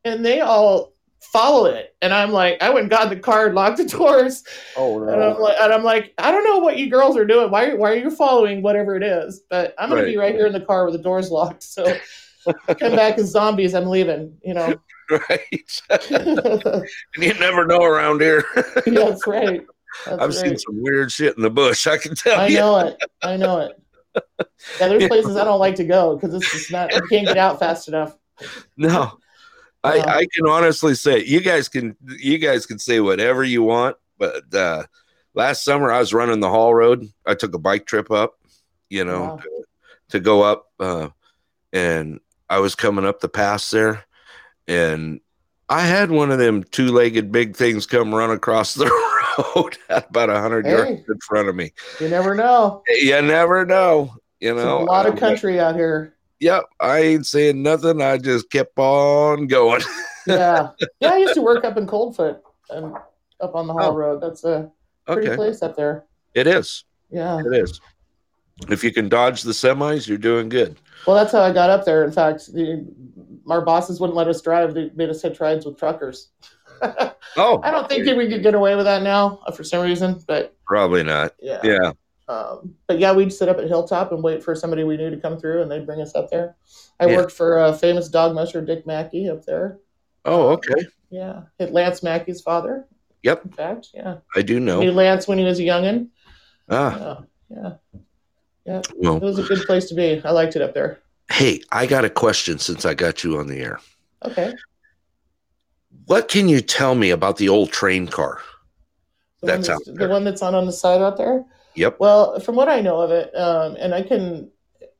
and 0.05 0.25
they 0.25 0.41
all 0.41 0.92
follow 1.31 1.65
it. 1.65 1.95
And 2.01 2.13
I'm 2.13 2.31
like, 2.31 2.61
I 2.61 2.69
went 2.69 2.81
and 2.81 2.89
got 2.89 3.03
in 3.03 3.09
the 3.09 3.19
car 3.23 3.47
and 3.47 3.55
locked 3.55 3.77
the 3.77 3.85
doors. 3.85 4.43
Oh 4.75 4.99
no. 4.99 5.11
And 5.11 5.23
I'm 5.23 5.39
like, 5.39 5.57
and 5.59 5.73
I'm 5.73 5.83
like, 5.83 6.13
I 6.17 6.31
don't 6.31 6.43
know 6.43 6.59
what 6.59 6.77
you 6.77 6.89
girls 6.89 7.17
are 7.17 7.25
doing. 7.25 7.51
Why, 7.51 7.73
why 7.73 7.91
are 7.91 7.95
you 7.95 8.11
following 8.11 8.61
whatever 8.61 8.95
it 8.95 9.03
is? 9.03 9.41
But 9.49 9.73
I'm 9.77 9.89
gonna 9.89 10.03
be 10.03 10.17
right 10.17 10.35
here 10.35 10.47
in 10.47 10.53
the 10.53 10.61
car 10.61 10.85
with 10.85 10.93
the 10.93 11.01
doors 11.01 11.31
locked. 11.31 11.63
So 11.63 11.97
come 12.67 12.95
back 12.95 13.17
as 13.17 13.31
zombies. 13.31 13.73
I'm 13.73 13.87
leaving. 13.87 14.37
You 14.43 14.53
know. 14.53 14.75
right. 15.29 15.81
and 16.09 16.85
you 17.17 17.33
never 17.35 17.65
know 17.65 17.83
around 17.83 18.21
here. 18.21 18.45
That's 18.85 19.27
right. 19.27 19.65
That's 20.05 20.21
I've 20.21 20.33
seen 20.33 20.57
some 20.57 20.81
weird 20.81 21.11
shit 21.11 21.37
in 21.37 21.43
the 21.43 21.49
bush. 21.49 21.87
I 21.87 21.97
can 21.97 22.15
tell 22.15 22.39
I 22.39 22.47
you. 22.47 22.57
know 22.57 22.79
it. 22.79 22.97
I 23.21 23.37
know 23.37 23.59
it. 23.59 23.79
Yeah, 24.79 24.87
there's 24.87 25.07
places 25.07 25.35
I 25.35 25.43
don't 25.43 25.59
like 25.59 25.75
to 25.75 25.83
go 25.83 26.15
because 26.15 26.33
it's 26.33 26.51
just 26.51 26.71
not. 26.71 26.93
You 26.93 27.01
can't 27.09 27.27
get 27.27 27.37
out 27.37 27.59
fast 27.59 27.87
enough. 27.87 28.17
No. 28.77 29.17
I, 29.83 29.95
Yeah. 29.97 30.05
I 30.07 30.27
can 30.33 30.47
honestly 30.47 30.95
say 30.95 31.23
you 31.23 31.41
guys 31.41 31.67
can 31.69 31.95
you 32.19 32.37
guys 32.37 32.65
can 32.65 32.79
say 32.79 32.99
whatever 32.99 33.43
you 33.43 33.63
want, 33.63 33.97
but 34.17 34.53
uh, 34.53 34.83
last 35.33 35.63
summer 35.63 35.91
I 35.91 35.99
was 35.99 36.13
running 36.13 36.39
the 36.39 36.49
Haul 36.49 36.73
Road. 36.73 37.05
I 37.25 37.33
took 37.35 37.53
a 37.53 37.59
bike 37.59 37.85
trip 37.85 38.09
up, 38.11 38.35
you 38.89 39.03
know, 39.03 39.21
Wow. 39.21 39.37
to, 39.37 39.49
to 40.09 40.19
go 40.19 40.41
up, 40.43 40.67
uh, 40.79 41.09
and 41.71 42.19
I 42.49 42.59
was 42.59 42.75
coming 42.75 43.05
up 43.05 43.19
the 43.19 43.29
pass 43.29 43.69
there, 43.71 44.05
and 44.67 45.19
I 45.69 45.81
had 45.81 46.11
one 46.11 46.31
of 46.31 46.37
them 46.39 46.63
two 46.63 46.91
legged 46.91 47.31
big 47.31 47.55
things 47.55 47.85
come 47.85 48.13
run 48.13 48.29
across 48.31 48.75
the 48.75 48.85
road 49.55 49.77
at 49.89 50.09
about 50.11 50.29
a 50.29 50.39
hundred 50.39 50.65
Hey. 50.65 50.71
yards 50.73 51.09
in 51.09 51.17
front 51.27 51.49
of 51.49 51.55
me. 51.55 51.73
You 51.99 52.09
never 52.09 52.35
know. 52.35 52.83
You 52.87 53.21
never 53.21 53.65
know, 53.65 54.15
you 54.39 54.53
know. 54.53 54.79
a 54.79 54.85
lot 54.85 55.07
of 55.07 55.15
country 55.17 55.59
out 55.59 55.75
here. 55.75 56.13
Yep, 56.43 56.63
I 56.81 56.99
ain't 56.99 57.25
saying 57.25 57.63
nothing. 57.63 58.01
I 58.01 58.17
just 58.17 58.49
kept 58.49 58.77
on 58.77 59.47
going. 59.47 59.81
Yeah. 60.25 60.69
Yeah, 61.01 61.09
I 61.11 61.17
used 61.17 61.33
to 61.33 61.41
work 61.41 61.65
up 61.65 61.75
in 61.75 61.85
Coldfoot 61.85 62.41
and 62.69 62.95
up 63.41 63.55
on 63.55 63.67
the 63.67 63.73
Haul 63.73 63.91
Oh. 63.91 63.93
Road. 63.95 64.21
That's 64.21 64.45
a 64.45 64.71
pretty 65.05 65.27
okay, 65.27 65.35
place 65.35 65.61
up 65.61 65.75
there. 65.75 66.05
it 66.33 66.47
is. 66.47 66.85
Yeah. 67.09 67.39
It 67.45 67.53
is. 67.53 67.81
If 68.69 68.85
you 68.85 68.93
can 68.93 69.09
dodge 69.09 69.41
the 69.41 69.51
semis, 69.51 70.07
you're 70.07 70.17
doing 70.17 70.47
good. 70.47 70.77
Well, 71.05 71.17
that's 71.17 71.33
how 71.33 71.41
I 71.41 71.51
got 71.51 71.69
up 71.69 71.83
there. 71.83 72.05
In 72.05 72.11
fact, 72.13 72.53
the, 72.53 72.87
our 73.49 73.59
bosses 73.65 73.99
wouldn't 73.99 74.15
let 74.15 74.29
us 74.29 74.41
drive. 74.41 74.73
They 74.73 74.91
made 74.95 75.09
us 75.09 75.21
hitch 75.21 75.41
rides 75.41 75.65
with 75.65 75.77
truckers. 75.77 76.29
Oh, 77.35 77.59
I 77.63 77.71
don't 77.71 77.89
think 77.89 78.05
that 78.05 78.15
we 78.15 78.29
could 78.29 78.43
get 78.43 78.53
away 78.53 78.75
with 78.75 78.85
that 78.85 79.01
now 79.01 79.39
uh, 79.47 79.51
for 79.51 79.63
some 79.63 79.81
reason, 79.81 80.21
but 80.27 80.55
probably 80.67 81.01
not. 81.03 81.33
yeah. 81.41 81.59
Yeah. 81.63 81.91
Um, 82.27 82.75
but 82.87 82.99
yeah, 82.99 83.11
we'd 83.13 83.33
sit 83.33 83.49
up 83.49 83.57
at 83.57 83.67
Hilltop 83.67 84.11
and 84.11 84.23
wait 84.23 84.41
for 84.43 84.55
somebody 84.55 84.83
we 84.83 84.95
knew 84.97 85.09
to 85.09 85.17
come 85.17 85.37
through, 85.37 85.61
and 85.61 85.69
they'd 85.69 85.85
bring 85.85 86.01
us 86.01 86.15
up 86.15 86.29
there. 86.29 86.55
I 86.99 87.07
Yeah. 87.07 87.17
worked 87.17 87.31
for 87.33 87.61
a 87.63 87.73
famous 87.73 88.07
dog 88.07 88.33
musher, 88.33 88.61
Dick 88.61 88.85
Mackey, 88.87 89.29
up 89.29 89.45
there. 89.45 89.79
Oh, 90.25 90.49
okay. 90.51 90.87
Yeah, 91.09 91.43
hit 91.59 91.73
Lance 91.73 92.01
Mackey's 92.01 92.41
father. 92.41 92.87
Yep. 93.23 93.45
In 93.45 93.51
fact, 93.51 93.89
yeah, 93.93 94.17
I 94.35 94.41
do 94.41 94.59
knew 94.59 94.65
know. 94.65 94.79
Lance 94.91 95.27
when 95.27 95.37
he 95.37 95.43
was 95.45 95.59
a 95.59 95.63
youngin. 95.63 96.09
Ah, 96.69 97.23
Yeah, 97.49 97.73
yeah, 98.65 98.79
it 98.79 98.87
well, 98.95 99.19
was 99.19 99.37
a 99.37 99.43
good 99.43 99.65
place 99.65 99.87
to 99.89 99.95
be. 99.95 100.21
I 100.23 100.31
liked 100.31 100.55
it 100.55 100.61
up 100.61 100.73
there. 100.73 100.99
hey, 101.29 101.61
I 101.71 101.85
got 101.87 102.05
a 102.05 102.09
question 102.09 102.57
since 102.57 102.85
I 102.85 102.93
got 102.93 103.23
you 103.23 103.37
on 103.37 103.47
the 103.47 103.59
air. 103.59 103.79
Okay, 104.25 104.53
What 106.05 106.27
can 106.29 106.47
you 106.49 106.61
tell 106.61 106.95
me 106.95 107.09
about 107.11 107.37
the 107.37 107.49
old 107.49 107.71
train 107.71 108.07
car? 108.07 108.39
the 109.41 109.47
That's 109.47 109.67
one 109.67 109.75
out 109.75 109.81
the 109.85 110.07
one 110.07 110.23
that's 110.23 110.41
on 110.41 110.55
on 110.55 110.65
the 110.65 110.71
side 110.71 111.01
out 111.01 111.17
there. 111.17 111.43
Yep. 111.75 111.97
Well, 111.99 112.39
from 112.39 112.55
what 112.55 112.69
I 112.69 112.81
know 112.81 113.01
of 113.01 113.11
it, 113.11 113.35
um, 113.35 113.75
and 113.79 113.93
I 113.93 114.01
can, 114.01 114.51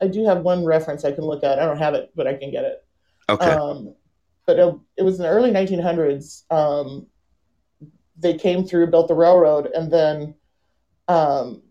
I 0.02 0.08
do 0.08 0.26
have 0.26 0.41
one 0.41 0.66
reference 0.66 1.06
I 1.06 1.12
can 1.12 1.24
look 1.24 1.44
at. 1.44 1.60
I 1.60 1.66
don't 1.66 1.78
have 1.78 1.94
it, 1.94 2.12
but 2.16 2.28
I 2.28 2.34
can 2.34 2.52
get 2.52 2.66
it. 2.66 2.86
Okay. 3.30 3.45
Um, 3.45 3.95
but 4.45 4.60
it, 4.60 4.76
it 4.98 5.04
was 5.04 5.18
in 5.18 5.24
the 5.24 5.30
early 5.30 5.52
1900s. 5.52 6.52
Um, 6.52 7.08
they 8.18 8.36
came 8.36 8.66
through, 8.66 8.88
built 8.88 9.08
the 9.08 9.16
railroad, 9.16 9.68
and 9.68 9.91
then 9.91 10.36
um, 11.08 11.62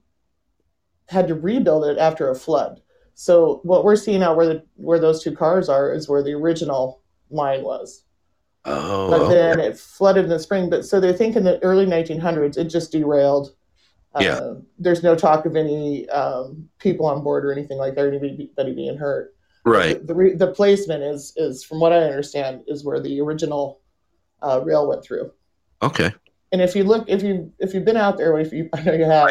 had 1.09 1.29
to 1.29 1.35
rebuild 1.35 1.85
it 1.85 1.99
after 1.99 2.31
a 2.31 2.35
flood. 2.35 2.81
So 3.15 3.61
what 3.62 3.85
we're 3.85 3.97
seeing 3.97 4.23
out 4.23 4.37
where 4.37 4.47
the 4.47 4.65
where 4.77 4.99
those 4.99 5.23
two 5.23 5.33
cars 5.37 5.69
are 5.69 5.93
is 5.93 6.09
where 6.09 6.23
the 6.23 6.33
original 6.33 7.03
line 7.31 7.62
was. 7.62 8.05
oh, 8.65 9.11
But 9.11 9.20
okay. 9.23 9.35
then 9.35 9.61
it 9.61 9.79
flooded 9.79 10.24
in 10.24 10.31
the 10.31 10.39
spring. 10.39 10.70
But 10.70 10.85
so 10.85 11.01
they 11.01 11.12
think 11.12 11.37
in 11.37 11.45
the 11.45 11.62
early 11.62 11.87
1900s 11.87 12.57
it 12.57 12.65
just 12.65 12.93
derailed. 12.93 13.55
Yeah. 14.21 14.35
Uh, 14.35 14.55
there's 14.79 15.03
no 15.03 15.15
talk 15.15 15.47
of 15.47 15.57
any 15.57 16.09
um, 16.11 16.69
people 16.79 17.07
on 17.07 17.23
board 17.23 17.47
or 17.47 17.53
anything 17.53 17.79
like 17.79 17.95
that, 17.95 18.07
anybody 18.07 18.75
being 18.75 18.97
hurt 18.97 19.35
right. 19.65 20.01
the, 20.01 20.07
the, 20.07 20.15
re- 20.15 20.35
the 20.35 20.49
placement 20.49 21.03
is 21.03 21.33
is 21.37 21.65
from 21.65 21.81
what 21.81 21.93
I 21.93 21.99
understand 21.99 22.63
is 22.67 22.85
where 22.85 23.01
the 23.01 23.21
original 23.21 23.81
uh, 24.43 24.61
rail 24.63 24.89
went 24.89 25.05
through. 25.05 25.31
Okay. 25.83 26.13
And 26.53 26.61
if 26.61 26.77
you 26.77 26.85
look, 26.85 27.09
if 27.09 27.23
you 27.23 27.51
if 27.61 27.73
you've 27.73 27.85
been 27.85 27.97
out 27.97 28.19
there, 28.19 28.39
if 28.39 28.53
you 28.53 28.69
I 28.75 28.83
know 28.83 28.93
you 28.93 29.05
have, 29.05 29.31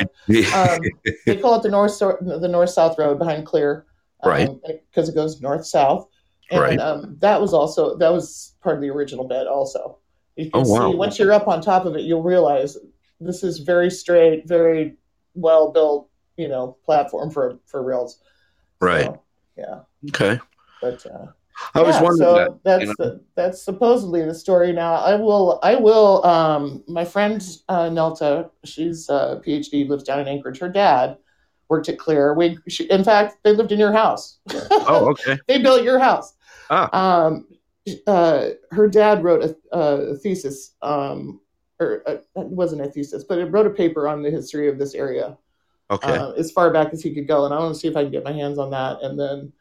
um, 0.53 0.79
they 1.25 1.37
call 1.37 1.55
it 1.59 1.63
the 1.63 1.69
north 1.69 1.97
the 1.99 2.47
north 2.47 2.71
south 2.71 2.97
road 2.97 3.19
behind 3.19 3.45
Clear, 3.45 3.85
Right. 4.25 4.49
Because 4.89 5.09
it 5.09 5.15
goes 5.15 5.39
north 5.41 5.65
south, 5.65 6.07
and 6.49 6.59
Right. 6.59 6.79
um, 6.79 7.17
that 7.19 7.39
was 7.39 7.53
also 7.53 7.95
that 7.97 8.11
was 8.11 8.55
part 8.63 8.75
of 8.75 8.81
the 8.81 8.89
original 8.89 9.27
bed. 9.27 9.45
Also, 9.45 9.99
you 10.35 10.49
can 10.49 10.63
Oh, 10.65 10.69
wow. 10.69 10.91
see 10.91 10.97
once 10.97 11.19
you're 11.19 11.31
up 11.31 11.47
on 11.47 11.61
top 11.61 11.85
of 11.85 11.95
it, 11.95 12.01
you'll 12.01 12.23
realize 12.23 12.75
this 13.21 13.43
is 13.43 13.59
very 13.59 13.89
straight, 13.89 14.47
very 14.47 14.95
well 15.35 15.71
built, 15.71 16.09
you 16.37 16.47
know, 16.47 16.77
platform 16.85 17.31
for 17.31 17.59
for 17.65 17.83
rails. 17.83 18.19
Right. 18.79 19.05
So, 19.05 19.21
yeah, 19.57 19.79
okay. 20.09 20.39
but. 20.81 21.05
Uh, 21.05 21.27
I 21.75 21.81
was 21.81 21.95
yeah, 21.95 22.01
wondering 22.01 22.17
so 22.17 22.35
that. 22.35 22.63
that's 22.63 22.81
you 22.81 22.87
know? 22.87 22.95
the, 22.97 23.21
that's 23.35 23.61
supposedly 23.61 24.23
the 24.23 24.33
story. 24.33 24.71
Now 24.71 24.95
I 24.95 25.15
will 25.15 25.59
I 25.61 25.75
will 25.75 26.25
um 26.25 26.83
my 26.87 27.05
friend 27.05 27.41
uh, 27.69 27.89
Nelta, 27.89 28.49
she's 28.65 29.09
a 29.09 29.41
PhD, 29.45 29.87
lives 29.87 30.03
down 30.03 30.19
in 30.19 30.27
Anchorage. 30.27 30.59
Her 30.59 30.69
dad 30.69 31.17
worked 31.69 31.89
at 31.89 31.99
Clear. 31.99 32.33
We 32.33 32.57
she, 32.67 32.85
in 32.85 33.03
fact 33.03 33.37
they 33.43 33.53
lived 33.53 33.71
in 33.71 33.79
your 33.79 33.93
house. 33.93 34.39
Oh, 34.71 35.09
okay. 35.11 35.39
they 35.47 35.61
built 35.61 35.83
your 35.83 35.99
house. 35.99 36.33
Ah. 36.69 37.25
Um, 37.27 37.47
uh, 38.07 38.49
her 38.71 38.87
dad 38.87 39.23
wrote 39.23 39.43
a, 39.43 39.77
a 39.77 40.15
thesis, 40.17 40.75
um, 40.81 41.41
or 41.81 42.03
uh 42.07 42.11
it 42.13 42.47
wasn't 42.47 42.81
a 42.81 42.89
thesis, 42.89 43.23
but 43.23 43.37
it 43.39 43.45
wrote 43.45 43.65
a 43.67 43.71
paper 43.71 44.07
on 44.07 44.21
the 44.21 44.29
history 44.31 44.69
of 44.69 44.77
this 44.77 44.93
area 44.93 45.37
Okay. 45.89 46.15
uh, 46.15 46.31
as 46.31 46.51
far 46.51 46.71
back 46.71 46.93
as 46.93 47.01
he 47.03 47.13
could 47.13 47.27
go. 47.27 47.43
And 47.43 47.53
I 47.53 47.59
want 47.59 47.73
to 47.73 47.79
see 47.79 47.89
if 47.89 47.97
I 47.97 48.03
can 48.03 48.11
get 48.13 48.23
my 48.23 48.31
hands 48.31 48.57
on 48.57 48.69
that. 48.71 49.01
And 49.01 49.19
then 49.19 49.51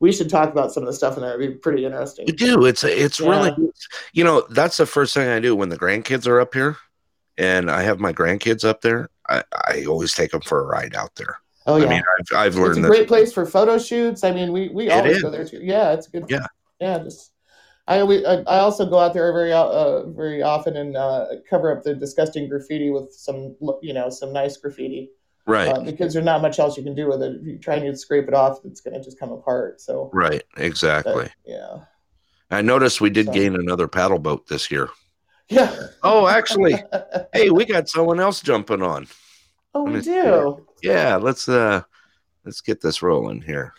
we 0.00 0.12
should 0.12 0.28
talk 0.28 0.50
about 0.50 0.70
some 0.70 0.82
of 0.82 0.86
the 0.86 0.92
stuff 0.92 1.16
in 1.16 1.22
there. 1.22 1.40
It'd 1.40 1.54
be 1.54 1.58
pretty 1.58 1.86
interesting. 1.86 2.26
We 2.26 2.32
do. 2.32 2.66
It's 2.66 2.84
it's 2.84 3.18
Yeah. 3.18 3.30
really, 3.30 3.72
you 4.12 4.22
know, 4.22 4.46
that's 4.50 4.76
the 4.76 4.84
first 4.86 5.14
thing 5.14 5.28
I 5.28 5.40
do 5.40 5.56
when 5.56 5.70
the 5.70 5.78
grandkids 5.78 6.26
are 6.26 6.40
up 6.40 6.52
here, 6.52 6.76
and 7.38 7.70
I 7.70 7.82
have 7.82 8.00
my 8.00 8.12
grandkids 8.12 8.68
up 8.68 8.82
there. 8.82 9.08
I, 9.28 9.42
I 9.66 9.84
always 9.86 10.12
take 10.12 10.32
them 10.32 10.42
for 10.42 10.60
a 10.60 10.66
ride 10.66 10.94
out 10.94 11.14
there. 11.16 11.38
Oh 11.66 11.76
yeah, 11.76 11.86
I 11.86 11.88
mean, 11.88 12.02
I've, 12.18 12.36
I've 12.36 12.46
it's 12.48 12.56
a 12.56 12.60
learned 12.60 12.84
great 12.84 13.08
place 13.08 13.32
for 13.32 13.44
photo 13.46 13.78
shoots. 13.78 14.24
I 14.24 14.30
mean, 14.32 14.52
we 14.52 14.68
we 14.68 14.90
always 14.90 15.22
go 15.22 15.30
there 15.30 15.46
too. 15.46 15.60
Yeah, 15.62 15.92
it's 15.92 16.06
a 16.08 16.10
good. 16.10 16.26
Yeah. 16.28 16.46
yeah. 16.80 16.98
Just 16.98 17.32
I 17.88 18.00
always 18.00 18.24
I, 18.24 18.34
I 18.46 18.58
also 18.58 18.84
go 18.84 18.98
out 18.98 19.14
there 19.14 19.32
very 19.32 19.52
uh, 19.52 20.04
very 20.10 20.42
often 20.42 20.76
and 20.76 20.96
uh, 20.96 21.26
cover 21.48 21.74
up 21.74 21.82
the 21.82 21.94
disgusting 21.94 22.48
graffiti 22.48 22.90
with 22.90 23.12
some 23.12 23.56
you 23.82 23.94
know 23.94 24.10
some 24.10 24.32
nice 24.32 24.56
graffiti 24.58 25.10
Right. 25.46 25.68
uh, 25.68 25.80
because 25.80 26.12
there's 26.12 26.26
not 26.26 26.42
much 26.42 26.58
else 26.58 26.76
you 26.76 26.82
can 26.84 26.94
do 26.94 27.08
with 27.08 27.22
it. 27.22 27.36
If 27.40 27.46
you 27.46 27.58
try 27.58 27.76
and 27.76 27.98
scrape 27.98 28.28
it 28.28 28.34
off, 28.34 28.58
it's 28.66 28.82
going 28.82 28.92
to 28.92 29.02
just 29.02 29.18
come 29.18 29.32
apart. 29.32 29.80
So 29.80 30.10
right. 30.12 30.42
but, 30.54 30.64
Exactly. 30.64 31.30
yeah, 31.46 31.78
I 32.50 32.60
noticed 32.60 33.00
we 33.00 33.08
did 33.08 33.26
So- 33.26 33.32
gain 33.32 33.54
another 33.56 33.88
paddle 33.88 34.18
boat 34.18 34.46
this 34.48 34.70
year. 34.70 34.90
yeah. 35.48 35.74
Oh, 36.02 36.26
actually, 36.28 36.74
hey, 37.32 37.48
we 37.48 37.64
got 37.64 37.88
someone 37.88 38.20
else 38.20 38.42
jumping 38.42 38.82
on. 38.82 39.06
oh, 39.74 39.84
we 39.84 40.02
do. 40.02 40.66
Yeah, 40.82 41.16
let's 41.16 41.48
uh 41.48 41.80
let's 42.44 42.60
get 42.60 42.82
this 42.82 43.00
rolling 43.02 43.40
here. 43.40 43.72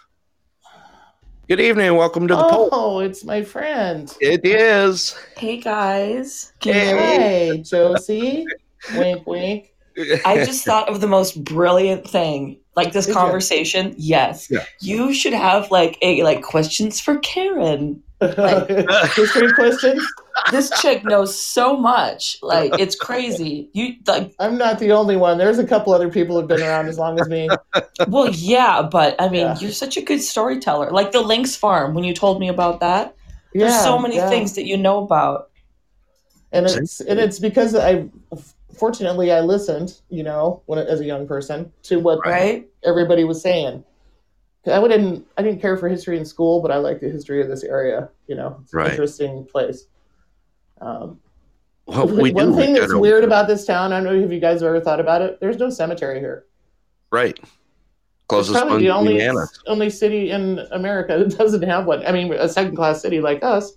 Good 1.50 1.62
evening. 1.62 1.96
Welcome 1.96 2.28
to 2.28 2.36
the 2.36 2.44
Pulse. 2.44 2.70
Oh, 2.72 3.00
it's 3.00 3.24
my 3.24 3.42
friend. 3.42 4.16
It 4.22 4.46
is. 4.46 5.18
Hey 5.36 5.58
guys. 5.58 6.54
Can 6.60 6.74
Hey. 6.76 7.48
Hey, 7.48 7.58
Josie. 7.64 8.46
wink, 8.96 9.26
wink. 9.26 9.74
I 10.26 10.46
just 10.46 10.64
thought 10.64 10.90
of 10.90 11.02
the 11.02 11.08
most 11.08 11.44
brilliant 11.44 12.08
thing. 12.08 12.60
Like 12.80 12.94
this 12.94 13.06
Did 13.06 13.16
ya? 13.16 13.22
conversation. 13.22 13.94
Yes. 13.98 14.48
Yeah. 14.50 14.64
You 14.80 15.14
should 15.14 15.34
have 15.34 15.70
like 15.72 15.98
a 16.02 16.24
like 16.24 16.42
questions 16.42 17.00
for 17.00 17.18
Karen. 17.20 18.02
Like, 18.22 18.68
History 19.16 19.52
questions. 19.62 20.02
This 20.52 20.70
chick 20.82 21.04
knows 21.06 21.32
so 21.38 21.78
much. 21.78 22.38
Like 22.42 22.78
it's 22.80 22.96
crazy. 23.08 23.70
You 23.74 23.96
like 24.08 24.34
I'm 24.40 24.58
not 24.58 24.80
the 24.80 24.92
only 24.92 25.16
one. 25.18 25.38
There's 25.38 25.60
a 25.60 25.68
couple 25.68 25.94
other 25.94 26.10
people 26.10 26.38
who've 26.40 26.48
been 26.48 26.62
around 26.62 26.88
as 26.88 26.98
long 26.98 27.20
as 27.20 27.28
me. 27.30 27.48
well, 28.08 28.30
yeah, 28.30 28.82
but 28.82 29.16
I 29.22 29.30
mean, 29.30 29.42
Yeah. 29.48 29.60
you're 29.60 29.72
such 29.72 29.96
a 29.98 30.02
good 30.02 30.22
storyteller. 30.22 30.90
Like 30.92 31.12
the 31.12 31.22
Lynx 31.22 31.56
Farm 31.56 31.94
when 31.94 32.04
you 32.04 32.14
told 32.14 32.40
me 32.40 32.48
about 32.50 32.80
that. 32.82 33.16
Yeah, 33.54 33.68
There's 33.68 33.82
so 33.84 33.98
many 34.00 34.16
yeah. 34.18 34.30
things 34.30 34.54
that 34.56 34.66
you 34.66 34.78
know 34.78 35.04
about. 35.04 35.50
and 36.52 36.66
it's 36.66 37.00
and 37.02 37.20
it's 37.20 37.40
because 37.40 37.74
I 37.76 38.08
fortunately 38.80 39.32
I 39.32 39.42
listened, 39.42 40.00
you 40.10 40.24
know, 40.24 40.62
when 40.66 40.80
as 40.80 41.00
a 41.02 41.06
young 41.06 41.28
person 41.28 41.72
to 41.84 42.00
what 42.00 42.20
Right? 42.26 42.68
everybody 42.84 43.24
was 43.24 43.42
saying. 43.42 43.84
I 44.72 44.78
wouldn't 44.80 45.26
I 45.38 45.42
didn't 45.42 45.62
care 45.62 45.78
for 45.78 45.88
history 45.90 46.18
in 46.18 46.26
school, 46.26 46.62
but 46.62 46.72
I 46.72 46.78
like 46.78 47.00
the 47.00 47.10
history 47.10 47.42
of 47.42 47.48
this 47.48 47.64
area. 47.64 48.10
You 48.28 48.36
know, 48.36 48.60
it's 48.64 48.74
an 48.74 48.80
interesting 48.92 49.46
place. 49.46 49.88
Um, 50.82 51.20
well, 51.88 52.08
we 52.08 52.32
one 52.32 52.52
do. 52.52 52.56
thing 52.56 52.74
that's 52.74 52.88
that's 52.88 53.00
weird 53.00 53.24
about 53.24 53.48
this 53.48 53.66
town, 53.66 53.92
I 53.94 54.02
don't 54.02 54.14
know 54.20 54.26
if 54.26 54.32
you 54.32 54.40
guys 54.40 54.62
have 54.62 54.68
ever 54.70 54.80
thought 54.82 55.00
about 55.00 55.22
it. 55.22 55.40
There's 55.40 55.58
no 55.58 55.70
cemetery 55.70 56.20
here. 56.20 56.46
Right. 57.12 57.38
It's 57.40 57.50
Closest 58.28 58.60
probably 58.60 58.84
the 58.84 58.92
only 58.92 59.28
only 59.66 59.90
city 59.90 60.30
in 60.30 60.60
America 60.72 61.18
that 61.18 61.36
doesn't 61.38 61.64
have 61.64 61.86
one. 61.88 62.06
I 62.06 62.12
mean, 62.12 62.32
a 62.34 62.48
second 62.48 62.76
class 62.76 63.02
city 63.02 63.22
like 63.22 63.44
us. 63.44 63.74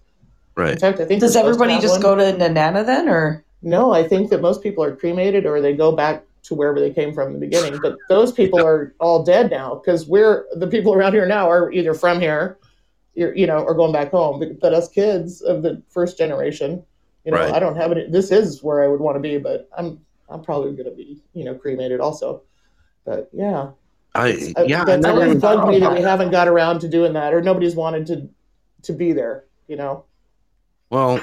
Right. 0.56 0.64
In 0.66 0.72
Right. 0.72 0.80
fact, 0.80 1.00
I 1.00 1.06
think 1.06 1.20
Does 1.22 1.30
we're 1.34 1.40
supposed 1.40 1.58
to 1.58 1.64
everybody 1.64 1.80
just 1.80 1.94
one. 1.94 2.02
go 2.02 2.14
to 2.16 2.38
Nenana 2.38 2.84
then 2.84 3.08
or 3.08 3.42
No, 3.62 3.92
I 3.92 4.06
think 4.06 4.30
that 4.30 4.40
most 4.40 4.62
people 4.62 4.82
are 4.82 4.94
cremated 4.94 5.46
or 5.46 5.60
they 5.60 5.74
go 5.74 5.92
back 5.92 6.24
to 6.44 6.54
wherever 6.54 6.80
they 6.80 6.90
came 6.90 7.14
from 7.14 7.28
in 7.28 7.34
the 7.34 7.38
beginning. 7.38 7.78
But 7.80 7.96
those 8.08 8.32
people 8.32 8.64
are 8.64 8.94
all 8.98 9.22
dead 9.22 9.50
now 9.50 9.76
because 9.76 10.06
we're 10.06 10.46
the 10.54 10.66
people 10.66 10.92
around 10.92 11.12
here 11.12 11.26
now 11.26 11.48
are 11.48 11.70
either 11.72 11.94
from 11.94 12.20
here 12.20 12.58
you're, 13.14 13.34
you 13.34 13.46
know, 13.46 13.64
are 13.64 13.74
going 13.74 13.92
back 13.92 14.10
home. 14.10 14.38
But, 14.40 14.60
but 14.60 14.72
us 14.72 14.88
kids 14.88 15.40
of 15.42 15.62
the 15.62 15.82
first 15.88 16.18
generation, 16.18 16.82
you 17.24 17.32
know, 17.32 17.38
Right. 17.38 17.52
I 17.52 17.58
don't 17.58 17.76
have 17.76 17.92
it. 17.92 18.10
This 18.10 18.30
is 18.30 18.62
where 18.62 18.82
I 18.82 18.88
would 18.88 19.00
want 19.00 19.16
to 19.16 19.20
be, 19.20 19.38
but 19.38 19.68
I'm 19.76 20.00
I'm 20.28 20.42
probably 20.42 20.72
going 20.72 20.88
to 20.88 20.96
be, 20.96 21.22
you 21.34 21.44
know, 21.44 21.54
cremated 21.54 22.00
also. 22.00 22.42
But 23.04 23.28
yeah, 23.32 23.70
I 24.14 24.52
Uh, 24.56 24.62
yeah, 24.62 24.84
that's 24.84 25.04
always 25.04 25.40
bugged 25.40 25.68
me 25.68 25.78
that 25.80 25.92
we 25.92 26.00
haven't 26.00 26.30
got 26.30 26.48
around 26.48 26.80
to 26.80 26.88
doing 26.88 27.12
that, 27.12 27.34
or 27.34 27.42
nobody's 27.42 27.76
wanted 27.76 28.06
to 28.06 28.28
to 28.82 28.92
be 28.92 29.12
there. 29.12 29.44
You 29.68 29.76
know, 29.76 30.04
Well, 30.90 31.20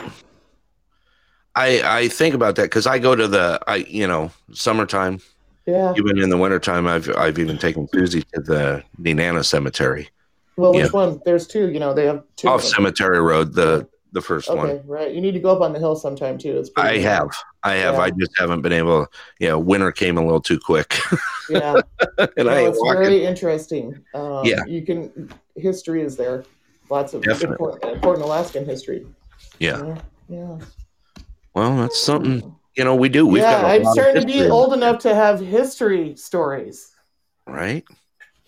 I 1.55 1.81
I 2.01 2.07
think 2.07 2.35
about 2.35 2.55
that 2.57 2.63
because 2.63 2.87
I 2.87 2.99
go 2.99 3.15
to 3.15 3.27
the 3.27 3.59
I 3.67 3.77
you 3.77 4.07
know 4.07 4.31
summertime 4.53 5.19
yeah. 5.65 5.93
even 5.97 6.17
in 6.19 6.29
the 6.29 6.37
wintertime 6.37 6.87
I've 6.87 7.09
I've 7.17 7.39
even 7.39 7.57
taken 7.57 7.87
Susie 7.93 8.23
to 8.33 8.41
the 8.41 8.83
Nenana 9.01 9.43
Cemetery 9.43 10.09
Well, 10.57 10.73
which 10.73 10.85
yeah. 10.85 10.91
one? 10.91 11.21
There's 11.25 11.47
two. 11.47 11.69
You 11.71 11.79
know, 11.79 11.93
they 11.93 12.05
have 12.05 12.23
two. 12.35 12.47
off 12.49 12.61
of. 12.61 12.67
Cemetery 12.67 13.19
Road 13.21 13.53
the 13.53 13.87
the 14.11 14.21
first 14.21 14.49
Okay, 14.49 14.57
one. 14.57 14.81
right. 14.87 15.13
You 15.13 15.21
need 15.21 15.33
to 15.33 15.39
go 15.39 15.51
up 15.55 15.61
on 15.61 15.71
the 15.71 15.77
hill 15.79 15.95
sometime 15.95 16.37
too. 16.39 16.57
It's 16.57 16.71
I 16.75 16.93
neat. 16.93 17.01
have 17.03 17.29
I 17.63 17.75
have 17.75 17.95
Yeah. 17.95 18.01
I 18.01 18.09
just 18.11 18.31
haven't 18.39 18.61
been 18.61 18.73
able. 18.73 19.05
Yeah, 19.39 19.53
winter 19.55 19.91
came 19.91 20.17
a 20.17 20.23
little 20.23 20.41
too 20.41 20.59
quick, 20.59 20.97
Yeah, 21.49 21.75
and 22.17 22.45
no, 22.47 22.49
I 22.49 22.67
it's 22.67 22.79
walking. 22.81 23.01
very 23.03 23.23
interesting. 23.25 23.99
Um, 24.15 24.45
Yeah. 24.45 24.65
you 24.65 24.81
can. 24.83 25.29
History 25.55 26.01
is 26.01 26.15
there. 26.17 26.43
Lots 26.89 27.13
of 27.13 27.23
important, 27.23 27.83
important 27.93 28.25
Alaskan 28.25 28.65
history. 28.65 29.05
Yeah. 29.59 29.77
Yeah. 29.85 29.97
yeah. 30.29 30.57
Well, 31.59 31.75
that's 31.75 31.99
something 31.99 32.55
you 32.77 32.85
know 32.85 32.95
we 32.95 33.09
do. 33.09 33.27
We've 33.27 33.41
yeah, 33.41 33.65
I'm 33.65 33.83
starting 33.83 34.21
to 34.21 34.25
be 34.25 34.47
old 34.47 34.71
enough 34.73 34.99
to 34.99 35.13
have 35.13 35.41
history 35.41 36.15
stories. 36.15 36.95
right? 37.45 37.83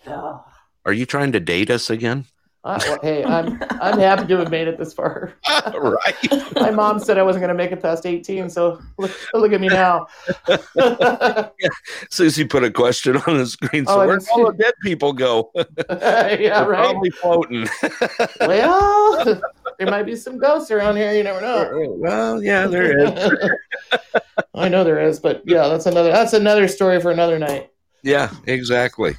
Yeah. 0.06 0.38
Are 0.86 0.94
you 0.94 1.04
trying 1.04 1.32
to 1.32 1.40
date 1.40 1.68
us 1.68 1.90
again? 1.90 2.24
Uh, 2.64 2.78
well, 2.86 2.98
hey, 3.02 3.22
I'm 3.22 3.60
I'm 3.82 3.98
happy 3.98 4.26
to 4.28 4.38
have 4.38 4.50
made 4.50 4.66
it 4.66 4.78
this 4.78 4.94
far. 4.94 5.34
right. 5.74 6.14
My 6.54 6.70
mom 6.70 7.00
said 7.00 7.18
I 7.18 7.22
wasn't 7.22 7.42
going 7.42 7.48
to 7.54 7.54
make 7.62 7.70
it 7.72 7.82
past 7.82 8.06
18, 8.06 8.48
so 8.48 8.80
look, 8.96 9.10
look 9.34 9.52
at 9.52 9.60
me 9.60 9.68
now. 9.68 10.06
Susie 12.10 12.44
put 12.46 12.64
a 12.64 12.70
question 12.70 13.16
on 13.26 13.36
the 13.36 13.46
screen. 13.46 13.84
So 13.84 14.00
Oh, 14.00 14.06
where 14.06 14.18
all 14.32 14.52
the 14.52 14.56
dead 14.56 14.74
people 14.80 15.12
go? 15.12 15.50
yeah, 15.56 15.64
They're 16.36 16.68
right. 16.68 16.90
Probably 16.90 17.10
floating. 17.10 17.68
Well, 18.40 19.40
there 19.78 19.90
might 19.90 20.04
be 20.04 20.16
some 20.16 20.38
ghosts 20.38 20.70
around 20.70 20.96
here. 20.96 21.12
You 21.12 21.22
never 21.22 21.40
know. 21.40 21.56
Uh, 21.56 21.84
uh, 21.84 21.94
well, 21.96 22.42
yeah, 22.42 22.66
there 22.66 22.98
is. 22.98 23.30
I 24.54 24.68
know 24.68 24.84
there 24.84 25.00
is, 25.00 25.18
but 25.18 25.42
yeah, 25.44 25.68
that's 25.68 25.86
another 25.86 26.10
that's 26.10 26.32
another 26.32 26.68
story 26.68 27.00
for 27.00 27.10
another 27.10 27.38
night. 27.38 27.70
Yeah, 28.02 28.30
exactly. 28.46 29.16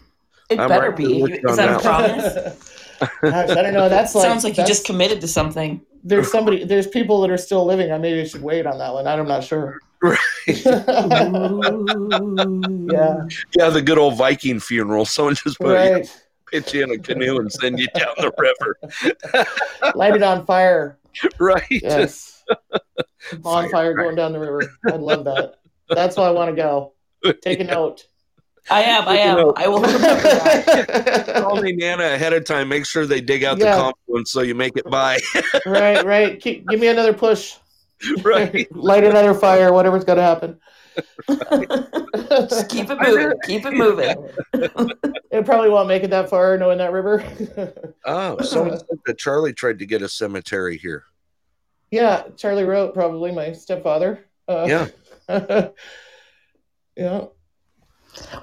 It 0.49 0.59
I'm 0.59 0.69
better 0.69 0.89
right 0.89 0.97
be. 0.97 1.21
Is 1.23 1.45
on 1.45 1.55
that 1.57 1.79
a 1.79 1.83
promise? 1.83 2.69
Gosh, 3.21 3.49
I 3.49 3.61
don't 3.61 3.73
know. 3.73 3.89
That's 3.89 4.15
like 4.15 4.23
Sounds 4.25 4.43
like 4.43 4.57
you 4.57 4.65
just 4.65 4.85
committed 4.85 5.19
to 5.21 5.27
something. 5.27 5.81
there's 6.03 6.31
somebody 6.31 6.63
there's 6.63 6.87
people 6.87 7.21
that 7.21 7.29
are 7.31 7.37
still 7.37 7.65
living. 7.65 7.91
I 7.91 7.97
maybe 7.97 8.27
should 8.27 8.41
wait 8.43 8.65
on 8.65 8.77
that 8.77 8.93
one. 8.93 9.07
I'm 9.07 9.27
not 9.27 9.43
sure. 9.43 9.79
Right. 10.01 10.17
yeah, 10.47 10.55
Yeah, 13.57 13.69
the 13.69 13.81
good 13.83 13.97
old 13.97 14.17
Viking 14.17 14.59
funeral. 14.59 15.05
Someone 15.05 15.35
just 15.35 15.57
put 15.57 15.69
you, 15.69 15.73
right. 15.75 16.22
Pitch 16.53 16.71
you 16.75 16.83
in 16.83 16.91
a 16.91 16.99
canoe 16.99 17.39
and 17.39 17.51
send 17.51 17.79
you 17.79 17.87
down 17.95 18.13
the 18.17 18.31
river. 18.37 18.77
Light 19.95 20.15
it 20.15 20.21
on 20.21 20.45
fire. 20.45 20.99
right. 21.39 21.63
Yes. 21.71 22.43
Bonfire 23.39 23.95
going 23.95 24.15
down 24.15 24.33
the 24.33 24.39
river. 24.39 24.71
I'd 24.85 24.99
love 25.01 25.23
that. 25.25 25.55
That's 25.89 26.15
why 26.15 26.27
I 26.27 26.29
want 26.29 26.51
to 26.51 26.55
go. 26.55 26.93
Take 27.41 27.59
a 27.59 27.63
note. 27.77 28.03
I 28.69 28.83
am. 28.83 29.07
I 29.07 29.17
am. 29.17 29.37
I 29.55 29.67
will. 29.67 29.81
Call 29.81 31.57
Nenana 31.57 32.13
ahead 32.13 32.33
of 32.33 32.45
time. 32.45 32.69
Make 32.69 32.85
sure 32.85 33.07
they 33.07 33.19
dig 33.19 33.43
out 33.43 33.57
Yeah. 33.57 33.75
the 33.75 33.81
confluence 33.81 34.31
so 34.31 34.41
you 34.41 34.53
make 34.53 34.77
it 34.77 34.85
by. 34.85 35.17
right, 35.65 36.05
right. 36.05 36.39
Keep, 36.39 36.67
give 36.69 36.79
me 36.79 36.87
another 36.87 37.13
push. 37.13 37.55
right. 38.21 38.71
Light 38.75 39.03
another 39.03 39.33
fire. 39.33 39.73
Whatever's 39.73 40.03
got 40.03 40.15
to 40.15 40.21
happen. 40.21 40.59
Just 41.29 42.69
keep 42.69 42.89
it 42.89 42.97
moving. 43.01 43.33
Keep 43.45 43.65
it 43.65 43.73
moving. 43.73 44.29
It 45.31 45.45
probably 45.45 45.69
won't 45.69 45.87
make 45.87 46.03
it 46.03 46.09
that 46.11 46.29
far 46.29 46.57
knowing 46.57 46.77
that 46.79 46.91
river. 46.91 47.23
Oh, 48.05 48.41
someone 48.41 48.77
said 48.77 48.99
that 49.05 49.17
Charlie 49.17 49.53
tried 49.53 49.79
to 49.79 49.85
get 49.85 50.01
a 50.01 50.09
cemetery 50.09 50.77
here. 50.77 51.05
yeah, 51.91 52.23
Charlie 52.35 52.65
wrote 52.65 52.93
probably 52.93 53.31
my 53.31 53.53
stepfather. 53.53 54.25
Uh, 54.47 54.65
Yeah. 54.67 54.87
yeah. 56.97 57.25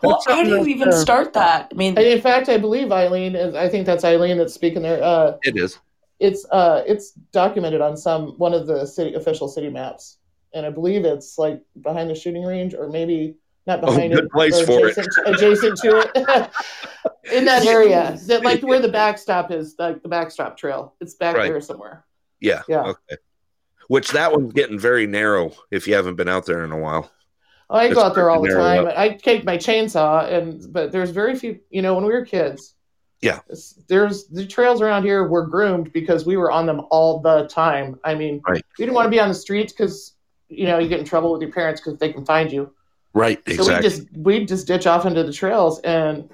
Well, 0.03 0.21
how 0.27 0.43
do 0.43 0.49
you 0.51 0.67
even 0.67 0.91
start 0.93 1.33
that? 1.35 1.69
I 1.73 1.75
mean, 1.77 1.97
in 1.99 2.21
fact, 2.21 2.49
I 2.49 2.57
believe 2.59 2.91
Eileen 2.91 3.37
is. 3.37 3.55
I 3.55 3.69
think 3.69 3.87
that's 3.87 4.03
Eileen 4.05 4.39
that's 4.39 4.55
speaking 4.55 4.83
there. 4.83 5.03
Uh, 5.03 5.37
It 5.43 5.57
is. 5.57 5.79
it's 6.19 6.45
uh, 6.51 6.83
it's 6.87 7.13
documented 7.33 7.81
on 7.81 7.97
some 7.97 8.31
one 8.39 8.53
of 8.55 8.67
the 8.67 8.87
city 8.87 9.15
official 9.15 9.47
city 9.47 9.69
maps, 9.69 10.17
and 10.55 10.67
I 10.67 10.71
believe 10.71 11.05
it's 11.05 11.39
like 11.39 11.61
behind 11.81 12.11
the 12.11 12.15
shooting 12.15 12.45
range, 12.45 12.75
or 12.75 12.89
maybe 12.89 13.37
not 13.67 13.79
Oh, 13.83 13.87
behind 13.87 14.13
good 14.15 14.25
it, 14.25 14.31
place 14.33 14.61
or 14.61 14.67
for 14.67 14.87
it. 14.89 14.97
adjacent, 14.99 15.27
adjacent 15.27 15.79
to 15.79 15.99
it. 16.15 16.51
In 17.33 17.45
that 17.45 17.65
area, 17.67 18.19
that 18.27 18.43
like 18.43 18.63
where 18.63 18.81
the 18.81 18.89
backstop 18.89 19.51
is, 19.51 19.75
like 19.79 20.03
the 20.03 20.09
backstop 20.09 20.57
trail, 20.57 20.95
it's 21.01 21.15
back 21.15 21.37
Right. 21.37 21.49
there 21.51 21.61
somewhere. 21.61 22.05
Yeah. 22.41 22.63
Yeah. 22.69 22.83
Okay. 22.83 23.17
Which 23.89 24.11
that 24.13 24.33
one's 24.33 24.53
getting 24.53 24.79
very 24.79 25.07
narrow 25.07 25.53
if 25.71 25.87
you 25.87 25.95
haven't 25.95 26.17
been 26.17 26.29
out 26.29 26.47
there 26.47 26.65
in 26.65 26.73
a 26.73 26.79
while. 26.79 27.11
Oh, 27.69 27.77
I 27.77 27.85
It's 27.87 27.95
go 27.95 28.03
out 28.03 28.15
there 28.15 28.31
all 28.31 28.41
the 28.43 28.49
time. 28.49 28.85
narrow 28.85 28.95
I 28.97 29.11
take 29.11 29.45
my 29.45 29.57
chainsaw, 29.57 30.31
and 30.33 30.73
but 30.73 30.91
there's 30.91 31.11
very 31.11 31.37
few. 31.37 31.61
You 31.71 31.83
know, 31.83 31.95
when 31.95 32.05
we 32.05 32.13
were 32.13 32.25
kids, 32.25 32.75
Yeah. 33.21 33.41
there's 33.89 34.27
the 34.27 34.47
trails 34.47 34.81
around 34.81 35.05
here 35.05 35.29
were 35.29 35.47
groomed 35.47 35.93
because 35.93 36.25
we 36.27 36.37
were 36.37 36.51
on 36.51 36.67
them 36.67 36.83
all 36.91 37.21
the 37.21 37.47
time. 37.49 38.01
I 38.03 38.15
mean, 38.15 38.41
Right. 38.49 38.65
we 38.79 38.85
didn't 38.85 38.95
want 38.95 39.07
to 39.07 39.11
be 39.11 39.21
on 39.21 39.29
the 39.29 39.35
streets 39.35 39.73
because 39.73 40.15
you 40.51 40.67
know 40.67 40.79
you 40.79 40.89
get 40.89 41.01
in 41.01 41.07
trouble 41.07 41.33
with 41.33 41.41
your 41.43 41.53
parents 41.53 41.81
because 41.81 41.99
they 41.99 42.13
can 42.13 42.25
find 42.27 42.53
you. 42.53 42.73
Right. 43.15 43.39
So 43.47 43.53
Exactly. 43.55 43.75
we 43.77 43.83
just 43.83 44.17
we 44.19 44.45
just 44.47 44.67
ditch 44.67 44.87
off 44.87 45.07
into 45.07 45.23
the 45.25 45.33
trails, 45.33 45.81
and 45.81 46.29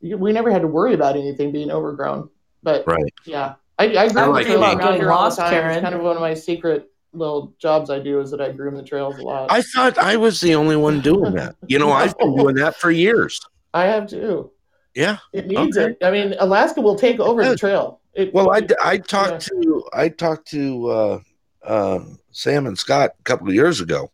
we 0.00 0.32
never 0.32 0.50
had 0.50 0.62
to 0.62 0.68
worry 0.68 0.94
about 0.94 1.16
anything 1.16 1.52
being 1.52 1.70
overgrown. 1.70 2.28
But 2.62 2.86
Right. 2.86 3.12
yeah, 3.24 3.54
I, 3.78 3.84
I 3.96 4.08
groom 4.08 4.32
like 4.32 4.46
the 4.46 4.52
trails 4.54 4.62
around 4.64 4.78
Getting 4.78 5.00
here 5.00 5.12
all 5.12 5.18
the 5.20 5.24
lost, 5.24 5.38
time. 5.38 5.50
Karen. 5.50 5.70
It's 5.76 5.82
kind 5.82 5.94
of 5.94 6.02
one 6.02 6.16
of 6.16 6.20
my 6.20 6.34
secret 6.34 6.90
little 7.12 7.54
jobs 7.58 7.88
I 7.88 7.98
do 7.98 8.20
is 8.20 8.30
that 8.32 8.40
I 8.40 8.52
groom 8.52 8.76
the 8.76 8.82
trails 8.82 9.18
a 9.18 9.22
lot. 9.22 9.50
I 9.50 9.62
thought 9.62 9.96
I 9.98 10.16
was 10.16 10.40
the 10.40 10.54
only 10.54 10.76
one 10.76 11.00
doing 11.00 11.32
that. 11.34 11.56
You 11.66 11.78
know, 11.78 11.90
I've 11.90 12.16
been 12.18 12.36
doing 12.36 12.56
that 12.56 12.76
for 12.76 12.90
years. 12.90 13.40
I 13.72 13.84
have 13.84 14.06
too. 14.08 14.50
Yeah. 14.94 15.18
It 15.32 15.46
needs 15.46 15.78
Okay. 15.78 15.92
it. 15.92 16.04
I 16.04 16.10
mean, 16.10 16.34
Alaska 16.38 16.80
will 16.80 16.96
take 16.96 17.20
over 17.20 17.44
the 17.44 17.56
trail. 17.56 18.00
It, 18.14 18.34
Well, 18.34 18.50
I, 18.50 18.58
it- 18.58 18.72
I 18.84 18.98
talked 18.98 19.46
to 19.46 19.84
I 19.94 20.08
talked 20.08 20.48
to 20.48 20.88
uh, 20.88 21.20
uh, 21.64 22.00
Sam 22.32 22.66
and 22.66 22.78
Scott 22.78 23.14
a 23.18 23.22
couple 23.24 23.48
of 23.48 23.54
years 23.54 23.80
ago. 23.80 24.10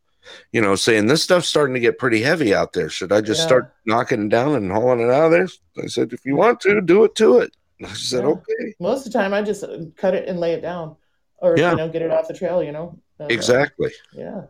You 0.53 0.63
know, 0.63 0.75
saying 0.75 1.07
this 1.07 1.23
stuff's 1.23 1.49
starting 1.49 1.75
to 1.75 1.81
get 1.81 1.99
pretty 1.99 2.23
heavy 2.23 2.55
out 2.55 2.73
there. 2.73 2.89
Should 2.89 3.13
I 3.13 3.21
just 3.21 3.41
Yeah. 3.43 3.47
start 3.47 3.75
knocking 3.85 4.25
it 4.27 4.29
down 4.31 4.55
and 4.55 4.73
hauling 4.73 5.01
it 5.01 5.11
out 5.11 5.27
of 5.27 5.33
there? 5.33 5.49
I 5.83 5.87
said, 5.87 6.13
if 6.15 6.25
you 6.25 6.35
want 6.35 6.61
to, 6.63 6.81
do 6.81 7.05
it 7.05 7.15
to 7.17 7.39
it. 7.41 7.55
I 7.85 7.89
said, 7.89 8.23
Yeah. 8.25 8.31
okay, 8.31 8.75
most 8.81 9.07
of 9.07 9.13
the 9.13 9.19
time 9.19 9.35
I 9.35 9.43
just 9.43 9.63
uh, 9.65 9.77
cut 9.97 10.15
it 10.15 10.27
and 10.27 10.41
lay 10.41 10.53
it 10.55 10.63
down, 10.63 10.97
or 11.39 11.57
Yeah. 11.59 11.73
you 11.73 11.77
know, 11.77 11.89
get 11.91 12.01
it 12.03 12.11
off 12.11 12.27
the 12.29 12.35
trail. 12.35 12.63
You 12.63 12.73
know. 12.73 12.99
Uh, 13.21 13.27
exactly. 13.29 13.93
yeah. 14.13 14.43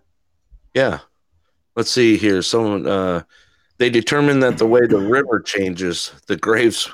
Yeah. 0.74 1.00
Let's 1.74 1.90
see 1.90 2.16
here. 2.16 2.40
Someone 2.42 2.86
uh, 2.86 3.22
they 3.78 3.90
determined 3.90 4.42
that 4.44 4.58
the 4.58 4.66
way 4.66 4.86
the 4.86 4.98
river 5.16 5.40
changes, 5.40 6.12
the 6.28 6.36
graves 6.36 6.88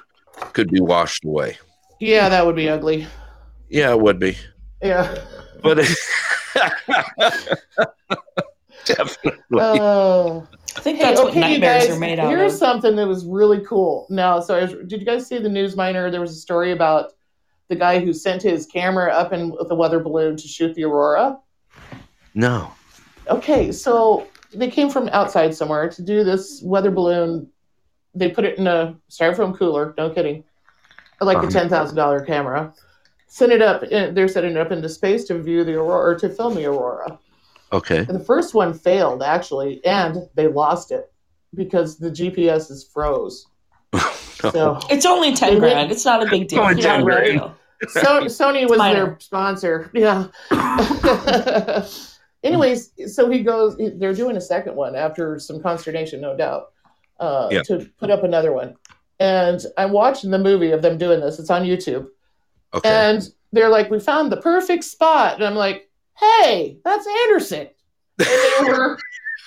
could 0.54 0.70
be 0.70 0.80
washed 0.80 1.24
away. 1.26 1.58
Yeah, 2.00 2.30
that 2.30 2.46
would 2.46 2.56
be 2.56 2.70
ugly. 2.70 3.06
Yeah, 3.68 3.90
it 3.90 4.00
would 4.00 4.18
be, 4.18 4.38
Yeah. 4.82 5.14
But 5.62 5.78
definitely. 8.84 9.38
Oh. 9.52 10.46
I 10.76 10.80
think 10.80 10.98
Hey, 10.98 11.04
that's 11.04 11.20
what 11.20 11.30
okay, 11.30 11.54
you 11.54 11.58
nightmares 11.58 11.86
guys, 11.88 11.96
are 11.96 11.98
made 11.98 12.18
out 12.20 12.30
here's 12.30 12.52
of. 12.54 12.58
something 12.58 12.96
that 12.96 13.06
was 13.06 13.24
really 13.26 13.60
cool. 13.64 14.06
Now, 14.08 14.40
so 14.40 14.56
I 14.56 14.62
was, 14.62 14.72
did 14.86 15.00
you 15.00 15.04
guys 15.06 15.26
see 15.26 15.38
the 15.38 15.48
News-Miner? 15.48 16.10
There 16.10 16.20
was 16.20 16.30
a 16.30 16.40
story 16.40 16.70
about 16.72 17.12
the 17.68 17.74
guy 17.76 17.98
who 17.98 18.12
sent 18.12 18.42
his 18.42 18.66
camera 18.66 19.10
up 19.12 19.32
in 19.32 19.50
with 19.50 19.70
a 19.70 19.74
weather 19.74 20.00
balloon 20.00 20.36
to 20.36 20.48
shoot 20.48 20.74
the 20.74 20.84
aurora. 20.84 21.38
no. 22.34 22.72
Okay, 23.28 23.70
so 23.70 24.26
they 24.52 24.68
came 24.68 24.90
from 24.90 25.08
outside 25.10 25.54
somewhere 25.54 25.88
to 25.88 26.02
do 26.02 26.24
this 26.24 26.60
weather 26.64 26.90
balloon. 26.90 27.48
They 28.14 28.28
put 28.30 28.44
it 28.44 28.58
in 28.58 28.66
a 28.66 28.96
styrofoam 29.08 29.56
cooler. 29.56 29.94
No 29.96 30.10
kidding, 30.10 30.42
like 31.20 31.36
Uh-huh. 31.36 31.46
a 31.46 31.50
ten 31.50 31.68
thousand 31.68 31.94
dollar 31.96 32.24
camera. 32.24 32.72
Sent 33.32 33.52
it 33.52 33.62
up. 33.62 33.84
eh, 33.90 34.10
They're 34.10 34.26
setting 34.26 34.50
it 34.52 34.56
up 34.56 34.72
into 34.72 34.88
space 34.88 35.24
to 35.26 35.40
view 35.40 35.62
the 35.62 35.74
aurora 35.74 36.10
or 36.10 36.18
to 36.18 36.28
film 36.28 36.56
the 36.56 36.66
aurora. 36.66 37.16
Okay. 37.72 37.98
And 37.98 38.08
the 38.18 38.24
first 38.24 38.54
one 38.54 38.74
failed 38.74 39.22
actually, 39.22 39.80
and 39.84 40.16
they 40.34 40.48
lost 40.48 40.90
it 40.90 41.12
because 41.54 41.96
the 41.98 42.10
GPS 42.10 42.70
is 42.70 42.88
froze. 42.92 43.46
So, 44.40 44.78
It's 44.88 45.04
only 45.04 45.34
ten 45.36 45.54
They 45.54 45.60
went- 45.60 45.74
grand. 45.74 45.92
It's 45.92 46.04
not 46.06 46.26
a 46.26 46.30
big 46.30 46.48
deal. 46.48 46.60
Only 46.60 46.76
It's 46.76 46.84
not 46.86 46.94
a 47.00 47.02
10 47.02 47.04
grand. 47.04 47.40
so 47.90 48.20
Sony 48.24 48.66
was 48.66 48.78
Minor. 48.78 49.04
their 49.04 49.16
sponsor. 49.20 49.90
Yeah. 49.92 50.28
Anyways, 52.42 52.92
so 53.14 53.28
he 53.30 53.42
goes. 53.42 53.76
They're 53.76 54.14
doing 54.14 54.36
a 54.38 54.40
second 54.40 54.74
one 54.76 54.96
after 54.96 55.38
some 55.38 55.60
consternation, 55.62 56.22
no 56.22 56.34
doubt, 56.36 56.68
uh, 57.20 57.48
Yeah. 57.50 57.62
to 57.64 57.86
put 57.98 58.10
up 58.10 58.24
another 58.24 58.50
one. 58.52 58.76
And 59.18 59.60
I'm 59.76 59.92
watching 59.92 60.30
the 60.30 60.38
movie 60.38 60.70
of 60.70 60.80
them 60.80 60.96
doing 60.96 61.20
this. 61.20 61.38
It's 61.38 61.50
on 61.50 61.64
YouTube, 61.64 62.06
Okay. 62.74 62.88
and 62.88 63.22
they're 63.52 63.68
like, 63.68 63.90
"We 63.90 63.98
found 64.00 64.30
the 64.30 64.36
perfect 64.36 64.84
spot," 64.84 65.34
and 65.36 65.44
I'm 65.44 65.54
like, 65.56 65.88
"Hey, 66.18 66.78
that's 66.84 67.06
Anderson." 67.24 67.68
And 68.18 68.28
they 68.28 68.72
were 68.72 68.98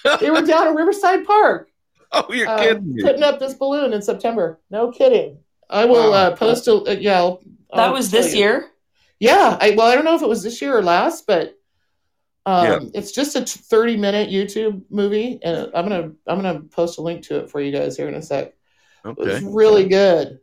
they 0.20 0.30
were 0.32 0.42
down 0.42 0.68
at 0.68 0.76
Riverside 0.76 1.26
Park 1.26 1.70
oh, 2.12 2.26
you're 2.34 2.48
uh, 2.48 2.58
kidding 2.58 2.94
me. 2.96 3.02
putting 3.02 3.24
up 3.24 3.40
this 3.40 3.54
balloon 3.54 3.94
in 3.94 4.02
September. 4.02 4.60
No 4.70 4.92
kidding. 4.92 5.40
I 5.70 5.86
will 5.86 6.12
Wow. 6.12 6.18
uh, 6.18 6.36
post 6.36 6.68
a 6.68 6.74
uh, 6.76 6.92
yeah. 7.00 7.18
I'll- 7.18 7.42
That 7.74 7.88
I'll 7.88 7.94
was 7.94 8.12
this 8.12 8.34
you. 8.34 8.40
year. 8.40 8.70
Yeah, 9.20 9.58
I 9.62 9.72
well, 9.72 9.88
I 9.88 9.96
don't 9.96 10.04
know 10.06 10.16
if 10.16 10.22
it 10.22 10.28
was 10.30 10.44
this 10.44 10.62
year 10.62 10.78
or 10.78 10.84
last, 10.84 11.26
but 11.26 11.56
um, 12.46 12.66
Yeah. 12.66 12.80
it's 12.94 13.14
just 13.14 13.36
a 13.38 13.46
t- 13.46 13.60
thirty 13.70 13.96
minute 13.96 14.30
YouTube 14.30 14.82
movie, 14.90 15.40
and 15.42 15.72
I'm 15.74 15.88
gonna 15.88 16.12
I'm 16.28 16.42
gonna 16.42 16.60
post 16.72 17.00
a 17.00 17.02
link 17.02 17.24
to 17.28 17.40
it 17.40 17.50
for 17.50 17.62
you 17.62 17.72
guys 17.72 17.96
here 17.96 18.10
in 18.10 18.16
a 18.16 18.22
sec. 18.22 18.54
It 19.06 19.18
was 19.18 19.28
Okay. 19.28 19.46
really 19.48 19.88
good. 19.88 20.40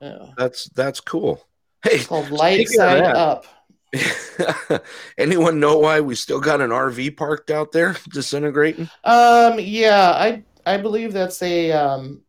Yeah, 0.00 0.26
That's 0.38 0.68
that's 0.70 1.00
cool. 1.00 1.44
Hey, 1.82 1.96
it's 1.96 2.06
called 2.06 2.30
Light 2.30 2.68
Side 2.68 3.04
that- 3.04 3.16
Up. 3.16 3.46
anyone 5.18 5.60
know 5.60 5.76
why 5.78 6.00
we 6.00 6.14
still 6.14 6.40
got 6.40 6.60
an 6.62 6.70
RV 6.70 7.16
parked 7.16 7.50
out 7.50 7.72
there 7.72 7.96
disintegrating? 8.10 8.88
Um, 9.04 9.58
yeah, 9.60 10.12
I 10.12 10.42
I 10.64 10.78
believe 10.78 11.12
that's 11.12 11.42
a 11.42 11.72
um. 11.72 12.22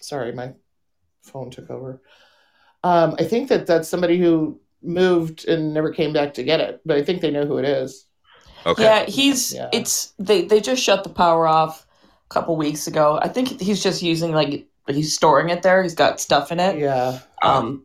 Sorry, 0.00 0.32
my 0.32 0.52
phone 1.22 1.50
took 1.50 1.68
over. 1.70 2.00
Um, 2.84 3.16
I 3.18 3.24
think 3.24 3.48
that 3.48 3.66
that's 3.66 3.88
somebody 3.88 4.18
who 4.18 4.60
moved 4.82 5.46
and 5.48 5.74
never 5.74 5.90
came 5.92 6.12
back 6.12 6.34
to 6.34 6.42
get 6.44 6.60
it, 6.60 6.80
but 6.86 6.96
I 6.96 7.02
think 7.02 7.20
they 7.20 7.30
know 7.30 7.44
who 7.44 7.58
it 7.58 7.64
is. 7.64 8.06
Okay. 8.64 8.82
Yeah, 8.84 9.04
he's 9.06 9.52
Yeah. 9.54 9.68
it's 9.72 10.12
they 10.18 10.42
they 10.42 10.60
just 10.60 10.82
shut 10.82 11.02
the 11.04 11.10
power 11.10 11.46
off 11.46 11.86
a 12.30 12.32
couple 12.34 12.56
weeks 12.56 12.86
ago. 12.86 13.18
I 13.20 13.28
think 13.28 13.60
he's 13.60 13.82
just 13.82 14.00
using 14.02 14.32
like 14.32 14.66
he's 14.86 15.14
storing 15.14 15.48
it 15.50 15.62
there. 15.62 15.82
He's 15.82 15.94
got 15.94 16.20
stuff 16.20 16.52
in 16.52 16.60
it. 16.60 16.78
Yeah, 16.78 17.18
Um 17.42 17.84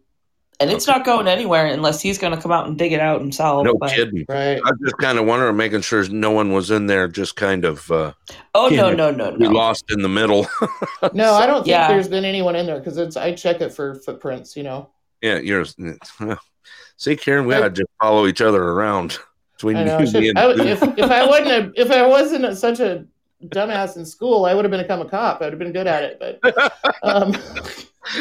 and 0.60 0.70
it's 0.72 0.88
not 0.88 1.04
going 1.06 1.28
anywhere 1.28 1.66
unless 1.66 2.02
he's 2.02 2.18
going 2.18 2.36
to 2.36 2.42
come 2.42 2.52
out 2.52 2.68
and 2.68 2.78
dig 2.78 2.94
it 2.94 3.00
out 3.00 3.20
himself. 3.22 3.66
no 3.66 3.76
but- 3.76 3.92
kidding. 3.92 4.26
right. 4.30 4.58
I 4.58 4.72
was 4.72 4.80
just 4.84 4.98
kind 4.98 5.18
of 5.18 5.26
wondering, 5.26 5.56
making 5.58 5.82
sure 5.82 6.08
no 6.10 6.32
one 6.32 6.54
was 6.54 6.72
in 6.72 6.88
there, 6.88 7.08
just 7.08 7.36
kind 7.36 7.66
of 7.66 7.90
uh, 7.92 8.14
Oh 8.54 8.68
no, 8.70 8.90
Yeah. 8.90 8.96
no, 8.96 9.12
no, 9.12 9.32
we 9.32 9.46
no. 9.48 9.52
lost 9.52 9.86
in 9.92 10.02
the 10.02 10.10
middle. 10.10 10.48
No, 11.14 11.34
I 11.34 11.46
don't 11.46 11.58
think 11.64 11.68
Yeah. 11.68 11.88
there's 11.88 12.08
been 12.08 12.26
anyone 12.26 12.56
in 12.56 12.66
there 12.66 12.80
because 12.80 12.98
it's 12.98 13.16
I 13.18 13.34
check 13.34 13.62
it 13.62 13.74
for 13.74 13.96
footprints. 13.96 14.56
You 14.58 14.64
know, 14.64 14.90
yeah, 15.22 15.38
you're. 15.38 15.66
See, 16.98 17.16
Karen, 17.16 17.46
we 17.46 17.54
gotta 17.54 17.70
just 17.70 17.90
follow 18.02 18.26
each 18.28 18.42
other 18.42 18.62
around. 18.64 19.20
Between 19.56 19.78
I 19.78 19.84
know. 19.86 19.98
I 19.98 20.00
you, 20.02 20.08
should, 20.08 20.24
and 20.24 20.38
I, 20.40 20.52
if 20.66 20.82
if 20.98 21.12
I 21.12 21.26
wasn't 21.26 21.48
a, 21.78 21.82
if 21.82 21.92
I 21.92 22.06
wasn't 22.08 22.46
a, 22.46 22.56
such 22.56 22.80
a 22.82 23.06
dumbass 23.46 23.96
in 23.98 24.06
school, 24.06 24.46
I 24.46 24.54
would 24.54 24.66
have 24.66 24.72
become 24.72 25.02
a 25.02 25.06
cop. 25.06 25.42
I'd 25.42 25.52
have 25.54 25.60
been 25.60 25.72
good 25.72 25.88
at 25.88 26.04
it. 26.04 26.40
But 26.42 26.74
um, 27.04 27.34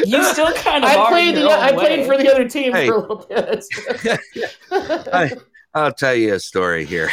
You 0.05 0.23
still 0.25 0.51
kind 0.55 0.83
of 0.83 0.89
I 0.89 0.95
are 0.95 1.07
played 1.09 1.29
in 1.29 1.35
the 1.35 1.41
your 1.41 1.51
own 1.53 1.59
I 1.59 1.71
played 1.71 1.99
way. 2.01 2.05
for 2.07 2.17
the 2.17 2.31
other 2.31 2.47
team 2.49 2.73
Hey. 2.73 2.87
for 2.87 2.95
a 2.95 2.99
little 2.99 3.25
bit. 3.29 3.65
I, 5.13 5.31
I'll 5.73 5.91
tell 5.93 6.15
you 6.15 6.33
a 6.33 6.39
story 6.39 6.85
here. 6.85 7.09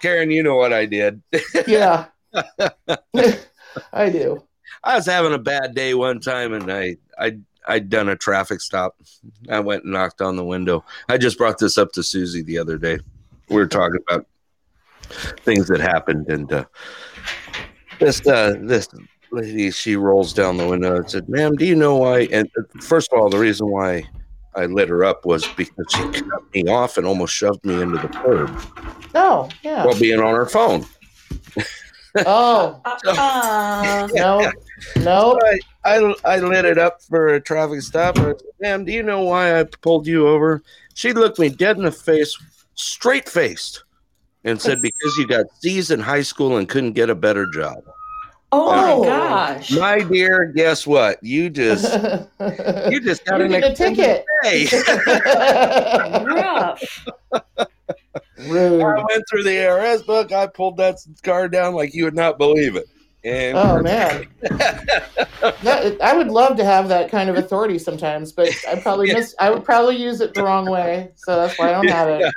Karen, 0.00 0.30
you 0.30 0.42
know 0.42 0.56
what 0.56 0.72
I 0.72 0.86
did. 0.86 1.22
yeah, 1.66 2.06
I 3.92 4.10
do. 4.10 4.42
I 4.84 4.96
was 4.96 5.06
having 5.06 5.32
a 5.32 5.38
bad 5.38 5.74
day 5.74 5.94
one 5.94 6.20
time, 6.20 6.52
and 6.52 6.70
I 6.70 6.96
I 7.18 7.38
I'd 7.66 7.90
done 7.90 8.08
a 8.08 8.16
traffic 8.16 8.60
stop. 8.60 8.96
I 9.48 9.60
went 9.60 9.84
and 9.84 9.92
knocked 9.92 10.20
on 10.20 10.36
the 10.36 10.44
window. 10.44 10.84
I 11.08 11.18
just 11.18 11.36
brought 11.38 11.58
this 11.58 11.78
up 11.78 11.92
to 11.92 12.02
Susie 12.02 12.42
the 12.42 12.58
other 12.58 12.78
day. 12.78 12.98
We 13.48 13.56
were 13.56 13.66
talking 13.66 14.00
about 14.08 14.26
things 15.40 15.66
that 15.68 15.80
happened, 15.80 16.28
and 16.28 16.52
uh, 16.52 16.64
this 17.98 18.24
uh, 18.26 18.54
this 18.60 18.88
lady 19.30 19.70
she 19.70 19.96
rolls 19.96 20.32
down 20.32 20.56
the 20.56 20.66
window 20.66 20.96
and 20.96 21.10
said, 21.10 21.28
"Ma'am, 21.28 21.56
do 21.56 21.64
you 21.66 21.74
know 21.74 21.96
why?" 21.96 22.20
And 22.32 22.48
uh, 22.58 22.62
first 22.80 23.12
of 23.12 23.18
all, 23.18 23.28
the 23.28 23.38
reason 23.38 23.68
why 23.68 24.08
I 24.54 24.66
lit 24.66 24.88
her 24.88 25.04
up 25.04 25.24
was 25.26 25.46
because 25.56 25.86
she 25.90 26.02
cut 26.02 26.42
me 26.54 26.64
off 26.68 26.96
and 26.96 27.06
almost 27.06 27.34
shoved 27.34 27.64
me 27.64 27.80
into 27.80 27.98
the 27.98 28.08
curb 28.08 28.50
Oh 29.14 29.48
yeah. 29.62 29.84
while 29.84 29.98
being 29.98 30.20
on 30.20 30.34
her 30.34 30.46
phone. 30.46 30.84
Oh 32.26 32.80
Uh, 32.84 34.08
no, 34.14 34.50
no. 34.96 35.38
I, 35.44 35.58
I, 35.84 36.14
I 36.24 36.38
lit 36.38 36.64
it 36.64 36.78
up 36.78 37.02
for 37.02 37.28
a 37.34 37.40
traffic 37.40 37.82
stop. 37.82 38.18
I 38.18 38.24
said, 38.32 38.42
Ma'am, 38.60 38.84
do 38.84 38.92
you 38.92 39.02
know 39.02 39.22
why 39.22 39.60
I 39.60 39.64
pulled 39.64 40.06
you 40.06 40.26
over? 40.26 40.62
She 40.94 41.12
looked 41.12 41.38
me 41.38 41.48
dead 41.48 41.76
in 41.76 41.84
the 41.84 41.92
face, 41.92 42.36
straight 42.74 43.28
faced, 43.28 43.84
and 44.44 44.60
said, 44.60 44.80
Because 44.82 45.16
you 45.18 45.26
got 45.26 45.46
C's 45.60 45.90
in 45.90 46.00
high 46.00 46.22
school 46.22 46.56
and 46.56 46.68
couldn't 46.68 46.92
get 46.94 47.10
a 47.10 47.14
better 47.14 47.46
job. 47.52 47.84
Oh 48.52 49.00
my 49.00 49.06
gosh. 49.06 49.70
My 49.72 50.00
dear, 50.00 50.46
guess 50.46 50.86
what? 50.86 51.22
You 51.22 51.50
just 51.50 51.84
you 52.90 53.00
just 53.00 53.24
got 53.24 53.40
an 53.40 53.54
a 53.54 53.74
ticket. 53.74 54.24
day. 54.42 54.66
Rough. 56.24 57.06
Rude. 58.38 58.82
I 58.82 59.04
went 59.08 59.24
through 59.28 59.42
the 59.42 59.68
ARS 59.68 60.02
book. 60.02 60.32
I 60.32 60.46
pulled 60.46 60.76
that 60.78 60.96
car 61.22 61.48
down 61.48 61.74
like 61.74 61.94
you 61.94 62.04
would 62.04 62.14
not 62.14 62.38
believe 62.38 62.76
it. 62.76 62.86
And 63.24 63.58
Oh 63.58 63.82
man, 63.82 64.28
that, 64.42 65.96
I 66.02 66.16
would 66.16 66.28
love 66.28 66.56
to 66.56 66.64
have 66.64 66.88
that 66.88 67.10
kind 67.10 67.28
of 67.28 67.36
authority 67.36 67.78
sometimes, 67.78 68.30
but 68.30 68.48
I 68.68 68.80
probably 68.80 69.12
miss. 69.12 69.34
I 69.40 69.50
would 69.50 69.64
probably 69.64 69.96
use 69.96 70.20
it 70.20 70.34
the 70.34 70.44
wrong 70.44 70.70
way, 70.70 71.10
so 71.16 71.34
that's 71.34 71.58
why 71.58 71.70
I 71.70 71.72
don't 71.72 71.88
have 71.88 72.32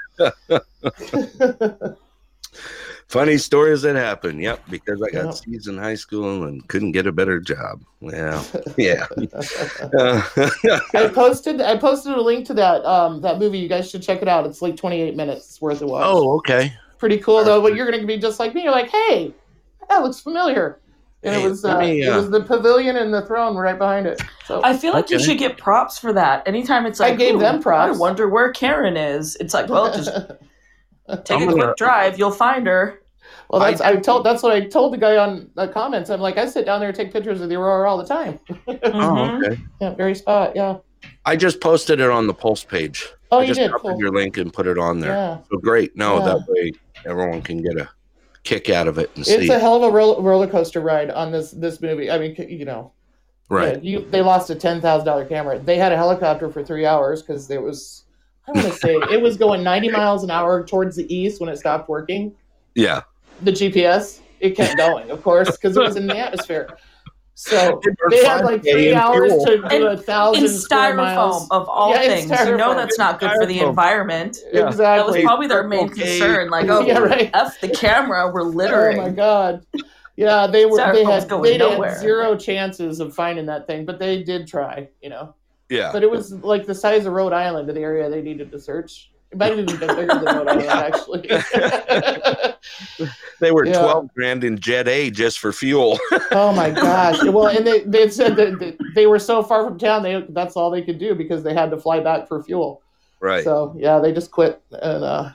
it. 0.49 1.97
Funny 3.11 3.37
stories 3.37 3.81
that 3.83 3.95
happen. 3.95 4.39
Yep, 4.39 4.61
because 4.69 5.01
I 5.01 5.09
got 5.11 5.25
Yep. 5.25 5.33
C's 5.35 5.67
in 5.67 5.77
high 5.77 5.95
school 5.95 6.43
and 6.45 6.65
couldn't 6.69 6.93
get 6.93 7.05
a 7.05 7.11
better 7.11 7.39
job. 7.39 7.83
Yeah, 7.99 8.43
yeah. 8.77 9.05
Uh, 9.97 10.21
I 10.95 11.07
posted. 11.13 11.61
I 11.61 11.77
posted 11.77 12.13
a 12.13 12.21
link 12.21 12.45
to 12.47 12.53
that 12.55 12.83
um, 12.85 13.21
that 13.21 13.37
movie. 13.39 13.59
You 13.59 13.67
guys 13.69 13.89
should 13.89 14.01
check 14.01 14.21
it 14.21 14.27
out. 14.27 14.45
It's 14.45 14.61
like 14.61 14.75
28 14.77 15.15
minutes. 15.15 15.45
It's 15.49 15.61
worth 15.61 15.81
a 15.81 15.85
watch. 15.87 16.05
oh, 16.07 16.35
okay. 16.37 16.73
pretty 16.97 17.17
cool 17.17 17.43
though. 17.43 17.61
But 17.61 17.75
you're 17.75 17.89
going 17.89 18.01
to 18.01 18.07
be 18.07 18.17
just 18.17 18.39
like 18.39 18.55
me. 18.55 18.63
You're 18.63 18.71
like, 18.71 18.89
hey, 18.89 19.33
that 19.89 19.99
looks 20.01 20.19
familiar. 20.19 20.79
And 21.23 21.35
Hey, 21.35 21.43
it 21.43 21.49
was 21.49 21.63
uh, 21.63 21.77
me, 21.77 22.01
it 22.01 22.07
uh, 22.09 22.17
was 22.17 22.31
the 22.31 22.41
pavilion 22.41 22.95
and 22.97 23.13
the 23.13 23.23
throne 23.27 23.55
right 23.55 23.77
behind 23.77 24.07
it. 24.07 24.19
So 24.47 24.59
I 24.63 24.75
feel 24.75 24.91
like 24.93 25.11
you 25.11 25.19
should 25.19 25.37
get 25.37 25.55
props 25.55 25.99
for 25.99 26.11
that. 26.13 26.47
Anytime 26.47 26.87
it's 26.87 26.99
like 26.99 27.09
I 27.09 27.11
like, 27.11 27.19
gave 27.19 27.39
them 27.39 27.61
props." 27.61 27.95
I 27.95 27.99
wonder 27.99 28.27
where 28.27 28.51
Karen 28.51 28.97
is. 28.97 29.35
It's 29.35 29.53
like, 29.53 29.69
well, 29.69 29.93
just 29.93 30.09
take 31.25 31.37
I'm 31.37 31.43
a 31.43 31.51
gonna- 31.51 31.63
quick 31.65 31.77
drive. 31.77 32.17
You'll 32.17 32.31
find 32.31 32.65
her. 32.65 33.00
Well, 33.51 33.61
that's 33.61 33.81
I 33.81 33.91
I, 33.91 33.95
told 33.97 34.25
that's 34.25 34.41
what 34.43 34.51
I 34.53 34.61
told 34.65 34.93
the 34.93 34.97
guy 34.97 35.17
on 35.17 35.49
the 35.55 35.67
comments. 35.67 36.09
I'm 36.09 36.21
like, 36.21 36.37
I 36.37 36.45
sit 36.45 36.65
down 36.65 36.79
there 36.79 36.89
and 36.89 36.95
take 36.95 37.11
pictures 37.11 37.41
of 37.41 37.49
the 37.49 37.55
aurora 37.55 37.89
all 37.89 37.97
the 37.97 38.05
time. 38.05 38.39
Oh, 38.67 38.73
Mhm. 38.73 39.43
okay. 39.45 39.61
Yeah, 39.79 39.93
very 39.95 40.15
spot. 40.15 40.53
Yeah. 40.55 40.77
I 41.25 41.35
just 41.35 41.61
posted 41.61 41.99
it 41.99 42.09
on 42.09 42.27
the 42.27 42.33
Pulse 42.33 42.63
page. 42.63 43.07
Oh, 43.31 43.39
I 43.39 43.41
you 43.41 43.47
just 43.47 43.59
did. 43.59 43.71
Cool. 43.73 43.97
your 43.99 44.11
link 44.11 44.37
and 44.37 44.51
put 44.53 44.67
it 44.67 44.77
on 44.77 44.99
there. 44.99 45.11
Yeah. 45.11 45.37
So 45.51 45.57
great. 45.57 45.95
No, 45.95 46.19
Yeah. 46.19 46.25
that 46.25 46.45
way 46.47 46.71
everyone 47.05 47.41
can 47.41 47.61
get 47.61 47.77
a 47.77 47.89
kick 48.43 48.69
out 48.69 48.87
of 48.87 48.97
it 48.97 49.09
and 49.15 49.21
It's 49.21 49.29
see. 49.29 49.35
It's 49.45 49.49
a 49.49 49.59
hell 49.59 49.75
of 49.75 49.83
a 49.83 49.91
roller, 49.95 50.21
roller 50.21 50.47
coaster 50.47 50.79
ride 50.81 51.09
on 51.11 51.31
this 51.31 51.51
this 51.51 51.81
movie. 51.81 52.09
I 52.11 52.17
mean, 52.19 52.35
you 52.49 52.65
know, 52.65 52.91
right. 53.49 53.83
yeah, 53.83 53.99
you 53.99 54.05
they 54.09 54.21
lost 54.21 54.49
a 54.49 54.55
ten 54.55 54.79
thousand 54.81 55.05
dollar 55.05 55.25
camera. 55.25 55.59
They 55.59 55.77
had 55.77 55.91
a 55.91 55.97
helicopter 55.97 56.49
for 56.49 56.63
three 56.63 56.85
hours 56.85 57.21
because 57.21 57.47
there 57.47 57.61
was, 57.61 58.03
I 58.47 58.51
want 58.51 58.67
to 58.67 58.73
say, 58.73 58.95
it 59.11 59.21
was 59.21 59.37
going 59.37 59.63
ninety 59.63 59.89
miles 59.89 60.23
an 60.23 60.31
hour 60.31 60.63
towards 60.65 60.95
the 60.95 61.13
east 61.13 61.39
when 61.41 61.49
it 61.49 61.57
stopped 61.57 61.87
working. 61.89 62.33
Yeah. 62.75 63.01
The 63.43 63.51
GPS 63.51 64.19
it 64.39 64.51
kept 64.55 64.77
going, 64.77 65.09
of 65.11 65.21
course, 65.23 65.51
because 65.51 65.77
it 65.77 65.81
was 65.81 65.95
in 65.95 66.07
the 66.07 66.17
atmosphere. 66.25 66.77
So 67.33 67.81
they 68.11 68.23
had 68.23 68.45
like 68.45 68.61
three 68.61 68.93
hours 68.93 69.31
fuel. 69.31 69.45
to 69.45 69.67
do 69.69 69.87
a 69.87 69.97
thousand 69.97 70.47
square 70.47 70.91
styrofoam 70.93 70.95
miles. 70.97 71.47
of 71.49 71.67
all 71.67 71.91
Yeah, 71.91 72.01
things. 72.07 72.29
You 72.29 72.57
know 72.57 72.75
that's 72.75 72.99
not 72.99 73.19
good 73.19 73.31
for 73.31 73.45
the 73.47 73.61
environment. 73.61 74.37
Yeah. 74.53 74.69
That 74.69 75.07
was 75.07 75.17
probably 75.23 75.47
their 75.47 75.67
main 75.67 75.89
Okay. 75.89 76.01
concern. 76.19 76.49
Like, 76.49 76.65
oh, 76.69 76.81
Yeah, 76.85 76.99
right. 76.99 77.31
f 77.33 77.59
the 77.61 77.69
camera, 77.69 78.29
we're 78.31 78.41
Oh 78.43 78.47
littering. 78.47 78.97
my 78.97 79.09
god. 79.09 79.65
Yeah, 80.17 80.45
they 80.45 80.65
were. 80.65 80.77
They 80.93 81.03
had. 81.03 81.27
They 81.29 81.57
nowhere. 81.57 81.89
had 81.91 81.99
zero 81.99 82.35
chances 82.35 82.99
of 82.99 83.15
finding 83.15 83.45
that 83.47 83.65
thing, 83.65 83.85
but 83.85 83.97
they 83.97 84.21
did 84.21 84.45
try. 84.47 84.89
You 85.01 85.09
know. 85.09 85.33
Yeah. 85.69 85.91
But 85.91 86.03
it 86.03 86.11
was 86.11 86.33
like 86.43 86.67
the 86.67 86.75
size 86.75 87.05
of 87.05 87.13
Rhode 87.13 87.33
Island 87.33 87.69
in 87.69 87.75
the 87.75 87.81
area 87.81 88.09
they 88.09 88.21
needed 88.21 88.51
to 88.51 88.59
search. 88.59 89.09
It 89.31 89.37
might 89.37 89.49
have 89.51 89.59
even 89.59 89.79
been 89.79 89.95
bigger 89.95 90.07
than 90.07 90.23
Rhode 90.25 90.47
Island, 90.49 90.69
actually. 90.69 91.29
They 93.39 93.51
were 93.51 93.65
Yeah. 93.65 93.79
12 93.81 94.13
grand 94.13 94.43
in 94.43 94.59
Jet 94.59 94.87
A 94.87 95.09
just 95.09 95.39
for 95.39 95.51
fuel. 95.51 95.97
oh 96.31 96.53
my 96.53 96.69
gosh! 96.69 97.23
Well, 97.23 97.47
and 97.47 97.65
they 97.65 97.79
they 97.81 98.07
said 98.09 98.35
that 98.35 98.59
that 98.59 98.77
they 98.93 99.07
were 99.07 99.17
so 99.17 99.41
far 99.41 99.63
from 99.65 99.79
town, 99.79 100.03
they 100.03 100.23
that's 100.29 100.55
all 100.55 100.69
they 100.69 100.83
could 100.83 100.99
do 100.99 101.15
because 101.15 101.41
they 101.43 101.53
had 101.55 101.71
to 101.71 101.77
fly 101.77 101.99
back 101.99 102.27
for 102.27 102.43
fuel. 102.43 102.83
right. 103.19 103.43
So 103.43 103.73
yeah, 103.77 103.97
they 103.97 104.13
just 104.13 104.29
quit, 104.29 104.61
and 104.71 105.03
uh, 105.03 105.31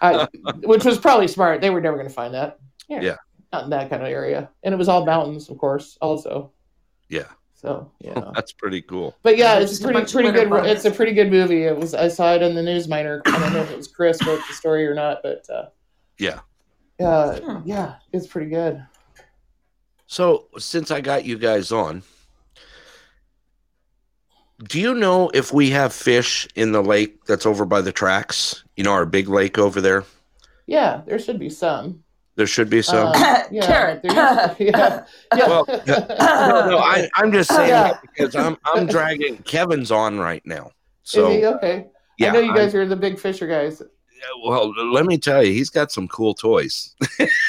I, 0.00 0.26
which 0.64 0.84
was 0.84 0.98
probably 0.98 1.28
smart. 1.28 1.60
They 1.60 1.70
were 1.70 1.80
never 1.80 1.96
going 1.96 2.08
to 2.08 2.14
find 2.14 2.34
that. 2.34 2.58
Yeah. 2.88 3.00
Yeah. 3.02 3.16
not 3.52 3.64
in 3.64 3.70
that 3.70 3.88
kind 3.88 4.02
of 4.02 4.08
area, 4.08 4.50
and 4.64 4.74
it 4.74 4.78
was 4.78 4.88
all 4.88 5.06
mountains, 5.06 5.48
of 5.48 5.58
course, 5.58 5.96
also. 6.00 6.50
Yeah. 7.08 7.28
So 7.62 7.90
yeah. 8.00 8.20
That's 8.34 8.52
pretty 8.52 8.82
cool. 8.82 9.16
But 9.22 9.36
yeah, 9.38 9.60
Just 9.60 9.74
it's 9.74 9.82
pretty 9.82 10.12
pretty 10.12 10.32
good. 10.32 10.50
bugs. 10.50 10.68
It's 10.68 10.84
a 10.84 10.90
pretty 10.90 11.12
good 11.12 11.30
movie. 11.30 11.62
It 11.64 11.76
was. 11.76 11.94
I 11.94 12.08
saw 12.08 12.34
it 12.34 12.42
in 12.42 12.54
the 12.54 12.62
News-Miner. 12.62 13.22
I 13.24 13.38
don't 13.38 13.52
know 13.52 13.60
if 13.62 13.70
it 13.70 13.76
was 13.76 13.86
Chris 13.88 14.18
wrote 14.26 14.40
the 14.48 14.54
story 14.54 14.84
or 14.86 14.94
not, 14.94 15.18
but 15.22 15.48
uh, 15.48 15.66
Yeah. 16.18 16.40
yeah, 16.98 17.38
Hmm. 17.38 17.62
yeah, 17.64 17.94
it's 18.12 18.26
pretty 18.26 18.50
good. 18.50 18.84
So, 20.06 20.48
since 20.58 20.90
I 20.90 21.00
got 21.00 21.24
you 21.24 21.38
guys 21.38 21.72
on, 21.72 22.02
do 24.68 24.80
you 24.80 24.94
know 24.94 25.30
if 25.32 25.52
we 25.52 25.70
have 25.70 25.92
fish 25.92 26.46
in 26.54 26.72
the 26.72 26.82
lake 26.82 27.24
that's 27.24 27.46
over 27.46 27.64
by 27.64 27.80
the 27.80 27.92
tracks? 27.92 28.64
You 28.76 28.84
know, 28.84 28.92
our 28.92 29.06
big 29.06 29.28
lake 29.28 29.58
over 29.58 29.80
there. 29.80 30.04
Yeah, 30.66 31.02
there 31.06 31.18
should 31.18 31.38
be 31.38 31.48
some. 31.48 32.01
There 32.34 32.46
should 32.46 32.70
be 32.70 32.80
some. 32.82 33.08
Uh, 33.08 33.42
yeah, 33.50 33.66
Carrot. 33.66 34.00
there 34.02 34.12
yeah, 34.12 34.54
yeah. 35.36 35.46
Well, 35.48 35.64
no, 35.68 36.70
no, 36.70 36.78
I, 36.78 37.08
I'm 37.16 37.30
just 37.30 37.50
saying 37.50 37.68
Yeah. 37.68 37.82
that 37.92 38.02
because 38.02 38.34
I'm 38.34 38.56
I'm 38.64 38.86
dragging 38.86 39.36
Kevin's 39.38 39.90
on 39.90 40.18
right 40.18 40.42
now. 40.46 40.66
Is 40.66 40.72
So 41.04 41.30
he 41.30 41.44
okay? 41.44 41.86
yeah, 42.18 42.30
I 42.30 42.32
know 42.32 42.40
you 42.40 42.52
I- 42.52 42.56
guys 42.56 42.74
are 42.74 42.86
the 42.86 42.96
big 42.96 43.18
fisher 43.18 43.46
guys. 43.46 43.82
Well, 44.42 44.72
let 44.92 45.06
me 45.06 45.18
tell 45.18 45.42
you, 45.42 45.52
he's 45.52 45.70
got 45.70 45.90
some 45.92 46.08
cool 46.08 46.34
toys. 46.34 46.94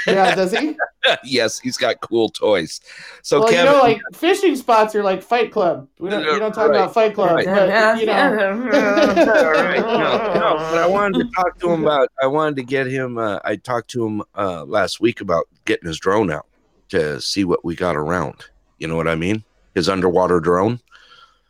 Yeah, 0.07 0.35
does 0.35 0.51
he? 0.51 0.75
yes, 1.23 1.59
he's 1.59 1.77
got 1.77 1.99
cool 2.01 2.29
toys. 2.29 2.81
So 3.21 3.39
well, 3.41 3.49
Kevin, 3.49 3.65
you 3.73 3.77
know, 3.77 3.83
like 3.83 4.01
fishing 4.13 4.55
spots 4.55 4.95
are 4.95 5.03
like 5.03 5.21
Fight 5.21 5.51
Club. 5.51 5.87
We 5.99 6.09
don't, 6.09 6.23
you 6.23 6.39
don't 6.39 6.53
talk 6.53 6.69
Right, 6.69 6.77
about 6.77 6.93
Fight 6.93 7.13
Club, 7.13 7.35
right. 7.35 7.45
but 7.45 7.99
you 7.99 8.05
know. 8.05 8.13
All 8.13 9.51
right, 9.51 9.79
no, 9.81 10.33
no, 10.33 10.55
but 10.57 10.77
I 10.77 10.87
wanted 10.87 11.19
to 11.19 11.29
talk 11.35 11.59
to 11.59 11.69
him 11.71 11.83
about. 11.83 12.09
I 12.21 12.27
wanted 12.27 12.55
to 12.57 12.63
get 12.63 12.87
him. 12.87 13.17
Uh, 13.17 13.39
I 13.43 13.55
talked 13.55 13.89
to 13.91 14.05
him 14.05 14.23
uh, 14.35 14.63
last 14.65 14.99
week 15.01 15.21
about 15.21 15.47
getting 15.65 15.87
his 15.87 15.99
drone 15.99 16.31
out 16.31 16.45
to 16.89 17.19
see 17.21 17.43
what 17.43 17.63
we 17.65 17.75
got 17.75 17.95
around. 17.95 18.45
You 18.77 18.87
know 18.87 18.95
what 18.95 19.07
I 19.07 19.15
mean? 19.15 19.43
His 19.75 19.89
underwater 19.89 20.39
drone. 20.39 20.79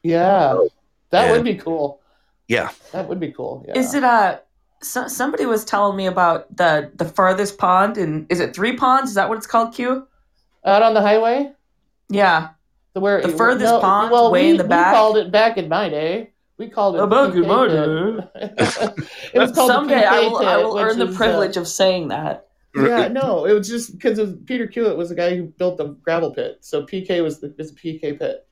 Yeah, 0.04 0.58
that 1.12 1.26
Yeah. 1.28 1.32
would 1.32 1.44
be 1.44 1.56
cool. 1.56 2.02
Yeah. 2.48 2.70
That 2.92 3.08
would 3.08 3.20
be 3.20 3.32
cool. 3.32 3.66
Yeah. 3.68 3.78
Is 3.78 3.94
it 3.94 4.04
uh 4.04 4.40
so, 4.84 5.08
somebody 5.08 5.46
was 5.46 5.66
telling 5.66 5.98
me 5.98 6.06
about 6.06 6.56
the 6.56 6.92
the 6.96 7.06
farthest 7.06 7.58
pond 7.58 7.98
and 7.98 8.26
is 8.30 8.40
it 8.40 8.56
three 8.56 8.76
ponds? 8.78 9.10
Is 9.10 9.16
that 9.16 9.30
what 9.30 9.38
it's 9.38 9.48
called, 9.48 9.74
Q? 9.74 10.08
out 10.66 10.82
on 10.82 10.94
the 10.94 11.02
highway? 11.02 11.52
Yeah. 12.10 12.50
The 12.94 13.00
where 13.00 13.22
The 13.22 13.30
furthest 13.30 13.82
pond, 13.82 14.12
way 14.32 14.44
we, 14.44 14.50
in 14.52 14.58
the 14.58 14.64
we 14.64 14.70
called 14.70 15.18
it 15.18 15.32
back 15.32 15.58
in 15.58 15.68
my 15.68 15.90
day. 15.90 16.32
We 16.58 16.70
called 16.70 16.96
it. 16.96 17.02
Uh, 17.02 17.08
back 17.08 17.34
in 17.34 17.48
my 17.48 17.68
pit. 17.68 18.30
it 19.34 19.40
was 19.40 19.52
called 19.56 19.70
Someday 19.72 19.96
the 19.96 20.02
PK 20.02 20.08
I 20.08 20.20
will 20.28 20.38
I 20.38 20.58
will 20.58 20.78
earn 20.80 21.00
the 21.00 21.08
is, 21.08 21.16
uh, 21.16 21.18
privilege 21.18 21.58
of 21.58 21.68
saying 21.68 22.10
that. 22.10 22.48
yeah, 22.76 23.08
no, 23.08 23.46
it 23.46 23.54
was 23.54 23.68
just 23.68 23.94
because 23.94 24.20
Peter 24.46 24.68
Hewitt 24.68 24.96
was 24.96 25.10
the 25.10 25.16
guy 25.16 25.36
who 25.36 25.44
built 25.44 25.78
the 25.78 25.90
gravel 26.04 26.34
pit, 26.34 26.60
so 26.62 26.84
PK 26.86 27.22
was 27.24 27.40
the 27.40 27.54
is 27.58 27.72
a 27.72 27.76
PK 27.76 28.18
pit. 28.18 28.48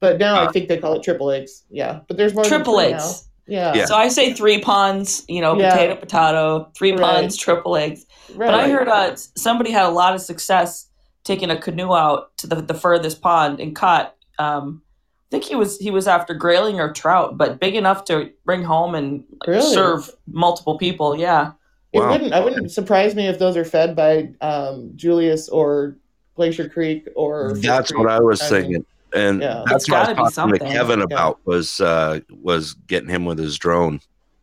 But 0.00 0.18
now 0.18 0.34
I 0.40 0.46
Ah. 0.46 0.50
think 0.50 0.68
they 0.68 0.78
call 0.78 0.94
it 0.94 1.02
triple 1.02 1.30
eggs. 1.30 1.64
Yeah, 1.70 2.00
but 2.08 2.16
there's 2.16 2.34
more 2.34 2.44
Triple 2.44 2.76
than 2.76 2.86
three 2.86 2.94
eggs. 2.94 3.28
Now. 3.46 3.54
Yeah, 3.54 3.74
Yeah. 3.74 3.84
So 3.86 3.94
I 3.96 4.08
say 4.08 4.32
three 4.32 4.60
ponds, 4.60 5.24
you 5.28 5.40
know, 5.40 5.58
Yeah. 5.58 5.70
potato, 5.70 5.96
potato, 5.96 6.68
three 6.76 6.92
Right. 6.92 7.00
ponds, 7.00 7.36
triple 7.36 7.76
eggs. 7.76 8.06
right. 8.34 8.46
But 8.50 8.54
I 8.54 8.68
heard 8.68 8.88
uh, 8.88 9.16
somebody 9.36 9.70
had 9.70 9.86
a 9.86 9.90
lot 9.90 10.14
of 10.14 10.20
success 10.20 10.86
taking 11.24 11.50
a 11.50 11.56
canoe 11.56 11.94
out 11.94 12.36
to 12.38 12.46
the, 12.46 12.56
the 12.56 12.74
furthest 12.74 13.20
pond 13.22 13.60
and 13.60 13.74
caught. 13.74 14.14
Um, 14.38 14.82
I 15.30 15.36
think 15.38 15.44
he 15.44 15.54
was 15.56 15.78
he 15.78 15.90
was 15.90 16.06
after 16.06 16.32
grayling 16.34 16.78
or 16.80 16.92
trout, 16.92 17.36
but 17.36 17.58
big 17.58 17.74
enough 17.74 18.04
to 18.06 18.30
bring 18.44 18.62
home 18.62 18.94
and 18.94 19.24
Really? 19.46 19.62
serve 19.74 20.10
multiple 20.26 20.78
people. 20.78 21.16
Yeah, 21.16 21.52
It 21.92 22.00
Wow. 22.00 22.10
wouldn't. 22.12 22.32
I 22.32 22.40
wouldn't 22.40 22.70
surprise 22.70 23.14
me 23.14 23.26
if 23.26 23.38
those 23.38 23.56
are 23.56 23.64
fed 23.64 23.96
by 23.96 24.30
um, 24.40 24.92
Julius 24.96 25.48
or 25.48 25.96
Glacier 26.36 26.68
Creek 26.68 27.08
or. 27.16 27.54
That's 27.56 27.90
Creek. 27.90 27.98
what 28.04 28.10
I 28.12 28.20
was 28.20 28.42
I 28.42 28.50
mean, 28.50 28.62
thinking. 28.62 28.86
And 29.14 29.40
yeah. 29.40 29.62
that's 29.66 29.84
It's 29.84 29.90
what 29.90 30.18
I 30.18 30.20
was 30.22 30.34
talking 30.34 30.58
to. 30.58 30.64
Kevin 30.64 30.98
Yeah. 31.00 31.04
about 31.04 31.38
was 31.46 31.80
uh, 31.80 32.20
was 32.30 32.74
getting 32.86 33.08
him 33.08 33.24
with 33.24 33.38
his 33.38 33.56
drone, 33.58 34.00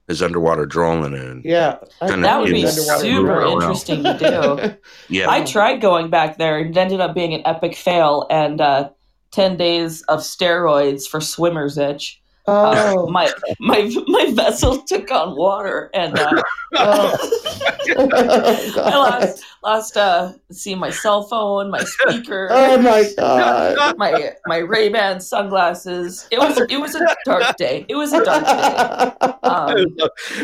his 0.07 0.21
underwater 0.21 0.65
drone, 0.65 1.13
and 1.13 1.43
Yeah, 1.43 1.77
that 1.99 2.41
would 2.41 2.51
be 2.51 2.65
super 2.67 3.41
interesting 3.41 4.03
to 4.03 4.17
do. 4.17 4.77
yeah, 5.15 5.29
I 5.29 5.43
tried 5.43 5.81
going 5.81 6.09
back 6.09 6.37
there 6.37 6.57
and 6.57 6.75
it 6.75 6.79
ended 6.79 7.01
up 7.01 7.13
being 7.13 7.33
an 7.33 7.41
epic 7.45 7.75
fail 7.75 8.27
and 8.29 8.61
uh, 8.61 8.89
10 9.31 9.57
days 9.57 10.01
of 10.03 10.19
steroids 10.19 11.07
for 11.07 11.21
swimmer's 11.21 11.77
itch. 11.77 12.20
Uh, 12.47 12.73
Oh, 12.97 13.07
my 13.11 13.31
my 13.59 13.91
my 14.07 14.31
vessel 14.33 14.81
took 14.83 15.11
on 15.11 15.35
water 15.35 15.89
and 15.93 16.17
uh, 16.17 16.41
oh. 16.75 17.15
I 17.97 18.71
God. 18.75 18.93
lost 18.93 19.43
lost 19.63 19.97
uh 19.97 20.33
see 20.51 20.73
my 20.73 20.89
cell 20.89 21.23
phone, 21.23 21.69
my 21.69 21.83
speaker, 21.83 22.47
Oh 22.51 22.77
my 22.77 23.11
god. 23.17 23.97
my 23.97 24.33
my 24.47 24.57
Ray 24.57 24.89
Ban 24.89 25.19
sunglasses. 25.19 26.27
It 26.31 26.39
was 26.39 26.57
it 26.69 26.77
was 26.79 26.95
a 26.95 27.05
dark 27.25 27.57
day. 27.57 27.85
It 27.89 27.95
was 27.95 28.13
a 28.13 28.23
dark 28.23 28.45
day. 28.45 29.27
Um, 29.43 29.85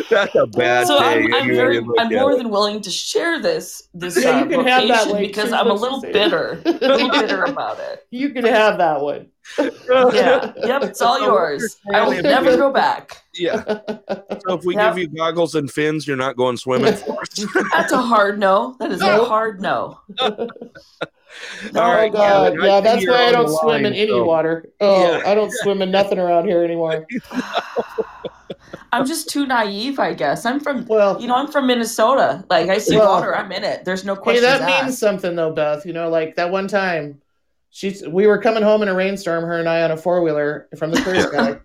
that's 0.10 0.36
a 0.36 0.46
bad 0.48 0.88
so 0.88 1.00
day. 1.00 1.24
I'm, 1.24 1.34
I'm 1.34 1.48
very 1.48 1.80
I'm 1.98 2.14
more 2.14 2.36
than 2.36 2.50
willing 2.50 2.82
to 2.82 2.92
share 2.92 3.40
this 3.42 3.90
this 3.94 4.22
Yeah, 4.22 4.32
uh, 4.32 4.44
you 4.44 4.50
can 4.50 4.66
have 4.66 4.88
that, 4.88 5.08
location 5.08 5.28
because 5.28 5.52
I'm 5.52 5.70
a 5.70 5.74
little 5.74 6.02
bitter, 6.02 6.62
a 6.66 6.72
little 6.72 7.10
bitter 7.10 7.44
about 7.44 7.80
it. 7.80 8.06
You 8.12 8.32
can 8.32 8.46
have 8.46 8.78
that 8.80 9.02
one. 9.02 9.30
Yeah, 9.60 10.54
yep, 10.64 10.84
it's 10.84 11.02
all 11.02 11.20
yours. 11.22 11.78
I 11.94 12.08
will 12.08 12.22
never 12.22 12.56
go 12.58 12.72
back. 12.72 13.24
yeah. 13.34 13.64
So 14.48 14.54
if 14.54 14.64
we 14.66 14.76
Yep. 14.76 14.96
give 14.96 14.98
you 15.04 15.08
goggles 15.18 15.56
and 15.56 15.70
fins, 15.70 16.08
you're 16.08 16.16
not 16.16 16.38
going 16.38 16.56
swimming 16.58 16.94
for 16.96 17.20
us. 17.22 17.46
That's 17.74 17.92
a 17.92 17.98
hard 18.02 18.40
no. 18.40 18.76
That 18.80 18.92
is 18.92 19.02
a 19.02 19.26
hard 19.26 19.60
no. 19.62 20.00
All 20.20 20.48
oh 21.76 21.92
right, 21.92 22.12
god. 22.12 22.54
Kevin, 22.54 22.62
I 22.62 22.66
yeah, 22.66 22.80
that's 22.82 23.06
why 23.08 23.26
I 23.28 23.32
don't 23.32 23.48
the 23.48 23.58
swim 23.58 23.84
line, 23.84 23.86
in 23.88 23.94
any 23.94 24.08
so- 24.12 24.24
water. 24.24 24.70
Oh, 24.80 25.02
Yeah. 25.18 25.22
I 25.30 25.36
don't 25.36 25.52
swim 25.52 25.82
in 25.82 25.92
nothing 25.92 26.18
around 26.20 26.48
here 26.48 26.64
anymore. 26.64 27.06
I'm 28.94 29.06
just 29.06 29.30
too 29.30 29.46
naive, 29.46 30.00
I 30.00 30.14
guess. 30.14 30.46
I'm 30.46 30.60
from 30.60 30.86
Well, 30.86 31.20
you 31.22 31.28
know, 31.28 31.36
I'm 31.36 31.48
from 31.52 31.68
Minnesota. 31.68 32.46
Like 32.50 32.70
I 32.70 32.78
see 32.78 32.98
Well- 32.98 33.10
water, 33.12 33.36
I'm 33.36 33.52
in 33.52 33.64
it. 33.64 33.84
There's 33.86 34.06
no 34.06 34.16
Hey, 34.24 34.40
that 34.40 34.62
asked. 34.62 34.84
means 34.86 34.98
something 34.98 35.36
though, 35.36 35.52
Beth. 35.52 35.86
You 35.86 35.94
know, 35.94 36.10
like 36.10 36.36
that 36.38 36.50
one 36.52 36.68
time, 36.68 37.22
she's 37.78 38.02
we 38.08 38.26
were 38.26 38.40
coming 38.40 38.64
home 38.64 38.82
in 38.82 38.88
a 38.88 38.94
rainstorm, 38.94 39.44
her 39.44 39.60
and 39.60 39.70
I 39.70 39.84
on 39.84 39.92
a 39.92 39.98
four 39.98 40.24
wheeler 40.24 40.68
from 40.78 40.90
the 40.90 41.00
cruise 41.02 41.26
guy, 41.32 41.60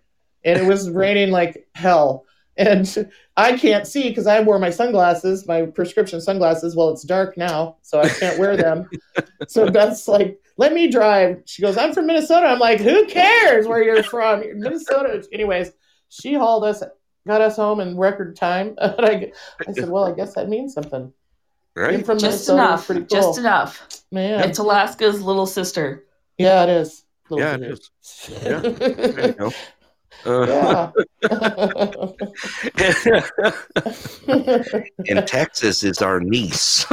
and 0.45 0.61
it 0.61 0.67
was 0.67 0.91
raining 0.91 1.31
like 1.31 1.67
hell. 1.75 2.25
And 2.59 3.11
I 3.39 3.57
can't 3.57 3.87
see 3.87 4.11
because 4.11 4.27
I 4.27 4.43
wore 4.43 4.59
my 4.59 4.69
sunglasses, 4.69 5.49
my 5.49 5.63
prescription 5.63 6.21
sunglasses. 6.21 6.77
Well, 6.77 6.91
it's 6.91 7.03
dark 7.03 7.39
now, 7.39 7.79
so 7.81 7.99
I 7.99 8.11
can't 8.11 8.39
wear 8.39 8.59
them. 8.59 8.91
so 9.49 9.71
Beth's 9.71 10.07
like, 10.07 10.39
"Let 10.59 10.75
me 10.75 10.91
drive." 10.91 11.41
She 11.47 11.63
goes, 11.63 11.79
"I'm 11.79 11.95
from 11.95 12.07
Minnesota." 12.07 12.47
I'm 12.47 12.59
like, 12.59 12.81
"Who 12.81 13.07
cares 13.07 13.67
where 13.67 13.83
you're 13.83 14.03
from? 14.03 14.43
Minnesota." 14.61 15.27
Anyways, 15.33 15.73
she 16.11 16.35
hauled 16.35 16.65
us, 16.65 16.83
got 17.27 17.41
us 17.41 17.57
home 17.57 17.81
in 17.81 17.97
record 17.97 18.37
time. 18.37 18.77
And 18.81 19.07
I, 19.07 19.33
I 19.67 19.73
said, 19.73 19.89
"Well, 19.89 20.05
I 20.05 20.13
guess 20.13 20.35
that 20.35 20.51
means 20.51 20.75
something." 20.75 21.11
Being 21.75 21.87
Right? 21.89 22.05
from 22.07 22.19
just 22.19 22.49
Minnesota 22.49 22.63
enough. 22.63 22.87
cool. 22.87 23.01
Just 23.03 23.39
enough. 23.39 23.89
Man, 24.11 24.49
It's 24.49 24.59
Alaska's 24.59 25.23
little 25.23 25.47
sister. 25.47 26.05
yeah, 26.39 26.65
it 26.65 26.69
is. 26.69 27.05
Little 27.31 27.47
Yeah, 27.47 27.55
it 27.55 27.61
bit. 27.61 27.89
Yeah. 28.43 28.59
There 28.61 29.27
you 29.29 29.33
go. 29.33 29.53
Uh, 30.25 30.91
in 35.07 35.25
Texas 35.27 35.83
is 35.83 36.01
our 36.03 36.21
niece. 36.21 36.85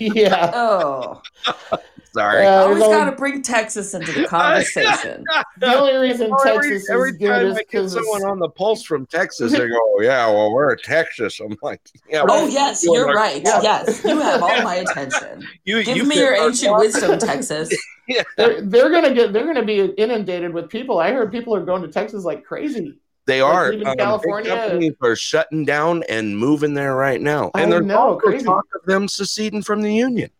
yeah. 0.00 0.50
Oh. 0.54 1.22
Sorry. 2.14 2.42
Yeah, 2.44 2.60
Always 2.62 2.78
there's 2.78 2.88
got 2.96 3.10
to 3.10 3.16
bring 3.16 3.42
Texas 3.42 3.92
into 3.92 4.12
the 4.12 4.24
conversation. 4.28 5.24
The 5.58 5.74
only 5.76 5.96
reason 5.96 6.32
every, 6.46 6.68
Texas 6.70 6.88
every 6.88 7.10
is 7.10 7.16
good 7.16 7.28
time 7.28 7.46
is 7.46 7.54
I 7.56 7.58
get 7.58 7.68
because 7.70 7.92
someone 7.92 8.22
on 8.24 8.38
the 8.38 8.48
pulse 8.48 8.84
from 8.84 9.04
Texas, 9.06 9.50
they 9.50 9.66
go, 9.68 9.74
"Oh, 9.80 10.00
"Yeah, 10.00 10.28
well, 10.28 10.52
we're 10.52 10.72
in 10.72 10.78
Texas." 10.78 11.40
I'm 11.40 11.56
like, 11.60 11.80
"Yeah, 12.08 12.24
Oh 12.28 12.46
yes, 12.46 12.84
you're 12.84 12.94
you're 13.08 13.14
right. 13.14 13.42
Yeah. 13.44 13.60
Yes, 13.62 14.04
you 14.04 14.20
have 14.20 14.42
all 14.44 14.62
my 14.62 14.76
attention. 14.88 15.44
you, 15.64 15.82
Give 15.82 15.96
you 15.96 16.04
me 16.04 16.16
your 16.18 16.34
ancient 16.34 16.70
box." 16.70 16.84
wisdom, 16.94 17.18
Texas. 17.18 17.76
they're, 18.36 18.60
they're 18.62 18.90
gonna 18.90 19.12
get 19.12 19.32
they're 19.32 19.46
gonna 19.46 19.64
be 19.64 19.80
inundated 19.80 20.54
with 20.54 20.68
people. 20.70 20.98
I 21.00 21.10
heard 21.10 21.32
people 21.32 21.54
are 21.56 21.64
going 21.64 21.82
to 21.82 21.88
Texas 21.88 22.24
like 22.24 22.44
crazy. 22.44 22.96
They 23.26 23.42
Like, 23.42 23.54
are. 23.54 23.72
even 23.72 23.86
Um, 23.88 23.96
California- 23.96 24.50
companies 24.54 24.92
are 25.02 25.16
shutting 25.16 25.64
down 25.64 26.04
and 26.10 26.36
moving 26.38 26.74
there 26.74 26.94
right 26.94 27.20
now, 27.20 27.50
I 27.54 27.62
and 27.62 27.72
there's 27.72 27.86
know, 27.86 27.98
also 27.98 28.18
crazy. 28.20 28.44
talk 28.44 28.66
of 28.74 28.84
them 28.86 29.08
seceding 29.08 29.62
from 29.62 29.80
the 29.80 29.92
union. 29.92 30.30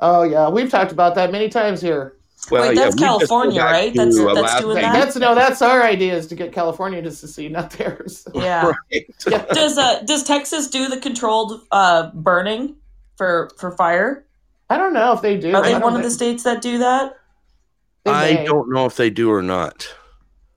Oh 0.00 0.22
yeah, 0.22 0.48
we've 0.48 0.70
talked 0.70 0.92
about 0.92 1.14
that 1.16 1.32
many 1.32 1.48
times 1.48 1.80
here. 1.80 2.14
Wait, 2.50 2.76
that's 2.76 2.94
we 2.94 3.02
California, 3.02 3.60
right? 3.62 3.92
That's- 3.94 4.16
that's 4.16 4.60
doing 4.60 4.76
that? 4.76 4.92
that's 4.92 5.16
no, 5.16 5.34
that's 5.34 5.60
our 5.60 5.82
idea 5.82 6.14
is 6.14 6.28
to 6.28 6.36
get 6.36 6.52
California 6.52 7.02
to 7.02 7.10
secede, 7.10 7.52
not 7.52 7.70
theirs. 7.72 8.26
Yeah. 8.34 8.72
Right. 8.92 9.48
Does 9.52 9.76
uh 9.76 10.02
does 10.02 10.22
Texas 10.22 10.68
do 10.68 10.88
the 10.88 10.98
controlled 10.98 11.60
uh 11.72 12.10
burning 12.14 12.76
for 13.16 13.50
for 13.58 13.72
fire? 13.72 14.24
I 14.70 14.76
don't 14.76 14.92
know 14.92 15.12
if 15.12 15.20
they 15.22 15.36
do. 15.36 15.54
Are 15.54 15.62
they 15.62 15.70
I 15.70 15.72
don't 15.72 15.82
one 15.82 15.96
of 15.96 16.02
the 16.02 16.10
states 16.10 16.44
that 16.44 16.62
do 16.62 16.78
that? 16.78 17.16
I 18.06 18.44
don't 18.46 18.70
know 18.70 18.86
if 18.86 18.96
they 18.96 19.10
do 19.10 19.30
or 19.30 19.42
not. 19.42 19.92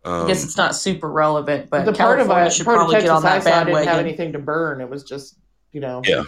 Um, 0.05 0.25
I 0.25 0.27
guess 0.27 0.43
it's 0.43 0.57
not 0.57 0.75
super 0.75 1.09
relevant, 1.11 1.69
but 1.69 1.85
the 1.85 1.93
part 1.93 2.19
of 2.19 2.27
California 2.27 2.47
it, 2.47 2.53
should 2.53 2.65
part 2.65 2.77
of 2.77 2.79
probably 2.81 2.95
Texas 2.95 3.09
get 3.09 3.15
on 3.15 3.25
I 3.25 3.39
that 3.39 3.43
saw 3.43 3.63
didn't 3.65 3.87
have 3.87 3.99
anything 3.99 4.31
to 4.33 4.39
burn. 4.39 4.81
It 4.81 4.89
was 4.89 5.03
just, 5.03 5.37
you 5.71 5.79
know, 5.81 6.01
Yeah. 6.05 6.23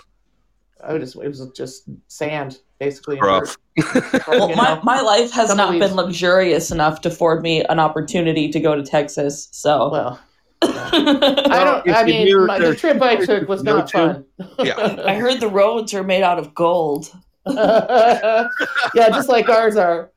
I 0.84 0.92
would 0.94 1.02
just 1.02 1.16
it 1.16 1.28
was 1.28 1.48
just 1.56 1.86
sand 2.08 2.60
basically. 2.86 3.18
and 3.18 3.26
rough. 3.26 3.58
dirt. 3.78 4.28
Well, 4.28 4.56
my, 4.56 4.80
my 4.84 5.02
life 5.02 5.32
has 5.32 5.50
Some 5.50 5.58
not 5.58 5.72
leaves. 5.72 5.88
been 5.88 5.96
luxurious 5.96 6.72
enough 6.72 7.02
to 7.02 7.10
afford 7.10 7.42
me 7.42 7.64
an 7.66 7.80
opportunity 7.80 8.50
to 8.50 8.60
go 8.60 8.76
to 8.76 8.84
Texas. 8.84 9.50
So 9.52 9.90
Well, 9.92 10.20
I 10.62 11.48
I 11.52 11.64
don't. 11.64 11.88
if 11.88 11.96
I 11.96 12.04
mean, 12.04 12.46
my, 12.46 12.60
the 12.60 12.76
trip 12.76 13.02
I 13.02 13.18
took 13.26 13.48
was 13.50 13.64
no 13.64 13.78
not 13.78 13.92
fun. 13.92 14.26
Yeah. 14.60 15.04
I 15.06 15.16
heard 15.16 15.40
the 15.42 15.48
roads 15.50 15.94
are 15.94 16.04
made 16.04 16.24
out 16.24 16.40
of 16.40 16.54
gold. 16.56 17.12
yeah, 17.48 18.48
just 18.94 19.28
like 19.30 19.50
ours 19.50 19.76
are. 19.76 20.12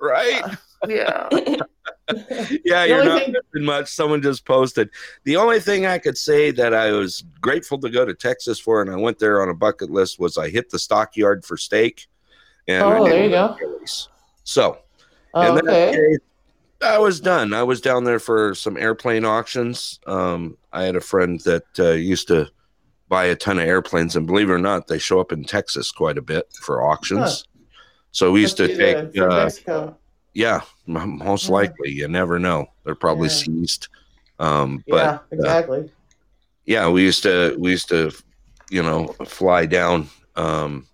right? 0.00 0.42
Yeah. 0.88 1.28
yeah, 2.64 2.84
you're 2.84 3.04
not 3.04 3.22
thing- 3.22 3.32
missing 3.32 3.64
much. 3.66 3.88
Someone 3.88 4.20
just 4.22 4.44
posted. 4.44 4.90
The 5.24 5.36
only 5.36 5.60
thing 5.60 5.86
I 5.86 5.98
could 5.98 6.18
say 6.18 6.50
that 6.52 6.74
I 6.74 6.92
was 6.92 7.24
grateful 7.40 7.78
to 7.80 7.90
go 7.90 8.04
to 8.04 8.14
Texas 8.14 8.58
for, 8.58 8.82
and 8.82 8.90
I 8.90 8.96
went 8.96 9.18
there 9.18 9.40
on 9.42 9.48
a 9.48 9.54
bucket 9.54 9.90
list, 9.90 10.18
was 10.18 10.36
I 10.38 10.50
hit 10.50 10.70
the 10.70 10.78
stockyard 10.78 11.44
for 11.44 11.56
steak. 11.56 12.06
And 12.68 12.82
Oh, 12.82 13.04
there 13.04 13.24
you 13.24 13.30
go. 13.30 13.56
So, 14.44 14.78
Oh, 15.34 15.58
okay. 15.58 16.16
I 16.82 16.98
was 16.98 17.18
done. 17.20 17.54
I 17.54 17.62
was 17.62 17.80
down 17.80 18.04
there 18.04 18.18
for 18.18 18.54
some 18.54 18.76
airplane 18.76 19.24
auctions. 19.24 19.98
Um, 20.06 20.56
I 20.72 20.84
had 20.84 20.96
a 20.96 21.00
friend 21.00 21.40
that 21.40 21.64
uh, 21.78 21.90
used 21.92 22.28
to 22.28 22.50
buy 23.08 23.24
a 23.26 23.34
ton 23.36 23.58
of 23.58 23.66
airplanes, 23.66 24.16
and 24.16 24.26
believe 24.26 24.50
it 24.50 24.52
or 24.52 24.58
not, 24.58 24.86
they 24.86 24.98
show 24.98 25.18
up 25.20 25.32
in 25.32 25.44
Texas 25.44 25.90
quite 25.90 26.18
a 26.18 26.22
bit 26.22 26.46
for 26.60 26.82
auctions. 26.86 27.46
So 28.12 28.30
we 28.32 28.42
used 28.42 28.56
to 28.58 28.68
take, 28.76 29.18
uh, 29.18 29.50
yeah, 30.34 30.60
most 30.86 31.46
Yeah. 31.46 31.52
likely. 31.52 31.90
You 31.90 32.08
never 32.08 32.38
know. 32.38 32.66
They're 32.84 32.94
probably 32.94 33.28
Yeah. 33.28 33.34
seized. 33.34 33.88
Um, 34.38 34.82
Yeah, 34.86 34.94
but 34.94 35.06
uh, 35.06 35.18
exactly. 35.32 35.90
yeah, 36.66 36.88
we 36.88 37.02
used 37.02 37.22
to 37.22 37.54
we 37.58 37.70
used 37.70 37.88
to, 37.90 38.10
you 38.70 38.82
know, 38.82 39.06
fly 39.24 39.66
down 39.66 40.08
um, 40.36 40.86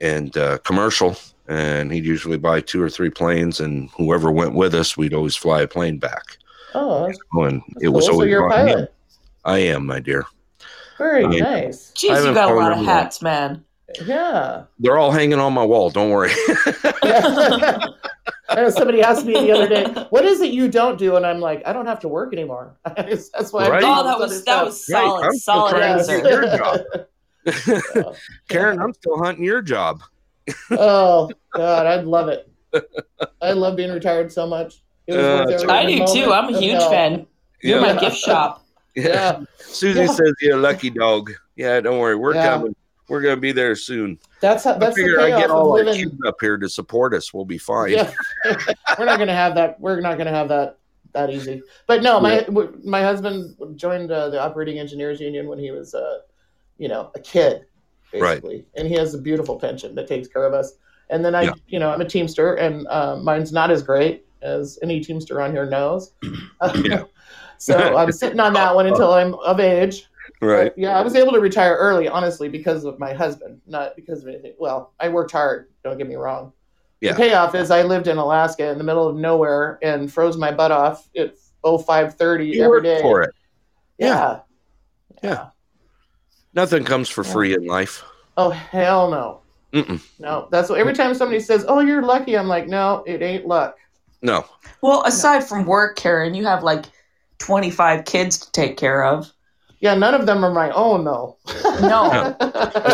and 0.00 0.36
uh, 0.36 0.58
commercial, 0.58 1.16
and 1.48 1.92
he'd 1.92 2.04
usually 2.06 2.38
buy 2.38 2.60
two 2.60 2.82
or 2.82 2.88
three 2.88 3.10
planes, 3.10 3.60
and 3.60 3.90
whoever 3.96 4.30
went 4.32 4.54
with 4.54 4.74
us, 4.74 4.96
we'd 4.96 5.12
always 5.14 5.36
fly 5.36 5.60
a 5.62 5.68
plane 5.68 5.98
back. 5.98 6.38
oh, 6.74 7.06
that's 7.06 7.18
and 7.34 7.62
it 7.80 7.84
cool. 7.86 7.92
was 7.94 8.06
so 8.06 8.12
always 8.12 8.28
you're 8.30 8.46
a 8.46 8.50
pilot. 8.50 8.92
I 9.44 9.58
am, 9.58 9.86
my 9.86 10.00
dear. 10.00 10.24
Very 10.98 11.24
I 11.24 11.28
mean- 11.28 11.40
nice. 11.40 11.92
Jeez, 11.94 12.24
you 12.26 12.34
got 12.34 12.50
a 12.50 12.54
lot 12.54 12.72
of 12.72 12.78
in 12.78 12.84
a 12.84 12.90
hats, 12.90 13.20
man. 13.22 13.62
Yeah. 14.04 14.64
They're 14.78 14.98
all 14.98 15.12
hanging 15.12 15.38
on 15.38 15.52
my 15.52 15.62
wall. 15.64 15.90
Don't 15.90 16.10
worry. 16.10 16.32
I 18.48 18.54
know 18.56 18.70
somebody 18.70 19.02
asked 19.02 19.24
me 19.26 19.32
the 19.34 19.50
other 19.52 19.68
day, 19.68 19.84
"What 20.10 20.24
is 20.24 20.40
it 20.40 20.50
you 20.52 20.68
don't 20.68 20.98
do?" 20.98 21.16
And 21.16 21.26
I'm 21.26 21.40
like, 21.40 21.62
"I 21.66 21.72
don't 21.72 21.86
have 21.86 22.00
to 22.00 22.08
work 22.08 22.32
anymore." 22.32 22.76
That's 22.84 23.52
why. 23.52 23.68
Right. 23.68 23.84
I'm 23.84 23.98
Oh, 23.98 24.04
that 24.04 24.18
was 24.18 24.44
that 24.44 24.64
was 24.64 24.88
Right, 24.88 25.04
solid, 25.04 25.24
I'm 25.26 25.32
solid 25.38 25.70
trying 25.70 25.98
answer. 25.98 26.22
do 26.22 26.28
your 26.28 26.56
job. 26.56 26.80
Karen, 28.48 28.80
I'm 28.80 28.92
still 28.92 29.18
hunting 29.22 29.44
your 29.44 29.62
job. 29.62 30.02
oh 30.70 31.30
God, 31.54 31.86
I'd 31.86 32.04
love 32.04 32.28
it. 32.28 32.48
I 33.40 33.52
love 33.52 33.76
being 33.76 33.92
retired 33.92 34.30
so 34.32 34.46
much. 34.46 34.82
It 35.06 35.14
was 35.16 35.24
Uh, 35.24 35.66
I 35.68 35.86
do 35.86 36.04
too. 36.06 36.32
I'm 36.32 36.54
a 36.54 36.58
huge 36.58 36.74
hell. 36.74 36.90
fan. 36.90 37.26
You're 37.62 37.80
my 37.80 37.98
gift 37.98 38.16
shop. 38.16 38.64
Yeah. 38.94 39.04
Yeah, 39.04 39.40
Susie 39.58 40.00
Yeah. 40.00 40.06
says 40.06 40.32
you're 40.40 40.56
a 40.56 40.60
lucky 40.60 40.90
dog. 40.90 41.30
Yeah, 41.54 41.80
don't 41.80 41.98
worry. 41.98 42.16
We're 42.16 42.34
Yeah. 42.34 42.48
coming. 42.48 42.74
We're 43.08 43.20
gonna 43.22 43.36
be 43.36 43.52
there 43.52 43.76
soon. 43.76 44.18
that's 44.40 44.64
how. 44.64 44.74
I 44.74 44.78
That's 44.78 44.96
the 44.96 45.02
figure 45.02 45.20
I 45.20 45.28
get 45.30 45.50
all 45.50 45.70
our 45.78 45.84
living. 45.84 46.10
kids 46.10 46.20
up 46.26 46.36
here 46.40 46.56
to 46.58 46.68
support 46.68 47.14
us. 47.14 47.32
We'll 47.32 47.44
be 47.44 47.58
fine. 47.58 47.92
Yeah. 47.92 48.10
we're 48.98 49.04
not 49.04 49.18
gonna 49.18 49.34
have 49.34 49.54
that. 49.54 49.78
We're 49.80 50.00
not 50.00 50.18
gonna 50.18 50.30
have 50.32 50.48
that 50.48 50.78
that 51.12 51.30
easy. 51.30 51.62
But 51.86 52.02
no, 52.02 52.18
my 52.20 52.40
w- 52.42 52.80
my 52.84 53.02
husband 53.02 53.56
joined 53.76 54.10
uh, 54.10 54.28
the 54.30 54.40
operating 54.42 54.78
engineers 54.78 55.20
union 55.20 55.46
when 55.48 55.58
he 55.58 55.70
was, 55.70 55.94
uh, 55.94 56.18
you 56.78 56.88
know, 56.88 57.10
a 57.14 57.20
kid, 57.20 57.64
Right. 58.12 58.42
basically, 58.42 58.66
and 58.76 58.86
he 58.88 58.94
has 58.94 59.14
a 59.14 59.18
beautiful 59.18 59.56
pension 59.58 59.94
that 59.94 60.08
takes 60.08 60.26
care 60.28 60.44
of 60.44 60.52
us. 60.52 60.74
And 61.08 61.24
then 61.24 61.34
I, 61.36 61.42
Yeah. 61.42 61.52
you 61.68 61.78
know, 61.78 61.90
I'm 61.90 62.00
a 62.00 62.04
Teamster, 62.04 62.54
and 62.54 62.86
uh, 62.88 63.16
mine's 63.16 63.52
not 63.52 63.70
as 63.70 63.82
great 63.82 64.26
as 64.42 64.78
any 64.82 65.00
Teamster 65.00 65.40
on 65.40 65.52
here 65.52 65.64
knows. 65.66 66.12
Yeah. 66.84 67.04
so 67.58 67.96
I'm 67.96 68.10
sitting 68.12 68.40
on 68.40 68.52
that 68.54 68.74
one 68.74 68.86
until 68.90 69.12
I'm 69.14 69.34
of 69.34 69.60
age. 69.60 70.06
Right. 70.40 70.74
But, 70.74 70.78
yeah, 70.78 70.98
I 70.98 71.02
was 71.02 71.14
able 71.14 71.32
to 71.32 71.40
retire 71.40 71.76
early, 71.76 72.08
honestly, 72.08 72.48
because 72.48 72.84
of 72.84 72.98
my 72.98 73.12
husband, 73.12 73.60
not 73.66 73.96
because 73.96 74.22
of 74.22 74.28
anything. 74.28 74.54
Well, 74.58 74.92
I 75.00 75.08
worked 75.08 75.32
hard. 75.32 75.68
Don't 75.82 75.96
get 75.96 76.08
me 76.08 76.16
wrong. 76.16 76.52
Yeah. 77.00 77.12
The 77.12 77.18
payoff 77.18 77.54
is 77.54 77.70
I 77.70 77.82
lived 77.82 78.06
in 78.06 78.18
Alaska 78.18 78.70
in 78.70 78.78
the 78.78 78.84
middle 78.84 79.06
of 79.08 79.16
nowhere 79.16 79.78
and 79.82 80.12
froze 80.12 80.36
my 80.36 80.50
butt 80.50 80.72
off 80.72 81.08
at 81.16 81.34
0530 81.62 82.46
You 82.46 82.64
every 82.64 82.80
worked 82.82 83.02
for 83.02 83.22
it. 83.22 83.34
Yeah. 83.98 84.40
Yeah. 85.22 85.48
Nothing 86.54 86.84
comes 86.84 87.08
for 87.08 87.24
Yeah. 87.24 87.32
free 87.32 87.54
in 87.54 87.66
life. 87.66 88.04
Oh 88.36 88.50
hell 88.50 89.10
no. 89.10 89.40
Mm-mm. 89.72 90.02
No. 90.18 90.48
That's 90.50 90.68
what 90.68 90.78
every 90.78 90.94
time 90.94 91.14
somebody 91.14 91.40
says, 91.40 91.64
"Oh, 91.68 91.80
you're 91.80 92.02
lucky," 92.02 92.36
I'm 92.36 92.48
like, 92.48 92.66
"No, 92.66 93.02
it 93.06 93.20
ain't 93.20 93.46
luck." 93.46 93.76
No. 94.22 94.44
Well, 94.80 95.02
aside 95.04 95.44
from 95.46 95.66
work, 95.66 95.96
Karen, 95.96 96.34
you 96.34 96.44
have 96.46 96.62
like 96.62 96.86
25 97.38 98.04
kids 98.04 98.38
to 98.38 98.52
take 98.52 98.76
care 98.78 99.04
of. 99.04 99.30
Yeah, 99.80 99.94
none 99.94 100.14
of 100.14 100.24
them 100.26 100.44
are 100.44 100.52
my 100.52 100.70
own 100.70 101.04
though. 101.04 101.36
No. 101.80 102.36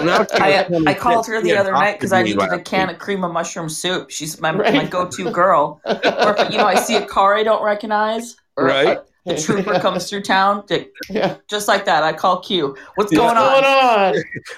Well, 0.03 0.27
I, 0.35 0.67
I 0.87 0.95
called 0.95 1.27
her 1.29 1.41
the 1.41 1.51
yeah, 1.51 1.61
other 1.61 1.71
night 1.73 1.93
because 1.99 2.13
I 2.13 2.23
talked 2.23 2.41
to 2.41 2.47
needed 2.47 2.61
a 2.61 2.63
can 2.63 2.91
of 2.91 2.99
cream 2.99 3.23
of 3.25 3.33
mushroom 3.33 3.69
soup. 3.69 4.11
She's 4.11 4.41
my, 4.41 4.53
Right. 4.53 4.75
my 4.75 4.85
go-to 4.85 5.31
girl. 5.31 5.81
Or 5.85 6.35
if, 6.39 6.51
you 6.51 6.59
know, 6.59 6.67
I 6.67 6.75
see 6.75 6.97
a 6.97 7.07
car 7.07 7.37
I 7.37 7.45
don't 7.45 7.63
recognize, 7.63 8.37
or 8.57 8.67
a- 8.69 8.85
Right. 8.85 8.99
a, 9.27 9.37
trooper 9.41 9.79
comes 9.79 10.11
through 10.11 10.23
town, 10.23 10.65
they- 10.69 10.89
Yeah. 11.09 11.37
just 11.49 11.69
like 11.69 11.85
that. 11.85 12.03
I 12.03 12.13
call 12.13 12.41
Q. 12.41 12.77
What's 12.97 13.13
Yeah. 13.13 13.19
going 13.19 13.37
on? 13.37 14.15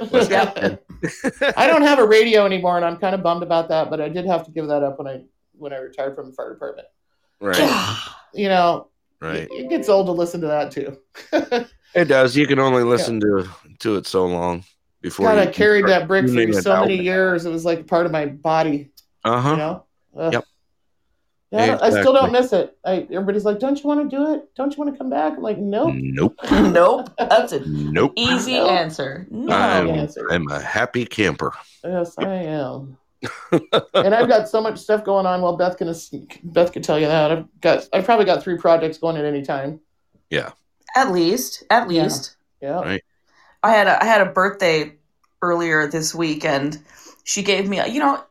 What's 0.09 0.29
going 0.29 0.31
Yeah. 0.57 0.77
on? 1.43 1.53
I 1.57 1.67
don't 1.67 1.83
have 1.83 1.99
a 1.99 2.07
radio 2.07 2.47
anymore, 2.47 2.77
and 2.77 2.85
I'm 2.87 2.97
kind 2.97 3.15
of 3.15 3.23
bummed 3.23 3.43
about 3.43 3.69
that. 3.69 3.91
But 3.91 4.01
I 4.01 4.09
did 4.09 4.25
have 4.25 4.45
to 4.47 4.51
give 4.51 4.69
that 4.69 4.83
up 4.83 4.99
when 4.99 5.07
I 5.07 5.23
when 5.59 5.73
I 5.75 5.77
retired 5.79 6.15
from 6.17 6.27
the 6.31 6.33
fire 6.33 6.55
department. 6.55 6.89
Right. 7.41 7.59
You 8.37 8.49
know, 8.49 8.89
Right. 9.21 9.43
it, 9.43 9.49
it 9.53 9.69
gets 9.69 9.89
old 9.89 10.07
to 10.07 10.13
listen 10.13 10.41
to 10.41 10.49
that 10.49 10.71
too. 10.73 10.99
It 11.95 12.07
does. 12.07 12.37
You 12.37 12.47
can 12.47 12.59
only 12.59 12.83
listen 12.83 13.21
to 13.21 13.49
to 13.81 13.97
it 13.97 14.07
so 14.07 14.27
long 14.27 14.65
before. 15.01 15.27
God, 15.27 15.35
you 15.43 15.49
I 15.49 15.53
carried 15.53 15.87
that 15.87 16.09
brick 16.09 16.29
for 16.29 16.39
it 16.39 16.63
so 16.63 16.73
out. 16.73 16.89
many 16.89 17.03
years. 17.03 17.47
It 17.47 17.51
was 17.51 17.65
like 17.65 17.87
part 17.87 18.07
of 18.07 18.13
my 18.13 18.27
body. 18.27 18.91
Uh 19.25 19.31
You 19.31 19.41
huh. 19.41 19.57
know. 19.57 19.85
Ugh. 20.17 20.33
Yep. 20.33 20.45
Yeah, 21.51 21.79
I 21.81 21.91
still 21.91 22.13
don't 22.13 22.33
miss 22.33 22.53
it. 22.53 22.77
I, 22.85 23.07
everybody's 23.13 23.45
like, 23.45 23.61
"Don't 23.61 23.81
you 23.81 23.87
want 23.89 24.11
to 24.11 24.17
do 24.17 24.35
it? 24.35 24.53
Don't 24.57 24.77
you 24.77 24.83
want 24.83 24.93
to 24.93 24.99
come 24.99 25.09
back?" 25.09 25.35
I'm 25.37 25.43
like, 25.43 25.59
"Nope." 25.59 25.95
Nope. 25.95 26.37
nope. 26.51 27.11
That's 27.17 27.53
an 27.53 27.93
Nope. 27.93 28.13
easy 28.17 28.55
No. 28.55 28.69
anscer. 28.71 29.29
No. 29.31 29.55
I'm, 29.55 29.89
answer. 29.89 30.27
I'm 30.33 30.49
a 30.51 30.61
happy 30.61 31.05
camper. 31.07 31.53
Yes, 31.85 32.19
I 32.19 32.35
am. 32.35 32.99
and 33.53 34.15
I've 34.15 34.29
got 34.29 34.49
so 34.49 34.61
much 34.61 34.79
stuff 34.79 35.05
going 35.05 35.27
on. 35.27 35.43
Well, 35.43 35.57
Beth 35.57 35.77
can 35.77 35.95
Beth 36.43 36.73
could 36.73 36.83
tell 36.83 36.99
you 36.99 37.07
that 37.07 37.31
I've 37.31 37.61
got 37.61 37.89
I've 37.93 38.05
probably 38.05 38.25
got 38.25 38.43
three 38.43 38.59
projects 38.59 38.99
going 38.99 39.17
at 39.17 39.25
any 39.25 39.43
time. 39.43 39.81
At 40.95 41.13
least. 41.13 41.65
At 41.71 41.89
least. 41.89 42.37
Yeah. 42.61 42.81
Right. 42.81 43.05
I 43.63 43.71
had 43.73 43.87
a 43.87 44.03
I 44.03 44.07
had 44.07 44.21
a 44.21 44.27
birthday 44.31 44.95
earlier 45.43 45.87
this 45.87 46.15
week, 46.15 46.45
and 46.45 46.79
she 47.25 47.43
gave 47.43 47.69
me 47.69 47.79
a 47.79 47.87
you 47.87 47.99
know 47.99 48.23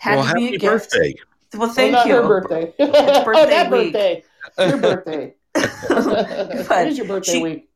had 0.00 0.16
well, 0.16 0.34
me 0.34 0.42
happy 0.44 0.54
a 0.56 0.58
gift. 0.58 0.90
birthday. 0.92 1.14
Well, 1.54 1.68
Oh, 1.70 1.72
thank 1.72 1.92
not 1.92 2.06
you. 2.06 2.14
her 2.16 2.26
birthday. 2.26 2.74
oh, 2.80 3.24
birthday 3.24 3.46
that 3.50 3.70
week. 3.70 3.92
birthday. 3.92 4.24
Your 4.58 4.76
birthday. 4.78 5.34
it 5.54 6.88
is 6.88 6.98
your 6.98 7.06
birthday 7.06 7.32
She- 7.32 7.42
week. 7.42 7.68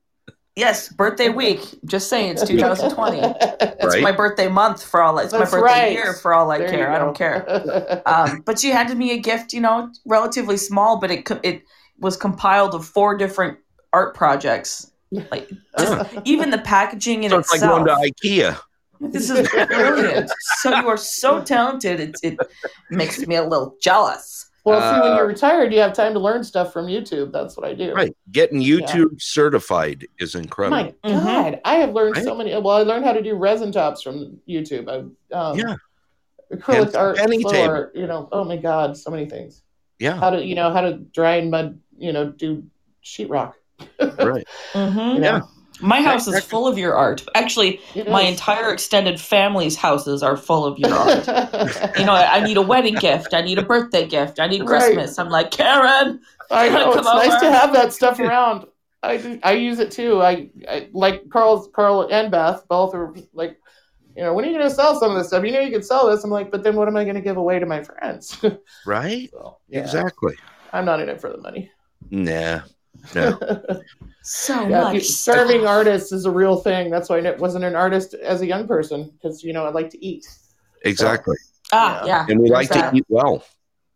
yes, 0.56 0.88
birthday 0.90 1.28
week. 1.30 1.60
Just 1.84 2.08
saying, 2.08 2.32
it's 2.32 2.46
2020. 2.46 3.18
It's 3.22 3.84
Right. 3.84 4.02
my 4.02 4.12
birthday 4.12 4.48
month 4.48 4.82
for 4.84 5.00
all. 5.02 5.18
It's 5.18 5.32
That's 5.32 5.52
my 5.52 5.60
birthday 5.60 5.72
right. 5.84 5.92
year 5.92 6.12
for 6.12 6.34
all 6.34 6.50
I 6.50 6.58
There 6.58 6.68
care. 6.68 6.90
I 6.92 6.98
don't 6.98 7.16
care. 7.16 8.02
Um, 8.06 8.42
but 8.44 8.58
she 8.60 8.68
handed 8.70 8.96
me 8.98 9.12
a 9.12 9.18
gift, 9.18 9.52
you 9.52 9.60
know, 9.60 9.90
relatively 10.04 10.56
small, 10.56 10.98
but 11.00 11.10
it 11.10 11.28
it 11.42 11.62
was 11.98 12.16
compiled 12.16 12.74
of 12.74 12.84
four 12.86 13.16
different 13.16 13.58
art 13.92 14.14
projects. 14.14 14.90
Like 15.30 15.50
just 15.78 16.14
even 16.24 16.50
the 16.50 16.58
packaging 16.58 17.24
in 17.24 17.30
So 17.30 17.38
it's 17.38 17.50
like 17.50 17.58
itself. 17.58 17.84
going 17.86 18.12
to 18.12 18.12
IKEA. 18.24 18.58
This 19.00 19.28
is 19.30 19.48
brilliant. 19.68 20.30
so 20.60 20.78
you 20.80 20.88
are 20.88 20.96
so 20.96 21.42
talented. 21.42 22.00
It, 22.00 22.16
it 22.22 22.38
makes 22.90 23.18
me 23.26 23.34
a 23.36 23.42
little 23.42 23.76
jealous. 23.82 24.48
well, 24.64 24.80
see, 24.80 25.00
when 25.00 25.12
Uh, 25.12 25.16
you're 25.16 25.26
retired, 25.26 25.72
you 25.74 25.80
have 25.80 25.92
time 25.92 26.12
to 26.14 26.20
learn 26.20 26.44
stuff 26.44 26.72
from 26.72 26.86
YouTube. 26.86 27.32
That's 27.32 27.56
what 27.56 27.66
I 27.66 27.74
do. 27.74 27.92
Right. 27.94 28.16
Getting 28.30 28.60
YouTube 28.62 29.20
certified 29.20 30.06
is 30.20 30.34
incredible. 30.36 30.94
My 31.02 31.10
Mhm. 31.10 31.24
God, 31.24 31.60
I 31.64 31.74
have 31.76 31.92
learned 31.92 32.16
Right? 32.16 32.24
so 32.24 32.34
many. 32.36 32.52
Well, 32.52 32.70
I 32.76 32.82
learned 32.82 33.04
how 33.04 33.12
to 33.12 33.22
do 33.22 33.34
resin 33.34 33.72
tops 33.72 34.02
from 34.02 34.38
YouTube. 34.48 34.88
I, 34.88 35.36
um, 35.36 35.58
Yeah. 35.58 35.74
acrylic 36.54 36.86
And 36.86 36.96
art, 36.96 37.16
penny 37.16 37.42
flow 37.42 37.50
table. 37.52 37.86
You 37.94 38.06
know, 38.06 38.28
oh 38.30 38.44
my 38.44 38.56
God, 38.56 38.96
so 38.96 39.10
many 39.10 39.26
things. 39.26 39.62
Yeah. 39.98 40.14
How 40.16 40.30
to, 40.30 40.42
you 40.44 40.54
know, 40.54 40.70
how 40.72 40.80
to 40.82 40.92
dry 40.98 41.36
and 41.36 41.50
mud. 41.50 41.78
You 41.98 42.12
know, 42.12 42.30
do 42.30 42.62
sheetrock. 43.04 43.54
Right. 44.18 44.46
hmm 44.74 45.22
Yeah. 45.22 45.40
My 45.80 46.00
house 46.00 46.28
is 46.28 46.44
full 46.44 46.68
of 46.68 46.78
your 46.78 46.94
art. 46.94 47.24
Actually, 47.34 47.80
my 48.08 48.22
entire 48.22 48.72
extended 48.72 49.20
family's 49.20 49.74
houses 49.74 50.22
are 50.22 50.36
full 50.36 50.64
of 50.64 50.78
your 50.78 50.94
art. 50.94 51.26
you 51.98 52.04
know, 52.04 52.12
I 52.12 52.36
I 52.36 52.44
need 52.44 52.56
a 52.56 52.62
wedding 52.62 52.94
gift. 52.94 53.34
I 53.34 53.40
need 53.40 53.58
a 53.58 53.62
birthday 53.62 54.06
gift. 54.06 54.38
I 54.38 54.46
need 54.46 54.60
Right. 54.62 54.68
Christmas. 54.68 55.18
I'm 55.18 55.28
like, 55.28 55.50
Karen. 55.50 56.20
I 56.50 56.68
know 56.68 56.92
Come 56.94 57.06
it's 57.06 57.28
nice 57.28 57.40
to 57.40 57.50
have 57.50 57.72
that 57.72 57.92
stuff 57.92 58.20
around. 58.26 58.66
I 59.02 59.16
do, 59.16 59.40
I 59.42 59.52
use 59.52 59.80
it 59.80 59.90
too. 59.90 60.22
I, 60.22 60.50
I 60.68 60.88
like 60.92 61.28
Carl's 61.30 61.68
Carl 61.74 62.08
and 62.10 62.30
Beth 62.30 62.64
both 62.68 62.94
are 62.94 63.12
like, 63.32 63.58
you 64.16 64.22
know, 64.22 64.34
when 64.34 64.44
are 64.44 64.48
you 64.48 64.56
going 64.56 64.68
to 64.68 64.74
sell 64.74 64.98
some 65.00 65.10
of 65.10 65.18
this 65.18 65.28
stuff? 65.28 65.44
You 65.44 65.50
know, 65.52 65.60
you 65.60 65.72
can 65.72 65.82
sell 65.82 66.08
this. 66.08 66.22
I'm 66.22 66.30
like, 66.30 66.52
but 66.52 66.62
then 66.62 66.76
what 66.76 66.86
am 66.86 66.96
I 66.96 67.02
going 67.02 67.16
to 67.16 67.20
give 67.22 67.36
away 67.36 67.58
to 67.58 67.66
my 67.66 67.82
friends? 67.82 68.38
Right. 68.86 69.30
so, 69.32 69.58
yeah, 69.68 69.80
Exactly. 69.80 70.36
I'm 70.72 70.84
not 70.84 71.00
in 71.00 71.08
it 71.08 71.20
for 71.20 71.30
the 71.30 71.38
money. 71.38 71.70
Nah. 72.10 72.60
No. 73.14 73.38
So 74.24 74.68
yeah, 74.68 74.82
much. 74.82 74.94
you- 74.94 75.00
serving 75.00 75.66
artists 75.66 76.12
is 76.12 76.26
a 76.26 76.30
real 76.30 76.56
thing. 76.56 76.90
That's 76.92 77.08
why 77.08 77.18
I 77.18 77.30
wasn't 77.32 77.64
an 77.64 77.74
artist 77.74 78.14
as 78.14 78.40
a 78.40 78.46
young 78.46 78.68
person 78.68 79.10
because 79.14 79.42
you 79.42 79.52
know 79.52 79.64
I 79.64 79.70
like 79.70 79.90
to 79.90 80.04
eat. 80.04 80.28
Exactly. 80.82 81.34
Ah, 81.72 82.02
Yeah. 82.04 82.06
yeah. 82.06 82.26
And 82.28 82.38
we 82.40 82.48
there's 82.48 82.70
like 82.70 82.92
to 82.92 82.96
eat 82.96 83.04
well. 83.08 83.44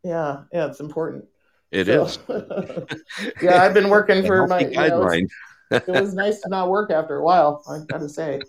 Yeah, 0.03 0.43
yeah, 0.53 0.67
it's 0.67 0.81
important. 0.81 1.27
It 1.71 1.87
So- 1.87 2.07
is. 2.07 2.19
yeah, 3.41 3.63
I've 3.63 3.73
been 3.73 3.89
working 3.89 4.27
for 4.27 4.49
my. 4.49 4.63
healthy 4.63 4.75
You 4.75 4.81
know, 4.81 5.07
it's- 5.13 5.31
guideline. 5.71 5.87
it 5.97 6.01
was 6.03 6.13
nice 6.15 6.41
to 6.41 6.49
not 6.49 6.71
work 6.71 6.91
after 6.91 7.19
a 7.19 7.23
while. 7.23 7.63
I 7.71 7.79
gotta 7.87 8.09
say. 8.09 8.41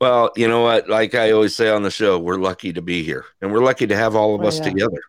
Well, 0.00 0.30
you 0.36 0.46
know 0.46 0.62
what? 0.62 0.88
Like 0.88 1.14
I 1.14 1.32
always 1.32 1.54
say 1.54 1.70
on 1.70 1.82
the 1.82 1.90
show, 1.90 2.18
we're 2.18 2.36
lucky 2.36 2.72
to 2.74 2.82
be 2.82 3.02
here, 3.02 3.24
and 3.40 3.52
we're 3.52 3.64
lucky 3.64 3.86
to 3.86 3.96
have 3.96 4.14
all 4.14 4.34
of 4.34 4.42
Oh, 4.42 4.46
us 4.48 4.58
yeah. 4.58 4.64
together. 4.64 5.00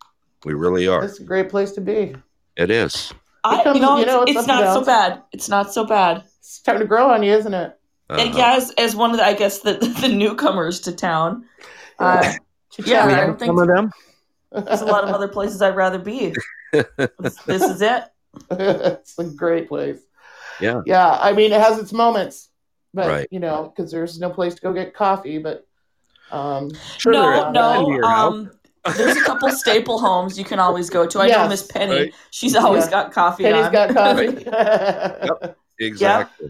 We 0.45 0.53
really 0.53 0.87
are. 0.87 1.03
It's 1.03 1.19
a 1.19 1.23
great 1.23 1.49
place 1.49 1.73
to 1.73 1.81
be. 1.81 2.15
It 2.59 2.69
is. 2.71 3.13
I, 3.43 3.63
comes- 3.63 3.75
you 3.77 3.81
know, 3.81 3.97
you 3.97 4.05
know, 4.05 4.21
it's, 4.23 4.31
it's 4.31 4.39
it's 4.41 4.49
up 4.49 4.55
and 4.57 4.65
not 4.65 4.73
so 4.73 4.85
bad. 4.85 5.21
It's 5.31 5.49
not 5.49 5.73
so 5.73 5.85
bad. 5.85 6.23
It's 6.39 6.59
time 6.61 6.79
to 6.79 6.85
grow 6.85 7.09
on 7.09 7.23
you, 7.23 7.31
isn't 7.33 7.53
it? 7.53 7.75
And 8.09 8.19
Uh-huh. 8.29 8.37
yeah, 8.37 8.55
as, 8.55 8.71
as 8.77 8.95
one 8.95 9.11
of 9.11 9.17
the, 9.17 9.23
I 9.25 9.33
guess 9.33 9.59
the 9.59 9.73
the 10.01 10.09
newcomers 10.09 10.81
to 10.81 10.91
town, 10.91 11.45
uh, 11.99 12.33
yeah, 12.85 13.05
We 13.07 13.13
I 13.13 13.25
don't 13.27 13.39
think 13.39 13.49
some 13.49 13.59
of 13.59 13.67
them. 13.67 13.91
there's 14.51 14.81
a 14.81 14.85
lot 14.85 15.03
of 15.05 15.11
other 15.11 15.27
places 15.27 15.61
I'd 15.61 15.75
rather 15.75 15.99
be. 15.99 16.33
this, 16.73 17.35
this 17.45 17.61
is 17.63 17.81
it. 17.81 18.03
it's 18.51 19.17
a 19.17 19.23
great 19.25 19.67
place. 19.69 19.99
Yeah. 20.59 20.81
Yeah. 20.85 21.17
I 21.21 21.31
mean, 21.33 21.51
it 21.53 21.61
has 21.61 21.79
its 21.79 21.93
moments, 21.93 22.49
but 22.93 23.07
Right. 23.07 23.27
you 23.31 23.39
know, 23.39 23.71
because 23.73 23.89
there's 23.91 24.19
no 24.19 24.29
place 24.29 24.55
to 24.55 24.61
go 24.61 24.73
get 24.73 24.93
coffee. 24.93 25.37
But 25.37 25.65
um, 26.31 26.71
Sure 26.97 27.13
no, 27.13 27.51
no. 27.51 27.79
Into 27.79 27.91
your 27.93 28.07
house. 28.07 28.33
Um, 28.33 28.51
there's 28.97 29.17
a 29.17 29.21
couple 29.23 29.49
staple 29.63 29.99
homes 29.99 30.37
you 30.37 30.45
can 30.45 30.59
always 30.59 30.89
go 30.89 31.05
to. 31.05 31.19
I 31.19 31.27
know 31.27 31.29
Yes. 31.29 31.49
Miss 31.49 31.61
Penny. 31.63 31.93
Right. 31.95 32.13
She's 32.31 32.55
always 32.55 32.85
Yeah. 32.85 32.91
got 32.91 33.11
coffee. 33.11 33.43
Penny's 33.43 33.65
on. 33.65 33.71
got 33.71 33.93
coffee. 33.93 34.43
yep, 34.45 35.57
Exactly. 35.79 36.49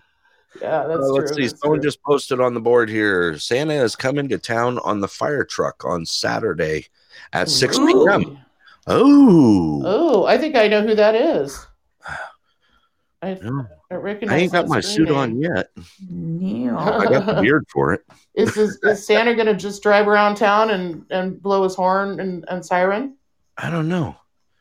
Yeah, 0.61 0.85
that's 0.87 0.99
Uh, 0.99 1.07
true. 1.07 1.13
let's 1.19 1.33
see. 1.35 1.47
that's 1.47 1.59
Someone 1.61 1.79
true. 1.79 1.87
just 1.87 2.01
posted 2.03 2.41
on 2.41 2.53
the 2.53 2.59
board 2.59 2.89
here. 2.89 3.37
Santa 3.37 3.73
is 3.73 3.95
coming 3.95 4.27
to 4.29 4.37
town 4.37 4.79
on 4.79 4.99
the 4.99 5.07
fire 5.07 5.43
truck 5.43 5.85
on 5.85 6.05
Saturday 6.05 6.87
at 7.33 7.49
6 7.49 7.77
Ooh. 7.77 7.85
p.m. 8.05 8.39
Oh, 8.87 9.81
Oh, 9.85 10.25
I 10.25 10.37
think 10.39 10.55
I 10.55 10.67
know 10.67 10.81
who 10.81 10.95
that 10.95 11.13
is. 11.15 11.65
I, 13.21 13.33
No. 13.41 13.67
I 13.91 13.95
recognize. 13.95 14.35
I 14.37 14.39
ain't 14.41 14.51
got 14.51 14.67
my 14.67 14.79
suit 14.81 15.09
on 15.09 15.39
yet. 15.41 15.69
Neil. 16.09 16.77
I 16.77 17.05
got 17.05 17.25
the 17.25 17.33
beard 17.41 17.65
for 17.73 17.93
it. 17.93 18.01
Is, 18.35 18.55
is 18.55 18.79
is 18.83 19.05
Santa 19.05 19.33
gonna 19.35 19.55
just 19.55 19.81
drive 19.81 20.07
around 20.07 20.35
town 20.35 20.69
and, 20.69 21.05
and 21.09 21.41
blow 21.41 21.63
his 21.63 21.73
horn 21.75 22.19
and, 22.19 22.45
and 22.49 22.63
siren? 22.63 23.15
I 23.57 23.69
don't 23.71 23.89
know. 23.89 24.15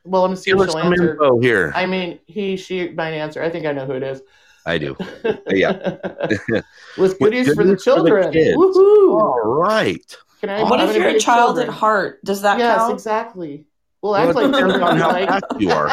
Well, 0.05 0.23
let 0.23 0.31
me 0.31 0.37
see 0.37 0.51
Give 0.53 0.61
if 0.61 0.71
she'll 0.71 0.79
answer. 0.79 1.13
info 1.13 1.39
here. 1.41 1.73
I 1.75 1.85
mean, 1.85 2.19
he, 2.27 2.57
she 2.57 2.89
might 2.91 3.11
answer. 3.13 3.43
I 3.43 3.51
think 3.51 3.67
I 3.67 3.73
know 3.73 3.85
who 3.85 3.93
it 3.93 4.03
is. 4.03 4.23
I 4.65 4.79
do. 4.79 4.97
Yeah. 5.51 5.73
With 6.97 7.19
goodies 7.19 7.53
for 7.55 7.65
the 7.65 7.65
goodies 7.65 7.65
for 7.65 7.65
the 7.65 7.77
children. 7.77 8.33
kids. 8.33 8.57
Woohoo! 8.57 9.11
All 9.21 9.41
right. 9.45 10.17
Can 10.41 10.51
I? 10.51 10.63
What 10.63 10.81
if 10.89 10.97
you're 10.97 11.09
a 11.09 11.19
child 11.21 11.57
children. 11.57 11.69
at 11.69 11.75
heart? 11.75 12.25
Does 12.25 12.43
that 12.43 12.59
Yes, 12.59 12.79
count? 12.79 12.93
exactly. 12.95 13.67
Well, 14.03 14.13
Well, 14.13 14.29
act 14.29 14.39
it 14.39 14.51
like 14.51 14.83
on 14.83 14.97
how 14.99 15.09
like, 15.13 15.43
you 15.59 15.71
are, 15.71 15.89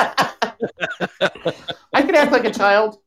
I 1.94 2.02
could 2.04 2.16
act 2.16 2.32
like 2.32 2.46
a 2.46 2.52
child. 2.52 2.98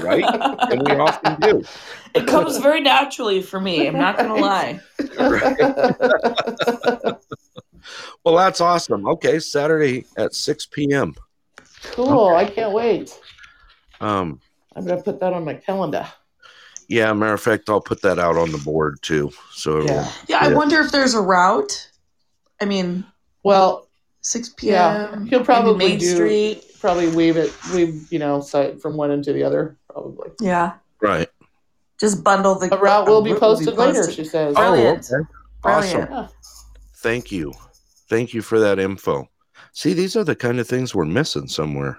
Right? 0.00 0.24
And 0.70 0.82
we 0.86 0.92
often 0.96 1.40
do. 1.40 1.64
It 2.14 2.26
comes 2.26 2.56
very 2.56 2.80
naturally 2.80 3.42
for 3.42 3.60
me. 3.60 3.86
I'm 3.86 3.98
not 3.98 4.16
gonna 4.16 4.34
lie. 4.36 4.80
Well, 8.24 8.36
that's 8.36 8.60
awesome. 8.60 9.06
Okay, 9.06 9.38
Saturday 9.38 10.04
at 10.18 10.34
6 10.34 10.66
p.m. 10.66 11.14
cool. 11.82 12.34
I 12.34 12.44
can't 12.44 12.72
wait. 12.72 13.18
Um, 14.00 14.40
I'm 14.76 14.84
gonna 14.84 15.02
put 15.02 15.20
that 15.20 15.32
on 15.32 15.44
my 15.44 15.54
calendar. 15.54 16.06
yeah, 16.88 17.12
matter 17.12 17.34
of 17.34 17.40
fact, 17.40 17.68
I'll 17.70 17.80
put 17.80 18.02
that 18.02 18.18
out 18.18 18.36
on 18.36 18.52
the 18.52 18.58
board 18.58 18.98
too. 19.02 19.30
So 19.52 19.82
Yeah. 19.82 20.10
Yeah, 20.28 20.38
I 20.40 20.48
Yeah. 20.50 20.56
wonder 20.56 20.80
if 20.80 20.92
there's 20.92 21.14
a 21.14 21.20
route. 21.20 21.90
I 22.60 22.64
mean, 22.66 23.04
Well, 23.42 23.88
6 24.22 24.50
p.m. 24.56 24.74
Yeah, 24.74 25.06
p.m. 25.06 25.26
he'll 25.26 25.38
maybe 25.38 25.44
probably 25.44 25.88
Main 25.90 25.98
do- 25.98 26.14
Street. 26.14 26.64
Probably 26.80 27.08
weave 27.08 27.36
it, 27.36 27.52
weave 27.74 28.06
you 28.10 28.18
know, 28.18 28.40
site 28.40 28.80
from 28.80 28.96
one 28.96 29.10
end 29.10 29.24
to 29.24 29.32
the 29.32 29.42
other. 29.42 29.76
Probably. 29.90 30.30
Yeah, 30.40 30.74
right. 31.00 31.28
just 31.98 32.22
bundle 32.22 32.54
the. 32.54 32.74
A 32.74 32.78
route 32.78 33.06
will 33.06 33.22
be 33.22 33.32
route 33.32 33.40
posted 33.40 33.76
later. 33.76 34.10
She 34.10 34.24
says. 34.24 34.54
Oh, 34.56 34.72
Brilliant. 34.72 35.10
okay. 35.10 35.28
Brilliant. 35.62 36.10
Awesome. 36.10 36.34
Thank 36.96 37.32
you. 37.32 37.52
Thank 38.08 38.34
you 38.34 38.42
for 38.42 38.58
that 38.60 38.78
info. 38.78 39.28
See, 39.72 39.92
these 39.92 40.16
are 40.16 40.24
the 40.24 40.36
kind 40.36 40.58
of 40.58 40.66
things 40.66 40.94
we're 40.94 41.04
missing 41.04 41.48
somewhere. 41.48 41.98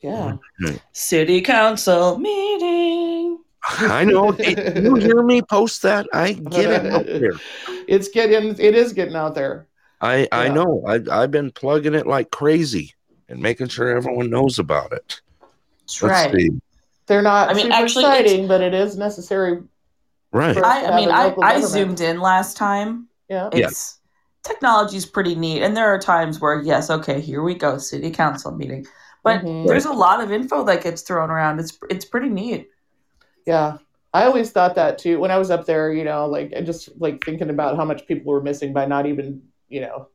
Yeah. 0.00 0.36
City 0.92 1.40
council 1.40 2.18
meeting. 2.18 3.38
I 3.68 4.04
know. 4.04 4.32
Did 4.32 4.84
you 4.84 4.94
hear 4.94 5.22
me 5.22 5.42
post 5.42 5.82
that? 5.82 6.06
I 6.12 6.32
get 6.32 6.70
it 6.70 6.86
out 6.86 7.06
there. 7.06 7.32
It's 7.88 8.08
getting. 8.08 8.50
It 8.58 8.74
is 8.74 8.92
getting 8.92 9.16
out 9.16 9.34
there. 9.34 9.66
I 10.00 10.28
I 10.30 10.48
know. 10.48 10.84
I 10.86 11.00
I've 11.10 11.30
been 11.30 11.50
plugging 11.50 11.94
it 11.94 12.06
like 12.06 12.30
crazy 12.30 12.94
and 13.28 13.40
making 13.40 13.68
sure 13.68 13.96
everyone 13.96 14.30
knows 14.30 14.58
about 14.58 14.92
it. 14.92 15.20
That's 15.80 16.02
Let's 16.02 16.24
right. 16.26 16.34
see. 16.34 16.50
They're 17.06 17.22
not 17.22 17.48
I 17.48 17.54
mean, 17.54 17.66
super 17.66 17.74
actually, 17.74 18.04
it's- 18.04 18.20
exciting, 18.22 18.48
but 18.48 18.60
it 18.60 18.74
is 18.74 18.96
necessary. 18.96 19.62
Right. 20.32 20.56
I, 20.58 20.86
I 20.92 20.96
mean, 20.96 21.08
have 21.08 21.16
a 21.18 21.20
I, 21.20 21.26
local 21.28 21.44
I 21.44 21.60
zoomed 21.62 22.00
in 22.00 22.20
last 22.20 22.56
time. 22.56 23.08
Yeah. 23.30 23.48
Yeah. 23.52 23.68
It's 23.68 23.98
technology's 24.42 25.06
pretty 25.06 25.34
neat, 25.34 25.62
and 25.62 25.74
there 25.76 25.88
are 25.88 25.98
times 25.98 26.38
where 26.40 26.60
yes, 26.60 26.90
okay, 26.90 27.20
here 27.20 27.42
we 27.42 27.54
go, 27.54 27.78
city 27.78 28.10
council 28.10 28.52
meeting. 28.52 28.86
But 29.24 29.42
Mhm. 29.42 29.66
there's 29.66 29.86
a 29.86 29.92
lot 29.92 30.22
of 30.22 30.30
info 30.30 30.64
that 30.64 30.82
gets 30.82 31.02
thrown 31.02 31.30
around. 31.30 31.60
It's 31.60 31.78
it's 31.90 32.04
pretty 32.04 32.28
neat. 32.28 32.68
Yeah. 33.46 33.78
I 34.14 34.24
always 34.24 34.50
thought 34.50 34.74
that 34.74 34.98
too. 34.98 35.18
When 35.18 35.30
I 35.30 35.38
was 35.38 35.50
up 35.50 35.64
there, 35.66 35.92
you 35.92 36.04
know, 36.04 36.26
like 36.26 36.52
I 36.56 36.60
just 36.60 36.90
like 37.00 37.24
thinking 37.24 37.50
about 37.50 37.76
how 37.76 37.84
much 37.84 38.06
people 38.06 38.32
were 38.32 38.42
missing 38.42 38.72
by 38.72 38.84
not 38.86 39.06
even, 39.06 39.42
you 39.68 39.80
know, 39.80 40.08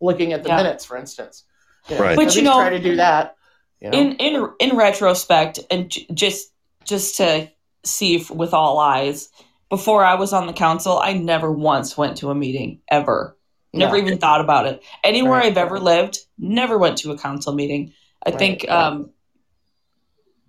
looking 0.00 0.32
at 0.32 0.42
the 0.42 0.48
Yeah. 0.50 0.56
minutes, 0.56 0.84
for 0.84 0.96
instance. 0.96 1.44
You 1.88 1.96
know, 1.96 2.02
Right. 2.02 2.16
But 2.16 2.26
at 2.28 2.36
you 2.36 2.42
know- 2.42 2.60
try 2.60 2.70
to 2.70 2.78
do 2.80 2.96
that. 2.96 3.36
You 3.80 3.90
know? 3.90 3.98
In 3.98 4.12
in 4.16 4.48
in 4.60 4.76
retrospect, 4.76 5.58
and 5.70 5.90
j- 5.90 6.06
just 6.12 6.52
just 6.84 7.16
to 7.16 7.48
see 7.84 8.16
if, 8.16 8.30
with 8.30 8.52
all 8.52 8.78
eyes, 8.78 9.28
before 9.70 10.04
I 10.04 10.14
was 10.16 10.32
on 10.34 10.46
the 10.46 10.52
council, 10.52 10.98
I 10.98 11.14
never 11.14 11.50
once 11.50 11.96
went 11.96 12.18
to 12.18 12.30
a 12.30 12.34
meeting 12.34 12.80
ever. 12.90 13.36
Never 13.72 13.96
Yeah. 13.96 14.02
even 14.04 14.18
thought 14.18 14.40
about 14.42 14.66
it. 14.66 14.82
Anywhere 15.04 15.38
Right. 15.40 15.46
I've 15.46 15.56
ever 15.56 15.78
lived, 15.78 16.18
never 16.38 16.76
went 16.76 16.98
to 16.98 17.12
a 17.12 17.16
council 17.18 17.54
meeting. 17.54 17.92
I 18.26 18.30
Right. 18.30 18.38
think 18.38 18.68
um, 18.70 19.10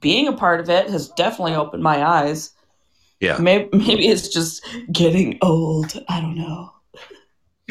being 0.02 0.28
a 0.28 0.34
part 0.34 0.60
of 0.60 0.70
it 0.70 0.90
has 0.90 1.08
definitely 1.10 1.54
opened 1.56 1.84
my 1.84 2.04
eyes. 2.06 2.52
Yeah. 3.22 3.38
Maybe, 3.38 3.70
maybe 3.78 4.08
it's 4.08 4.28
just 4.28 4.66
getting 4.92 5.38
old. 5.42 6.04
I 6.10 6.20
don't 6.20 6.36
know. 6.36 6.72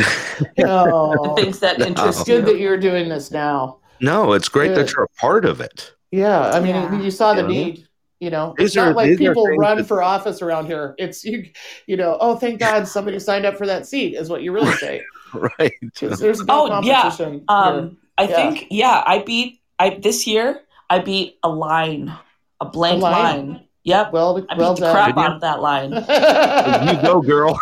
Oh, 0.65 1.35
Things 1.37 1.59
that 1.61 1.79
No. 1.79 1.87
interest 1.87 2.21
it's 2.21 2.29
good 2.29 2.47
you. 2.47 2.53
that 2.53 2.61
you're 2.61 2.79
doing 2.79 3.09
this 3.09 3.31
now. 3.31 3.79
No, 4.01 4.33
it's 4.33 4.49
great 4.49 4.75
that 4.75 4.93
you're 4.93 5.05
a 5.05 5.21
part 5.21 5.45
of 5.45 5.61
it. 5.61 5.93
Yeah, 6.11 6.51
I 6.51 6.61
mean, 6.61 6.75
Yeah. 6.75 7.01
you 7.01 7.11
saw 7.11 7.35
the 7.35 7.43
Yeah. 7.43 7.49
need. 7.49 7.87
You 8.19 8.29
know, 8.29 8.55
These 8.59 8.69
it's 8.69 8.77
not 8.77 8.89
are- 8.89 8.95
like 8.95 9.17
people 9.17 9.47
run 9.57 9.79
that- 9.79 9.87
for 9.87 10.03
office 10.03 10.43
around 10.43 10.67
here. 10.67 10.95
It's 10.99 11.25
you, 11.25 11.47
you 11.87 11.97
know. 11.97 12.19
Oh, 12.21 12.37
thank 12.37 12.61
God 12.67 12.87
somebody 12.87 13.19
signed 13.19 13.47
up 13.47 13.57
for 13.57 13.67
that 13.67 13.87
seat. 13.87 14.15
Is 14.15 14.29
what 14.29 14.43
you 14.43 14.53
really 14.53 14.73
say. 14.73 15.03
right? 15.35 15.73
there's 16.01 16.45
no 16.45 16.71
Oh, 16.71 16.83
yeah. 16.83 17.03
competition. 17.03 17.33
here. 17.33 17.43
Um, 17.49 17.97
I 18.19 18.25
Yeah. 18.25 18.37
think 18.37 18.67
yeah, 18.71 19.03
I 19.07 19.21
beat 19.21 19.61
I 19.79 19.99
this 20.03 20.27
year. 20.27 20.61
I 20.91 20.99
beat 20.99 21.39
a 21.43 21.49
line, 21.49 22.13
a 22.61 22.67
blank 22.67 22.99
A 23.01 23.05
line? 23.05 23.15
line. 23.49 23.61
Yep, 23.85 24.13
well, 24.13 24.37
I 24.37 24.55
beat 24.55 24.59
well 24.59 24.75
the 24.75 24.91
crap 24.93 25.15
done. 25.15 25.25
out 25.25 25.35
of 25.37 25.41
that 25.41 25.63
line. 25.63 25.93
you 25.93 27.03
go, 27.03 27.23
girl. 27.23 27.59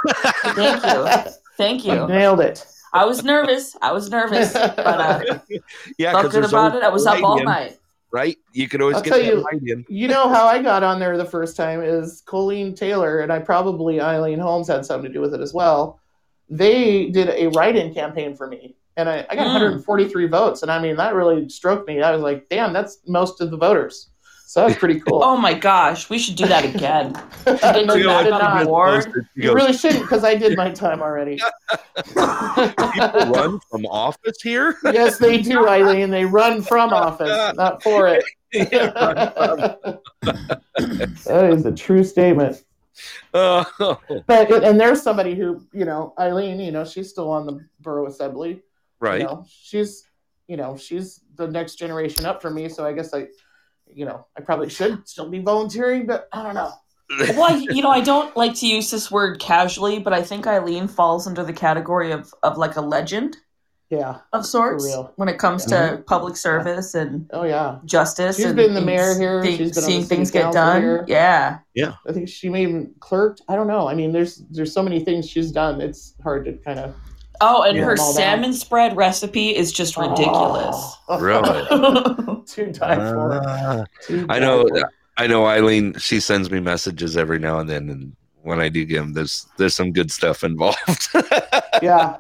Thank 0.57 0.83
you, 0.85 1.33
thank 1.59 1.85
you. 1.85 2.07
Nailed 2.07 2.41
it. 2.41 2.65
I 2.95 3.05
was 3.05 3.23
nervous. 3.23 3.77
I 3.83 3.93
was 3.93 4.09
nervous, 4.09 4.55
but 4.55 4.79
uh, 4.79 5.21
yeah, 5.99 6.13
felt 6.13 6.23
'cause 6.25 6.33
good 6.33 6.43
there's 6.45 6.53
about 6.53 6.75
it. 6.75 6.83
I 6.83 6.89
was 6.89 7.05
up 7.07 7.23
all 7.23 7.43
night. 7.45 7.77
Right? 8.11 8.39
You 8.55 8.67
could 8.67 8.81
always 8.81 8.97
I'll 8.97 9.03
get 9.03 9.11
tell 9.11 9.19
that 9.19 9.27
you- 9.27 9.75
light. 9.77 9.85
You 9.91 10.09
know 10.09 10.31
how 10.31 10.47
I 10.47 10.63
got 10.63 10.83
on 10.83 10.99
there 10.99 11.19
the 11.19 11.25
first 11.27 11.55
time 11.55 11.83
is 11.83 12.23
Colleen 12.25 12.75
Taylor, 12.75 13.21
and 13.21 13.31
I 13.31 13.41
probably 13.41 14.01
Eileen 14.01 14.39
Holmes 14.39 14.69
had 14.69 14.87
something 14.87 15.11
to 15.11 15.13
do 15.13 15.21
with 15.21 15.35
it 15.35 15.43
as 15.43 15.53
well. 15.53 16.01
They 16.49 17.11
did 17.11 17.29
a 17.29 17.49
write-in 17.49 17.93
campaign 17.93 18.35
for 18.35 18.47
me, 18.49 18.75
and 18.97 19.07
I, 19.11 19.27
I 19.29 19.37
got 19.37 19.47
Mm. 19.49 19.53
143 19.85 20.27
votes, 20.29 20.63
and 20.63 20.71
I 20.73 20.81
mean 20.81 20.97
that 20.97 21.15
really 21.15 21.47
stroked 21.51 21.87
me. 21.87 22.01
I 22.01 22.11
was 22.13 22.23
like, 22.23 22.49
"Damn, 22.49 22.73
that's 22.73 23.01
most 23.07 23.43
of 23.43 23.51
the 23.51 23.59
voters." 23.59 24.09
So 24.49 24.61
that 24.61 24.67
was 24.69 24.77
pretty 24.77 24.99
cool. 25.01 25.23
Oh 25.23 25.37
my 25.37 25.53
gosh, 25.53 26.09
we 26.09 26.19
should 26.19 26.35
do 26.37 26.47
that 26.47 26.65
again. 26.65 27.13
No, 27.47 27.55
did 27.55 28.01
you 28.01 28.09
that 28.09 28.25
did 28.25 28.33
on 28.33 28.67
not. 28.67 29.05
the 29.05 29.27
You 29.35 29.55
really 29.55 29.73
shouldn't, 29.75 30.03
because 30.03 30.25
I 30.25 30.35
did 30.35 30.57
my 30.57 30.71
time 30.71 31.01
already. 31.01 31.39
People 32.05 33.27
run 33.31 33.61
from 33.71 33.87
office 33.87 34.41
here? 34.43 34.77
yes, 34.85 35.19
they 35.19 35.41
do, 35.41 35.67
Eileen. 35.69 36.11
They 36.11 36.25
run 36.27 36.61
from 36.63 36.93
office, 36.93 37.55
not 37.57 37.83
for 37.83 38.09
it. 38.09 38.25
That 38.53 40.01
is 41.53 41.65
a 41.67 41.73
true 41.73 42.05
statement. 42.05 42.63
Oh, 43.33 43.99
But 44.27 44.51
and 44.65 44.79
there's 44.81 45.03
somebody 45.03 45.35
who, 45.35 45.67
you 45.73 45.85
know, 45.85 46.15
Eileen, 46.19 46.61
you 46.61 46.73
know, 46.73 46.85
she's 46.85 47.09
still 47.11 47.31
on 47.31 47.47
the 47.47 47.67
borough 47.81 48.07
assembly. 48.07 48.63
right. 49.01 49.21
You 49.21 49.27
know, 49.27 49.47
she's, 49.49 50.05
you 50.49 50.57
know, 50.57 50.77
she's 50.77 51.21
the 51.37 51.47
next 51.49 51.77
generation 51.77 52.25
up 52.27 52.43
for 52.43 52.51
me. 52.51 52.69
So 52.69 52.85
I 52.87 52.93
guess 52.93 53.15
I, 53.15 53.29
you 53.99 54.05
know, 54.07 54.27
I 54.37 54.41
probably 54.43 54.69
should 54.71 55.09
still 55.09 55.29
be 55.29 55.41
volunteering, 55.41 56.07
but 56.07 56.29
I 56.33 56.43
don't 56.45 56.55
know. 56.55 56.71
Well, 57.39 57.57
you 57.59 57.81
know, 57.83 57.91
I 57.91 58.03
don't 58.03 58.37
like 58.37 58.55
to 58.57 58.67
use 58.67 58.91
this 58.91 59.11
word 59.11 59.41
casually, 59.41 59.99
but 59.99 60.13
I 60.13 60.21
think 60.23 60.47
Eileen 60.47 60.87
falls 60.87 61.27
under 61.27 61.43
the 61.43 61.55
category 61.55 62.13
of 62.13 62.33
of 62.43 62.59
like 62.59 62.77
a 62.77 62.83
legend. 62.83 63.37
Yeah. 63.91 64.19
of 64.35 64.45
sorts 64.45 64.85
real. 64.85 65.15
when 65.17 65.31
it 65.31 65.39
comes 65.39 65.65
to 65.67 66.05
public 66.07 66.37
service 66.37 66.95
and 66.95 67.27
Oh 67.33 67.45
yeah. 67.45 67.79
justice. 67.87 68.37
She's 68.37 68.45
and, 68.45 68.55
been 68.57 68.75
the 68.75 68.83
mayor 68.83 69.19
here. 69.19 69.43
thi- 69.43 69.57
She's 69.57 69.73
been 69.75 69.83
seeing 69.85 70.05
things 70.05 70.31
get 70.31 70.53
done. 70.53 70.83
here. 70.83 71.05
Yeah. 71.09 71.61
I 72.07 72.13
think 72.13 72.29
she 72.29 72.51
may 72.51 72.63
even 72.65 72.93
clerked. 73.01 73.41
I 73.49 73.57
don't 73.57 73.67
know. 73.67 73.89
I 73.89 73.95
mean, 73.95 74.13
there's 74.13 74.43
there's 74.51 74.75
so 74.75 74.83
many 74.83 75.01
things 75.01 75.27
she's 75.27 75.51
done. 75.51 75.81
It's 75.81 76.15
hard 76.23 76.45
to 76.45 76.53
kind 76.59 76.79
of 76.79 76.95
Oh, 77.41 77.63
and 77.63 77.77
Yeah. 77.77 77.85
her 77.85 77.91
All 77.99 78.13
that. 78.13 78.15
salmon 78.15 78.53
spread 78.53 78.97
recipe 78.97 79.55
is 79.57 79.73
just 79.73 79.97
ridiculous. 79.97 80.77
Oh. 81.09 81.19
Really? 81.21 82.43
to 82.47 82.73
die 82.73 82.97
for. 82.97 83.41
Ah. 83.47 83.85
To 84.07 84.27
I 84.29 84.39
know. 84.39 84.67
for. 84.69 84.91
I 85.17 85.27
know. 85.27 85.47
Eileen. 85.47 85.95
She 85.99 86.21
sends 86.21 86.51
me 86.51 86.61
messages 86.61 87.17
every 87.17 87.39
now 87.39 87.59
and 87.61 87.69
then, 87.69 87.89
and 87.91 88.15
when 88.43 88.61
I 88.61 88.69
do 88.69 88.85
get 88.85 88.99
them, 88.99 89.13
there's 89.13 89.47
there's 89.57 89.75
some 89.75 89.93
good 89.93 90.11
stuff 90.11 90.45
involved. 90.45 90.79
Yeah. 91.83 92.17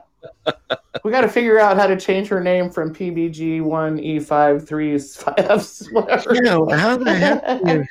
We 1.04 1.10
got 1.10 1.22
to 1.22 1.28
figure 1.28 1.58
out 1.58 1.76
how 1.76 1.86
to 1.88 1.96
change 1.96 2.28
her 2.28 2.40
name 2.40 2.70
from 2.70 2.94
PBG 2.94 3.60
one 3.62 3.98
E 3.98 4.20
five 4.20 4.66
three 4.68 4.96
five 4.98 5.66
whatever. 5.92 6.34
you 6.34 6.42
know 6.42 6.68
how 6.70 6.96
the 6.96 7.12
heck, 7.14 7.60
you- 7.66 7.84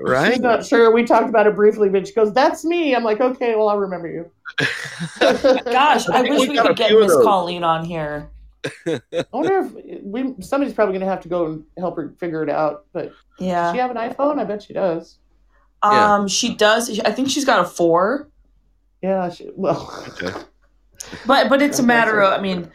right? 0.00 0.32
She's 0.32 0.40
not 0.40 0.64
sure. 0.64 0.92
We 0.92 1.04
talked 1.04 1.28
about 1.28 1.46
it 1.46 1.54
briefly, 1.54 1.88
but 1.88 2.06
she 2.06 2.12
goes, 2.14 2.32
"That's 2.32 2.64
me." 2.64 2.94
I'm 2.94 3.04
like, 3.04 3.20
"Okay, 3.20 3.54
well, 3.56 3.68
I'll 3.68 3.78
remember 3.78 4.08
you." 4.08 4.30
Gosh, 5.20 6.08
I 6.08 6.22
think 6.22 6.30
wish 6.38 6.48
we 6.48 6.50
we 6.50 6.58
could 6.58 6.76
get 6.76 6.92
Miss. 6.92 7.12
Colleen 7.22 7.64
on 7.64 7.84
here. 7.84 8.30
I 8.86 9.00
wonder 9.32 9.58
if 9.60 10.02
we 10.04 10.34
somebody's 10.40 10.74
probably 10.74 10.92
going 10.92 11.00
to 11.06 11.10
have 11.10 11.20
to 11.22 11.28
go 11.28 11.46
and 11.46 11.64
help 11.78 11.96
her 11.96 12.14
figure 12.18 12.42
it 12.42 12.50
out. 12.50 12.84
But 12.92 13.06
does 13.38 13.46
Yeah. 13.46 13.72
she 13.72 13.78
have 13.78 13.90
an 13.90 13.96
iPhone? 13.96 14.38
I 14.38 14.44
bet 14.44 14.62
she 14.62 14.72
does. 14.74 15.18
Yeah. 15.82 16.14
Um, 16.16 16.28
she 16.28 16.54
does. 16.54 17.00
I 17.00 17.10
think 17.12 17.30
she's 17.30 17.46
got 17.46 17.60
a 17.60 17.64
four, 17.68 18.28
Yeah. 19.02 19.30
She, 19.30 19.48
well, 19.56 20.04
Okay. 20.08 20.32
but 21.26 21.48
but 21.48 21.62
it's 21.62 21.78
a 21.78 21.82
matter 21.82 22.20
of. 22.22 22.38
I 22.38 22.42
mean, 22.42 22.70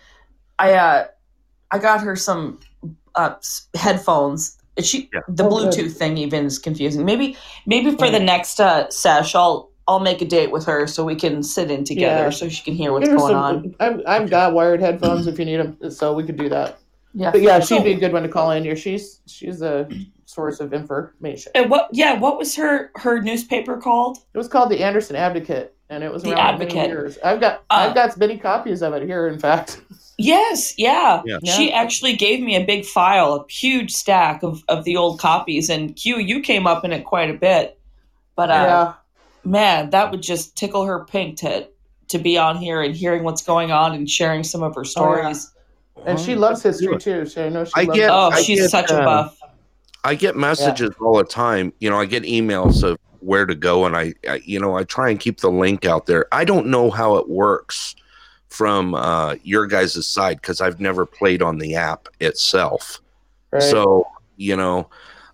I 0.57 0.73
uh, 0.73 1.06
I 1.69 1.77
got 1.80 2.02
her 2.02 2.15
some 2.15 2.60
uh 3.14 3.35
headphones. 3.76 4.57
She 4.81 5.10
Yeah. 5.14 5.22
the 5.30 5.45
Oh, 5.45 5.49
good. 5.49 5.73
Bluetooth 5.73 5.93
thing 5.93 6.18
even 6.18 6.45
is 6.45 6.60
confusing. 6.60 7.06
Maybe 7.06 7.38
maybe 7.65 7.91
for 7.91 8.10
the 8.10 8.19
next 8.19 8.60
uh 8.60 8.89
sesh, 8.89 9.34
I'll 9.35 9.69
I'll 9.88 9.99
make 9.99 10.22
a 10.22 10.26
date 10.26 10.52
with 10.52 10.65
her 10.65 10.88
so 10.88 11.03
we 11.06 11.15
can 11.15 11.43
sit 11.43 11.69
in 11.72 11.84
together 11.84 12.23
Yeah. 12.26 12.30
so 12.31 12.49
she 12.49 12.64
can 12.64 12.73
hear 12.73 12.91
what's 12.91 13.06
Get 13.06 13.11
her 13.11 13.18
going 13.18 13.31
some- 13.34 13.43
on. 13.43 13.76
I've, 13.80 14.02
I've 14.07 14.30
got 14.30 14.53
wired 14.53 14.81
headphones 14.81 15.27
if 15.27 15.38
you 15.39 15.45
need 15.45 15.57
them, 15.57 15.91
so 15.91 16.14
we 16.14 16.23
could 16.23 16.38
do 16.38 16.49
that. 16.49 16.80
Yeah. 17.14 17.31
But 17.31 17.41
yeah, 17.41 17.60
she'd 17.60 17.84
be 17.84 17.93
a 17.93 17.97
good 17.99 18.11
one 18.11 18.23
to 18.23 18.30
call 18.30 18.52
in 18.52 18.64
here. 18.64 18.76
She's 18.76 19.22
she's 19.27 19.61
a 19.61 19.88
source 20.36 20.60
of 20.60 20.74
information. 20.74 21.52
And 21.56 21.70
what? 21.70 21.90
Yeah. 21.91 22.20
What 22.20 22.38
was 22.38 22.56
her 22.56 22.91
her 22.95 23.22
newspaper 23.22 23.78
called? 23.78 24.18
It 24.34 24.38
was 24.38 24.48
called 24.48 24.70
the 24.70 24.84
Anderson 24.84 25.16
Advocate, 25.16 25.74
and 25.90 26.03
it 26.03 26.12
was 26.12 26.24
The 26.24 26.34
around 26.34 26.60
for 26.60 26.66
many 26.66 26.88
years. 26.88 27.18
I've 27.24 27.40
got 27.40 27.60
Uh, 27.72 27.88
I've 27.88 27.95
got 27.95 28.16
many 28.18 28.38
copies 28.38 28.84
of 28.84 28.94
it 28.94 29.03
here. 29.03 29.28
In 29.28 29.40
fact, 29.40 29.82
Yes, 30.18 30.78
yeah. 30.78 31.22
Yeah. 31.26 31.40
She 31.44 31.72
actually 31.74 32.16
gave 32.16 32.41
me 32.41 32.56
a 32.56 32.64
big 32.64 32.86
file, 32.86 33.34
a 33.34 33.52
huge 33.52 33.91
stack 33.91 34.44
of, 34.44 34.64
of 34.70 34.84
the 34.86 34.95
old 34.95 35.20
copies, 35.20 35.70
and 35.70 35.95
Q, 35.95 36.20
you 36.20 36.40
came 36.41 36.68
up 36.68 36.86
in 36.86 36.94
it 36.94 37.03
quite 37.03 37.30
a 37.30 37.34
bit. 37.34 37.78
But 38.36 38.49
uh, 38.49 38.53
yeah, 38.53 38.94
man, 39.44 39.90
that 39.90 40.12
would 40.12 40.22
just 40.22 40.56
tickle 40.57 40.86
her 40.86 41.06
pink 41.06 41.38
to 41.40 41.68
to 42.07 42.18
be 42.20 42.38
on 42.38 42.57
here 42.57 42.82
and 42.82 42.95
hearing 42.95 43.24
what's 43.24 43.41
going 43.41 43.72
on 43.72 43.94
and 43.94 44.10
sharing 44.10 44.44
some 44.44 44.62
of 44.64 44.76
her 44.76 44.86
stories. 44.86 45.52
and 46.06 46.20
she 46.20 46.36
loves 46.36 46.62
history 46.62 46.98
too. 46.98 47.26
So 47.26 47.45
I 47.45 47.49
know 47.49 47.66
she. 47.66 47.72
I 47.76 47.84
loves 47.84 47.99
get- 47.99 48.10
Oh, 48.12 48.30
I 48.32 48.41
she's 48.41 48.62
get, 48.62 48.70
such 48.70 48.91
a 48.91 48.99
um, 48.99 49.06
buff. 49.06 49.40
I 50.06 50.15
get 50.15 50.36
messages 50.36 50.91
all 51.02 51.18
the 51.18 51.23
time. 51.23 51.73
You 51.80 51.90
know, 51.90 51.99
I 51.99 52.06
get 52.06 52.23
emails 52.23 52.84
of 52.84 52.98
where 53.19 53.45
to 53.45 53.56
go, 53.56 53.86
and 53.86 53.95
I, 53.95 54.14
I, 54.30 54.41
you 54.45 54.60
know, 54.60 54.77
I 54.77 54.84
try 54.84 55.10
and 55.10 55.19
keep 55.19 55.40
the 55.40 55.49
link 55.49 55.84
out 55.84 56.06
there. 56.06 56.27
I 56.32 56.45
don't 56.45 56.68
know 56.68 56.91
how 56.91 57.15
it 57.15 57.27
works 57.27 57.95
from 58.49 58.94
uh, 58.94 59.36
your 59.44 59.65
guys' 59.68 60.06
side 60.06 60.40
because 60.40 60.61
I've 60.61 60.80
never 60.80 61.06
played 61.06 61.41
on 61.41 61.57
the 61.57 61.76
app 61.76 62.07
itself. 62.19 63.02
right? 63.52 63.64
So 63.64 64.07
you 64.38 64.56
know, 64.56 64.90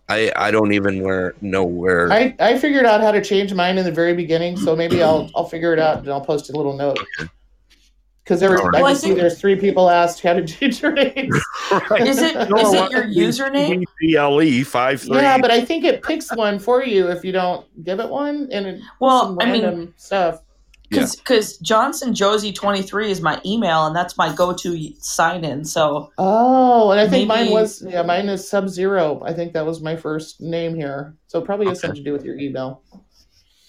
I 0.08 0.32
I 0.36 0.52
don't 0.52 0.74
even 0.74 1.04
where 1.04 1.36
know 1.42 1.66
where. 1.66 2.12
I, 2.12 2.36
I 2.40 2.58
figured 2.58 2.86
out 2.86 3.02
how 3.02 3.12
to 3.12 3.22
change 3.22 3.54
mine 3.54 3.78
in 3.78 3.84
the 3.84 3.92
very 3.92 4.14
beginning, 4.14 4.58
so 4.58 4.76
maybe 4.76 5.04
I'll 5.04 5.30
I'll 5.36 5.46
figure 5.46 5.74
it 5.74 5.80
out 5.80 6.00
and 6.00 6.10
I'll 6.10 6.22
post 6.22 6.50
a 6.50 6.54
little 6.54 6.78
note. 6.78 6.98
Because 8.24 8.44
every 8.44 8.58
All 8.58 8.66
right. 8.70 8.80
I 8.80 8.82
Well, 8.84 8.92
I 8.92 8.94
see 8.94 9.08
think- 9.08 9.20
there's 9.20 9.40
three 9.40 9.56
people 9.56 9.90
asked 9.90 10.22
how 10.22 10.34
to 10.34 10.46
change 10.46 10.82
their 10.82 10.92
names. 10.94 11.36
Is 12.00 12.22
it 12.22 12.50
No, 12.50 12.58
is 12.58 12.74
it 12.74 12.92
your 12.92 13.06
username? 13.06 13.84
CBLE 14.04 14.44
E 14.46 14.64
five 14.64 15.02
three. 15.02 15.18
yeah, 15.18 15.38
but 15.40 15.50
I 15.52 15.62
think 15.66 15.84
it 15.86 16.04
picks 16.04 16.34
one 16.36 16.60
for 16.60 16.84
you 16.84 17.08
if 17.10 17.26
you 17.26 17.32
don't 17.32 17.66
give 17.84 18.00
it 18.00 18.10
one, 18.10 18.48
and 18.52 18.66
it, 18.68 18.82
Well, 19.00 19.22
some 19.28 19.38
I 19.42 19.46
mean, 19.52 19.64
random 19.64 19.94
stuff. 19.98 20.42
because 20.90 21.58
Johnson 21.58 22.14
Josie 22.14 22.54
twenty 22.54 22.84
three 22.84 23.10
is 23.10 23.22
my 23.22 23.42
email 23.46 23.86
and 23.88 23.96
that's 23.96 24.18
my 24.18 24.32
go 24.36 24.54
to 24.54 24.94
sign 25.00 25.44
in. 25.44 25.66
So 25.66 26.12
Oh, 26.20 26.92
and 26.92 27.00
I 27.00 27.08
think 27.08 27.28
mine 27.28 27.50
was 27.50 27.82
yeah, 27.88 28.04
mine 28.04 28.30
is 28.30 28.48
Sub 28.48 28.70
Zero. 28.70 29.22
I 29.26 29.34
think 29.34 29.54
that 29.54 29.66
was 29.66 29.82
my 29.82 29.96
first 29.96 30.42
name 30.42 30.76
here, 30.76 31.16
so 31.28 31.40
it 31.40 31.46
probably 31.46 31.68
has 31.68 31.80
Okay. 31.80 31.88
something 31.88 32.04
to 32.04 32.08
do 32.08 32.14
with 32.14 32.24
your 32.24 32.38
email. 32.38 32.84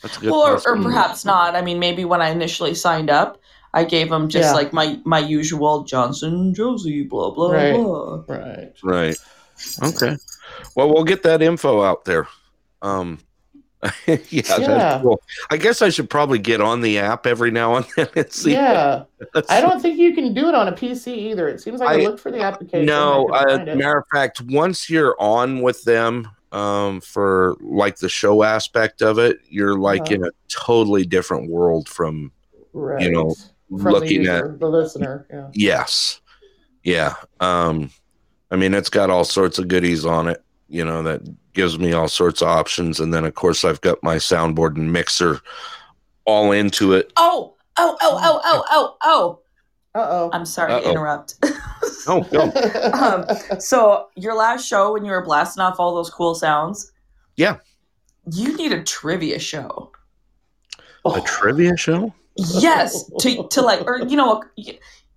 That's 0.03 0.19
a 0.19 0.21
good. 0.21 0.31
well, 0.33 0.41
or, 0.43 0.61
or 0.67 0.83
perhaps 0.83 1.25
not. 1.25 1.55
I 1.55 1.63
mean, 1.63 1.79
maybe 1.79 2.05
when 2.05 2.21
I 2.21 2.31
initially 2.31 2.75
signed 2.75 3.09
up, 3.09 3.39
I 3.75 3.85
gave 3.85 4.11
them 4.11 4.29
just 4.29 4.51
Yeah. 4.51 4.53
like 4.55 4.73
my 4.73 4.99
my 5.05 5.19
usual 5.19 5.85
Johnson 5.85 6.53
Josie 6.55 7.03
blah 7.05 7.31
blah 7.31 7.51
Right. 7.53 7.75
blah. 7.75 8.23
Right. 8.29 8.73
Right. 8.83 9.17
Okay. 9.83 10.17
Well, 10.77 10.93
we'll 10.93 11.05
get 11.05 11.23
that 11.23 11.41
info 11.43 11.83
out 11.83 12.05
there. 12.05 12.27
Um, 12.83 13.19
yeah, 14.07 14.17
Yeah. 14.31 14.43
that's 14.59 15.03
cool. 15.03 15.21
I 15.51 15.57
guess 15.57 15.83
I 15.83 15.89
should 15.89 16.09
probably 16.11 16.39
get 16.39 16.61
on 16.61 16.81
the 16.83 16.99
app 16.99 17.27
every 17.27 17.51
now 17.51 17.77
and 17.77 17.87
then 17.97 18.09
and 18.15 18.33
see. 18.33 18.53
Yeah, 18.53 19.05
I 19.49 19.61
don't 19.61 19.81
think 19.81 19.99
you 19.99 20.15
can 20.15 20.35
do 20.35 20.49
it 20.49 20.55
on 20.55 20.69
a 20.69 20.73
PC 20.73 21.17
either. 21.17 21.49
It 21.49 21.61
seems 21.61 21.81
like 21.81 21.89
I, 21.89 21.95
I- 22.03 22.05
looked 22.05 22.21
for 22.21 22.31
the 22.31 22.41
application. 22.43 22.87
No, 22.87 23.29
I 23.33 23.43
uh, 23.55 23.65
matter 23.77 23.99
of 23.99 24.05
fact, 24.13 24.41
once 24.43 24.89
you're 24.91 25.17
on 25.21 25.63
with 25.63 25.83
them 25.85 26.29
um, 26.53 27.01
for 27.01 27.57
like 27.61 27.97
the 27.97 28.09
show 28.09 28.43
aspect 28.43 29.01
of 29.03 29.19
it, 29.19 29.39
you're 29.49 29.79
like 29.79 30.03
Uh-huh. 30.03 30.15
in 30.15 30.25
a 30.27 30.31
totally 30.49 31.05
different 31.07 31.51
world 31.51 31.89
from 31.89 32.31
right. 32.73 33.01
you 33.03 33.11
know, 33.11 33.35
from 33.79 33.93
the, 33.93 34.01
looking 34.01 34.27
at 34.27 34.59
the 34.59 34.69
listener. 34.69 35.27
Yeah. 35.31 35.51
Yes. 35.55 36.21
Yeah. 36.85 37.15
Um 37.41 37.91
I 38.51 38.57
mean 38.57 38.75
it's 38.75 38.91
got 38.91 39.11
all 39.11 39.25
sorts 39.25 39.59
of 39.59 39.69
goodies 39.69 40.05
on 40.05 40.29
it, 40.29 40.43
you 40.69 40.85
know, 40.85 41.03
that 41.03 41.23
gives 41.53 41.79
me 41.79 41.93
all 41.93 42.09
sorts 42.09 42.43
of 42.43 42.49
options 42.49 43.01
and 43.01 43.13
then 43.13 43.25
of 43.25 43.35
course 43.35 43.65
I've 43.65 43.81
got 43.81 44.03
my 44.03 44.17
soundboard 44.17 44.77
and 44.77 44.93
mixer 44.93 45.41
all 46.25 46.53
into 46.53 46.93
it. 46.93 47.13
Oh 47.17 47.55
oh 47.77 47.97
oh 48.01 48.21
oh 48.23 48.41
oh 48.45 48.65
oh 48.71 48.97
oh. 49.03 49.39
Uh 49.95 50.07
oh. 50.09 50.31
I'm 50.33 50.47
sorry 50.47 50.71
to 50.71 50.77
Uh-oh. 50.79 50.91
interrupt. 50.91 51.35
Oh, 52.09 52.27
no. 52.33 52.51
um, 52.95 53.61
so 53.61 54.09
your 54.17 54.35
last 54.35 54.67
show 54.67 54.93
when 54.93 55.05
you 55.05 55.13
were 55.13 55.25
blasting 55.25 55.63
off 55.63 55.79
all 55.79 55.95
those 55.95 56.11
cool 56.11 56.35
sounds. 56.35 56.91
Yeah. 57.37 57.59
You 58.33 58.57
need 58.57 58.73
a 58.73 58.83
trivia 58.83 59.39
show. 59.39 59.93
A 61.05 61.21
trivia 61.21 61.77
show? 61.77 62.13
Yes 62.37 63.11
to 63.21 63.47
to 63.49 63.61
like 63.63 63.81
or 63.87 63.99
you 64.01 64.17
know 64.17 64.43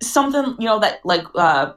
something 0.02 0.54
you 0.58 0.66
know 0.66 0.78
that 0.78 1.00
like 1.04 1.24
uh 1.34 1.72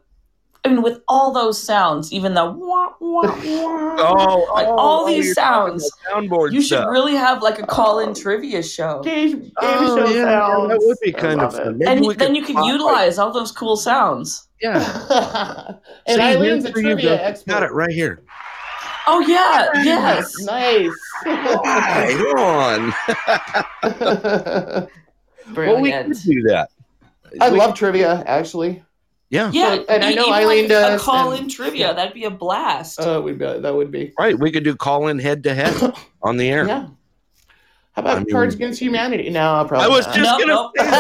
I 0.66 0.68
mean 0.68 0.82
with 0.82 1.00
all 1.08 1.32
those 1.32 1.62
sounds 1.62 2.12
even 2.12 2.34
the 2.34 2.44
wah, 2.46 2.94
wah, 3.00 3.22
wah, 3.24 3.96
Oh, 4.02 4.52
like 4.54 4.68
oh, 4.68 4.76
all 4.78 5.04
oh, 5.06 5.08
these 5.08 5.34
sounds 5.34 5.90
soundboard 6.12 6.52
you 6.52 6.62
should 6.62 6.80
stuff. 6.80 6.90
really 6.92 7.16
have 7.16 7.42
like 7.42 7.60
a 7.60 7.66
call-in 7.66 8.14
trivia 8.14 8.62
show 8.62 9.02
Game, 9.02 9.40
game 9.40 9.52
Oh, 9.58 9.96
show 10.06 10.10
yeah, 10.14 10.26
yeah, 10.26 10.68
that 10.68 10.80
would 10.82 10.98
be 11.02 11.16
I 11.16 11.20
kind 11.20 11.40
of 11.42 11.54
fun. 11.56 11.82
and 11.88 12.02
we 12.06 12.14
then 12.16 12.36
could 12.36 12.38
you 12.38 12.44
can 12.56 12.62
utilize 12.66 13.18
all 13.18 13.32
those 13.32 13.54
cool 13.54 13.78
sounds 13.78 14.48
Yeah. 14.62 14.76
and 16.08 16.16
See, 16.18 16.22
Eileen's 16.22 16.66
a 16.66 16.68
here's 16.68 16.76
where 16.76 16.84
you 16.84 16.94
trivia 16.96 17.24
expert. 17.24 17.50
Got 17.52 17.64
it 17.64 17.72
right 17.72 17.92
here. 17.92 18.22
oh 19.08 19.22
yeah 19.22 19.70
yes 19.84 20.36
Nice. 20.42 20.92
Right 21.26 22.94
on. 23.84 24.88
well, 25.56 25.82
we 25.82 25.92
could 25.92 26.14
do 26.24 26.42
that. 26.44 26.70
I 27.42 27.50
We- 27.50 27.58
love 27.60 27.76
trivia, 27.76 28.24
actually. 28.26 28.84
Yeah. 29.30 29.52
yeah 29.54 29.84
And 29.88 30.04
I 30.04 30.14
know 30.16 30.24
even 30.24 30.34
Eileen 30.34 30.60
like 30.64 30.70
does, 30.70 31.02
a 31.02 31.06
call-in 31.06 31.42
and- 31.44 31.52
trivia 31.52 31.94
that'd 31.94 32.14
be 32.16 32.24
a 32.26 32.32
blast 32.32 33.00
Oh, 33.00 33.22
would 33.22 33.38
be, 33.38 33.46
that 33.46 33.76
would 33.76 33.92
be. 33.92 34.12
Right. 34.18 34.38
We 34.38 34.52
could 34.52 34.64
do 34.64 34.76
call 34.76 35.08
in 35.08 35.20
head 35.20 35.44
to 35.44 35.54
head 35.54 35.94
on 36.24 36.38
the 36.38 36.50
air. 36.50 36.66
Yeah. 36.66 36.88
How 37.94 38.02
about 38.02 38.18
I 38.18 38.20
mean- 38.22 38.32
Cards 38.32 38.56
Against 38.56 38.80
Humanity? 38.80 39.30
No, 39.30 39.66
probably 39.68 39.86
I 39.86 39.88
was 39.90 40.08
not. 40.08 40.16
just 40.16 40.40
Nope, 40.48 40.72
gonna 40.76 40.94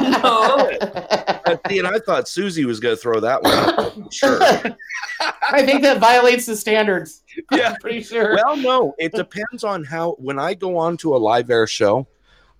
nope, 0.00 0.04
say 0.04 0.10
no. 0.22 1.28
Uh, 1.46 1.56
see, 1.68 1.78
and 1.78 1.86
I 1.86 1.98
thought 1.98 2.26
Susie 2.26 2.64
was 2.64 2.80
going 2.80 2.96
to 2.96 3.00
throw 3.00 3.20
that 3.20 3.42
one. 3.42 3.52
Out. 3.52 4.12
Sure. 4.14 4.40
I 5.52 5.62
think 5.62 5.82
that 5.82 5.98
violates 5.98 6.46
the 6.46 6.56
standards. 6.56 7.22
Yeah. 7.52 7.72
I'm 7.72 7.76
pretty 7.80 8.02
sure. 8.02 8.36
Well, 8.36 8.56
no, 8.56 8.94
it 8.98 9.12
depends 9.12 9.62
on 9.62 9.84
how. 9.84 10.12
When 10.12 10.38
I 10.38 10.54
go 10.54 10.78
on 10.78 10.96
to 10.98 11.14
a 11.14 11.18
live 11.18 11.50
air 11.50 11.66
show, 11.66 12.06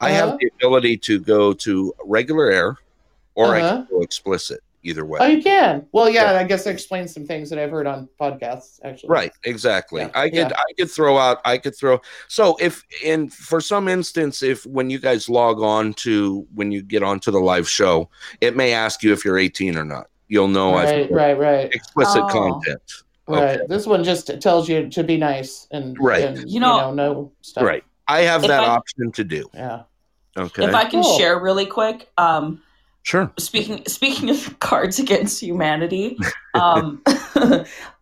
I 0.04 0.12
Uh-huh. 0.12 0.30
have 0.30 0.38
the 0.38 0.50
ability 0.56 0.96
to 0.98 1.18
go 1.20 1.52
to 1.54 1.94
regular 2.04 2.50
air, 2.50 2.76
or 3.34 3.54
I 3.56 3.60
Uh-huh. 3.62 3.76
can 3.76 3.86
go 3.90 4.00
explicit. 4.02 4.60
Either 4.86 5.06
way. 5.06 5.18
oh, 5.22 5.24
you 5.26 5.42
can. 5.42 5.86
Well, 5.92 6.10
yeah, 6.10 6.34
I 6.38 6.44
guess 6.44 6.66
I 6.66 6.70
explained 6.70 7.08
some 7.10 7.24
things 7.24 7.48
that 7.48 7.58
I've 7.58 7.70
heard 7.70 7.86
on 7.86 8.06
podcasts, 8.20 8.80
actually. 8.84 9.08
Right, 9.08 9.32
exactly. 9.44 10.02
Yeah, 10.02 10.10
I 10.14 10.28
could 10.28 10.36
yeah. 10.36 10.48
I 10.52 10.72
could 10.78 10.90
throw 10.90 11.16
out 11.16 11.38
I 11.46 11.56
could 11.56 11.74
throw 11.74 12.02
so 12.28 12.54
if 12.60 12.82
in 13.02 13.30
for 13.30 13.62
some 13.62 13.88
instance 13.88 14.42
if 14.42 14.66
when 14.66 14.90
you 14.90 14.98
guys 14.98 15.26
log 15.30 15.62
on 15.62 15.94
to 16.04 16.46
when 16.54 16.70
you 16.70 16.82
get 16.82 17.02
onto 17.02 17.30
the 17.30 17.38
live 17.40 17.66
show, 17.66 18.10
it 18.42 18.56
may 18.56 18.74
ask 18.74 19.02
you 19.02 19.10
if 19.14 19.24
you're 19.24 19.38
18 19.38 19.74
or 19.78 19.86
not. 19.86 20.08
you'll 20.28 20.48
know 20.48 20.74
I've 20.74 20.90
right, 20.90 21.10
right, 21.10 21.38
right, 21.38 21.74
explicit 21.74 22.22
Oh. 22.22 22.28
content. 22.28 22.82
right. 23.26 23.42
Okay. 23.60 23.66
This 23.66 23.86
one 23.86 24.04
just 24.04 24.38
tells 24.42 24.68
you 24.68 24.90
to 24.90 25.02
be 25.02 25.16
nice 25.16 25.66
and 25.70 25.96
Right. 25.98 26.24
and, 26.24 26.50
You 26.50 26.60
know- 26.60 26.92
no 26.92 27.32
stuff. 27.40 27.64
Right. 27.64 27.84
I 28.06 28.20
have 28.20 28.42
If 28.44 28.48
that 28.48 28.64
I- 28.64 28.66
option 28.66 29.12
to 29.12 29.24
do. 29.24 29.48
Yeah. 29.54 29.84
Okay. 30.36 30.64
If 30.64 30.74
I 30.74 30.84
can 30.84 31.02
Cool. 31.02 31.18
share 31.18 31.38
really 31.38 31.66
quick, 31.66 32.10
um, 32.18 32.60
sure. 33.02 33.32
speaking 33.38 33.84
speaking 33.86 34.30
of 34.30 34.58
Cards 34.60 34.98
Against 34.98 35.42
Humanity, 35.42 36.16
um, 36.54 37.02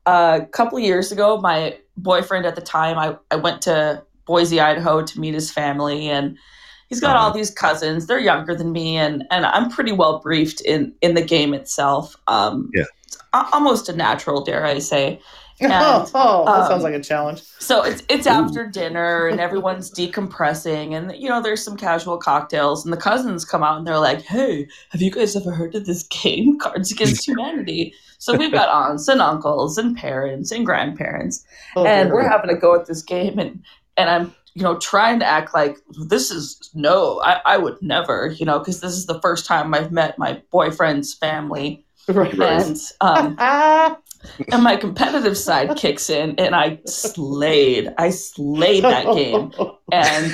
a 0.06 0.46
couple 0.52 0.78
of 0.78 0.84
years 0.84 1.12
ago, 1.12 1.40
my 1.40 1.78
boyfriend 1.96 2.46
at 2.46 2.54
the 2.54 2.62
time, 2.62 2.98
I, 2.98 3.16
I 3.30 3.36
went 3.36 3.62
to 3.62 4.02
Boise, 4.26 4.60
Idaho 4.60 5.02
to 5.02 5.20
meet 5.20 5.34
his 5.34 5.50
family, 5.50 6.08
and 6.08 6.38
he's 6.88 7.00
got 7.00 7.16
all 7.16 7.32
these 7.32 7.50
cousins. 7.50 8.06
They're 8.06 8.18
younger 8.20 8.54
than 8.54 8.72
me, 8.72 8.96
and 8.96 9.24
and 9.30 9.44
I'm 9.46 9.70
pretty 9.70 9.92
well 9.92 10.18
briefed 10.20 10.60
in 10.62 10.94
in 11.02 11.14
the 11.14 11.22
game 11.22 11.52
itself. 11.54 12.16
Um, 12.28 12.70
Yeah. 12.74 12.84
it's 13.04 13.16
a- 13.34 13.46
almost 13.52 13.88
a 13.88 13.96
natural, 13.96 14.42
dare 14.42 14.64
I 14.64 14.78
say. 14.78 15.20
Oh, 15.64 16.10
oh, 16.14 16.44
that 16.44 16.62
um, 16.62 16.68
sounds 16.68 16.82
like 16.82 16.94
a 16.94 17.00
challenge. 17.02 17.42
So 17.58 17.82
it's 17.82 18.02
it's 18.08 18.26
after 18.26 18.66
dinner 18.66 19.26
and 19.28 19.40
everyone's 19.40 19.90
decompressing 19.90 20.94
and 20.94 21.14
you 21.16 21.28
know 21.28 21.42
there's 21.42 21.62
some 21.62 21.76
casual 21.76 22.18
cocktails 22.18 22.84
and 22.84 22.92
the 22.92 22.96
cousins 22.98 23.44
come 23.44 23.62
out 23.62 23.78
and 23.78 23.86
they're 23.86 23.98
like, 23.98 24.22
"Hey, 24.22 24.66
have 24.90 25.02
you 25.02 25.10
guys 25.10 25.36
ever 25.36 25.52
heard 25.52 25.74
of 25.74 25.86
this 25.86 26.02
game, 26.04 26.58
Cards 26.60 26.92
Against 26.92 27.26
Humanity?" 27.26 27.94
So 28.18 28.36
we've 28.36 28.52
got 28.52 28.68
aunts 28.68 29.08
and 29.08 29.20
uncles 29.20 29.78
and 29.78 29.96
parents 29.96 30.52
and 30.52 30.64
grandparents 30.64 31.44
Oh, 31.74 31.84
and 31.84 32.08
dear. 32.08 32.14
we're 32.14 32.28
having 32.28 32.50
a 32.50 32.58
go 32.58 32.74
at 32.74 32.86
this 32.86 33.02
game 33.02 33.38
and 33.38 33.62
and 33.96 34.08
I'm 34.08 34.34
you 34.54 34.62
know 34.62 34.78
trying 34.78 35.18
to 35.20 35.26
act 35.26 35.54
like 35.54 35.78
this 36.08 36.30
is 36.30 36.70
no, 36.74 37.20
I, 37.22 37.40
I 37.44 37.56
would 37.58 37.80
never, 37.82 38.34
you 38.38 38.46
know, 38.46 38.58
because 38.58 38.80
this 38.80 38.92
is 38.92 39.06
the 39.06 39.20
first 39.20 39.46
time 39.46 39.74
I've 39.74 39.92
met 39.92 40.18
my 40.18 40.40
boyfriend's 40.50 41.14
family 41.14 41.84
right. 42.08 42.38
and 42.38 42.76
um 43.00 43.36
and 44.50 44.62
my 44.62 44.76
competitive 44.76 45.36
side 45.36 45.76
kicks 45.76 46.10
in 46.10 46.38
and 46.38 46.54
I 46.54 46.80
slayed. 46.86 47.92
I 47.98 48.10
slayed 48.10 48.84
that 48.84 49.06
game. 49.14 49.52
And 49.92 50.32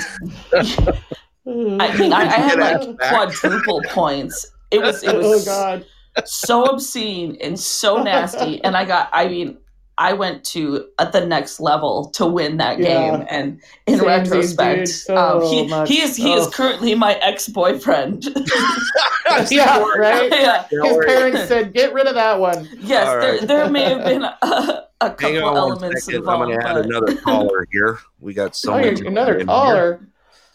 I 1.80 1.96
mean 1.98 2.12
I, 2.12 2.22
I 2.22 2.38
had 2.38 2.58
like 2.58 2.98
quadruple 2.98 3.82
points. 3.88 4.46
It 4.70 4.80
was 4.80 5.02
it 5.02 5.14
oh 5.14 5.30
was 5.30 5.44
God. 5.44 5.86
so 6.24 6.64
obscene 6.64 7.36
and 7.40 7.58
so 7.58 8.02
nasty. 8.02 8.62
And 8.64 8.76
I 8.76 8.84
got 8.84 9.08
I 9.12 9.28
mean 9.28 9.58
I 10.00 10.12
went 10.12 10.44
to 10.44 10.86
at 11.00 11.12
the 11.12 11.26
next 11.26 11.58
level 11.58 12.06
to 12.14 12.24
win 12.26 12.56
that 12.58 12.78
Yeah. 12.78 12.86
game. 13.16 13.26
And 13.28 13.60
in 13.86 13.98
Samesies, 13.98 14.06
retrospect, 14.06 14.88
so 14.88 15.16
um, 15.16 15.42
he, 15.86 15.96
he 15.96 16.02
is 16.02 16.14
he 16.16 16.32
is 16.32 16.46
Oh. 16.46 16.50
currently 16.50 16.94
my 16.94 17.14
ex 17.14 17.48
boyfriend. 17.48 18.24
yeah, 19.50 19.78
right. 19.98 20.30
yeah. 20.30 20.64
His 20.70 20.98
parents 21.04 21.48
said, 21.48 21.72
"Get 21.74 21.92
rid 21.92 22.06
of 22.06 22.14
that 22.14 22.38
one." 22.40 22.68
Yes, 22.80 23.06
All 23.08 23.20
there, 23.20 23.40
there 23.40 23.68
may 23.70 23.82
have 23.84 24.04
been 24.04 24.22
a, 24.22 24.84
a 25.00 25.10
couple 25.10 25.44
on 25.44 25.56
elements 25.56 26.04
second. 26.04 26.28
I'm 26.28 26.38
going 26.38 26.58
to 26.58 26.66
add 26.66 26.74
but- 26.74 26.84
another 26.86 27.16
caller 27.16 27.66
here. 27.72 27.98
We 28.20 28.32
got 28.34 28.50
Oh, 28.50 28.52
someone. 28.54 29.06
another 29.06 29.32
in 29.34 29.38
here. 29.40 29.46
caller. 29.46 30.08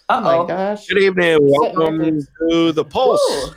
Oh 0.09 0.21
my 0.21 0.47
gosh. 0.47 0.87
Good 0.87 0.97
evening. 0.99 1.37
Welcome 1.41 2.21
to 2.49 2.71
the 2.71 2.83
Pulse. 2.85 3.55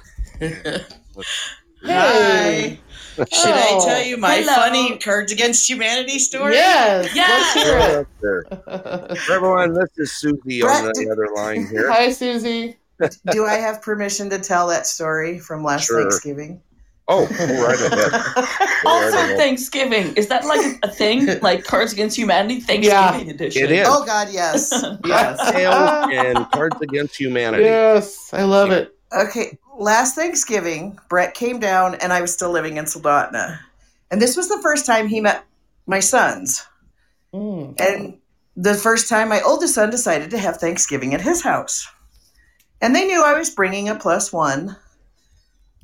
Hey. 1.83 2.81
Should 3.17 3.29
I 3.51 3.69
Oh. 3.73 3.85
tell 3.87 4.03
you 4.03 4.17
my 4.17 4.37
Hello. 4.37 4.55
funny 4.55 4.99
Cards 4.99 5.33
Against 5.33 5.69
Humanity 5.69 6.19
story? 6.19 6.55
Yes. 6.55 7.09
Yes. 7.15 7.57
Let's 7.57 7.67
hear 7.67 7.79
Hello 7.81 8.07
there. 8.21 8.39
it. 9.11 9.19
For 9.19 9.33
everyone, 9.35 9.73
this 9.75 9.89
is 9.97 10.13
Susie 10.13 10.63
on 10.63 10.85
the 10.87 10.93
did- 10.93 11.11
other 11.11 11.29
line 11.35 11.67
here. 11.67 11.91
Hi, 11.91 12.11
Susie. 12.11 12.77
Do 13.31 13.45
I 13.45 13.55
have 13.55 13.83
permission 13.83 14.31
to 14.31 14.39
tell 14.39 14.67
that 14.69 14.87
story 14.87 15.39
from 15.39 15.63
last 15.65 15.87
Sure. 15.87 16.01
Thanksgiving? 16.01 16.61
Oh, 17.09 17.25
right 17.27 17.81
ahead. 17.81 18.47
Also, 18.85 19.17
Right. 19.17 19.37
Thanksgiving 19.37 20.13
is 20.17 20.27
that 20.29 20.45
like 20.45 20.79
a 20.83 20.89
thing? 20.91 21.29
Like 21.43 21.63
Cards 21.65 21.93
Against 21.93 22.17
Humanity 22.19 22.61
Thanksgiving 22.61 23.31
edition? 23.31 23.65
It 23.65 23.71
is. 23.73 23.87
oh 23.89 24.05
God, 24.05 24.29
yes. 24.33 24.73
Yes. 25.05 25.51
Tales 25.53 26.11
and 26.13 26.51
Cards 26.53 26.77
Against 26.81 27.17
Humanity. 27.19 27.65
Yes, 27.65 28.31
I 28.33 28.43
love 28.43 28.71
it. 28.73 28.96
Okay, 29.13 29.59
last 29.79 30.15
Thanksgiving, 30.15 30.99
Brett 31.09 31.35
came 31.35 31.61
down 31.61 31.95
and 31.97 32.13
I 32.13 32.21
was 32.21 32.33
still 32.33 32.51
living 32.51 32.77
in 32.77 32.85
Soldotna. 32.85 33.59
And 34.11 34.21
this 34.21 34.37
was 34.37 34.49
the 34.49 34.61
first 34.63 34.87
time 34.87 35.09
he 35.09 35.21
met 35.21 35.45
my 35.87 36.01
sons. 36.01 36.67
Mm. 37.33 37.81
And 37.81 38.19
the 38.57 38.75
first 38.75 39.09
time 39.09 39.29
my 39.29 39.41
oldest 39.43 39.75
son 39.75 39.91
decided 39.91 40.31
to 40.31 40.39
have 40.39 40.57
Thanksgiving 40.57 41.15
at 41.15 41.21
his 41.21 41.43
house. 41.43 41.87
And 42.81 42.95
they 42.95 43.07
knew 43.07 43.23
I 43.23 43.39
was 43.39 43.51
bringing 43.51 43.89
a 43.89 43.95
plus 43.95 44.33
one. 44.33 44.77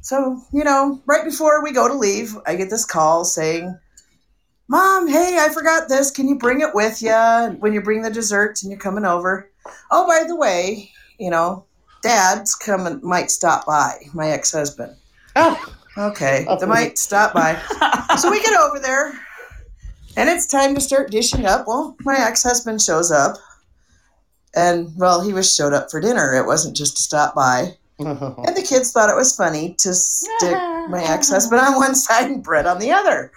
So, 0.00 0.42
you 0.52 0.64
know, 0.64 1.00
right 1.06 1.24
before 1.24 1.62
we 1.62 1.72
go 1.72 1.86
to 1.86 1.94
leave, 1.94 2.36
I 2.46 2.56
get 2.56 2.70
this 2.70 2.84
call 2.84 3.24
saying, 3.24 3.78
Mom, 4.68 5.06
hey, 5.06 5.38
I 5.40 5.48
forgot 5.50 5.88
this. 5.88 6.10
Can 6.10 6.28
you 6.28 6.38
bring 6.38 6.60
it 6.60 6.74
with 6.74 7.02
you 7.02 7.12
when 7.60 7.72
you 7.72 7.82
bring 7.82 8.02
the 8.02 8.10
desserts 8.10 8.62
and 8.62 8.70
you're 8.70 8.80
coming 8.80 9.04
over? 9.04 9.50
Oh, 9.90 10.06
by 10.06 10.26
the 10.26 10.36
way, 10.36 10.90
you 11.18 11.30
know, 11.30 11.66
Dad's 12.02 12.54
coming, 12.54 13.00
might 13.02 13.30
stop 13.30 13.66
by, 13.66 13.94
my 14.12 14.28
ex 14.30 14.52
husband. 14.52 14.94
Oh, 15.36 15.74
Okay, 15.98 16.46
oh. 16.48 16.58
they 16.58 16.64
might 16.66 16.96
stop 16.96 17.34
by. 17.34 17.60
So 18.18 18.30
we 18.30 18.40
get 18.42 18.58
over 18.58 18.78
there, 18.78 19.12
and 20.16 20.28
it's 20.28 20.46
time 20.46 20.74
to 20.74 20.80
start 20.80 21.10
dishing 21.10 21.44
up. 21.44 21.66
Well, 21.66 21.96
my 22.00 22.16
ex 22.18 22.42
husband 22.42 22.80
shows 22.80 23.10
up, 23.10 23.36
and 24.54 24.90
well, 24.96 25.20
he 25.22 25.32
was 25.32 25.54
showed 25.54 25.72
up 25.72 25.90
for 25.90 26.00
dinner. 26.00 26.34
It 26.34 26.46
wasn't 26.46 26.76
just 26.76 26.96
to 26.96 27.02
stop 27.02 27.34
by. 27.34 27.76
And 27.98 28.56
the 28.56 28.66
kids 28.68 28.90
thought 28.90 29.10
it 29.10 29.14
was 29.16 29.36
funny 29.36 29.74
to 29.78 29.94
stick 29.94 30.56
my 30.88 31.04
ex 31.08 31.28
husband 31.30 31.60
on 31.60 31.76
one 31.76 31.94
side 31.94 32.28
and 32.28 32.42
Brett 32.42 32.66
on 32.66 32.80
the 32.80 32.90
other. 32.90 33.30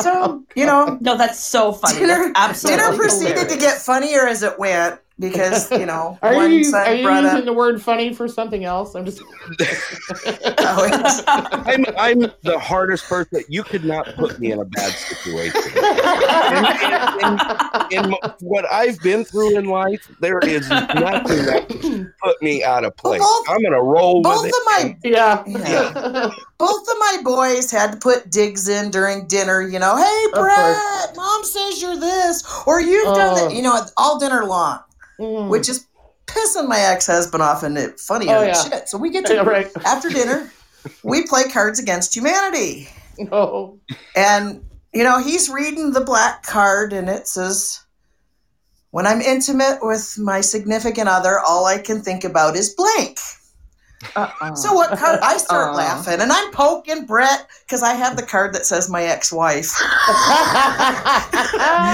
So, 0.00 0.42
you 0.54 0.66
know, 0.66 0.98
No, 1.00 1.16
that's 1.16 1.38
so 1.40 1.72
funny. 1.72 2.00
dinner, 2.00 2.30
that's 2.34 2.64
absolutely 2.64 2.82
dinner 2.84 2.96
proceeded 2.98 3.48
to 3.48 3.56
get 3.56 3.78
funnier 3.78 4.26
as 4.26 4.42
it 4.42 4.58
went 4.58 5.00
because, 5.18 5.70
you 5.70 5.86
know, 5.86 6.18
Are 6.22 6.34
one 6.34 6.50
you, 6.52 6.64
son 6.64 6.86
are 6.86 6.94
you 6.94 7.04
brought 7.04 7.22
using 7.24 7.38
up. 7.40 7.44
the 7.44 7.52
word 7.52 7.80
funny 7.82 8.12
for 8.14 8.26
something 8.28 8.64
else? 8.64 8.94
I'm 8.94 9.04
just. 9.04 9.22
Oh, 10.64 11.22
I'm, 11.66 11.84
I'm 11.98 12.20
the 12.42 12.58
hardest 12.58 13.04
person. 13.04 13.42
You 13.48 13.62
could 13.62 13.84
not 13.84 14.14
put 14.16 14.38
me 14.38 14.52
in 14.52 14.60
a 14.60 14.64
bad 14.64 14.92
situation. 14.92 15.60
In 17.90 18.14
what 18.40 18.64
I've 18.72 18.98
been 19.00 19.24
through 19.24 19.58
in 19.58 19.66
life, 19.66 20.08
there 20.20 20.38
is 20.40 20.68
nothing 20.68 21.44
that 21.46 21.68
can 21.68 22.12
put 22.22 22.40
me 22.42 22.64
out 22.64 22.84
of 22.84 22.96
place. 22.96 23.20
both- 23.20 23.48
I'm 23.48 23.60
going 23.60 23.72
to 23.72 23.82
roll 23.82 24.22
both 24.22 24.42
with 24.44 24.52
of 24.54 24.60
it. 24.60 24.64
my 24.64 24.96
yeah. 25.04 25.42
Yeah. 25.46 26.30
both 26.58 26.80
of 26.88 26.96
my 26.98 27.18
boys 27.22 27.70
had 27.70 27.92
to 27.92 27.98
put 27.98 28.30
digs 28.30 28.68
in 28.68 28.90
during 28.90 29.26
dinner, 29.26 29.60
you 29.62 29.78
know, 29.78 29.96
hey 29.96 30.26
Brett, 30.32 31.14
mom 31.16 31.44
says 31.44 31.82
you're 31.82 31.96
this, 31.98 32.44
or 32.66 32.80
you've 32.80 33.04
done 33.14 33.36
Oh. 33.38 33.48
that, 33.48 33.54
you 33.54 33.62
know, 33.62 33.78
all 33.96 34.18
dinner 34.18 34.44
long, 34.46 34.80
Mm. 35.22 35.48
which 35.48 35.68
is 35.68 35.86
pissing 36.26 36.68
my 36.68 36.78
ex-husband 36.80 37.42
off 37.42 37.62
and 37.62 37.78
it 37.78 38.00
funnier 38.00 38.34
Oh, 38.36 38.40
than 38.40 38.48
yeah. 38.48 38.62
shit. 38.64 38.88
So 38.88 38.98
we 38.98 39.10
get 39.10 39.24
to 39.26 39.34
Yeah, 39.34 39.42
right. 39.42 39.70
after 39.84 40.08
dinner, 40.08 40.50
we 41.04 41.26
play 41.26 41.44
Cards 41.44 41.78
Against 41.78 42.14
Humanity. 42.16 42.88
Oh. 43.30 43.78
And 44.16 44.64
you 44.94 45.04
know, 45.04 45.22
he's 45.22 45.48
reading 45.48 45.92
the 45.92 46.00
black 46.02 46.42
card 46.42 46.92
and 46.92 47.08
it 47.08 47.26
says 47.28 47.80
when 48.90 49.06
I'm 49.06 49.20
intimate 49.22 49.78
with 49.80 50.18
my 50.18 50.40
significant 50.42 51.08
other, 51.08 51.38
all 51.40 51.64
I 51.66 51.78
can 51.78 52.02
think 52.02 52.24
about 52.24 52.56
is 52.56 52.74
blank. 52.74 53.18
Uh-uh. 54.16 54.54
So 54.54 54.72
what 54.74 54.98
card? 54.98 55.20
I 55.22 55.36
start 55.36 55.70
Aw. 55.74 55.76
laughing 55.76 56.20
and 56.20 56.32
I'm 56.32 56.50
poking 56.52 57.06
Brett 57.06 57.46
because 57.66 57.82
I 57.82 57.94
have 57.94 58.16
the 58.16 58.22
card 58.22 58.52
that 58.54 58.66
says 58.66 58.88
my 58.90 59.02
ex-wife. 59.04 59.70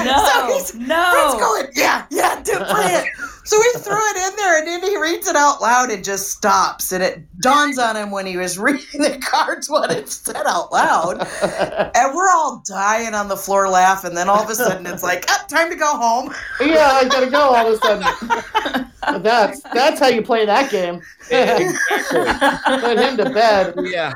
no, 0.04 0.24
So 0.26 0.46
he's- 0.46 0.72
Brett's 0.72 0.88
no. 0.88 1.36
going, 1.38 1.66
yeah, 1.74 2.06
yeah, 2.10 2.40
do 2.42 2.58
play 2.58 2.94
it. 2.94 3.06
So 3.48 3.58
he 3.62 3.78
threw 3.78 3.96
it 3.96 4.16
in 4.30 4.36
there, 4.36 4.58
and 4.58 4.68
then 4.68 4.82
he 4.82 4.98
reads 4.98 5.26
it 5.26 5.34
out 5.34 5.62
loud 5.62 5.90
and 5.90 6.04
just 6.04 6.32
stops. 6.32 6.92
And 6.92 7.02
it 7.02 7.22
dawns 7.40 7.78
on 7.78 7.96
him 7.96 8.10
when 8.10 8.26
he 8.26 8.36
was 8.36 8.58
reading 8.58 9.00
the 9.00 9.16
cards 9.22 9.70
what 9.70 9.90
it 9.90 10.10
said 10.10 10.44
out 10.46 10.70
loud. 10.70 11.26
And 11.94 12.14
we're 12.14 12.28
all 12.28 12.62
dying 12.66 13.14
on 13.14 13.28
the 13.28 13.36
floor 13.36 13.70
laughing. 13.70 14.14
Then 14.14 14.28
all 14.28 14.42
of 14.42 14.50
a 14.50 14.54
sudden, 14.54 14.84
it's 14.86 15.02
like, 15.02 15.24
oh, 15.30 15.44
time 15.48 15.70
to 15.70 15.76
go 15.76 15.96
home. 15.96 16.34
yeah, 16.60 16.90
I 16.92 17.08
gotta 17.08 17.30
go 17.30 17.40
all 17.40 17.66
of 17.66 17.72
a 17.72 17.78
sudden. 17.78 19.22
That's 19.22 19.62
that's 19.72 19.98
how 19.98 20.08
you 20.08 20.20
play 20.20 20.44
that 20.44 20.70
game. 20.70 21.00
Put 22.80 22.98
him 22.98 23.16
to 23.16 23.30
bed. 23.30 23.74
Yeah. 23.78 24.12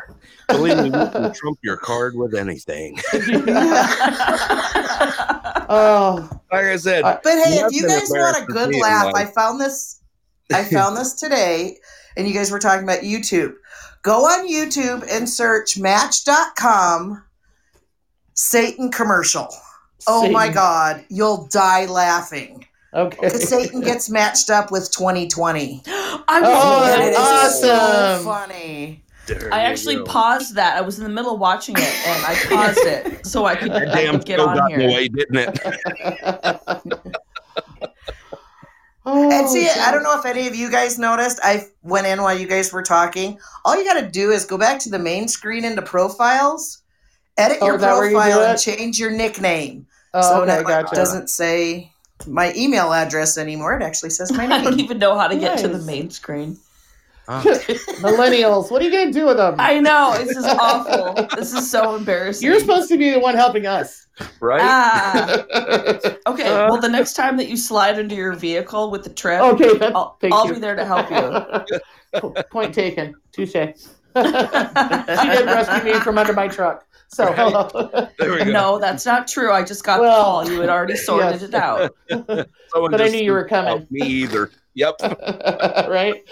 Believe 0.53 0.77
me, 0.79 0.85
you 0.87 0.91
can 0.91 1.33
trump 1.35 1.59
your 1.63 1.77
card 1.77 2.15
with 2.15 2.35
anything. 2.35 2.99
Oh, 5.75 6.29
Like 6.51 6.67
I 6.67 6.77
said, 6.77 7.03
But 7.03 7.23
hey, 7.25 7.61
if 7.65 7.73
you 7.73 7.87
guys 7.89 8.09
want 8.11 8.43
a 8.43 8.47
good 8.47 8.75
laugh, 8.77 9.13
I 9.15 9.25
found 9.25 9.61
this. 9.61 10.01
I 10.53 10.65
found 10.71 10.97
this 10.99 11.15
today, 11.15 11.79
and 12.17 12.29
you 12.29 12.35
guys 12.35 12.51
were 12.51 12.59
talking 12.59 12.85
about 12.85 13.01
YouTube. 13.01 13.55
Go 14.03 14.25
on 14.27 14.47
YouTube 14.49 15.07
and 15.11 15.29
search 15.29 15.79
Match.com 15.79 17.25
Satan 18.35 18.91
commercial. 18.91 19.49
Oh 20.07 20.29
my 20.31 20.49
God, 20.49 21.05
you'll 21.09 21.47
die 21.47 21.87
laughing. 21.87 22.67
Okay. 22.93 23.17
Because 23.23 23.49
Satan 23.49 23.81
gets 23.81 24.11
matched 24.11 24.51
up 24.51 24.71
with 24.71 24.91
2020. 24.93 25.83
I'm 25.87 26.43
Oh, 26.45 26.85
And 26.85 27.01
so 27.01 27.07
it 27.07 27.11
is 27.11 27.17
that's 27.17 27.61
so 27.61 27.75
awesome. 27.75 28.25
funny. 28.25 29.02
There 29.27 29.53
I 29.55 29.61
actually 29.61 29.97
go. 29.97 30.05
paused 30.05 30.57
that. 30.57 30.77
I 30.77 30.81
was 30.81 30.99
in 30.99 31.05
the 31.05 31.11
middle 31.11 31.35
of 31.35 31.41
watching 31.41 31.77
it, 31.79 32.07
and 32.07 32.25
I 32.27 32.35
paused 32.49 32.79
it 32.85 33.25
so 33.27 33.45
I 33.47 33.55
could, 33.55 33.71
That 33.71 33.95
I 33.95 34.11
could 34.11 34.25
get 34.25 34.41
on 34.41 34.57
got 34.57 34.73
in 34.73 34.79
the 34.79 34.85
here. 34.87 34.95
way, 34.95 35.09
didn't 35.09 35.37
it? 35.37 35.59
Oh, 39.05 39.31
And 39.33 39.49
see, 39.49 39.69
I 39.69 39.91
don't 39.91 40.05
know 40.05 40.17
if 40.17 40.25
any 40.25 40.47
of 40.47 40.55
you 40.55 40.71
guys 40.71 40.97
noticed. 40.97 41.41
I 41.43 41.65
went 41.83 42.07
in 42.07 42.23
while 42.23 42.39
you 42.39 42.47
guys 42.47 42.73
were 42.73 42.85
talking. 42.85 43.37
All 43.65 43.77
you 43.77 43.85
got 43.85 44.01
to 44.01 44.09
do 44.09 44.31
is 44.31 44.45
go 44.45 44.57
back 44.57 44.79
to 44.81 44.91
the 44.91 44.99
main 44.99 45.27
screen 45.27 45.65
into 45.65 45.83
profiles, 45.83 46.79
edit 47.37 47.59
Oh, 47.61 47.67
your 47.67 47.75
is 47.77 47.81
that 47.81 47.95
where 47.95 48.09
you 48.09 48.17
profile, 48.17 48.45
and 48.51 48.61
change 48.61 49.01
your 49.01 49.11
nickname. 49.11 49.89
Oh, 50.15 50.23
so 50.23 50.43
okay, 50.43 50.53
now 50.53 50.63
gotcha. 50.63 50.93
it 50.93 50.95
doesn't 50.95 51.31
say 51.31 51.91
my 52.29 52.53
email 52.55 52.93
address 52.93 53.37
anymore. 53.37 53.77
It 53.77 53.83
actually 53.83 54.11
says 54.11 54.31
my 54.31 54.47
name. 54.47 54.53
I 54.61 54.63
don't 54.63 54.79
even 54.79 54.99
know 55.01 55.19
how 55.19 55.27
to 55.27 55.37
get 55.37 55.59
to 55.59 55.69
the 55.69 55.79
main 55.85 56.09
screen. 56.11 56.59
Ah, 57.29 57.41
Millennials, 58.01 58.71
what 58.71 58.83
are 58.83 58.85
you 58.85 58.91
gonna 58.91 59.13
do 59.13 59.27
with 59.27 59.37
them? 59.37 59.55
I 59.59 59.79
know 59.79 60.15
this 60.19 60.37
is 60.37 60.45
awful. 60.47 61.27
This 61.37 61.53
is 61.53 61.71
so 61.71 61.95
embarrassing. 61.95 62.49
You're 62.49 62.59
supposed 62.59 62.89
to 62.89 62.99
be 62.99 63.11
the 63.11 63.21
one 63.21 63.37
helping 63.37 63.67
us. 63.67 64.07
right? 64.41 64.61
Ah, 64.63 65.33
okay. 66.27 66.49
Uh. 66.49 66.69
well, 66.69 66.81
the 66.81 66.89
next 66.89 67.15
time 67.15 67.37
that 67.37 67.49
you 67.49 67.57
slide 67.57 67.99
into 67.99 68.15
your 68.17 68.33
vehicle 68.33 68.91
with 68.91 69.05
the 69.05 69.11
trip, 69.11 69.41
okay, 69.41 69.77
that, 69.79 69.95
I'll, 69.95 70.19
I'll 70.33 70.49
be 70.53 70.59
there 70.59 70.75
to 70.75 70.85
help 70.85 71.11
you. 71.11 72.43
Point 72.51 72.75
taken. 72.75 73.15
Touche. 73.33 73.53
she 73.53 73.63
did 74.15 75.47
rescue 75.47 75.93
me 75.93 76.01
from 76.01 76.19
under 76.19 76.33
my 76.33 76.49
truck. 76.49 76.85
So 77.09 77.31
hello. 77.33 77.69
there 78.19 78.33
we 78.33 78.39
go. 78.39 78.45
No, 78.51 78.79
that's 78.79 79.07
not 79.07 79.29
true. 79.29 79.53
I 79.53 79.63
just 79.65 79.85
got 79.85 80.01
Well, 80.01 80.41
the 80.41 80.45
call. 80.45 80.53
You 80.53 80.61
had 80.61 80.71
already 80.71 80.97
sorted 80.97 81.41
yes. 81.41 81.43
it 81.43 81.55
out. 81.55 81.95
Someone 82.09 82.91
but 82.91 83.01
I 83.01 83.09
knew 83.09 83.23
you 83.23 83.33
were 83.33 83.47
coming. 83.47 83.87
Me 83.91 84.01
either. 84.07 84.51
Yep, 84.75 84.97
right? 85.89 86.25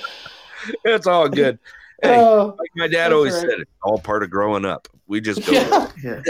it's 0.85 1.07
all 1.07 1.29
good. 1.29 1.59
Hey, 2.03 2.17
Oh, 2.19 2.57
like 2.59 2.71
my 2.77 2.89
dad 2.89 3.13
always 3.13 3.35
right. 3.35 3.41
said, 3.43 3.61
it's 3.61 3.71
all 3.83 3.99
part 3.99 4.23
of 4.23 4.31
growing 4.31 4.65
up. 4.65 4.89
We 5.07 5.21
just 5.21 5.45
go. 5.47 5.53
yeah. 5.53 5.91
Yeah. 6.03 6.23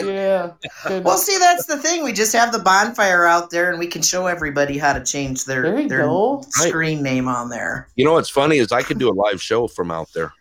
Yeah. 0.89 0.99
Well, 0.99 1.17
see, 1.17 1.39
that's 1.39 1.67
the 1.67 1.77
thing. 1.79 2.03
We 2.03 2.13
just 2.13 2.33
have 2.33 2.51
the 2.51 2.59
bonfire 2.59 3.25
out 3.25 3.51
there, 3.51 3.71
and 3.71 3.79
we 3.79 3.87
can 3.87 4.03
show 4.03 4.27
everybody 4.27 4.79
how 4.79 4.93
to 4.95 5.05
change 5.05 5.45
their 5.45 5.87
their 5.87 6.07
go. 6.09 6.43
screen 6.49 7.05
name 7.05 7.29
on 7.29 7.51
there. 7.51 7.87
You 7.95 8.05
know 8.05 8.15
what's 8.15 8.29
funny 8.29 8.57
is 8.57 8.73
I 8.73 8.83
could 8.83 8.99
do 8.99 9.09
a 9.11 9.15
live 9.15 9.41
show 9.41 9.69
from 9.69 9.93
out 9.93 10.13
there 10.13 10.33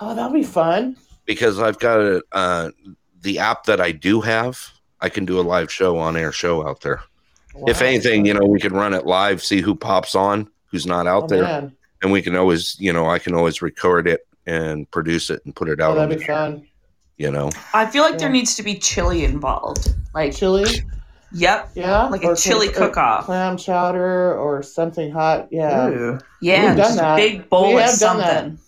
Oh, 0.00 0.12
that'll 0.12 0.32
be 0.32 0.42
fun. 0.42 0.96
because 1.24 1.60
I've 1.60 1.78
got 1.78 2.00
a, 2.00 2.22
uh, 2.32 2.70
the 3.20 3.38
app 3.38 3.62
that 3.66 3.80
I 3.80 3.92
do 3.92 4.20
have. 4.22 4.58
I 5.00 5.08
can 5.08 5.24
do 5.24 5.38
a 5.38 5.42
live 5.42 5.70
show 5.70 5.98
on 5.98 6.16
air 6.16 6.32
show 6.32 6.66
out 6.66 6.80
there. 6.80 7.00
If 7.68 7.80
anything, 7.80 8.26
you 8.26 8.34
know, 8.34 8.44
we 8.44 8.58
can 8.58 8.72
run 8.72 8.92
it 8.92 9.06
live, 9.06 9.40
see 9.40 9.60
who 9.60 9.76
pops 9.76 10.16
on, 10.16 10.50
who's 10.72 10.84
not 10.84 11.06
out 11.06 11.22
Oh, 11.24 11.26
there, 11.28 11.42
man. 11.44 11.76
And 12.02 12.12
we 12.12 12.22
can 12.22 12.36
always, 12.36 12.76
you 12.80 12.92
know, 12.92 13.06
I 13.06 13.18
can 13.18 13.34
always 13.34 13.60
record 13.62 14.06
it 14.08 14.26
and 14.46 14.90
produce 14.90 15.30
it 15.30 15.42
and 15.44 15.54
put 15.54 15.68
it 15.68 15.80
Oh, 15.80 15.84
out 15.84 15.90
on 15.98 16.08
that'd 16.08 16.16
the 16.16 16.20
be 16.20 16.26
fun. 16.26 16.66
you 17.16 17.30
know. 17.30 17.50
I 17.74 17.86
feel 17.86 18.02
like 18.02 18.18
there 18.18 18.28
needs 18.30 18.56
to 18.56 18.62
be 18.62 18.74
chili 18.76 19.24
involved. 19.24 19.94
Like, 20.14 20.34
Chili? 20.34 20.64
yep, 21.32 21.70
Yeah. 21.74 22.04
like 22.08 22.24
Or 22.24 22.32
a 22.32 22.36
chili 22.36 22.66
some- 22.66 22.74
cook-off. 22.76 23.24
Clam 23.26 23.56
chowder 23.56 24.34
or 24.38 24.62
something 24.62 25.10
hot. 25.10 25.48
Yeah. 25.50 25.88
Ooh. 25.88 26.18
Yeah, 26.40 26.68
We've 26.68 26.76
done 26.76 26.96
that. 26.96 27.16
big 27.16 27.48
bowl 27.50 27.68
We 27.68 27.74
of 27.74 27.90
have 27.90 27.98
done 27.98 28.18
that. 28.18 28.34
something. 28.42 28.58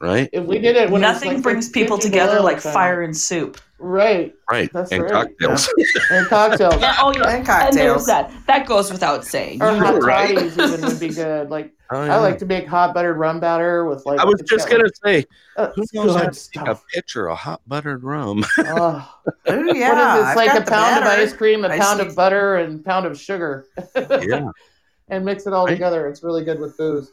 Right? 0.00 0.28
If 0.32 0.44
we 0.46 0.58
did 0.58 0.74
it 0.74 0.90
when 0.90 1.04
it 1.04 1.06
was, 1.06 1.14
Nothing 1.14 1.34
like, 1.34 1.42
brings 1.44 1.68
people 1.68 1.96
together 1.96 2.40
like 2.40 2.60
kind 2.60 2.74
fire 2.74 3.02
and 3.02 3.16
soup. 3.16 3.58
Right. 3.78 4.34
Right. 4.50 4.68
That's 4.72 4.90
and 4.90 5.02
right. 5.04 5.12
cocktails. 5.12 5.68
And 6.10 6.26
cocktails. 6.26 6.80
Yeah, 6.80 6.96
oh 7.00 7.12
yeah. 7.14 7.22
And 7.28 7.36
And 7.38 7.46
cocktails. 7.46 8.06
that. 8.06 8.32
That 8.48 8.66
goes 8.66 8.90
without 8.90 9.24
saying. 9.24 9.62
Or 9.62 9.72
hot 9.76 10.02
Right. 10.02 10.36
toddies 10.36 10.58
even 10.58 10.80
would 10.88 10.98
be 11.00 11.08
good. 11.14 11.50
Like 11.50 11.72
Oh, 11.94 12.00
I 12.00 12.16
like 12.18 12.38
to 12.38 12.46
make 12.46 12.66
hot 12.66 12.94
buttered 12.94 13.16
rum 13.18 13.38
batter 13.40 13.84
with 13.84 14.06
like. 14.06 14.18
I 14.20 14.24
was 14.24 14.40
just 14.46 14.68
gonna 14.68 14.88
say, 15.04 15.24
uh, 15.56 15.70
who 15.74 15.84
knows 15.92 16.14
how 16.16 16.28
to 16.30 16.50
take 16.50 16.68
a 16.68 16.80
pitcher 16.92 17.28
of 17.28 17.38
hot 17.38 17.60
buttered 17.66 18.02
rum? 18.02 18.44
Oh, 18.58 19.18
Ooh, 19.50 19.76
yeah. 19.76 19.88
what 19.90 19.98
is 19.98 20.14
it? 20.16 20.20
It's 20.20 20.28
I've 20.30 20.36
like 20.36 20.56
a 20.56 20.64
the 20.64 20.70
pound 20.70 20.98
of 20.98 21.04
ice 21.04 21.32
cream, 21.32 21.64
a 21.64 21.68
I 21.68 21.78
pound 21.78 22.00
see. 22.00 22.06
of 22.06 22.14
butter, 22.16 22.56
and 22.56 22.80
a 22.80 22.82
pound 22.82 23.06
of 23.06 23.18
sugar, 23.20 23.66
yeah, 23.96 24.48
and 25.08 25.24
mix 25.24 25.46
it 25.46 25.52
all 25.52 25.66
Right. 25.66 25.72
together. 25.74 26.08
It's 26.08 26.22
really 26.22 26.44
good 26.44 26.60
with 26.60 26.76
booze. 26.78 27.12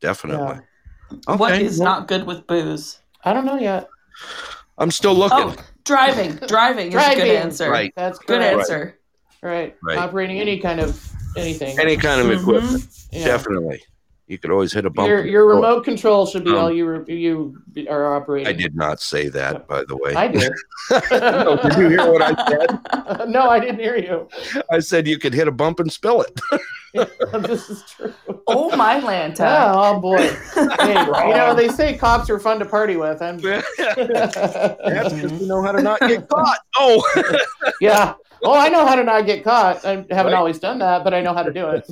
definitely. 0.00 0.60
what 1.26 1.52
Okay, 1.52 1.64
is 1.64 1.78
well, 1.78 1.84
not 1.90 2.08
good 2.08 2.26
with 2.26 2.46
booze? 2.46 3.00
I 3.24 3.32
don't 3.32 3.44
know 3.44 3.58
yet. 3.58 3.88
I'm 4.78 4.90
still 4.90 5.14
looking. 5.14 5.38
Oh, 5.38 5.64
driving. 5.84 6.36
Driving 6.48 6.88
is 6.88 6.94
a 6.94 7.14
good 7.14 7.28
answer. 7.28 7.70
Right. 7.70 7.92
That's 7.94 8.18
Good 8.18 8.40
correct. 8.40 8.58
answer. 8.60 8.98
Right. 9.42 9.76
Right. 9.82 9.98
Operating 9.98 10.38
any 10.40 10.58
kind 10.58 10.80
of 10.80 11.00
anything. 11.36 11.78
Any 11.80 11.96
kind 11.96 12.20
of 12.20 12.26
Mhm. 12.28 12.40
equipment, 12.40 12.86
Yeah. 13.10 13.24
definitely. 13.26 13.82
You 14.28 14.38
could 14.38 14.50
always 14.52 14.72
hit 14.72 14.86
a 14.86 14.90
bump. 14.90 15.08
Your 15.08 15.26
your 15.26 15.42
go. 15.50 15.56
remote 15.56 15.84
control 15.84 16.24
should 16.26 16.44
be 16.44 16.52
Um, 16.52 16.56
all 16.58 16.72
you 16.72 16.86
re- 16.86 17.14
you 17.14 17.58
are 17.90 18.14
operating. 18.14 18.46
I 18.48 18.52
did 18.52 18.74
not 18.74 19.00
say 19.00 19.28
that, 19.28 19.66
by 19.66 19.82
the 19.86 19.96
way. 19.96 20.14
I 20.14 20.28
did. 20.28 20.52
No, 21.10 21.56
did 21.62 21.76
you 21.76 21.88
hear 21.88 22.10
what 22.10 22.22
I 22.22 22.48
said? 22.48 23.28
no, 23.28 23.50
I 23.50 23.58
didn't 23.58 23.80
hear 23.80 23.96
you. 23.96 24.28
I 24.70 24.78
said 24.78 25.06
you 25.08 25.18
could 25.18 25.34
hit 25.34 25.48
a 25.48 25.52
bump 25.52 25.80
and 25.80 25.92
spill 25.92 26.22
it. 26.22 26.40
this 27.42 27.68
is 27.68 27.82
true. 27.90 28.14
Oh 28.46 28.74
my 28.76 29.00
Lanta. 29.00 29.40
Yeah, 29.40 29.72
oh 29.74 30.00
boy. 30.00 30.18
Hey, 30.80 31.00
you 31.28 31.34
know 31.34 31.54
they 31.54 31.68
say 31.68 31.96
cops 31.98 32.30
are 32.30 32.38
fun 32.38 32.58
to 32.60 32.64
party 32.64 32.96
with. 32.96 33.20
I'm, 33.20 33.38
That's 33.38 33.66
because 35.14 35.40
you 35.40 35.46
know 35.46 35.62
how 35.62 35.72
to 35.72 35.82
not 35.82 36.00
get 36.00 36.28
caught. 36.28 36.58
Oh, 36.78 37.02
yeah. 37.80 38.14
Oh, 38.44 38.58
I 38.58 38.68
know 38.68 38.84
how 38.86 38.96
to 38.96 39.04
not 39.04 39.24
get 39.26 39.44
caught. 39.44 39.84
I 39.84 39.90
haven't 40.10 40.10
Right. 40.10 40.34
always 40.34 40.58
done 40.58 40.78
that, 40.80 41.04
but 41.04 41.14
I 41.14 41.20
know 41.20 41.32
how 41.32 41.42
to 41.44 41.52
do 41.52 41.68
it. 41.68 41.84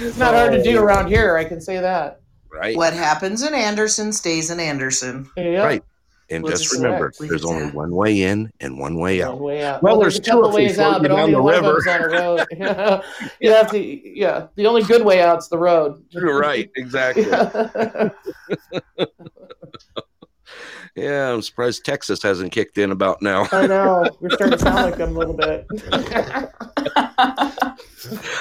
it's 0.00 0.18
not 0.18 0.34
hard 0.34 0.52
to 0.52 0.62
do 0.62 0.78
oh. 0.78 0.82
around 0.84 1.08
here. 1.08 1.36
I 1.36 1.44
can 1.44 1.60
say 1.60 1.80
that. 1.80 2.20
right. 2.52 2.76
What 2.76 2.92
happens 2.92 3.42
in 3.42 3.54
Anderson 3.54 4.12
stays 4.12 4.50
in 4.50 4.60
Anderson. 4.60 5.28
Yeah. 5.36 5.64
Right. 5.64 5.82
And 6.30 6.42
Well, 6.42 6.52
just 6.52 6.64
just 6.64 6.74
remember, 6.76 7.12
leave 7.20 7.28
there's 7.28 7.44
only 7.44 7.64
at. 7.66 7.74
one 7.74 7.94
way 7.94 8.22
in 8.22 8.50
and 8.60 8.78
one 8.78 8.96
way 8.98 9.20
One 9.20 9.28
out. 9.28 9.40
way 9.40 9.62
out. 9.62 9.82
Well, 9.82 9.98
there's 10.00 10.14
there's 10.14 10.26
a 10.26 10.30
couple 10.30 10.42
two 10.44 10.48
if 10.48 10.54
ways 10.54 10.78
out, 10.78 11.02
but 11.02 11.10
only 11.10 11.32
the 11.32 11.42
one 11.42 11.54
of 11.54 11.62
river. 11.64 11.80
them's 11.84 11.86
on 11.86 12.02
a 12.02 12.08
road. 12.08 12.46
Yeah. 12.56 13.02
you 13.40 13.52
have 13.52 13.70
to. 13.72 13.78
Yeah, 14.18 14.46
the 14.54 14.66
only 14.66 14.82
good 14.84 15.04
way 15.04 15.20
out's 15.20 15.48
the 15.48 15.58
road. 15.58 16.02
You're 16.10 16.38
right. 16.40 16.70
Exactly. 16.76 17.24
Yeah. 20.96 21.02
Yeah, 21.04 21.32
I'm 21.32 21.42
surprised 21.42 21.84
Texas 21.84 22.22
hasn't 22.22 22.52
kicked 22.52 22.78
in 22.78 22.90
about 22.92 23.20
now. 23.20 23.48
I 23.50 23.66
know. 23.66 24.08
We're 24.20 24.30
starting 24.30 24.58
to 24.58 24.64
sound 24.64 24.76
like 24.76 24.96
them 24.96 25.16
a 25.16 25.18
little 25.18 25.34
bit. 25.34 25.66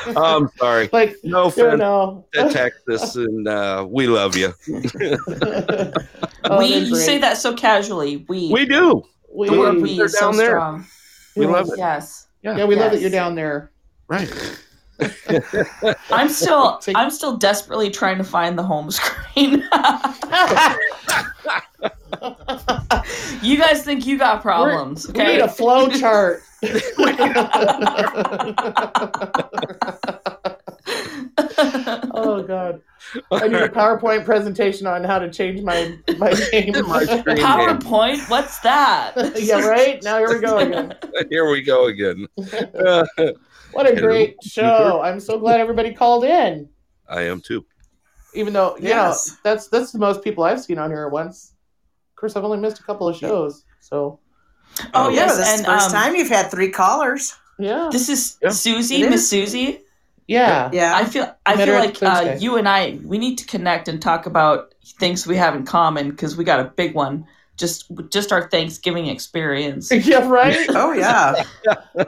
I'm 0.17 0.49
sorry. 0.57 0.89
like, 0.91 1.15
No 1.23 1.43
you 1.43 1.47
offense 1.49 1.79
know. 1.79 2.25
to 2.33 2.49
Texas, 2.51 3.15
and 3.15 3.47
uh, 3.47 3.87
we 3.89 4.07
love 4.07 4.35
you. 4.35 4.53
Oh, 6.45 6.59
we 6.59 6.75
you 6.75 6.95
say 6.97 7.17
that 7.19 7.37
so 7.37 7.53
casually. 7.55 8.25
We 8.27 8.51
We 8.51 8.65
do. 8.65 9.01
We, 9.33 9.47
the 9.49 9.57
word 9.57 9.75
we- 9.75 9.81
we 9.83 9.95
They're 9.95 10.07
is 10.07 10.13
so 10.17 10.25
down 10.29 10.35
there. 10.37 10.49
strong. 10.49 10.85
We 11.37 11.45
love 11.47 11.69
it. 11.69 11.77
Yes. 11.77 12.27
yeah, 12.41 12.65
we 12.65 12.75
love 12.75 12.91
that 12.91 12.99
you're 12.99 13.09
down 13.09 13.33
there. 13.35 13.71
Right. 14.09 14.29
I'm 16.11 16.27
still 16.27 16.81
I'm 16.95 17.09
still 17.11 17.37
desperately 17.37 17.89
trying 17.89 18.17
to 18.17 18.25
find 18.25 18.59
the 18.59 18.63
home 18.63 18.91
screen. 18.91 19.63
You 23.41 23.57
guys 23.57 23.83
think 23.83 24.05
you 24.05 24.17
got 24.17 24.41
problems, 24.41 25.07
We 25.07 25.13
need 25.13 25.19
okay? 25.21 25.39
a 25.41 25.47
flow 25.47 25.89
chart. 25.89 26.43
oh 32.15 32.43
god. 32.47 32.81
I 33.31 33.47
need 33.47 33.57
a 33.61 33.69
PowerPoint 33.69 34.25
presentation 34.25 34.87
on 34.87 35.03
how 35.03 35.19
to 35.19 35.29
change 35.31 35.61
my 35.61 35.97
my 36.17 36.31
name. 36.51 36.73
My 36.87 37.03
screen 37.05 37.35
name. 37.35 37.45
PowerPoint? 37.45 38.29
What's 38.29 38.59
that? 38.59 39.13
yeah, 39.39 39.65
right? 39.67 40.01
Now 40.03 40.17
here 40.19 40.29
we 40.29 40.39
go 40.39 40.57
again. 40.59 40.93
Here 41.29 41.49
we 41.49 41.61
go 41.61 41.85
again. 41.87 42.27
Uh, 42.85 43.05
What 43.71 43.87
a 43.91 43.95
great 43.99 44.35
show. 44.43 45.01
I'm 45.01 45.19
so 45.19 45.39
glad 45.39 45.59
everybody 45.59 45.93
called 45.93 46.23
in. 46.25 46.69
I 47.09 47.23
am 47.23 47.41
too. 47.41 47.65
Even 48.35 48.53
though, 48.53 48.75
you 48.77 48.87
Yes. 48.89 49.29
know, 49.29 49.35
that's 49.43 49.67
that's 49.67 49.91
the 49.91 49.99
most 49.99 50.23
people 50.23 50.43
I've 50.43 50.61
seen 50.61 50.77
on 50.79 50.89
here 50.89 51.05
at 51.05 51.11
once. 51.11 51.52
Of 52.23 52.31
course, 52.31 52.37
I've 52.37 52.45
only 52.45 52.59
missed 52.59 52.79
a 52.79 52.83
couple 52.83 53.09
of 53.09 53.17
shows. 53.17 53.65
So, 53.81 54.17
Oh, 54.93 55.09
yeah, 55.09 55.15
yes, 55.25 55.35
this 55.37 55.47
is 55.47 55.53
and, 55.55 55.65
the 55.65 55.71
first 55.71 55.87
um, 55.87 55.91
time 55.91 56.15
you've 56.15 56.29
had 56.29 56.49
three 56.49 56.69
callers. 56.71 57.35
yeah. 57.59 57.89
This 57.91 58.07
is 58.07 58.37
Yeah. 58.41 58.47
Susie, 58.49 59.01
It 59.03 59.09
Miss 59.09 59.23
is. 59.23 59.29
Susie. 59.29 59.81
Yeah. 60.29 60.69
Yeah. 60.71 60.93
I 60.95 61.03
feel 61.03 61.35
I 61.45 61.55
Met 61.57 61.67
feel 61.67 61.77
like 61.77 62.01
uh, 62.01 62.37
you 62.39 62.55
and 62.55 62.69
I 62.69 62.97
we 63.03 63.17
need 63.17 63.37
to 63.39 63.45
connect 63.45 63.89
and 63.89 64.01
talk 64.01 64.25
about 64.25 64.73
things 65.01 65.27
we 65.27 65.35
have 65.35 65.53
in 65.53 65.65
common 65.65 66.11
because 66.11 66.37
we 66.37 66.45
got 66.45 66.61
a 66.61 66.63
big 66.63 66.95
one. 66.95 67.25
Just 67.57 67.91
just 68.09 68.31
our 68.31 68.49
Thanksgiving 68.49 69.07
experience. 69.07 69.91
yeah, 70.07 70.25
right? 70.27 70.65
oh 70.69 70.93
yeah. 70.93 71.43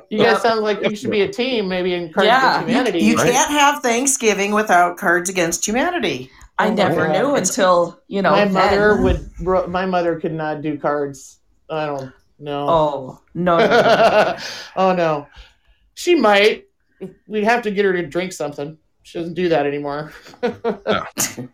You 0.10 0.20
guys 0.24 0.42
sound 0.42 0.62
like 0.62 0.82
you 0.82 0.96
should 0.96 1.12
be 1.12 1.22
a 1.24 1.32
team, 1.32 1.68
maybe 1.68 1.94
in 1.94 2.14
Cards 2.14 2.26
Yeah. 2.26 2.62
Against 2.62 2.70
Humanity. 2.70 3.00
You 3.00 3.18
Right. 3.18 3.32
can't 3.34 3.52
have 3.52 3.82
Thanksgiving 3.84 4.54
without 4.54 4.96
Cards 4.98 5.30
Against 5.30 5.68
Humanity. 5.68 6.32
I 6.58 6.70
Oh, 6.70 6.74
never 6.74 7.08
yeah. 7.08 7.22
knew 7.22 7.36
until 7.36 8.00
you 8.08 8.22
know. 8.22 8.32
my 8.32 8.46
then. 8.46 8.54
mother 8.54 9.02
would. 9.02 9.70
My 9.70 9.86
mother 9.86 10.20
could 10.20 10.34
not 10.34 10.62
do 10.62 10.78
cards. 10.78 11.40
I 11.70 11.86
don't 11.86 12.14
know. 12.40 12.68
Oh 12.70 13.22
no! 13.34 13.58
no, 13.58 13.68
no, 13.68 13.82
no. 13.82 14.38
oh 14.76 14.94
no, 14.96 15.28
she 15.96 16.16
might. 16.16 16.66
We'd 17.28 17.44
have 17.44 17.62
to 17.64 17.72
get 17.72 17.84
her 17.86 17.94
to 17.94 18.06
drink 18.08 18.32
something. 18.32 18.78
she 19.04 19.20
doesn't 19.20 19.34
do 19.34 19.50
that 19.50 19.66
anymore. 19.66 20.14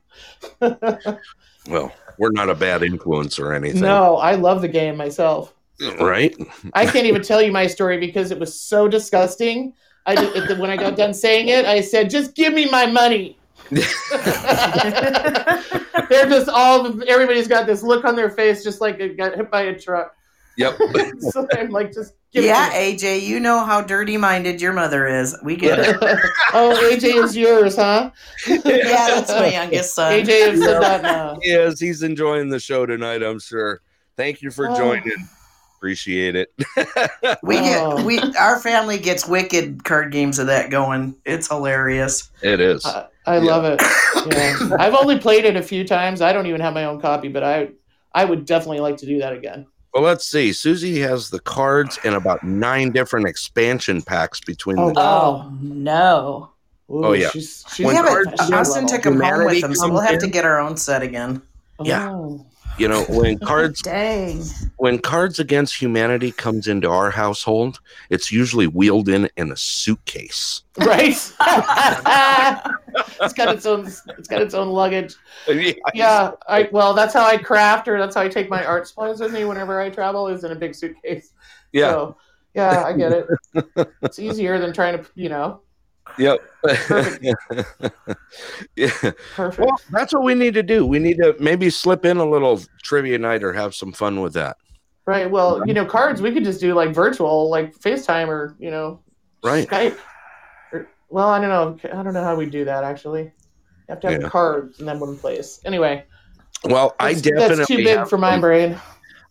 Well, 1.70 1.94
we're 2.18 2.32
not 2.32 2.50
a 2.50 2.56
bad 2.56 2.82
influence 2.84 3.38
or 3.38 3.54
anything. 3.54 3.82
no, 3.82 4.18
I 4.18 4.34
love 4.34 4.62
the 4.62 4.68
game 4.68 4.98
myself. 4.98 5.54
Right? 6.00 6.36
I 6.74 6.86
can't 6.88 7.06
even 7.06 7.22
tell 7.22 7.40
you 7.42 7.52
my 7.52 7.68
story 7.68 8.00
because 8.00 8.32
it 8.32 8.40
was 8.40 8.60
so 8.60 8.88
disgusting. 8.88 9.74
I 10.08 10.16
did, 10.16 10.58
when 10.60 10.72
I 10.72 10.78
got 10.78 10.96
done 10.98 11.14
saying 11.14 11.50
it, 11.50 11.66
I 11.66 11.82
said, 11.82 12.10
"Just 12.10 12.34
give 12.36 12.54
me 12.54 12.68
my 12.70 12.88
money." 12.88 13.38
They're 16.10 16.28
just 16.28 16.50
all 16.50 16.86
everybody's 17.08 17.48
got 17.48 17.68
this 17.68 17.84
look 17.84 18.06
on 18.06 18.16
their 18.16 18.30
face, 18.30 18.64
just 18.64 18.82
like 18.82 19.00
it 19.00 19.18
got 19.18 19.36
hit 19.36 19.50
by 19.50 19.64
a 19.64 19.80
truck. 19.80 20.16
Yep. 20.58 20.78
so 21.20 21.48
I'm 21.54 21.70
like, 21.70 21.94
just 21.94 22.14
give 22.32 22.44
yeah, 22.44 22.72
it. 22.74 23.00
AJ, 23.00 23.22
you 23.22 23.40
know 23.40 23.64
how 23.64 23.82
dirty 23.82 24.18
minded 24.18 24.62
your 24.62 24.74
mother 24.74 25.08
is. 25.08 25.36
We 25.44 25.56
get 25.56 25.80
it. 25.80 25.98
oh, 26.54 26.78
AJ 26.92 27.24
is 27.24 27.38
yours, 27.38 27.78
huh? 27.78 28.12
yeah, 28.48 28.58
that's 28.66 29.32
my 29.32 29.52
youngest 29.52 29.96
son. 29.96 30.12
AJ 30.14 30.52
has 30.52 30.60
said 30.60 30.82
that 30.82 31.02
now. 31.02 31.40
Yes, 31.42 31.80
he's 31.80 32.04
enjoying 32.04 32.50
the 32.50 32.60
show 32.60 32.86
tonight, 32.86 33.24
I'm 33.24 33.40
sure. 33.40 33.82
Thank 34.18 34.42
you 34.42 34.52
for 34.52 34.70
Oh. 34.70 34.76
joining. 34.76 35.28
Appreciate 35.78 36.36
it. 36.36 36.54
We 37.42 37.56
get 37.56 37.82
Oh. 37.82 38.06
we 38.06 38.20
our 38.40 38.60
family 38.60 39.00
gets 39.00 39.28
wicked 39.28 39.84
card 39.84 40.12
games 40.12 40.38
of 40.38 40.46
that 40.48 40.70
going. 40.70 41.16
It's 41.26 41.48
hilarious. 41.48 42.30
it 42.44 42.60
is. 42.60 42.86
Uh, 42.86 43.08
I, 43.26 43.36
I 43.36 43.38
love 43.40 43.66
it. 43.66 43.82
Yeah. 44.34 44.76
I've 44.80 44.94
only 44.94 45.20
played 45.20 45.46
it 45.46 45.56
a 45.56 45.62
few 45.62 45.86
times. 45.88 46.22
I 46.22 46.34
don't 46.34 46.48
even 46.48 46.62
have 46.62 46.74
my 46.74 46.86
own 46.86 47.00
copy, 47.00 47.28
but 47.28 47.44
I 47.44 47.70
I 48.14 48.26
would 48.26 48.46
definitely 48.46 48.80
like 48.80 48.98
to 48.98 49.06
do 49.06 49.20
that 49.20 49.34
again. 49.34 49.66
Well, 49.94 50.04
let's 50.04 50.26
see. 50.26 50.54
Susie 50.54 51.00
has 51.02 51.30
the 51.30 51.40
cards 51.40 52.00
and 52.06 52.16
about 52.16 52.44
nine 52.44 52.92
different 52.92 53.28
expansion 53.28 54.02
packs 54.02 54.40
between 54.40 54.80
Oh, 54.80 54.88
the 54.88 54.94
wow. 54.94 55.46
Oh 55.46 55.58
no. 55.62 56.50
Ooh, 56.90 57.06
Oh, 57.06 57.12
yeah. 57.14 57.30
She's, 57.30 57.64
she's 57.74 57.86
When 57.86 57.96
yeah, 57.96 58.04
cards 58.04 58.52
Austin 58.52 58.86
took 58.86 59.04
them 59.04 59.20
home 59.20 59.46
with 59.46 59.64
him, 59.64 59.74
so 59.76 59.88
we'll 59.88 60.00
comes 60.00 60.12
have 60.12 60.20
to 60.20 60.28
get 60.28 60.46
our 60.46 60.60
own 60.60 60.76
set 60.76 61.02
again. 61.02 61.42
Oh. 61.80 61.86
Yeah. 61.86 62.12
Oh. 62.12 62.46
You 62.82 62.88
know 62.88 63.04
when 63.06 63.38
cards 63.52 63.82
Dang. 63.82 64.44
when 64.78 65.00
cards 65.00 65.40
against 65.40 65.80
humanity 65.80 66.32
comes 66.32 66.68
into 66.68 66.90
our 66.90 67.12
household 67.12 67.80
it's 68.10 68.32
usually 68.32 68.68
wheeled 68.68 69.08
in 69.08 69.30
in 69.38 69.52
a 69.52 69.58
suitcase 69.58 70.64
Right? 70.78 71.12
it's 73.22 73.34
got 73.34 73.54
its 73.54 73.66
own 73.66 73.86
it's 73.88 74.28
got 74.28 74.42
its 74.42 74.54
own 74.54 74.70
luggage. 74.70 75.16
Yeah, 75.94 76.32
I 76.48 76.70
well 76.72 76.94
that's 76.94 77.14
how 77.14 77.26
I 77.26 77.38
craft 77.38 77.88
or 77.88 78.00
that's 78.00 78.16
how 78.16 78.22
I 78.22 78.30
take 78.30 78.50
my 78.50 78.64
art 78.66 78.88
supplies 78.88 79.20
with 79.20 79.34
me 79.34 79.44
whenever 79.46 79.80
I 79.82 79.90
travel 79.90 80.28
is 80.28 80.44
in 80.44 80.52
a 80.52 80.56
big 80.56 80.74
suitcase. 80.74 81.34
yeah 81.74 81.92
So, 81.92 82.18
yeah, 82.54 82.84
I 82.84 82.94
get 82.94 83.12
it. 83.12 83.28
It's 84.02 84.20
easier 84.20 84.60
than 84.60 84.74
trying 84.74 84.98
to, 84.98 85.10
you 85.16 85.30
know, 85.30 85.62
yep 86.18 86.40
yeah 88.76 88.92
perfect. 89.36 89.60
well 89.60 89.76
that's 89.92 90.14
what 90.14 90.24
we 90.24 90.34
need 90.36 90.54
to 90.54 90.64
do 90.64 90.86
we 90.86 91.00
need 91.00 91.18
to 91.18 91.36
maybe 91.40 91.70
slip 91.70 92.06
in 92.06 92.18
a 92.18 92.30
little 92.30 92.62
trivia 92.84 93.18
night 93.18 93.44
or 93.44 93.54
have 93.54 93.74
some 93.76 93.92
fun 93.92 94.22
with 94.22 94.34
that 94.34 94.58
Right. 95.08 95.30
Well, 95.30 95.68
you 95.68 95.74
know, 95.74 95.84
cards 95.84 96.22
we 96.22 96.32
could 96.32 96.44
just 96.44 96.62
do 96.62 96.76
like 96.76 96.94
virtual, 96.94 97.50
like 97.50 97.76
FaceTime 97.76 98.28
or 98.28 98.56
you 98.60 98.70
know, 98.70 99.02
Right. 99.44 99.68
Skype. 99.68 99.98
Or, 100.72 100.88
well, 101.10 101.28
I 101.30 101.42
don't 101.42 101.50
know. 101.50 101.90
I 101.92 102.04
don't 102.04 102.14
know 102.14 102.24
how 102.24 102.36
we 102.36 102.46
do 102.46 102.64
that 102.66 102.84
actually. 102.84 103.24
You 103.24 103.32
have 103.90 104.00
to 104.02 104.12
have 104.12 104.22
Yeah. 104.22 104.30
cards 104.30 104.80
and 104.80 104.88
then 104.88 105.00
one 105.00 105.18
place. 105.18 105.60
Anyway, 105.66 106.06
well 106.66 106.96
i 107.00 107.14
definitely 107.16 107.56
that's 107.56 107.68
too 107.68 107.78
big 107.78 108.08
for 108.08 108.20
my 108.20 108.38
brain. 108.40 108.80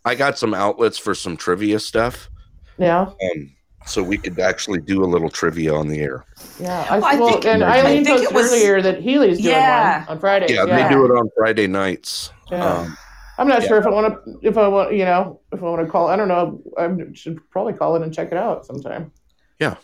i 0.04 0.16
got 0.16 0.36
some 0.36 0.54
outlets 0.54 0.98
for 0.98 1.14
some 1.14 1.36
trivia 1.36 1.78
stuff 1.78 2.28
Yeah, 2.76 3.02
um, 3.02 3.56
so 3.86 4.02
we 4.02 4.16
could 4.18 4.38
actually 4.38 4.80
do 4.80 5.02
a 5.02 5.06
little 5.06 5.30
trivia 5.30 5.74
on 5.74 5.88
the 5.88 5.98
air 6.00 6.24
yeah. 6.60 6.86
I, 6.90 6.98
Well, 6.98 7.04
I 7.04 7.14
well, 7.18 7.28
think- 7.32 7.44
and 7.46 7.64
I 7.64 7.78
Eileen 7.80 8.04
think 8.04 8.18
it 8.20 8.30
posted 8.30 8.34
was- 8.34 8.52
earlier 8.52 8.82
that 8.82 9.00
Healy's 9.00 9.38
doing 9.38 9.54
Yeah. 9.54 10.00
one 10.00 10.08
on 10.08 10.20
Fridays. 10.20 10.50
yeah, 10.50 10.64
Yeah, 10.66 10.88
they 10.88 10.94
do 10.94 11.04
it 11.06 11.10
on 11.10 11.30
friday 11.36 11.66
nights 11.66 12.30
Yeah. 12.50 12.64
um, 12.66 12.96
I'm 13.38 13.48
not 13.48 13.62
yeah. 13.62 13.68
sure 13.68 13.78
if 13.78 13.86
I 13.86 13.90
want 13.90 14.22
to. 14.22 14.38
If 14.42 14.58
I 14.58 14.68
want, 14.68 14.92
you 14.92 15.06
know, 15.06 15.40
if 15.50 15.62
I 15.62 15.64
want 15.64 15.82
to 15.82 15.90
call. 15.90 16.08
I 16.08 16.16
don't 16.16 16.28
know. 16.28 16.60
I 16.76 16.90
should 17.14 17.38
probably 17.48 17.72
call 17.72 17.96
it 17.96 18.02
and 18.02 18.12
check 18.12 18.32
it 18.32 18.36
out 18.36 18.66
sometime. 18.66 19.10
Yeah. 19.58 19.76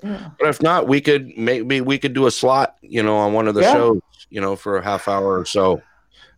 Yeah. 0.00 0.28
But 0.38 0.46
if 0.48 0.62
not, 0.62 0.86
we 0.86 1.00
could 1.00 1.36
maybe 1.36 1.80
we 1.80 1.98
could 1.98 2.12
do 2.12 2.26
a 2.26 2.30
slot, 2.30 2.76
you 2.82 3.02
know, 3.02 3.16
on 3.16 3.32
one 3.32 3.48
of 3.48 3.56
the 3.56 3.62
Yeah. 3.62 3.72
shows, 3.72 4.00
you 4.30 4.40
know, 4.40 4.54
for 4.54 4.76
a 4.76 4.84
half 4.84 5.08
hour 5.08 5.36
or 5.40 5.44
so. 5.44 5.82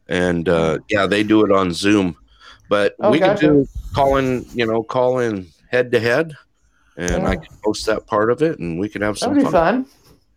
And 0.09 0.49
uh 0.49 0.79
yeah, 0.89 1.07
they 1.07 1.23
do 1.23 1.45
it 1.45 1.53
on 1.53 1.73
Zoom. 1.75 2.17
But 2.71 2.95
Oh, 3.01 3.11
we 3.11 3.19
gotcha. 3.19 3.39
could 3.41 3.47
do 3.49 3.67
call 3.95 4.17
in, 4.17 4.47
you 4.55 4.65
know, 4.67 4.83
call 4.83 5.19
in 5.19 5.49
head 5.71 5.93
to 5.93 6.01
head 6.01 6.33
and 6.97 7.27
I 7.27 7.37
can 7.37 7.55
post 7.65 7.87
that 7.87 8.07
part 8.07 8.31
of 8.31 8.43
it 8.43 8.59
and 8.59 8.79
we 8.79 8.89
can 8.89 9.03
have 9.03 9.19
some 9.19 9.35
That 9.35 9.43
some 9.43 9.45
would 9.45 9.51
be 9.51 9.53
fun. 9.53 9.85
fun. 9.85 9.93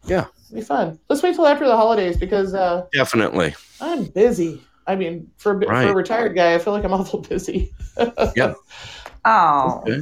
Yeah. 0.06 0.26
It'd 0.46 0.56
be 0.56 0.62
fun. 0.62 1.00
Let's 1.10 1.22
wait 1.24 1.36
till 1.36 1.46
after 1.48 1.68
the 1.68 1.76
holidays 1.76 2.18
because 2.18 2.54
uh, 2.54 2.86
Definitely. 2.94 3.56
I'm 3.82 4.06
busy. 4.06 4.62
I 4.88 4.96
mean, 4.96 5.30
for, 5.38 5.58
a 5.60 5.66
for 5.66 5.72
a 5.74 5.94
retired 5.94 6.36
guy, 6.36 6.56
I 6.56 6.58
feel 6.60 6.74
like 6.74 6.84
I'm 6.84 6.94
awful 7.00 7.20
busy. 7.22 7.72
Yeah. 8.36 8.54
Oh. 9.26 9.84
Okay. 9.88 10.02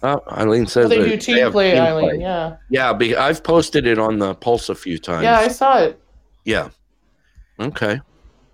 Oh, 0.00 0.22
Eileen 0.30 0.66
says 0.66 0.88
they 0.90 0.98
do 1.04 1.16
team 1.16 1.38
have 1.38 1.50
play, 1.52 1.72
team 1.72 1.82
Eileen. 1.82 2.08
play. 2.10 2.20
Yeah. 2.20 2.56
Yeah, 2.70 2.92
be, 2.92 3.16
I've 3.16 3.42
posted 3.42 3.84
it 3.86 3.98
on 3.98 4.20
the 4.20 4.34
Pulse 4.34 4.68
a 4.68 4.74
few 4.76 4.96
times. 4.98 5.24
Yeah, 5.24 5.38
I 5.40 5.48
saw 5.48 5.78
it. 5.80 6.00
yeah. 6.44 6.68
Okay. 7.58 8.00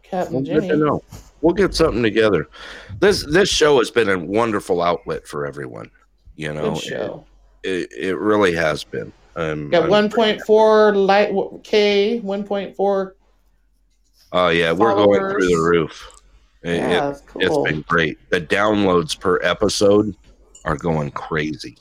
Cat 0.02 0.28
Well, 0.30 0.38
and 0.38 0.46
good 0.46 0.54
Jenny. 0.62 0.68
to 0.68 0.76
know. 0.78 1.02
We'll 1.42 1.52
get 1.52 1.74
something 1.74 2.02
together. 2.02 2.48
This 3.00 3.26
this 3.30 3.50
show 3.50 3.76
has 3.76 3.90
been 3.90 4.08
a 4.08 4.18
wonderful 4.18 4.80
outlet 4.80 5.26
for 5.28 5.46
everyone. 5.46 5.90
You 6.36 6.52
know, 6.52 6.74
Good 6.74 6.82
show. 6.82 7.26
It, 7.62 7.92
it 7.92 8.16
really 8.18 8.54
has 8.54 8.84
been. 8.84 9.12
Um, 9.36 9.70
Got 9.70 9.90
I'm- 9.90 10.08
1.4 10.10 11.06
light 11.06 11.32
K, 11.64 12.20
1.4. 12.24 13.12
Oh 14.32 14.48
yeah, 14.48 14.72
we're 14.72 14.94
going 14.94 15.20
through 15.20 15.48
the 15.48 15.56
roof. 15.62 16.10
It, 16.62 16.76
Yeah, 16.76 17.08
it, 17.08 17.10
it's 17.10 17.22
it's 17.36 17.48
cool. 17.48 17.64
been 17.64 17.82
great. 17.82 18.18
The 18.30 18.40
downloads 18.40 19.18
per 19.18 19.40
episode 19.42 20.14
are 20.64 20.76
going 20.76 21.10
crazy, 21.12 21.76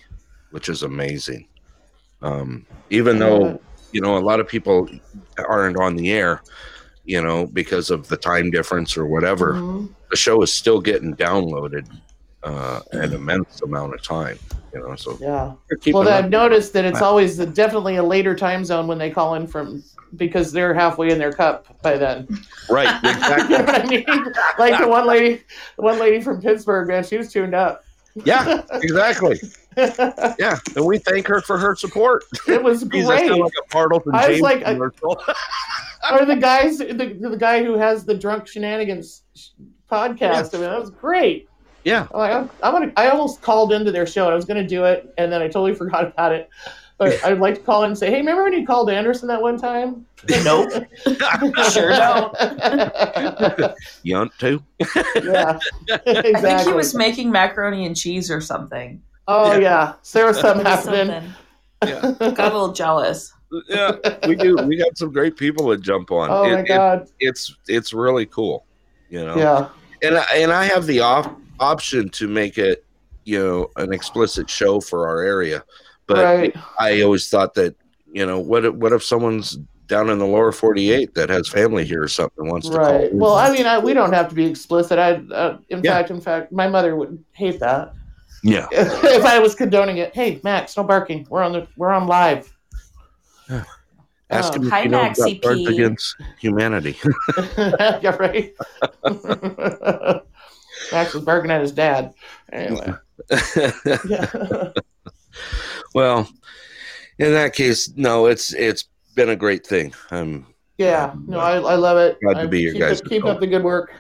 which 0.52 0.70
is 0.70 0.84
amazing. 0.84 1.48
Um, 2.22 2.66
even 2.90 3.18
though 3.20 3.60
you 3.92 4.02
know 4.02 4.18
a 4.18 4.20
lot 4.20 4.40
of 4.40 4.48
people 4.48 4.88
aren't 5.38 5.80
on 5.80 5.96
the 5.96 6.12
air, 6.12 6.42
you 7.06 7.22
know, 7.22 7.48
because 7.48 7.90
of 7.90 8.08
the 8.08 8.18
time 8.18 8.52
difference 8.52 8.96
or 8.98 9.06
whatever, 9.08 9.54
Mhm. 9.54 9.90
the 10.12 10.16
show 10.16 10.42
is 10.42 10.54
still 10.54 10.80
getting 10.80 11.16
downloaded 11.16 11.88
uh, 12.44 12.82
an 12.92 13.14
immense 13.14 13.62
amount 13.62 13.94
of 13.94 14.02
time. 14.04 14.38
You 14.74 14.80
know, 14.80 14.96
so 14.96 15.18
Yeah. 15.22 15.54
Well. 15.94 16.08
I've 16.10 16.30
noticed 16.30 16.74
that 16.74 16.84
it's 16.86 17.02
always 17.02 17.38
definitely 17.38 17.98
a 17.98 18.04
later 18.04 18.36
time 18.36 18.66
zone 18.66 18.88
when 18.88 18.98
they 18.98 19.12
call 19.12 19.36
in 19.36 19.46
from 19.48 19.84
because 20.16 20.52
they're 20.52 20.74
halfway 20.74 21.10
in 21.12 21.18
their 21.20 21.32
cup 21.32 21.68
by 21.82 21.98
then. 21.98 22.28
right, 22.70 22.88
you 23.04 23.12
know 23.12 23.18
exactly. 23.18 23.56
what 23.58 23.82
I 23.82 23.86
mean? 23.86 24.34
Like 24.60 24.80
the 24.82 24.88
one 24.88 25.06
lady, 25.08 25.44
the 25.76 25.82
one 25.84 26.00
lady 26.00 26.22
from 26.22 26.42
Pittsburgh, 26.42 26.88
man, 26.88 27.04
she 27.04 27.18
was 27.18 27.32
tuned 27.32 27.54
up. 27.56 27.84
yeah, 28.26 28.62
exactly. 28.74 29.40
Yeah, 29.76 30.60
and 30.76 30.86
we 30.86 31.00
thank 31.00 31.26
her 31.28 31.42
for 31.42 31.58
her 31.58 31.76
support. 31.76 32.24
It 32.48 32.62
was 32.62 32.84
I 32.84 32.88
great. 32.88 33.28
sound 33.28 33.42
like 33.42 33.54
a 33.74 33.78
I 34.14 34.30
was 34.30 34.40
like, 34.42 34.64
I- 34.66 34.74
commercial. 34.74 35.22
Or 36.12 36.26
the 36.26 36.36
guys, 36.36 36.80
the, 36.80 36.94
the 36.94 37.38
guy 37.40 37.64
who 37.64 37.78
has 37.78 38.04
the 38.04 38.14
drunk 38.14 38.46
shenanigans 38.46 39.24
podcast. 39.90 40.54
I 40.54 40.58
mean, 40.58 40.70
that 40.70 40.78
was 40.82 40.90
great. 40.90 41.48
Yeah, 41.84 42.08
I'm 42.14 42.20
like, 42.20 42.32
I'm, 42.34 42.50
I'm 42.64 42.72
gonna. 42.74 42.94
I 42.98 43.10
almost 43.10 43.42
called 43.42 43.74
into 43.74 43.92
their 43.92 44.06
show. 44.08 44.24
and 44.26 44.34
I 44.34 44.36
was 44.36 44.46
gonna 44.46 44.68
do 44.68 44.86
it, 44.86 45.14
and 45.18 45.32
then 45.32 45.42
I 45.42 45.46
totally 45.48 45.76
forgot 45.84 46.06
about 46.08 46.32
it. 46.32 46.50
But 47.00 47.24
I'd 47.26 47.40
like 47.40 47.56
to 47.56 47.62
call 47.62 47.84
in 47.84 47.90
and 47.90 47.98
say, 47.98 48.10
"Hey, 48.12 48.18
remember 48.18 48.44
when 48.44 48.54
you 48.54 48.66
called 48.68 48.90
Anderson 48.90 49.28
that 49.28 49.42
one 49.42 49.58
time?" 49.58 50.06
Nope. 50.44 50.70
Sure 51.72 51.90
don't. 51.90 52.34
Yunt 54.06 54.32
too. 54.38 54.64
yeah, 54.80 55.60
exactly. 55.88 56.34
I 56.36 56.42
think 56.42 56.62
he 56.68 56.74
was 56.74 56.94
making 56.96 57.32
macaroni 57.32 57.86
and 57.86 57.96
cheese 57.96 58.30
or 58.32 58.40
something. 58.42 59.02
Oh 59.28 59.58
yeah, 59.58 59.94
so 60.02 60.20
there 60.20 60.28
was 60.28 60.40
something 60.40 60.64
There 60.64 60.76
was 60.76 60.86
happening. 60.86 61.34
something. 61.84 62.34
Got 62.36 62.52
a 62.52 62.56
little 62.56 62.74
jealous. 62.74 63.34
Yeah, 63.68 63.92
we 64.28 64.36
do. 64.36 64.56
We 64.66 64.78
got 64.78 64.98
some 64.98 65.12
great 65.12 65.36
people 65.38 65.70
to 65.76 65.78
jump 65.82 66.12
on. 66.12 66.30
Oh 66.32 66.44
It- 66.46 66.54
my 66.54 66.60
it- 66.62 66.68
god. 66.68 67.08
it's 67.20 67.56
it's 67.68 67.94
really 67.94 68.26
cool, 68.28 68.66
you 69.10 69.24
know. 69.26 69.36
Yeah. 69.36 69.70
And 70.08 70.18
I, 70.18 70.26
and 70.36 70.52
I 70.52 70.66
have 70.66 70.86
the 70.86 71.00
op- 71.02 71.40
option 71.60 72.10
to 72.10 72.28
make 72.28 72.58
it, 72.58 72.86
you 73.26 73.40
know, 73.40 73.68
an 73.78 73.94
explicit 73.94 74.50
show 74.50 74.80
for 74.82 75.08
our 75.08 75.22
area, 75.22 75.64
but 76.08 76.24
right. 76.24 76.56
I 76.80 77.02
always 77.02 77.30
thought 77.30 77.54
that, 77.56 77.76
you 78.12 78.26
know, 78.26 78.40
what 78.40 78.66
if, 78.66 78.74
what 78.74 78.92
if 78.94 79.04
someone's 79.04 79.58
down 79.88 80.10
in 80.10 80.18
the 80.18 80.26
lower 80.26 80.52
forty 80.52 80.92
eight 80.92 81.14
that 81.14 81.30
has 81.30 81.48
family 81.50 81.86
here 81.86 82.02
or 82.02 82.08
something 82.08 82.48
wants 82.48 82.70
to 82.70 82.78
Right. 82.78 83.10
call? 83.12 83.20
Well, 83.20 83.36
I 83.36 83.52
mean, 83.52 83.66
I, 83.66 83.80
we 83.80 83.94
don't 83.94 84.14
have 84.14 84.30
to 84.30 84.36
be 84.36 84.46
explicit. 84.46 84.98
I, 85.00 85.14
uh, 85.34 85.58
in 85.70 85.84
Yeah. 85.84 85.94
fact, 85.94 86.10
in 86.12 86.22
fact, 86.22 86.52
my 86.52 86.68
mother 86.68 86.96
would 86.96 87.24
hate 87.34 87.60
that 87.60 87.94
yeah, 88.44 88.68
if 88.72 89.24
I 89.24 89.40
was 89.40 89.56
condoning 89.56 89.98
it. 89.98 90.14
Hey, 90.14 90.42
Max, 90.44 90.76
no 90.76 90.84
barking. 90.84 91.26
We're 91.30 91.44
on 91.44 91.54
the. 91.54 91.66
We're 91.78 91.92
on 91.92 92.08
live. 92.08 92.54
ask 94.30 94.52
Oh. 94.52 94.56
him 94.58 94.64
if 94.64 94.70
Hi, 94.70 94.84
you 94.84 94.90
know 94.90 95.02
about 95.02 95.16
P. 95.16 95.66
Against 95.66 96.16
Humanity. 96.40 96.98
yeah, 97.58 98.16
right. 98.18 98.54
Max 100.94 101.14
was 101.14 101.24
barking 101.24 101.52
at 101.52 101.62
his 101.62 101.72
dad. 101.72 102.14
Anyway. 102.52 102.94
Yeah. 104.10 104.70
well, 105.94 106.30
in 107.20 107.32
that 107.34 107.54
case, 107.54 107.92
no, 107.96 108.26
it's 108.28 108.54
it's 108.54 108.86
been 109.16 109.30
a 109.30 109.36
great 109.36 109.66
thing. 109.66 109.94
Um, 110.12 110.48
Yeah, 110.78 111.14
no, 111.28 111.40
I, 111.40 111.56
I 111.56 111.76
love 111.76 111.98
it. 111.98 112.18
Glad 112.22 112.42
to 112.42 112.48
be 112.48 112.62
your 112.62 112.74
keep 112.74 112.82
guys' 112.82 113.02
It, 113.02 113.10
keep 113.10 113.26
up 113.26 113.40
the 113.40 113.48
good 113.48 113.64
work. 113.64 113.94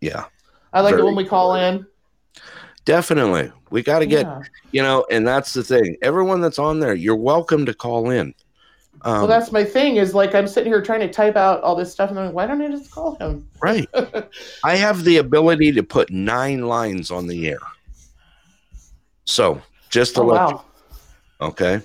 yeah, 0.00 0.24
I 0.72 0.80
like 0.80 0.92
Very 0.92 1.02
it 1.02 1.06
when 1.06 1.16
we 1.16 1.24
call 1.24 1.54
in. 1.54 1.86
definitely. 2.84 3.52
We 3.70 3.82
got 3.82 3.98
to 3.98 4.06
get 4.06 4.24
Yeah. 4.26 4.40
you 4.72 4.82
know, 4.82 5.06
and 5.10 5.26
that's 5.26 5.52
the 5.52 5.62
thing. 5.62 5.96
Everyone 6.02 6.40
that's 6.40 6.58
on 6.58 6.80
there, 6.80 6.94
you're 6.94 7.16
welcome 7.16 7.66
to 7.66 7.74
call 7.74 8.10
in. 8.10 8.34
Um, 9.02 9.18
Well, 9.20 9.26
that's 9.26 9.52
my 9.52 9.64
thing. 9.64 9.96
Is 9.96 10.14
like 10.14 10.34
I'm 10.34 10.48
sitting 10.48 10.72
here 10.72 10.82
trying 10.82 11.00
to 11.00 11.08
type 11.10 11.36
out 11.36 11.62
all 11.62 11.74
this 11.76 11.92
stuff, 11.92 12.10
and 12.10 12.18
I'm 12.18 12.26
like, 12.26 12.34
why 12.34 12.46
don't 12.46 12.60
I 12.62 12.68
just 12.68 12.90
call 12.90 13.16
him? 13.16 13.46
right. 13.62 13.88
I 14.64 14.76
have 14.76 15.04
the 15.04 15.18
ability 15.18 15.72
to 15.72 15.82
put 15.82 16.10
nine 16.10 16.62
lines 16.66 17.10
on 17.10 17.26
the 17.26 17.48
air. 17.48 17.60
So 19.26 19.60
just 19.90 20.14
to 20.16 20.22
Oh 20.22 20.26
let 20.26 20.40
wow. 20.50 20.64
you, 21.40 21.46
okay. 21.46 21.80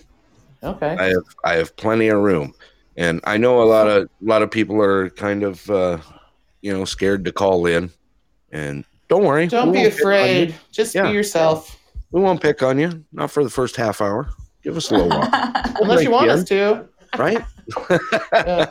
Okay. 0.64 0.96
I 0.98 1.04
have 1.06 1.24
I 1.44 1.54
have 1.56 1.76
plenty 1.76 2.08
of 2.08 2.20
room, 2.20 2.54
and 2.96 3.20
I 3.26 3.38
know 3.38 3.62
a 3.62 3.66
lot 3.66 3.88
of 3.88 4.04
a 4.04 4.08
lot 4.22 4.42
of 4.42 4.50
people 4.50 4.82
are 4.82 5.10
kind 5.12 5.44
of 5.44 5.70
uh, 5.70 5.98
you 6.62 6.72
know 6.74 6.86
scared 6.86 7.26
to 7.26 7.32
call 7.32 7.66
in, 7.66 7.92
and 8.52 8.86
don't 9.10 9.26
worry, 9.26 9.48
Don't 9.48 9.72
be 9.74 9.80
won't 9.80 9.94
pick 9.94 10.06
on 10.06 10.06
you. 10.06 10.14
afraid. 10.14 10.56
Just 10.72 10.96
Yeah. 10.96 11.08
be 11.08 11.14
yourself. 11.14 11.78
We 12.12 12.22
won't 12.22 12.42
pick 12.42 12.64
on 12.64 12.80
you, 12.80 13.04
not 13.12 13.32
for 13.32 13.44
the 13.44 13.50
first 13.50 13.76
half 13.76 14.00
hour. 14.00 14.30
Give 14.64 14.78
us 14.78 14.90
a 14.92 14.96
little 14.96 15.10
while, 15.10 15.30
Unless 15.82 16.04
you 16.04 16.12
want 16.12 16.30
us 16.30 16.44
to. 16.46 16.88
Right? 17.18 17.44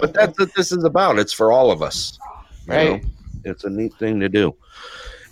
But 0.00 0.14
that's 0.14 0.38
what 0.38 0.54
this 0.54 0.72
is 0.72 0.84
about. 0.84 1.18
It's 1.18 1.32
for 1.32 1.52
all 1.52 1.70
of 1.70 1.82
us, 1.82 2.18
Right. 2.66 3.02
know? 3.02 3.10
It's 3.44 3.64
a 3.64 3.70
neat 3.70 3.94
thing 3.94 4.18
to 4.20 4.28
do, 4.28 4.56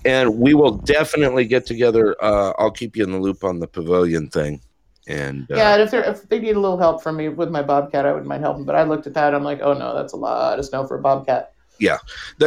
and 0.04 0.38
we 0.38 0.54
will 0.54 0.70
definitely 0.72 1.46
get 1.46 1.66
together. 1.66 2.14
Uh, 2.22 2.52
I'll 2.58 2.70
keep 2.70 2.96
you 2.96 3.04
in 3.04 3.10
the 3.10 3.18
loop 3.18 3.42
on 3.42 3.58
the 3.58 3.66
pavilion 3.66 4.28
thing, 4.28 4.60
and 5.08 5.50
uh, 5.50 5.56
yeah, 5.56 5.72
and 5.74 5.82
if 5.82 5.90
they 5.90 5.98
if 5.98 6.28
they 6.28 6.38
need 6.38 6.56
a 6.56 6.60
little 6.60 6.78
help 6.78 7.02
from 7.02 7.16
me 7.16 7.28
with 7.28 7.50
my 7.50 7.62
bobcat, 7.62 8.06
I 8.06 8.12
wouldn't 8.12 8.28
mind 8.28 8.44
helping. 8.44 8.64
But 8.64 8.76
I 8.76 8.84
looked 8.84 9.06
at 9.08 9.14
that, 9.14 9.34
I'm 9.34 9.42
like, 9.42 9.60
oh 9.62 9.72
no, 9.74 9.94
that's 9.94 10.12
a 10.12 10.16
lot 10.16 10.58
of 10.58 10.64
snow 10.64 10.86
for 10.86 10.96
a 10.96 11.02
bobcat. 11.02 11.53
The 11.78 11.98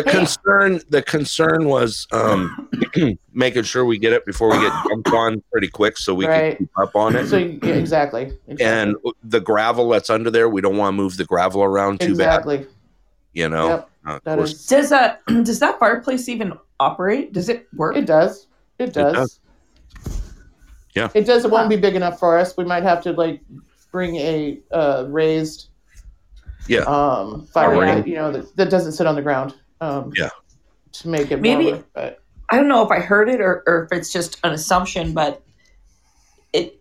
Hey. 0.04 0.12
concern, 0.12 0.82
the 0.90 1.02
concern 1.02 1.66
was 1.68 2.08
um, 2.12 2.70
making 3.34 3.64
sure 3.64 3.86
we 3.86 3.98
get 3.98 4.14
it 4.14 4.26
before 4.26 4.50
we 4.50 4.60
get 4.60 4.72
dumped 4.90 5.10
on 5.10 5.44
pretty 5.52 5.68
quick, 5.68 5.98
so 5.98 6.14
we 6.16 6.26
Right. 6.26 6.58
can 6.58 6.66
keep 6.66 6.80
up 6.80 6.96
on 6.96 7.16
it. 7.16 7.28
So 7.28 7.38
yeah, 7.38 7.74
exactly. 7.74 8.34
exactly. 8.48 8.66
and 8.66 8.96
the 9.24 9.40
gravel 9.40 9.90
that's 9.90 10.10
under 10.10 10.32
there, 10.32 10.50
we 10.50 10.62
don't 10.62 10.78
want 10.78 10.94
to 10.94 10.98
move 10.98 11.18
the 11.18 11.26
gravel 11.26 11.64
around 11.64 12.00
too 12.00 12.16
bad. 12.16 12.28
exactly. 12.40 12.68
You 13.34 13.50
know, 13.50 13.68
Yep. 13.70 13.90
Uh, 14.06 14.10
of 14.16 14.24
That 14.24 14.38
course, 14.38 14.52
is. 14.54 14.66
Does 14.68 14.90
that 14.90 15.22
does 15.44 15.60
that 15.60 15.78
fireplace 15.80 16.30
even 16.30 16.54
operate? 16.80 17.34
Does 17.34 17.50
it 17.50 17.68
work? 17.76 17.96
It 17.98 18.06
does. 18.06 18.48
It 18.80 18.94
does. 18.94 19.14
does. 19.14 19.40
Yeah. 20.96 21.10
It 21.14 21.26
does. 21.26 21.46
It 21.46 21.52
won't 21.52 21.70
be 21.70 21.76
big 21.76 21.96
enough 21.96 22.18
for 22.20 22.38
us. 22.38 22.56
We 22.58 22.64
might 22.64 22.84
have 22.84 23.04
to 23.04 23.12
like 23.12 23.42
bring 23.92 24.16
a 24.16 24.60
uh, 24.72 25.06
raised 25.10 25.68
Yeah. 26.68 26.82
um 26.82 27.46
fire 27.48 28.04
you 28.06 28.16
know, 28.16 28.32
that, 28.32 28.56
that 28.58 28.70
doesn't 28.70 28.94
sit 28.94 29.08
on 29.08 29.16
the 29.16 29.22
ground. 29.22 29.56
Um 29.82 30.12
Yeah. 30.16 30.30
To 30.94 31.08
make 31.10 31.32
it 31.32 31.42
Maybe- 31.42 31.66
warmer, 31.66 31.84
but 31.94 32.20
I 32.50 32.56
don't 32.58 32.68
know 32.70 32.84
if 32.84 32.92
I 32.92 33.00
heard 33.00 33.30
it 33.30 33.42
or, 33.42 33.62
or 33.68 33.84
if 33.84 33.98
it's 33.98 34.12
just 34.12 34.40
an 34.44 34.54
assumption, 34.54 35.14
but 35.14 35.44
it 36.54 36.80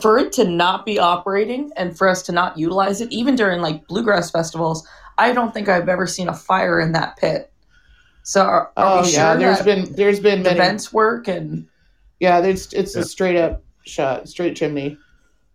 for 0.00 0.18
it 0.18 0.32
to 0.32 0.44
not 0.44 0.84
be 0.84 0.98
operating 0.98 1.70
and 1.76 1.96
for 1.96 2.08
us 2.08 2.22
to 2.22 2.32
not 2.32 2.58
utilize 2.58 3.00
it, 3.00 3.12
even 3.12 3.36
during 3.36 3.60
like 3.60 3.86
bluegrass 3.86 4.30
festivals, 4.30 4.86
I 5.18 5.32
don't 5.32 5.54
think 5.54 5.68
I've 5.68 5.88
ever 5.88 6.06
seen 6.08 6.28
a 6.28 6.34
fire 6.34 6.80
in 6.80 6.92
that 6.92 7.16
pit. 7.16 7.52
So 8.24 8.42
are, 8.42 8.72
are 8.76 8.98
oh 8.98 9.02
we 9.02 9.12
yeah, 9.12 9.32
sure 9.32 9.38
there's 9.38 9.58
that 9.58 9.64
been 9.64 9.92
there's 9.94 10.18
been 10.20 10.42
the 10.42 10.50
many 10.50 10.58
vents 10.60 10.92
work 10.92 11.28
and 11.28 11.66
Yeah, 12.20 12.40
it's 12.40 12.72
it's 12.72 12.94
Yeah. 12.96 13.02
a 13.02 13.04
straight 13.04 13.36
up 13.36 13.62
shot, 13.84 14.28
straight 14.28 14.56
chimney. 14.56 14.98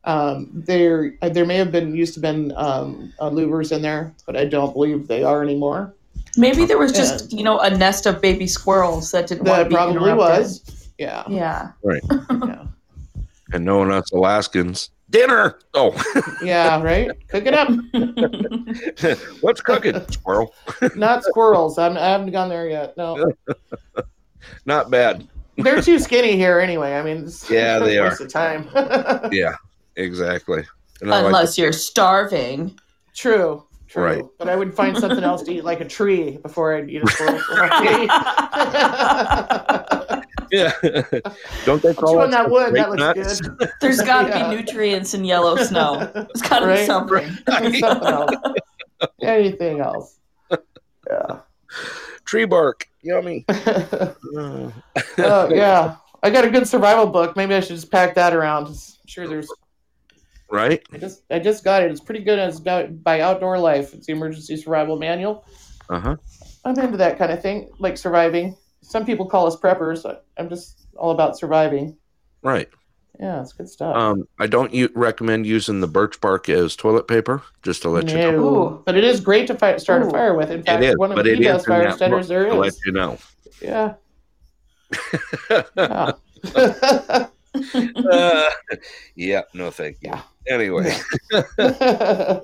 Um, 0.06 0.50
there 0.54 1.14
there 1.22 1.46
may 1.46 1.58
have 1.58 1.72
been 1.72 1.94
used 1.96 2.14
to 2.16 2.20
been 2.20 2.54
um, 2.56 3.14
uh, 3.20 3.30
louvers 3.30 3.72
in 3.76 3.82
there, 3.82 4.14
but 4.26 4.36
I 4.38 4.46
don't 4.46 4.74
believe 4.74 5.08
they 5.08 5.24
are 5.24 5.44
anymore. 5.44 5.94
maybe 6.38 6.64
there 6.66 6.78
was 6.78 6.92
just 6.94 7.32
you 7.34 7.44
know 7.44 7.60
a 7.60 7.70
nest 7.70 8.06
of 8.06 8.22
baby 8.22 8.48
squirrels 8.48 9.12
that 9.12 9.28
didn't 9.28 9.44
want 9.46 9.58
to 9.58 9.64
That 9.64 9.70
be 9.70 9.76
probably 9.76 10.14
was. 10.14 10.90
Yeah. 10.98 11.24
Yeah. 11.30 11.72
yeah, 11.84 12.66
and 13.54 13.66
knowing 13.66 13.92
us 13.92 14.12
Alaskans, 14.12 14.90
dinner. 15.10 15.60
Oh, 15.74 15.92
yeah, 16.44 16.82
right. 16.82 17.12
Cook 17.28 17.44
it 17.46 17.54
up. 17.54 17.70
what's 19.42 19.62
cooking? 19.62 20.00
Squirrel. 20.12 20.54
Not 20.96 21.24
squirrels. 21.24 21.78
I'm, 21.78 21.98
I 21.98 22.06
haven't 22.10 22.32
gone 22.32 22.50
there 22.50 22.70
yet. 22.70 22.96
No, 22.98 23.34
Not 24.66 24.90
bad. 24.92 25.28
they're 25.58 25.82
too 25.82 26.00
skinny 26.00 26.36
here 26.38 26.60
anyway. 26.60 26.94
I 26.96 27.02
mean, 27.02 27.24
it's, 27.24 27.50
Yeah, 27.50 27.80
they 27.80 27.98
it's 27.98 27.98
a 27.98 28.00
are. 28.00 28.10
waste 28.10 28.22
of 28.22 28.28
time. 28.30 29.30
Yeah, 29.32 29.56
exactly. 30.00 30.64
And 31.02 31.14
I 31.14 31.18
like 31.18 31.26
Unless 31.28 31.58
you're 31.58 31.72
starving. 31.74 32.78
true, 33.16 33.66
true. 33.88 34.04
Right. 34.04 34.24
But 34.38 34.50
I 34.50 34.56
would 34.56 34.74
find 34.74 34.98
something 34.98 35.24
else 35.24 35.44
to 35.44 35.52
eat, 35.54 35.64
like 35.64 35.80
a 35.82 35.86
tree, 35.88 36.38
before 36.38 36.76
I'd 36.76 36.90
eat 36.90 37.04
a 37.04 37.08
squirrel. 37.08 37.40
yeah. 40.52 40.72
Don't 41.66 41.82
they 41.82 41.94
call 41.94 42.14
Chewing 42.16 42.32
that 42.32 42.44
that 42.44 42.50
wood, 42.52 42.74
that 42.76 42.90
looks 42.90 43.00
nuts? 43.00 43.42
good. 43.42 43.70
There's 43.82 44.02
got 44.02 44.24
to 44.24 44.30
Yeah. 44.30 44.50
be 44.50 44.56
nutrients 44.58 45.14
in 45.14 45.24
yellow 45.26 45.56
snow. 45.58 46.10
There's 46.14 46.42
got 46.50 46.60
to 46.60 46.66
be 46.66 46.72
Right? 46.72 46.86
something. 46.86 47.30
something 47.80 47.84
else. 47.84 48.32
Anything 49.22 49.80
else. 49.80 50.18
Yeah. 51.10 51.40
Tree 52.26 52.46
bark. 52.46 52.88
Yummy. 53.02 53.46
oh 53.50 54.74
Uh, 55.18 55.50
yeah. 55.52 55.96
I 56.22 56.30
got 56.30 56.44
a 56.44 56.50
good 56.50 56.68
survival 56.68 57.08
book. 57.08 57.38
Maybe 57.38 57.56
I 57.56 57.62
should 57.62 57.76
just 57.78 57.90
pack 57.92 58.14
that 58.16 58.34
around. 58.34 58.68
I'm 58.68 58.76
sure 59.08 59.26
there's 59.28 59.50
right? 60.52 60.82
I 60.92 60.98
just 60.98 61.24
I 61.30 61.40
just 61.40 61.64
got 61.64 61.84
it. 61.84 61.92
It's 61.92 62.02
pretty 62.02 62.24
good 62.24 62.40
as 62.40 62.60
about 62.60 63.04
by 63.04 63.22
Outdoor 63.22 63.60
Life. 63.60 63.94
It's 63.94 64.08
the 64.08 64.14
emergency 64.14 64.58
survival 64.58 64.98
manual. 64.98 65.46
Uh 65.90 66.00
huh. 66.00 66.16
I'm 66.66 66.78
into 66.78 66.98
that 66.98 67.18
kind 67.18 67.32
of 67.32 67.42
thing, 67.42 67.70
like 67.80 67.98
surviving. 67.98 68.56
Some 68.82 69.06
people 69.06 69.26
call 69.26 69.48
us 69.48 69.56
preppers. 69.56 70.06
I- 70.10 70.20
I'm 70.38 70.50
just 70.50 70.88
all 70.96 71.12
about 71.12 71.38
surviving. 71.38 71.98
Right. 72.42 72.70
Yeah, 73.20 73.42
it's 73.42 73.52
good 73.52 73.68
stuff. 73.68 73.96
Um, 73.98 74.24
I 74.40 74.48
don't 74.48 74.74
u- 74.74 74.90
recommend 74.96 75.46
using 75.46 75.82
the 75.82 75.88
birch 75.88 76.22
bark 76.22 76.48
as 76.48 76.78
toilet 76.78 77.06
paper, 77.08 77.42
just 77.64 77.82
to 77.82 77.90
let 77.90 78.10
you 78.10 78.18
know. 78.18 78.32
No. 78.32 78.38
Ooh. 78.46 78.84
But 78.86 78.96
it 78.96 79.04
is 79.04 79.20
great 79.20 79.48
to 79.48 79.56
fi- 79.58 79.76
start 79.78 80.04
a 80.04 80.10
fire 80.10 80.36
with. 80.36 80.50
In 80.52 80.64
fact, 80.64 80.82
It 80.82 80.92
is, 80.92 80.98
one 80.98 81.12
of 81.12 81.18
the 81.18 81.32
it 81.34 81.42
is 81.42 81.46
best 81.46 81.68
in 81.68 81.74
fire 81.74 81.84
that 81.84 81.96
starters 81.98 82.28
book, 82.28 82.30
there 82.30 82.46
to 82.46 82.56
let 82.56 82.74
you 82.86 82.92
know. 82.94 83.18
Yeah. 83.62 83.96
uh, 85.86 86.14
yeah. 87.74 88.50
yeah, 89.16 89.42
no, 89.54 89.70
thank 89.72 89.98
you. 90.02 90.12
Yeah. 90.12 90.22
Anyway, 90.48 90.96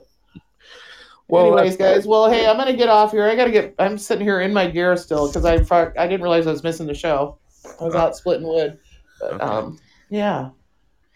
Well, 1.27 1.47
Anyways, 1.57 1.77
that's- 1.77 1.97
guys. 1.97 2.07
Well, 2.07 2.29
hey, 2.29 2.45
I'm 2.47 2.55
gonna 2.57 2.73
get 2.75 2.87
off 2.89 3.11
here. 3.11 3.27
I 3.27 3.35
gotta 3.35 3.51
get. 3.51 3.73
I'm 3.79 3.97
sitting 3.97 4.23
here 4.23 4.41
in 4.41 4.53
my 4.53 4.67
gear 4.67 4.95
still 4.95 5.27
because 5.27 5.43
I 5.43 5.57
fu- 5.63 5.91
I 5.99 6.07
didn't 6.07 6.21
realize 6.21 6.45
I 6.45 6.51
was 6.51 6.63
missing 6.63 6.85
the 6.85 6.93
show. 6.93 7.39
I 7.79 7.83
was 7.83 7.95
out 7.95 8.15
splitting 8.15 8.47
wood. 8.47 8.77
But, 9.19 9.33
Okay. 9.33 9.43
um, 9.43 9.79
yeah, 10.11 10.49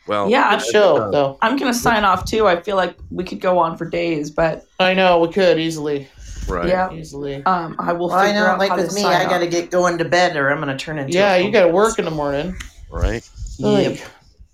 well, 0.08 0.28
Yeah, 0.30 0.50
good 0.58 0.66
I'm, 0.66 0.72
show 0.72 1.12
though. 1.12 1.38
I'm 1.44 1.58
going 1.58 1.72
to 1.72 1.78
sign 1.78 2.04
off 2.06 2.26
too. 2.26 2.48
I 2.48 2.60
feel 2.60 2.76
like 2.76 2.98
we 3.12 3.24
could 3.24 3.40
go 3.40 3.60
on 3.60 3.78
for 3.78 3.86
days, 3.86 4.32
but 4.32 4.66
I 4.80 4.96
know 4.96 5.20
we 5.20 5.28
could 5.32 5.60
easily, 5.60 6.08
right. 6.48 6.68
yeah, 6.68 6.92
easily. 6.92 7.44
um, 7.46 7.76
I 7.78 7.94
will 7.94 8.08
Well, 8.08 8.18
I 8.18 8.32
know, 8.32 8.46
out 8.48 8.58
like 8.58 8.76
with 8.76 8.96
me, 8.96 9.04
I 9.04 9.26
got 9.26 9.40
to 9.40 9.48
get 9.48 9.70
going 9.70 10.00
to 10.00 10.06
bed 10.06 10.36
or 10.38 10.50
I'm 10.50 10.60
going 10.60 10.76
to 10.76 10.84
turn 10.84 10.98
into. 10.98 11.14
Yeah, 11.14 11.36
a 11.36 11.44
you 11.46 11.52
got 11.52 11.68
to 11.68 11.72
work 11.72 12.00
in 12.00 12.06
the 12.06 12.12
morning. 12.12 12.56
Right. 12.90 13.30
Yep. 13.60 13.92
Like, 14.00 14.08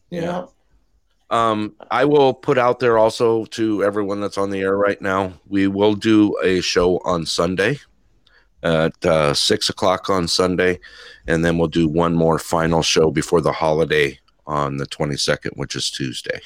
yeah. 0.10 0.46
Um, 1.32 1.74
I 1.90 2.06
will 2.06 2.34
put 2.34 2.58
out 2.58 2.80
there 2.80 2.98
also 2.98 3.46
to 3.46 3.84
everyone 3.84 4.22
that's 4.22 4.38
on 4.38 4.52
the 4.52 4.60
air 4.62 4.78
right 4.78 5.02
now. 5.02 5.34
We 5.48 5.68
will 5.68 5.96
do 5.96 6.36
a 6.44 6.62
show 6.62 6.98
on 7.00 7.26
Sunday 7.26 7.80
at 8.64 9.06
uh, 9.06 9.34
six 9.34 9.70
o'clock 9.70 10.10
on 10.10 10.28
Sunday, 10.28 10.80
and 11.28 11.44
then 11.44 11.58
we'll 11.58 11.68
do 11.68 11.88
one 11.88 12.14
more 12.14 12.38
final 12.40 12.82
show 12.84 13.10
before 13.12 13.42
the 13.42 13.52
holiday 13.52 14.20
on 14.48 14.78
the 14.78 14.86
twenty 14.86 15.18
second, 15.18 15.52
which 15.56 15.76
is 15.76 15.90
Tuesday, 15.90 16.40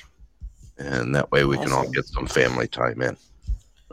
and 0.77 1.13
that 1.13 1.29
way 1.31 1.43
we 1.43 1.57
can 1.57 1.71
all 1.73 1.89
get 1.89 2.05
some 2.05 2.25
family 2.27 2.67
time 2.67 3.01
in. 3.01 3.17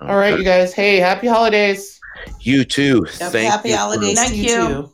All 0.01 0.17
right, 0.17 0.39
you 0.39 0.45
guys. 0.45 0.73
Hey, 0.73 0.99
happy 0.99 1.27
holidays. 1.27 1.99
you 2.41 2.65
too. 2.65 3.07
Yep, 3.21 3.33
Thank 3.33 3.51
happy 3.51 3.69
you 3.71 3.75
for- 3.75 3.81
holidays 3.81 4.15
Thank 4.19 4.37
you, 4.37 4.43
you. 4.45 4.67
too. 4.69 4.93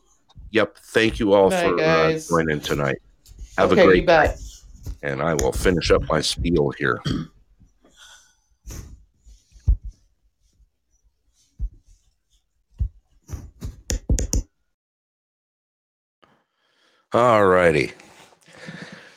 Yep. 0.52 0.76
Thank 0.84 1.18
you 1.18 1.32
all 1.34 1.50
Night, 1.50 1.68
for 1.68 1.80
uh, 1.80 2.18
joining 2.28 2.60
tonight. 2.60 2.98
Have 3.58 3.72
okay, 3.72 3.80
a 3.80 3.84
you 3.84 3.90
great 3.90 4.06
bet. 4.06 4.38
And 5.02 5.22
I 5.22 5.34
will 5.34 5.52
finish 5.52 5.90
up 5.90 6.02
my 6.08 6.20
spiel 6.20 6.70
here. 6.78 7.00
All 17.12 17.44
righty. 17.44 17.92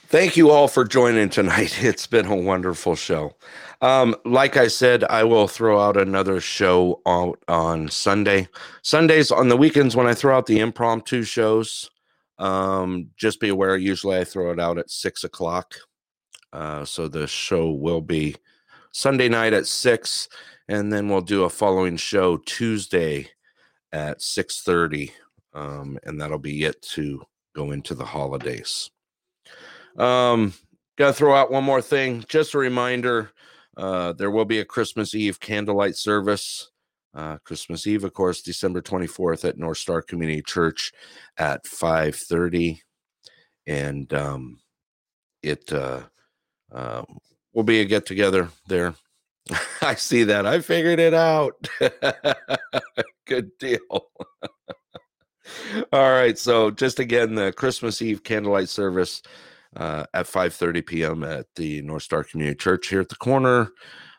Thank 0.07 0.35
you 0.35 0.51
all 0.51 0.67
for 0.67 0.83
joining 0.83 1.29
tonight. 1.29 1.77
It's 1.83 2.07
been 2.07 2.25
a 2.25 2.35
wonderful 2.35 2.95
show. 2.95 3.35
Um, 3.81 4.15
like 4.25 4.57
I 4.57 4.67
said, 4.67 5.03
I 5.05 5.23
will 5.23 5.47
throw 5.47 5.79
out 5.79 5.97
another 5.97 6.41
show 6.41 7.01
out 7.05 7.39
on 7.47 7.89
Sunday. 7.89 8.47
Sundays 8.81 9.31
on 9.31 9.47
the 9.47 9.57
weekends 9.57 9.95
when 9.95 10.07
I 10.07 10.13
throw 10.13 10.35
out 10.37 10.45
the 10.45 10.59
impromptu 10.59 11.23
shows. 11.23 11.89
Um, 12.37 13.09
just 13.17 13.39
be 13.39 13.49
aware, 13.49 13.77
usually 13.77 14.17
I 14.17 14.23
throw 14.25 14.51
it 14.51 14.59
out 14.59 14.77
at 14.77 14.89
six 14.91 15.23
o'clock 15.23 15.75
Uh, 16.53 16.85
so 16.85 17.07
the 17.07 17.27
show 17.27 17.71
will 17.71 18.01
be 18.01 18.35
Sunday 18.91 19.27
night 19.29 19.53
at 19.53 19.67
six, 19.67 20.29
and 20.69 20.91
then 20.91 21.09
we'll 21.09 21.21
do 21.21 21.43
a 21.43 21.49
following 21.49 21.97
show 21.97 22.37
Tuesday 22.45 23.27
at 23.91 24.21
six 24.21 24.61
thirty, 24.61 25.11
um, 25.53 25.97
and 26.03 26.19
that'll 26.19 26.39
be 26.39 26.53
yet 26.53 26.81
to 26.81 27.21
go 27.55 27.71
into 27.71 27.93
the 27.95 28.05
holidays. 28.05 28.89
Um, 29.97 30.53
gotta 30.97 31.13
throw 31.13 31.35
out 31.35 31.51
one 31.51 31.63
more 31.63 31.81
thing. 31.81 32.23
Just 32.29 32.53
a 32.53 32.57
reminder: 32.57 33.31
uh, 33.77 34.13
there 34.13 34.31
will 34.31 34.45
be 34.45 34.59
a 34.59 34.65
Christmas 34.65 35.13
Eve 35.13 35.39
candlelight 35.39 35.97
service. 35.97 36.71
Uh, 37.15 37.37
Christmas 37.45 37.87
Eve, 37.87 38.03
of 38.03 38.13
course, 38.13 38.41
December 38.41 38.81
twenty 38.81 39.07
fourth 39.07 39.45
at 39.45 39.57
North 39.57 39.77
Star 39.77 40.01
Community 40.01 40.41
Church 40.41 40.91
at 41.37 41.65
five 41.65 42.15
thirty, 42.15 42.81
and 43.65 44.13
um, 44.13 44.59
it 45.41 45.71
uh, 45.71 46.01
uh, 46.71 47.03
will 47.53 47.63
be 47.63 47.79
a 47.79 47.85
get 47.85 48.05
together 48.05 48.49
there. 48.67 48.93
I 49.81 49.95
see 49.95 50.23
that. 50.25 50.45
I 50.45 50.59
figured 50.59 50.99
it 50.99 51.13
out. 51.13 51.53
Good 53.25 53.51
deal. 53.59 53.79
All 55.93 56.11
right. 56.11 56.37
So 56.37 56.71
just 56.71 56.99
again, 56.99 57.35
the 57.35 57.53
Christmas 57.53 58.01
Eve 58.01 58.23
candlelight 58.23 58.69
service 58.69 59.21
uh, 59.75 60.05
at 60.13 60.25
5:30 60.25 60.85
p.m. 60.85 61.23
at 61.23 61.47
the 61.55 61.81
North 61.81 62.03
Star 62.03 62.23
Community 62.23 62.57
Church 62.57 62.87
here 62.87 63.01
at 63.01 63.09
the 63.09 63.15
corner 63.15 63.71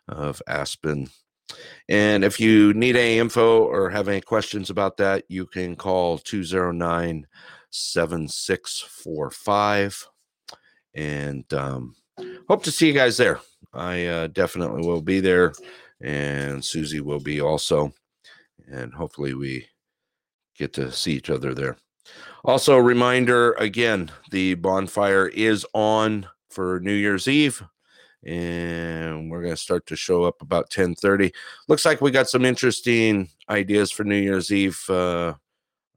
of 0.09 0.41
Aspen. 0.47 1.09
And 1.89 2.25
if 2.25 2.41
you 2.41 2.75
need 2.75 2.97
any 2.97 3.19
info 3.19 3.63
or 3.65 3.91
have 3.91 4.09
any 4.09 4.21
questions 4.21 4.71
about 4.71 4.97
that, 4.97 5.23
you 5.29 5.47
can 5.47 5.77
call 5.77 6.19
209 6.19 7.29
7645. 7.71 10.09
And 10.95 11.53
um, 11.53 11.95
hope 12.49 12.65
to 12.65 12.73
see 12.73 12.89
you 12.89 12.93
guys 12.93 13.17
there. 13.17 13.39
I 13.73 14.07
uh, 14.07 14.27
definitely 14.29 14.87
will 14.87 15.03
be 15.03 15.19
there, 15.21 15.53
and 16.01 16.65
Susie 16.65 17.01
will 17.01 17.19
be 17.21 17.41
also. 17.41 17.93
And 18.71 18.95
hopefully, 18.95 19.35
we 19.35 19.67
get 20.57 20.73
to 20.75 20.91
see 20.91 21.13
each 21.13 21.31
other 21.31 21.55
there. 21.55 21.77
Also, 22.45 22.77
reminder 22.79 23.53
again 23.55 24.11
the 24.31 24.55
bonfire 24.55 25.29
is 25.29 25.67
on 25.75 26.27
for 26.49 26.81
New 26.81 26.95
Year's 26.95 27.29
Eve 27.29 27.63
and 28.27 29.31
we're 29.31 29.43
going 29.43 29.55
to 29.55 29.57
start 29.57 29.87
to 29.87 29.97
show 29.97 30.25
up 30.25 30.43
about 30.43 30.71
10:30. 30.71 31.33
Looks 31.69 31.85
like 31.85 32.01
we 32.01 32.11
got 32.11 32.29
some 32.29 32.45
interesting 32.45 33.29
ideas 33.49 33.91
for 33.91 34.05
New 34.05 34.17
Year's 34.17 34.53
Eve 34.53 34.79
uh, 34.91 35.35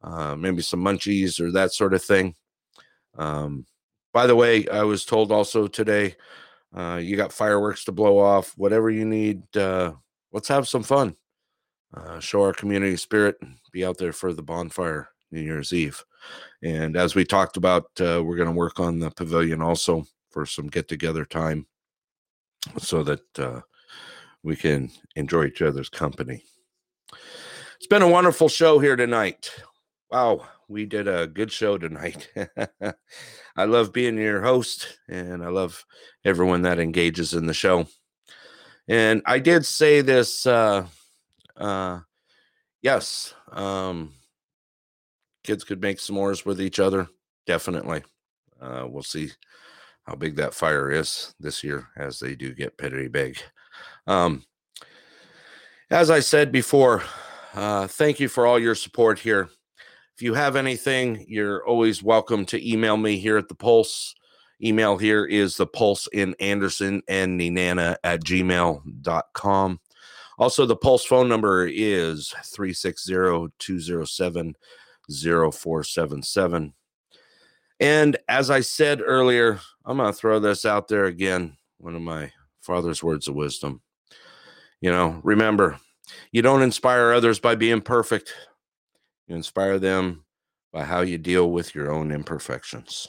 uh, 0.02 0.36
maybe 0.36 0.62
some 0.62 0.82
munchies 0.82 1.40
or 1.40 1.52
that 1.52 1.74
sort 1.74 1.94
of 1.94 2.04
thing. 2.04 2.36
Um, 3.18 3.66
by 4.14 4.28
the 4.28 4.36
way, 4.36 4.68
I 4.70 4.84
was 4.84 5.06
told 5.06 5.32
also 5.32 5.68
today 5.68 6.16
uh, 6.76 7.00
you 7.02 7.18
got 7.18 7.34
fireworks 7.34 7.84
to 7.86 7.92
blow 7.92 8.18
off, 8.18 8.54
whatever 8.58 8.90
you 8.90 9.06
need. 9.06 9.44
Uh, 9.56 9.94
let's 10.32 10.48
have 10.48 10.68
some 10.68 10.84
fun. 10.84 11.16
Uh, 11.94 12.20
show 12.20 12.44
our 12.44 12.54
community 12.54 12.96
spirit 12.96 13.36
and 13.42 13.58
be 13.72 13.84
out 13.84 13.98
there 13.98 14.14
for 14.14 14.32
the 14.32 14.44
bonfire 14.44 15.10
New 15.32 15.42
Year's 15.42 15.74
Eve. 15.74 16.04
And 16.62 16.96
as 16.96 17.16
we 17.16 17.26
talked 17.26 17.58
about, 17.58 17.86
uh, 18.00 18.22
we're 18.24 18.36
going 18.36 18.48
to 18.48 18.56
work 18.56 18.80
on 18.80 19.00
the 19.00 19.10
pavilion 19.10 19.62
also 19.62 20.06
for 20.30 20.46
some 20.46 20.68
get 20.68 20.88
together 20.88 21.26
time 21.26 21.66
so 22.78 23.04
that 23.04 23.40
uh, 23.40 23.62
we 24.44 24.56
can 24.56 24.90
enjoy 25.16 25.46
each 25.46 25.62
other's 25.62 25.90
company. 25.90 26.44
It's 27.78 27.88
been 27.88 28.02
a 28.02 28.08
wonderful 28.08 28.50
show 28.50 28.80
here 28.80 28.96
tonight. 28.96 29.52
Wow, 30.12 30.48
we 30.68 30.86
did 30.86 31.08
a 31.08 31.28
good 31.28 31.52
show 31.52 31.78
tonight. 31.78 32.30
I 33.56 33.66
love 33.66 33.92
being 33.92 34.18
your 34.18 34.42
host 34.42 35.00
and 35.08 35.44
I 35.44 35.50
love 35.50 35.86
everyone 36.24 36.62
that 36.64 36.80
engages 36.80 37.34
in 37.34 37.46
the 37.46 37.54
show. 37.54 37.88
And 38.88 39.22
I 39.26 39.40
did 39.40 39.66
say 39.66 40.02
this 40.02 40.46
uh 40.46 40.88
uh 41.58 42.00
yes, 42.82 43.34
um 43.52 44.14
kids 45.44 45.64
could 45.64 45.82
make 45.82 45.98
s'mores 45.98 46.46
with 46.46 46.62
each 46.62 46.80
other. 46.80 47.08
Definitely. 47.46 48.04
Uh 48.60 48.86
we'll 48.88 49.04
see 49.04 49.32
how 50.10 50.16
big 50.16 50.36
that 50.38 50.56
fire 50.56 50.92
is 50.92 51.36
this 51.40 51.64
year 51.64 51.88
as 51.96 52.20
they 52.20 52.36
do 52.36 52.54
get 52.54 52.78
pretty 52.78 53.08
big. 53.08 53.38
Um 54.08 54.44
as 55.92 56.10
I 56.10 56.20
said 56.20 56.52
before, 56.52 57.04
uh 57.54 57.88
thank 57.88 58.20
you 58.20 58.28
for 58.28 58.48
all 58.48 58.60
your 58.60 58.76
support 58.76 59.20
here 59.20 59.50
if 60.20 60.24
you 60.24 60.34
have 60.34 60.58
anything, 60.58 61.24
you're 61.30 61.66
always 61.66 62.04
welcome 62.04 62.46
to 62.48 62.70
email 62.70 62.98
me 62.98 63.18
here 63.18 63.38
at 63.38 63.48
the 63.48 63.56
Pulse. 63.56 64.14
Email 64.62 64.98
here 64.98 65.24
is 65.24 65.56
the 65.56 65.66
Pulse 65.66 66.08
in 66.12 66.36
Anderson 66.42 67.02
and 67.08 67.40
Nenana 67.40 67.96
at 68.04 68.26
gmail.com. 68.26 69.80
Also, 70.38 70.66
the 70.66 70.76
Pulse 70.76 71.06
phone 71.06 71.30
number 71.30 71.70
is 71.72 72.36
360 72.54 73.14
207 73.60 74.56
0477. 75.10 76.74
And 77.80 78.18
as 78.28 78.50
I 78.50 78.60
said 78.62 79.02
earlier, 79.04 79.60
I'm 79.86 79.98
going 79.98 80.12
to 80.12 80.18
throw 80.18 80.40
this 80.40 80.66
out 80.66 80.88
there 80.88 81.06
again. 81.06 81.58
One 81.78 81.96
of 81.96 82.02
my 82.02 82.32
father's 82.62 83.02
words 83.02 83.28
of 83.28 83.36
wisdom. 83.36 83.82
You 84.82 84.92
know, 84.92 85.22
remember, 85.24 85.80
you 86.32 86.42
don't 86.42 86.62
inspire 86.62 87.12
others 87.12 87.40
by 87.40 87.56
being 87.56 87.82
perfect. 87.82 88.34
You 89.28 89.36
inspire 89.36 89.80
them 89.80 90.26
by 90.74 90.84
how 90.84 91.02
you 91.02 91.18
deal 91.18 91.52
with 91.52 91.74
your 91.74 91.92
own 91.92 92.12
imperfections. 92.12 93.08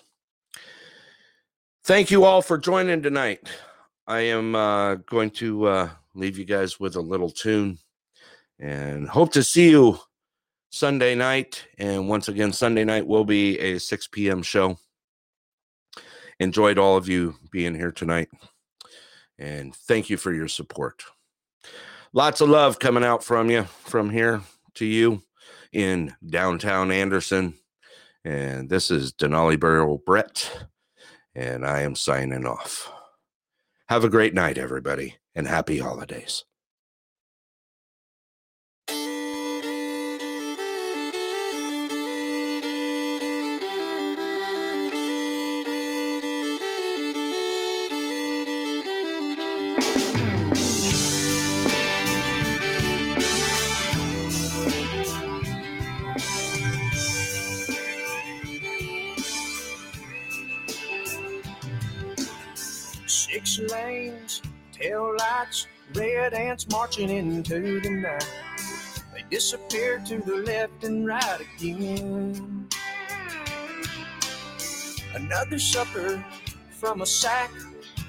Thank 1.84 2.10
you 2.10 2.24
all 2.24 2.42
for 2.42 2.58
joining 2.58 3.02
tonight. 3.02 3.48
I 4.06 4.20
am 4.20 4.54
uh, 4.54 4.96
going 4.96 5.30
to 5.32 5.66
uh, 5.66 5.88
leave 6.14 6.38
you 6.38 6.44
guys 6.44 6.78
with 6.78 6.96
a 6.96 7.00
little 7.00 7.30
tune 7.30 7.78
and 8.58 9.08
hope 9.08 9.32
to 9.32 9.42
see 9.42 9.70
you 9.70 9.98
Sunday 10.70 11.14
night. 11.14 11.66
And 11.78 12.08
once 12.08 12.28
again, 12.28 12.52
Sunday 12.52 12.84
night 12.84 13.06
will 13.06 13.24
be 13.24 13.58
a 13.58 13.78
6 13.78 14.08
p.m. 14.08 14.42
show. 14.42 14.78
Enjoyed 16.38 16.78
all 16.78 16.96
of 16.96 17.08
you 17.08 17.34
being 17.50 17.74
here 17.74 17.92
tonight. 17.92 18.28
And 19.38 19.74
thank 19.74 20.08
you 20.08 20.16
for 20.16 20.32
your 20.32 20.48
support. 20.48 21.02
Lots 22.12 22.40
of 22.40 22.48
love 22.48 22.78
coming 22.78 23.04
out 23.04 23.22
from 23.22 23.50
you 23.50 23.64
from 23.64 24.10
here 24.10 24.42
to 24.74 24.84
you 24.84 25.22
in 25.72 26.14
downtown 26.26 26.90
Anderson. 26.90 27.54
And 28.24 28.68
this 28.68 28.90
is 28.90 29.12
Denali 29.12 29.58
Burial 29.58 29.98
Brett, 30.04 30.66
and 31.34 31.64
I 31.64 31.82
am 31.82 31.94
signing 31.94 32.46
off. 32.46 32.92
Have 33.88 34.04
a 34.04 34.10
great 34.10 34.34
night, 34.34 34.58
everybody, 34.58 35.16
and 35.34 35.46
happy 35.46 35.78
holidays. 35.78 36.44
Red 65.94 66.34
ants 66.34 66.66
marching 66.68 67.10
into 67.10 67.80
the 67.80 67.90
night. 67.90 68.28
They 69.12 69.24
disappear 69.30 70.00
to 70.06 70.18
the 70.18 70.36
left 70.36 70.84
and 70.84 71.06
right 71.06 71.40
again. 71.40 72.68
Another 75.14 75.58
supper 75.58 76.24
from 76.70 77.02
a 77.02 77.06
sack, 77.06 77.50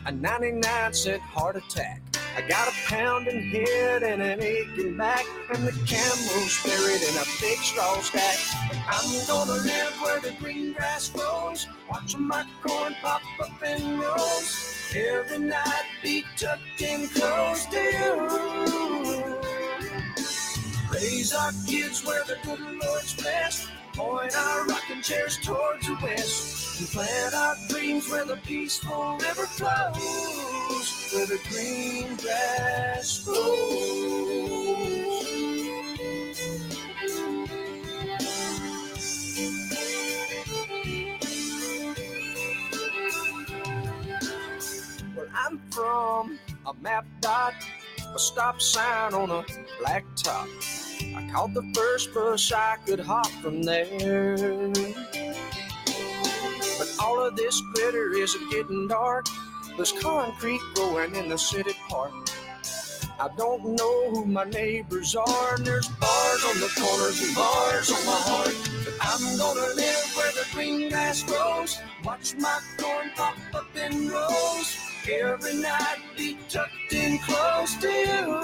a 0.05 0.11
99 0.11 0.93
cent 0.93 1.21
heart 1.21 1.55
attack. 1.55 2.01
I 2.35 2.41
got 2.47 2.67
a 2.67 2.71
pounding 2.87 3.49
head 3.49 4.03
and 4.03 4.21
an 4.21 4.41
aching 4.41 4.95
back, 4.95 5.25
and 5.53 5.67
the 5.67 5.71
camel's 5.85 6.63
buried 6.63 7.01
in 7.01 7.17
a 7.17 7.25
big 7.41 7.57
straw 7.59 7.99
stack. 8.01 8.37
I'm 8.87 9.27
gonna 9.27 9.61
live 9.61 9.93
where 10.01 10.19
the 10.19 10.31
green 10.39 10.73
grass 10.73 11.09
grows, 11.09 11.67
watching 11.89 12.27
my 12.27 12.45
corn 12.63 12.95
pop 13.01 13.21
up 13.39 13.63
in 13.63 13.99
rows. 13.99 14.70
Every 14.93 15.39
night 15.39 15.85
be 16.03 16.25
tucked 16.35 16.81
in 16.81 17.07
close 17.07 17.65
to 17.67 17.77
you. 17.77 18.27
Raise 20.93 21.33
our 21.33 21.53
kids 21.65 22.05
where 22.05 22.23
the 22.25 22.35
good 22.43 22.59
Lord's 22.59 23.15
blessed. 23.15 23.69
Point 23.93 24.35
our 24.37 24.65
rocking 24.65 25.01
chairs 25.01 25.37
towards 25.37 25.87
the 25.87 25.97
west. 26.03 26.81
And 26.81 26.89
plant 26.89 27.33
our 27.33 27.55
dreams 27.69 28.09
where 28.11 28.25
the 28.25 28.35
peaceful 28.37 29.17
river 29.17 29.45
flows. 29.45 31.11
Where 31.13 31.25
the 31.25 31.39
green 31.49 32.17
grass 32.17 33.23
grows. 33.23 34.60
I'm 45.33 45.59
from 45.71 46.39
a 46.65 46.73
map 46.81 47.05
dot, 47.21 47.53
a 48.13 48.19
stop 48.19 48.61
sign 48.61 49.13
on 49.13 49.29
a 49.29 49.43
black 49.79 50.03
top. 50.15 50.47
I 51.15 51.29
caught 51.31 51.53
the 51.53 51.63
first 51.73 52.13
bus 52.13 52.51
I 52.51 52.77
could 52.85 52.99
hop 52.99 53.27
from 53.41 53.63
there. 53.63 54.35
But 56.77 56.95
all 56.99 57.25
of 57.25 57.35
this 57.35 57.61
glitter 57.73 58.13
is 58.13 58.35
getting 58.51 58.87
dark. 58.87 59.27
There's 59.77 59.91
concrete 59.93 60.61
growing 60.75 61.15
in 61.15 61.29
the 61.29 61.37
city 61.37 61.73
park. 61.87 62.11
I 63.19 63.29
don't 63.37 63.75
know 63.75 64.09
who 64.09 64.25
my 64.25 64.45
neighbors 64.45 65.15
are, 65.15 65.55
and 65.55 65.65
there's 65.65 65.87
bars 65.87 66.45
on 66.45 66.59
the 66.59 66.71
corners 66.79 67.21
and 67.21 67.35
bars 67.35 67.91
on 67.91 68.05
my 68.05 68.19
heart. 68.25 68.55
But 68.83 68.95
I'm 68.99 69.37
gonna 69.37 69.75
live 69.75 70.13
where 70.15 70.31
the 70.31 70.45
green 70.53 70.89
grass 70.89 71.23
grows, 71.23 71.77
watch 72.03 72.35
my 72.37 72.59
corn 72.79 73.11
pop 73.15 73.35
up 73.53 73.67
in 73.77 74.09
rows. 74.09 74.90
Every 75.09 75.55
night 75.55 75.97
be 76.15 76.37
tucked 76.47 76.93
in 76.93 77.17
close 77.19 77.75
to 77.77 77.87
you. 77.87 78.39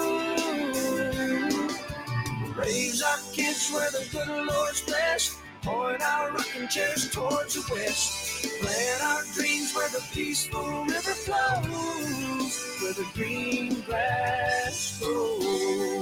Raise 2.56 3.00
our 3.00 3.18
kids 3.32 3.70
where 3.72 3.90
the 3.92 4.04
good 4.10 4.28
Lord's 4.28 4.82
blessed. 4.82 5.38
Point 5.62 6.02
our 6.02 6.32
rocking 6.32 6.66
chairs 6.68 7.10
towards 7.10 7.54
the 7.54 7.62
west. 7.72 8.44
Plant 8.60 9.02
our 9.04 9.22
dreams 9.34 9.72
where 9.74 9.88
the 9.90 10.02
peaceful 10.12 10.84
river 10.84 11.14
flows, 11.26 12.54
where 12.82 12.92
the 12.94 13.06
green 13.14 13.80
grass 13.82 14.98
grows. 15.00 15.98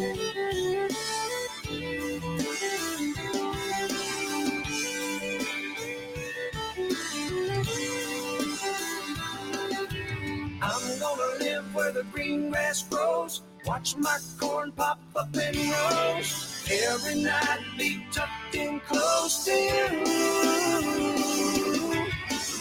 Live 11.47 11.75
where 11.75 11.93
the 11.93 12.05
green 12.13 12.51
grass 12.51 12.83
grows. 12.83 13.43
Watch 13.65 13.97
my 13.97 14.19
corn 14.39 14.73
pop 14.73 15.01
up 15.15 15.35
in 15.37 15.55
rows. 15.71 16.69
Every 16.71 17.23
night 17.23 17.61
be 17.79 18.05
tucked 18.13 18.55
in 18.55 18.81
close 18.81 19.45
to 19.45 19.53
you. 19.53 19.89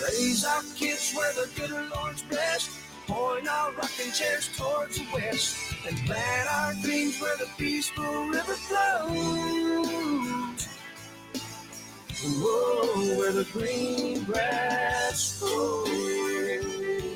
Raise 0.04 0.46
our 0.46 0.62
kids 0.76 1.14
where 1.16 1.34
the 1.34 1.50
good 1.56 1.72
Lord's 1.96 2.22
blessed. 2.24 2.70
Point 3.08 3.48
our 3.48 3.72
rocking 3.74 4.12
chairs 4.12 4.50
towards 4.58 4.98
the 4.98 5.06
west. 5.14 5.56
And 5.88 5.98
plant 6.06 6.50
our 6.52 6.74
dreams 6.84 7.20
where 7.22 7.38
the 7.38 7.48
peaceful 7.58 8.28
river 8.28 8.58
flows. 8.68 10.68
Whoa, 12.24 13.18
where 13.18 13.32
the 13.32 13.46
green 13.52 14.24
grass 14.24 15.40
grows. 15.40 17.15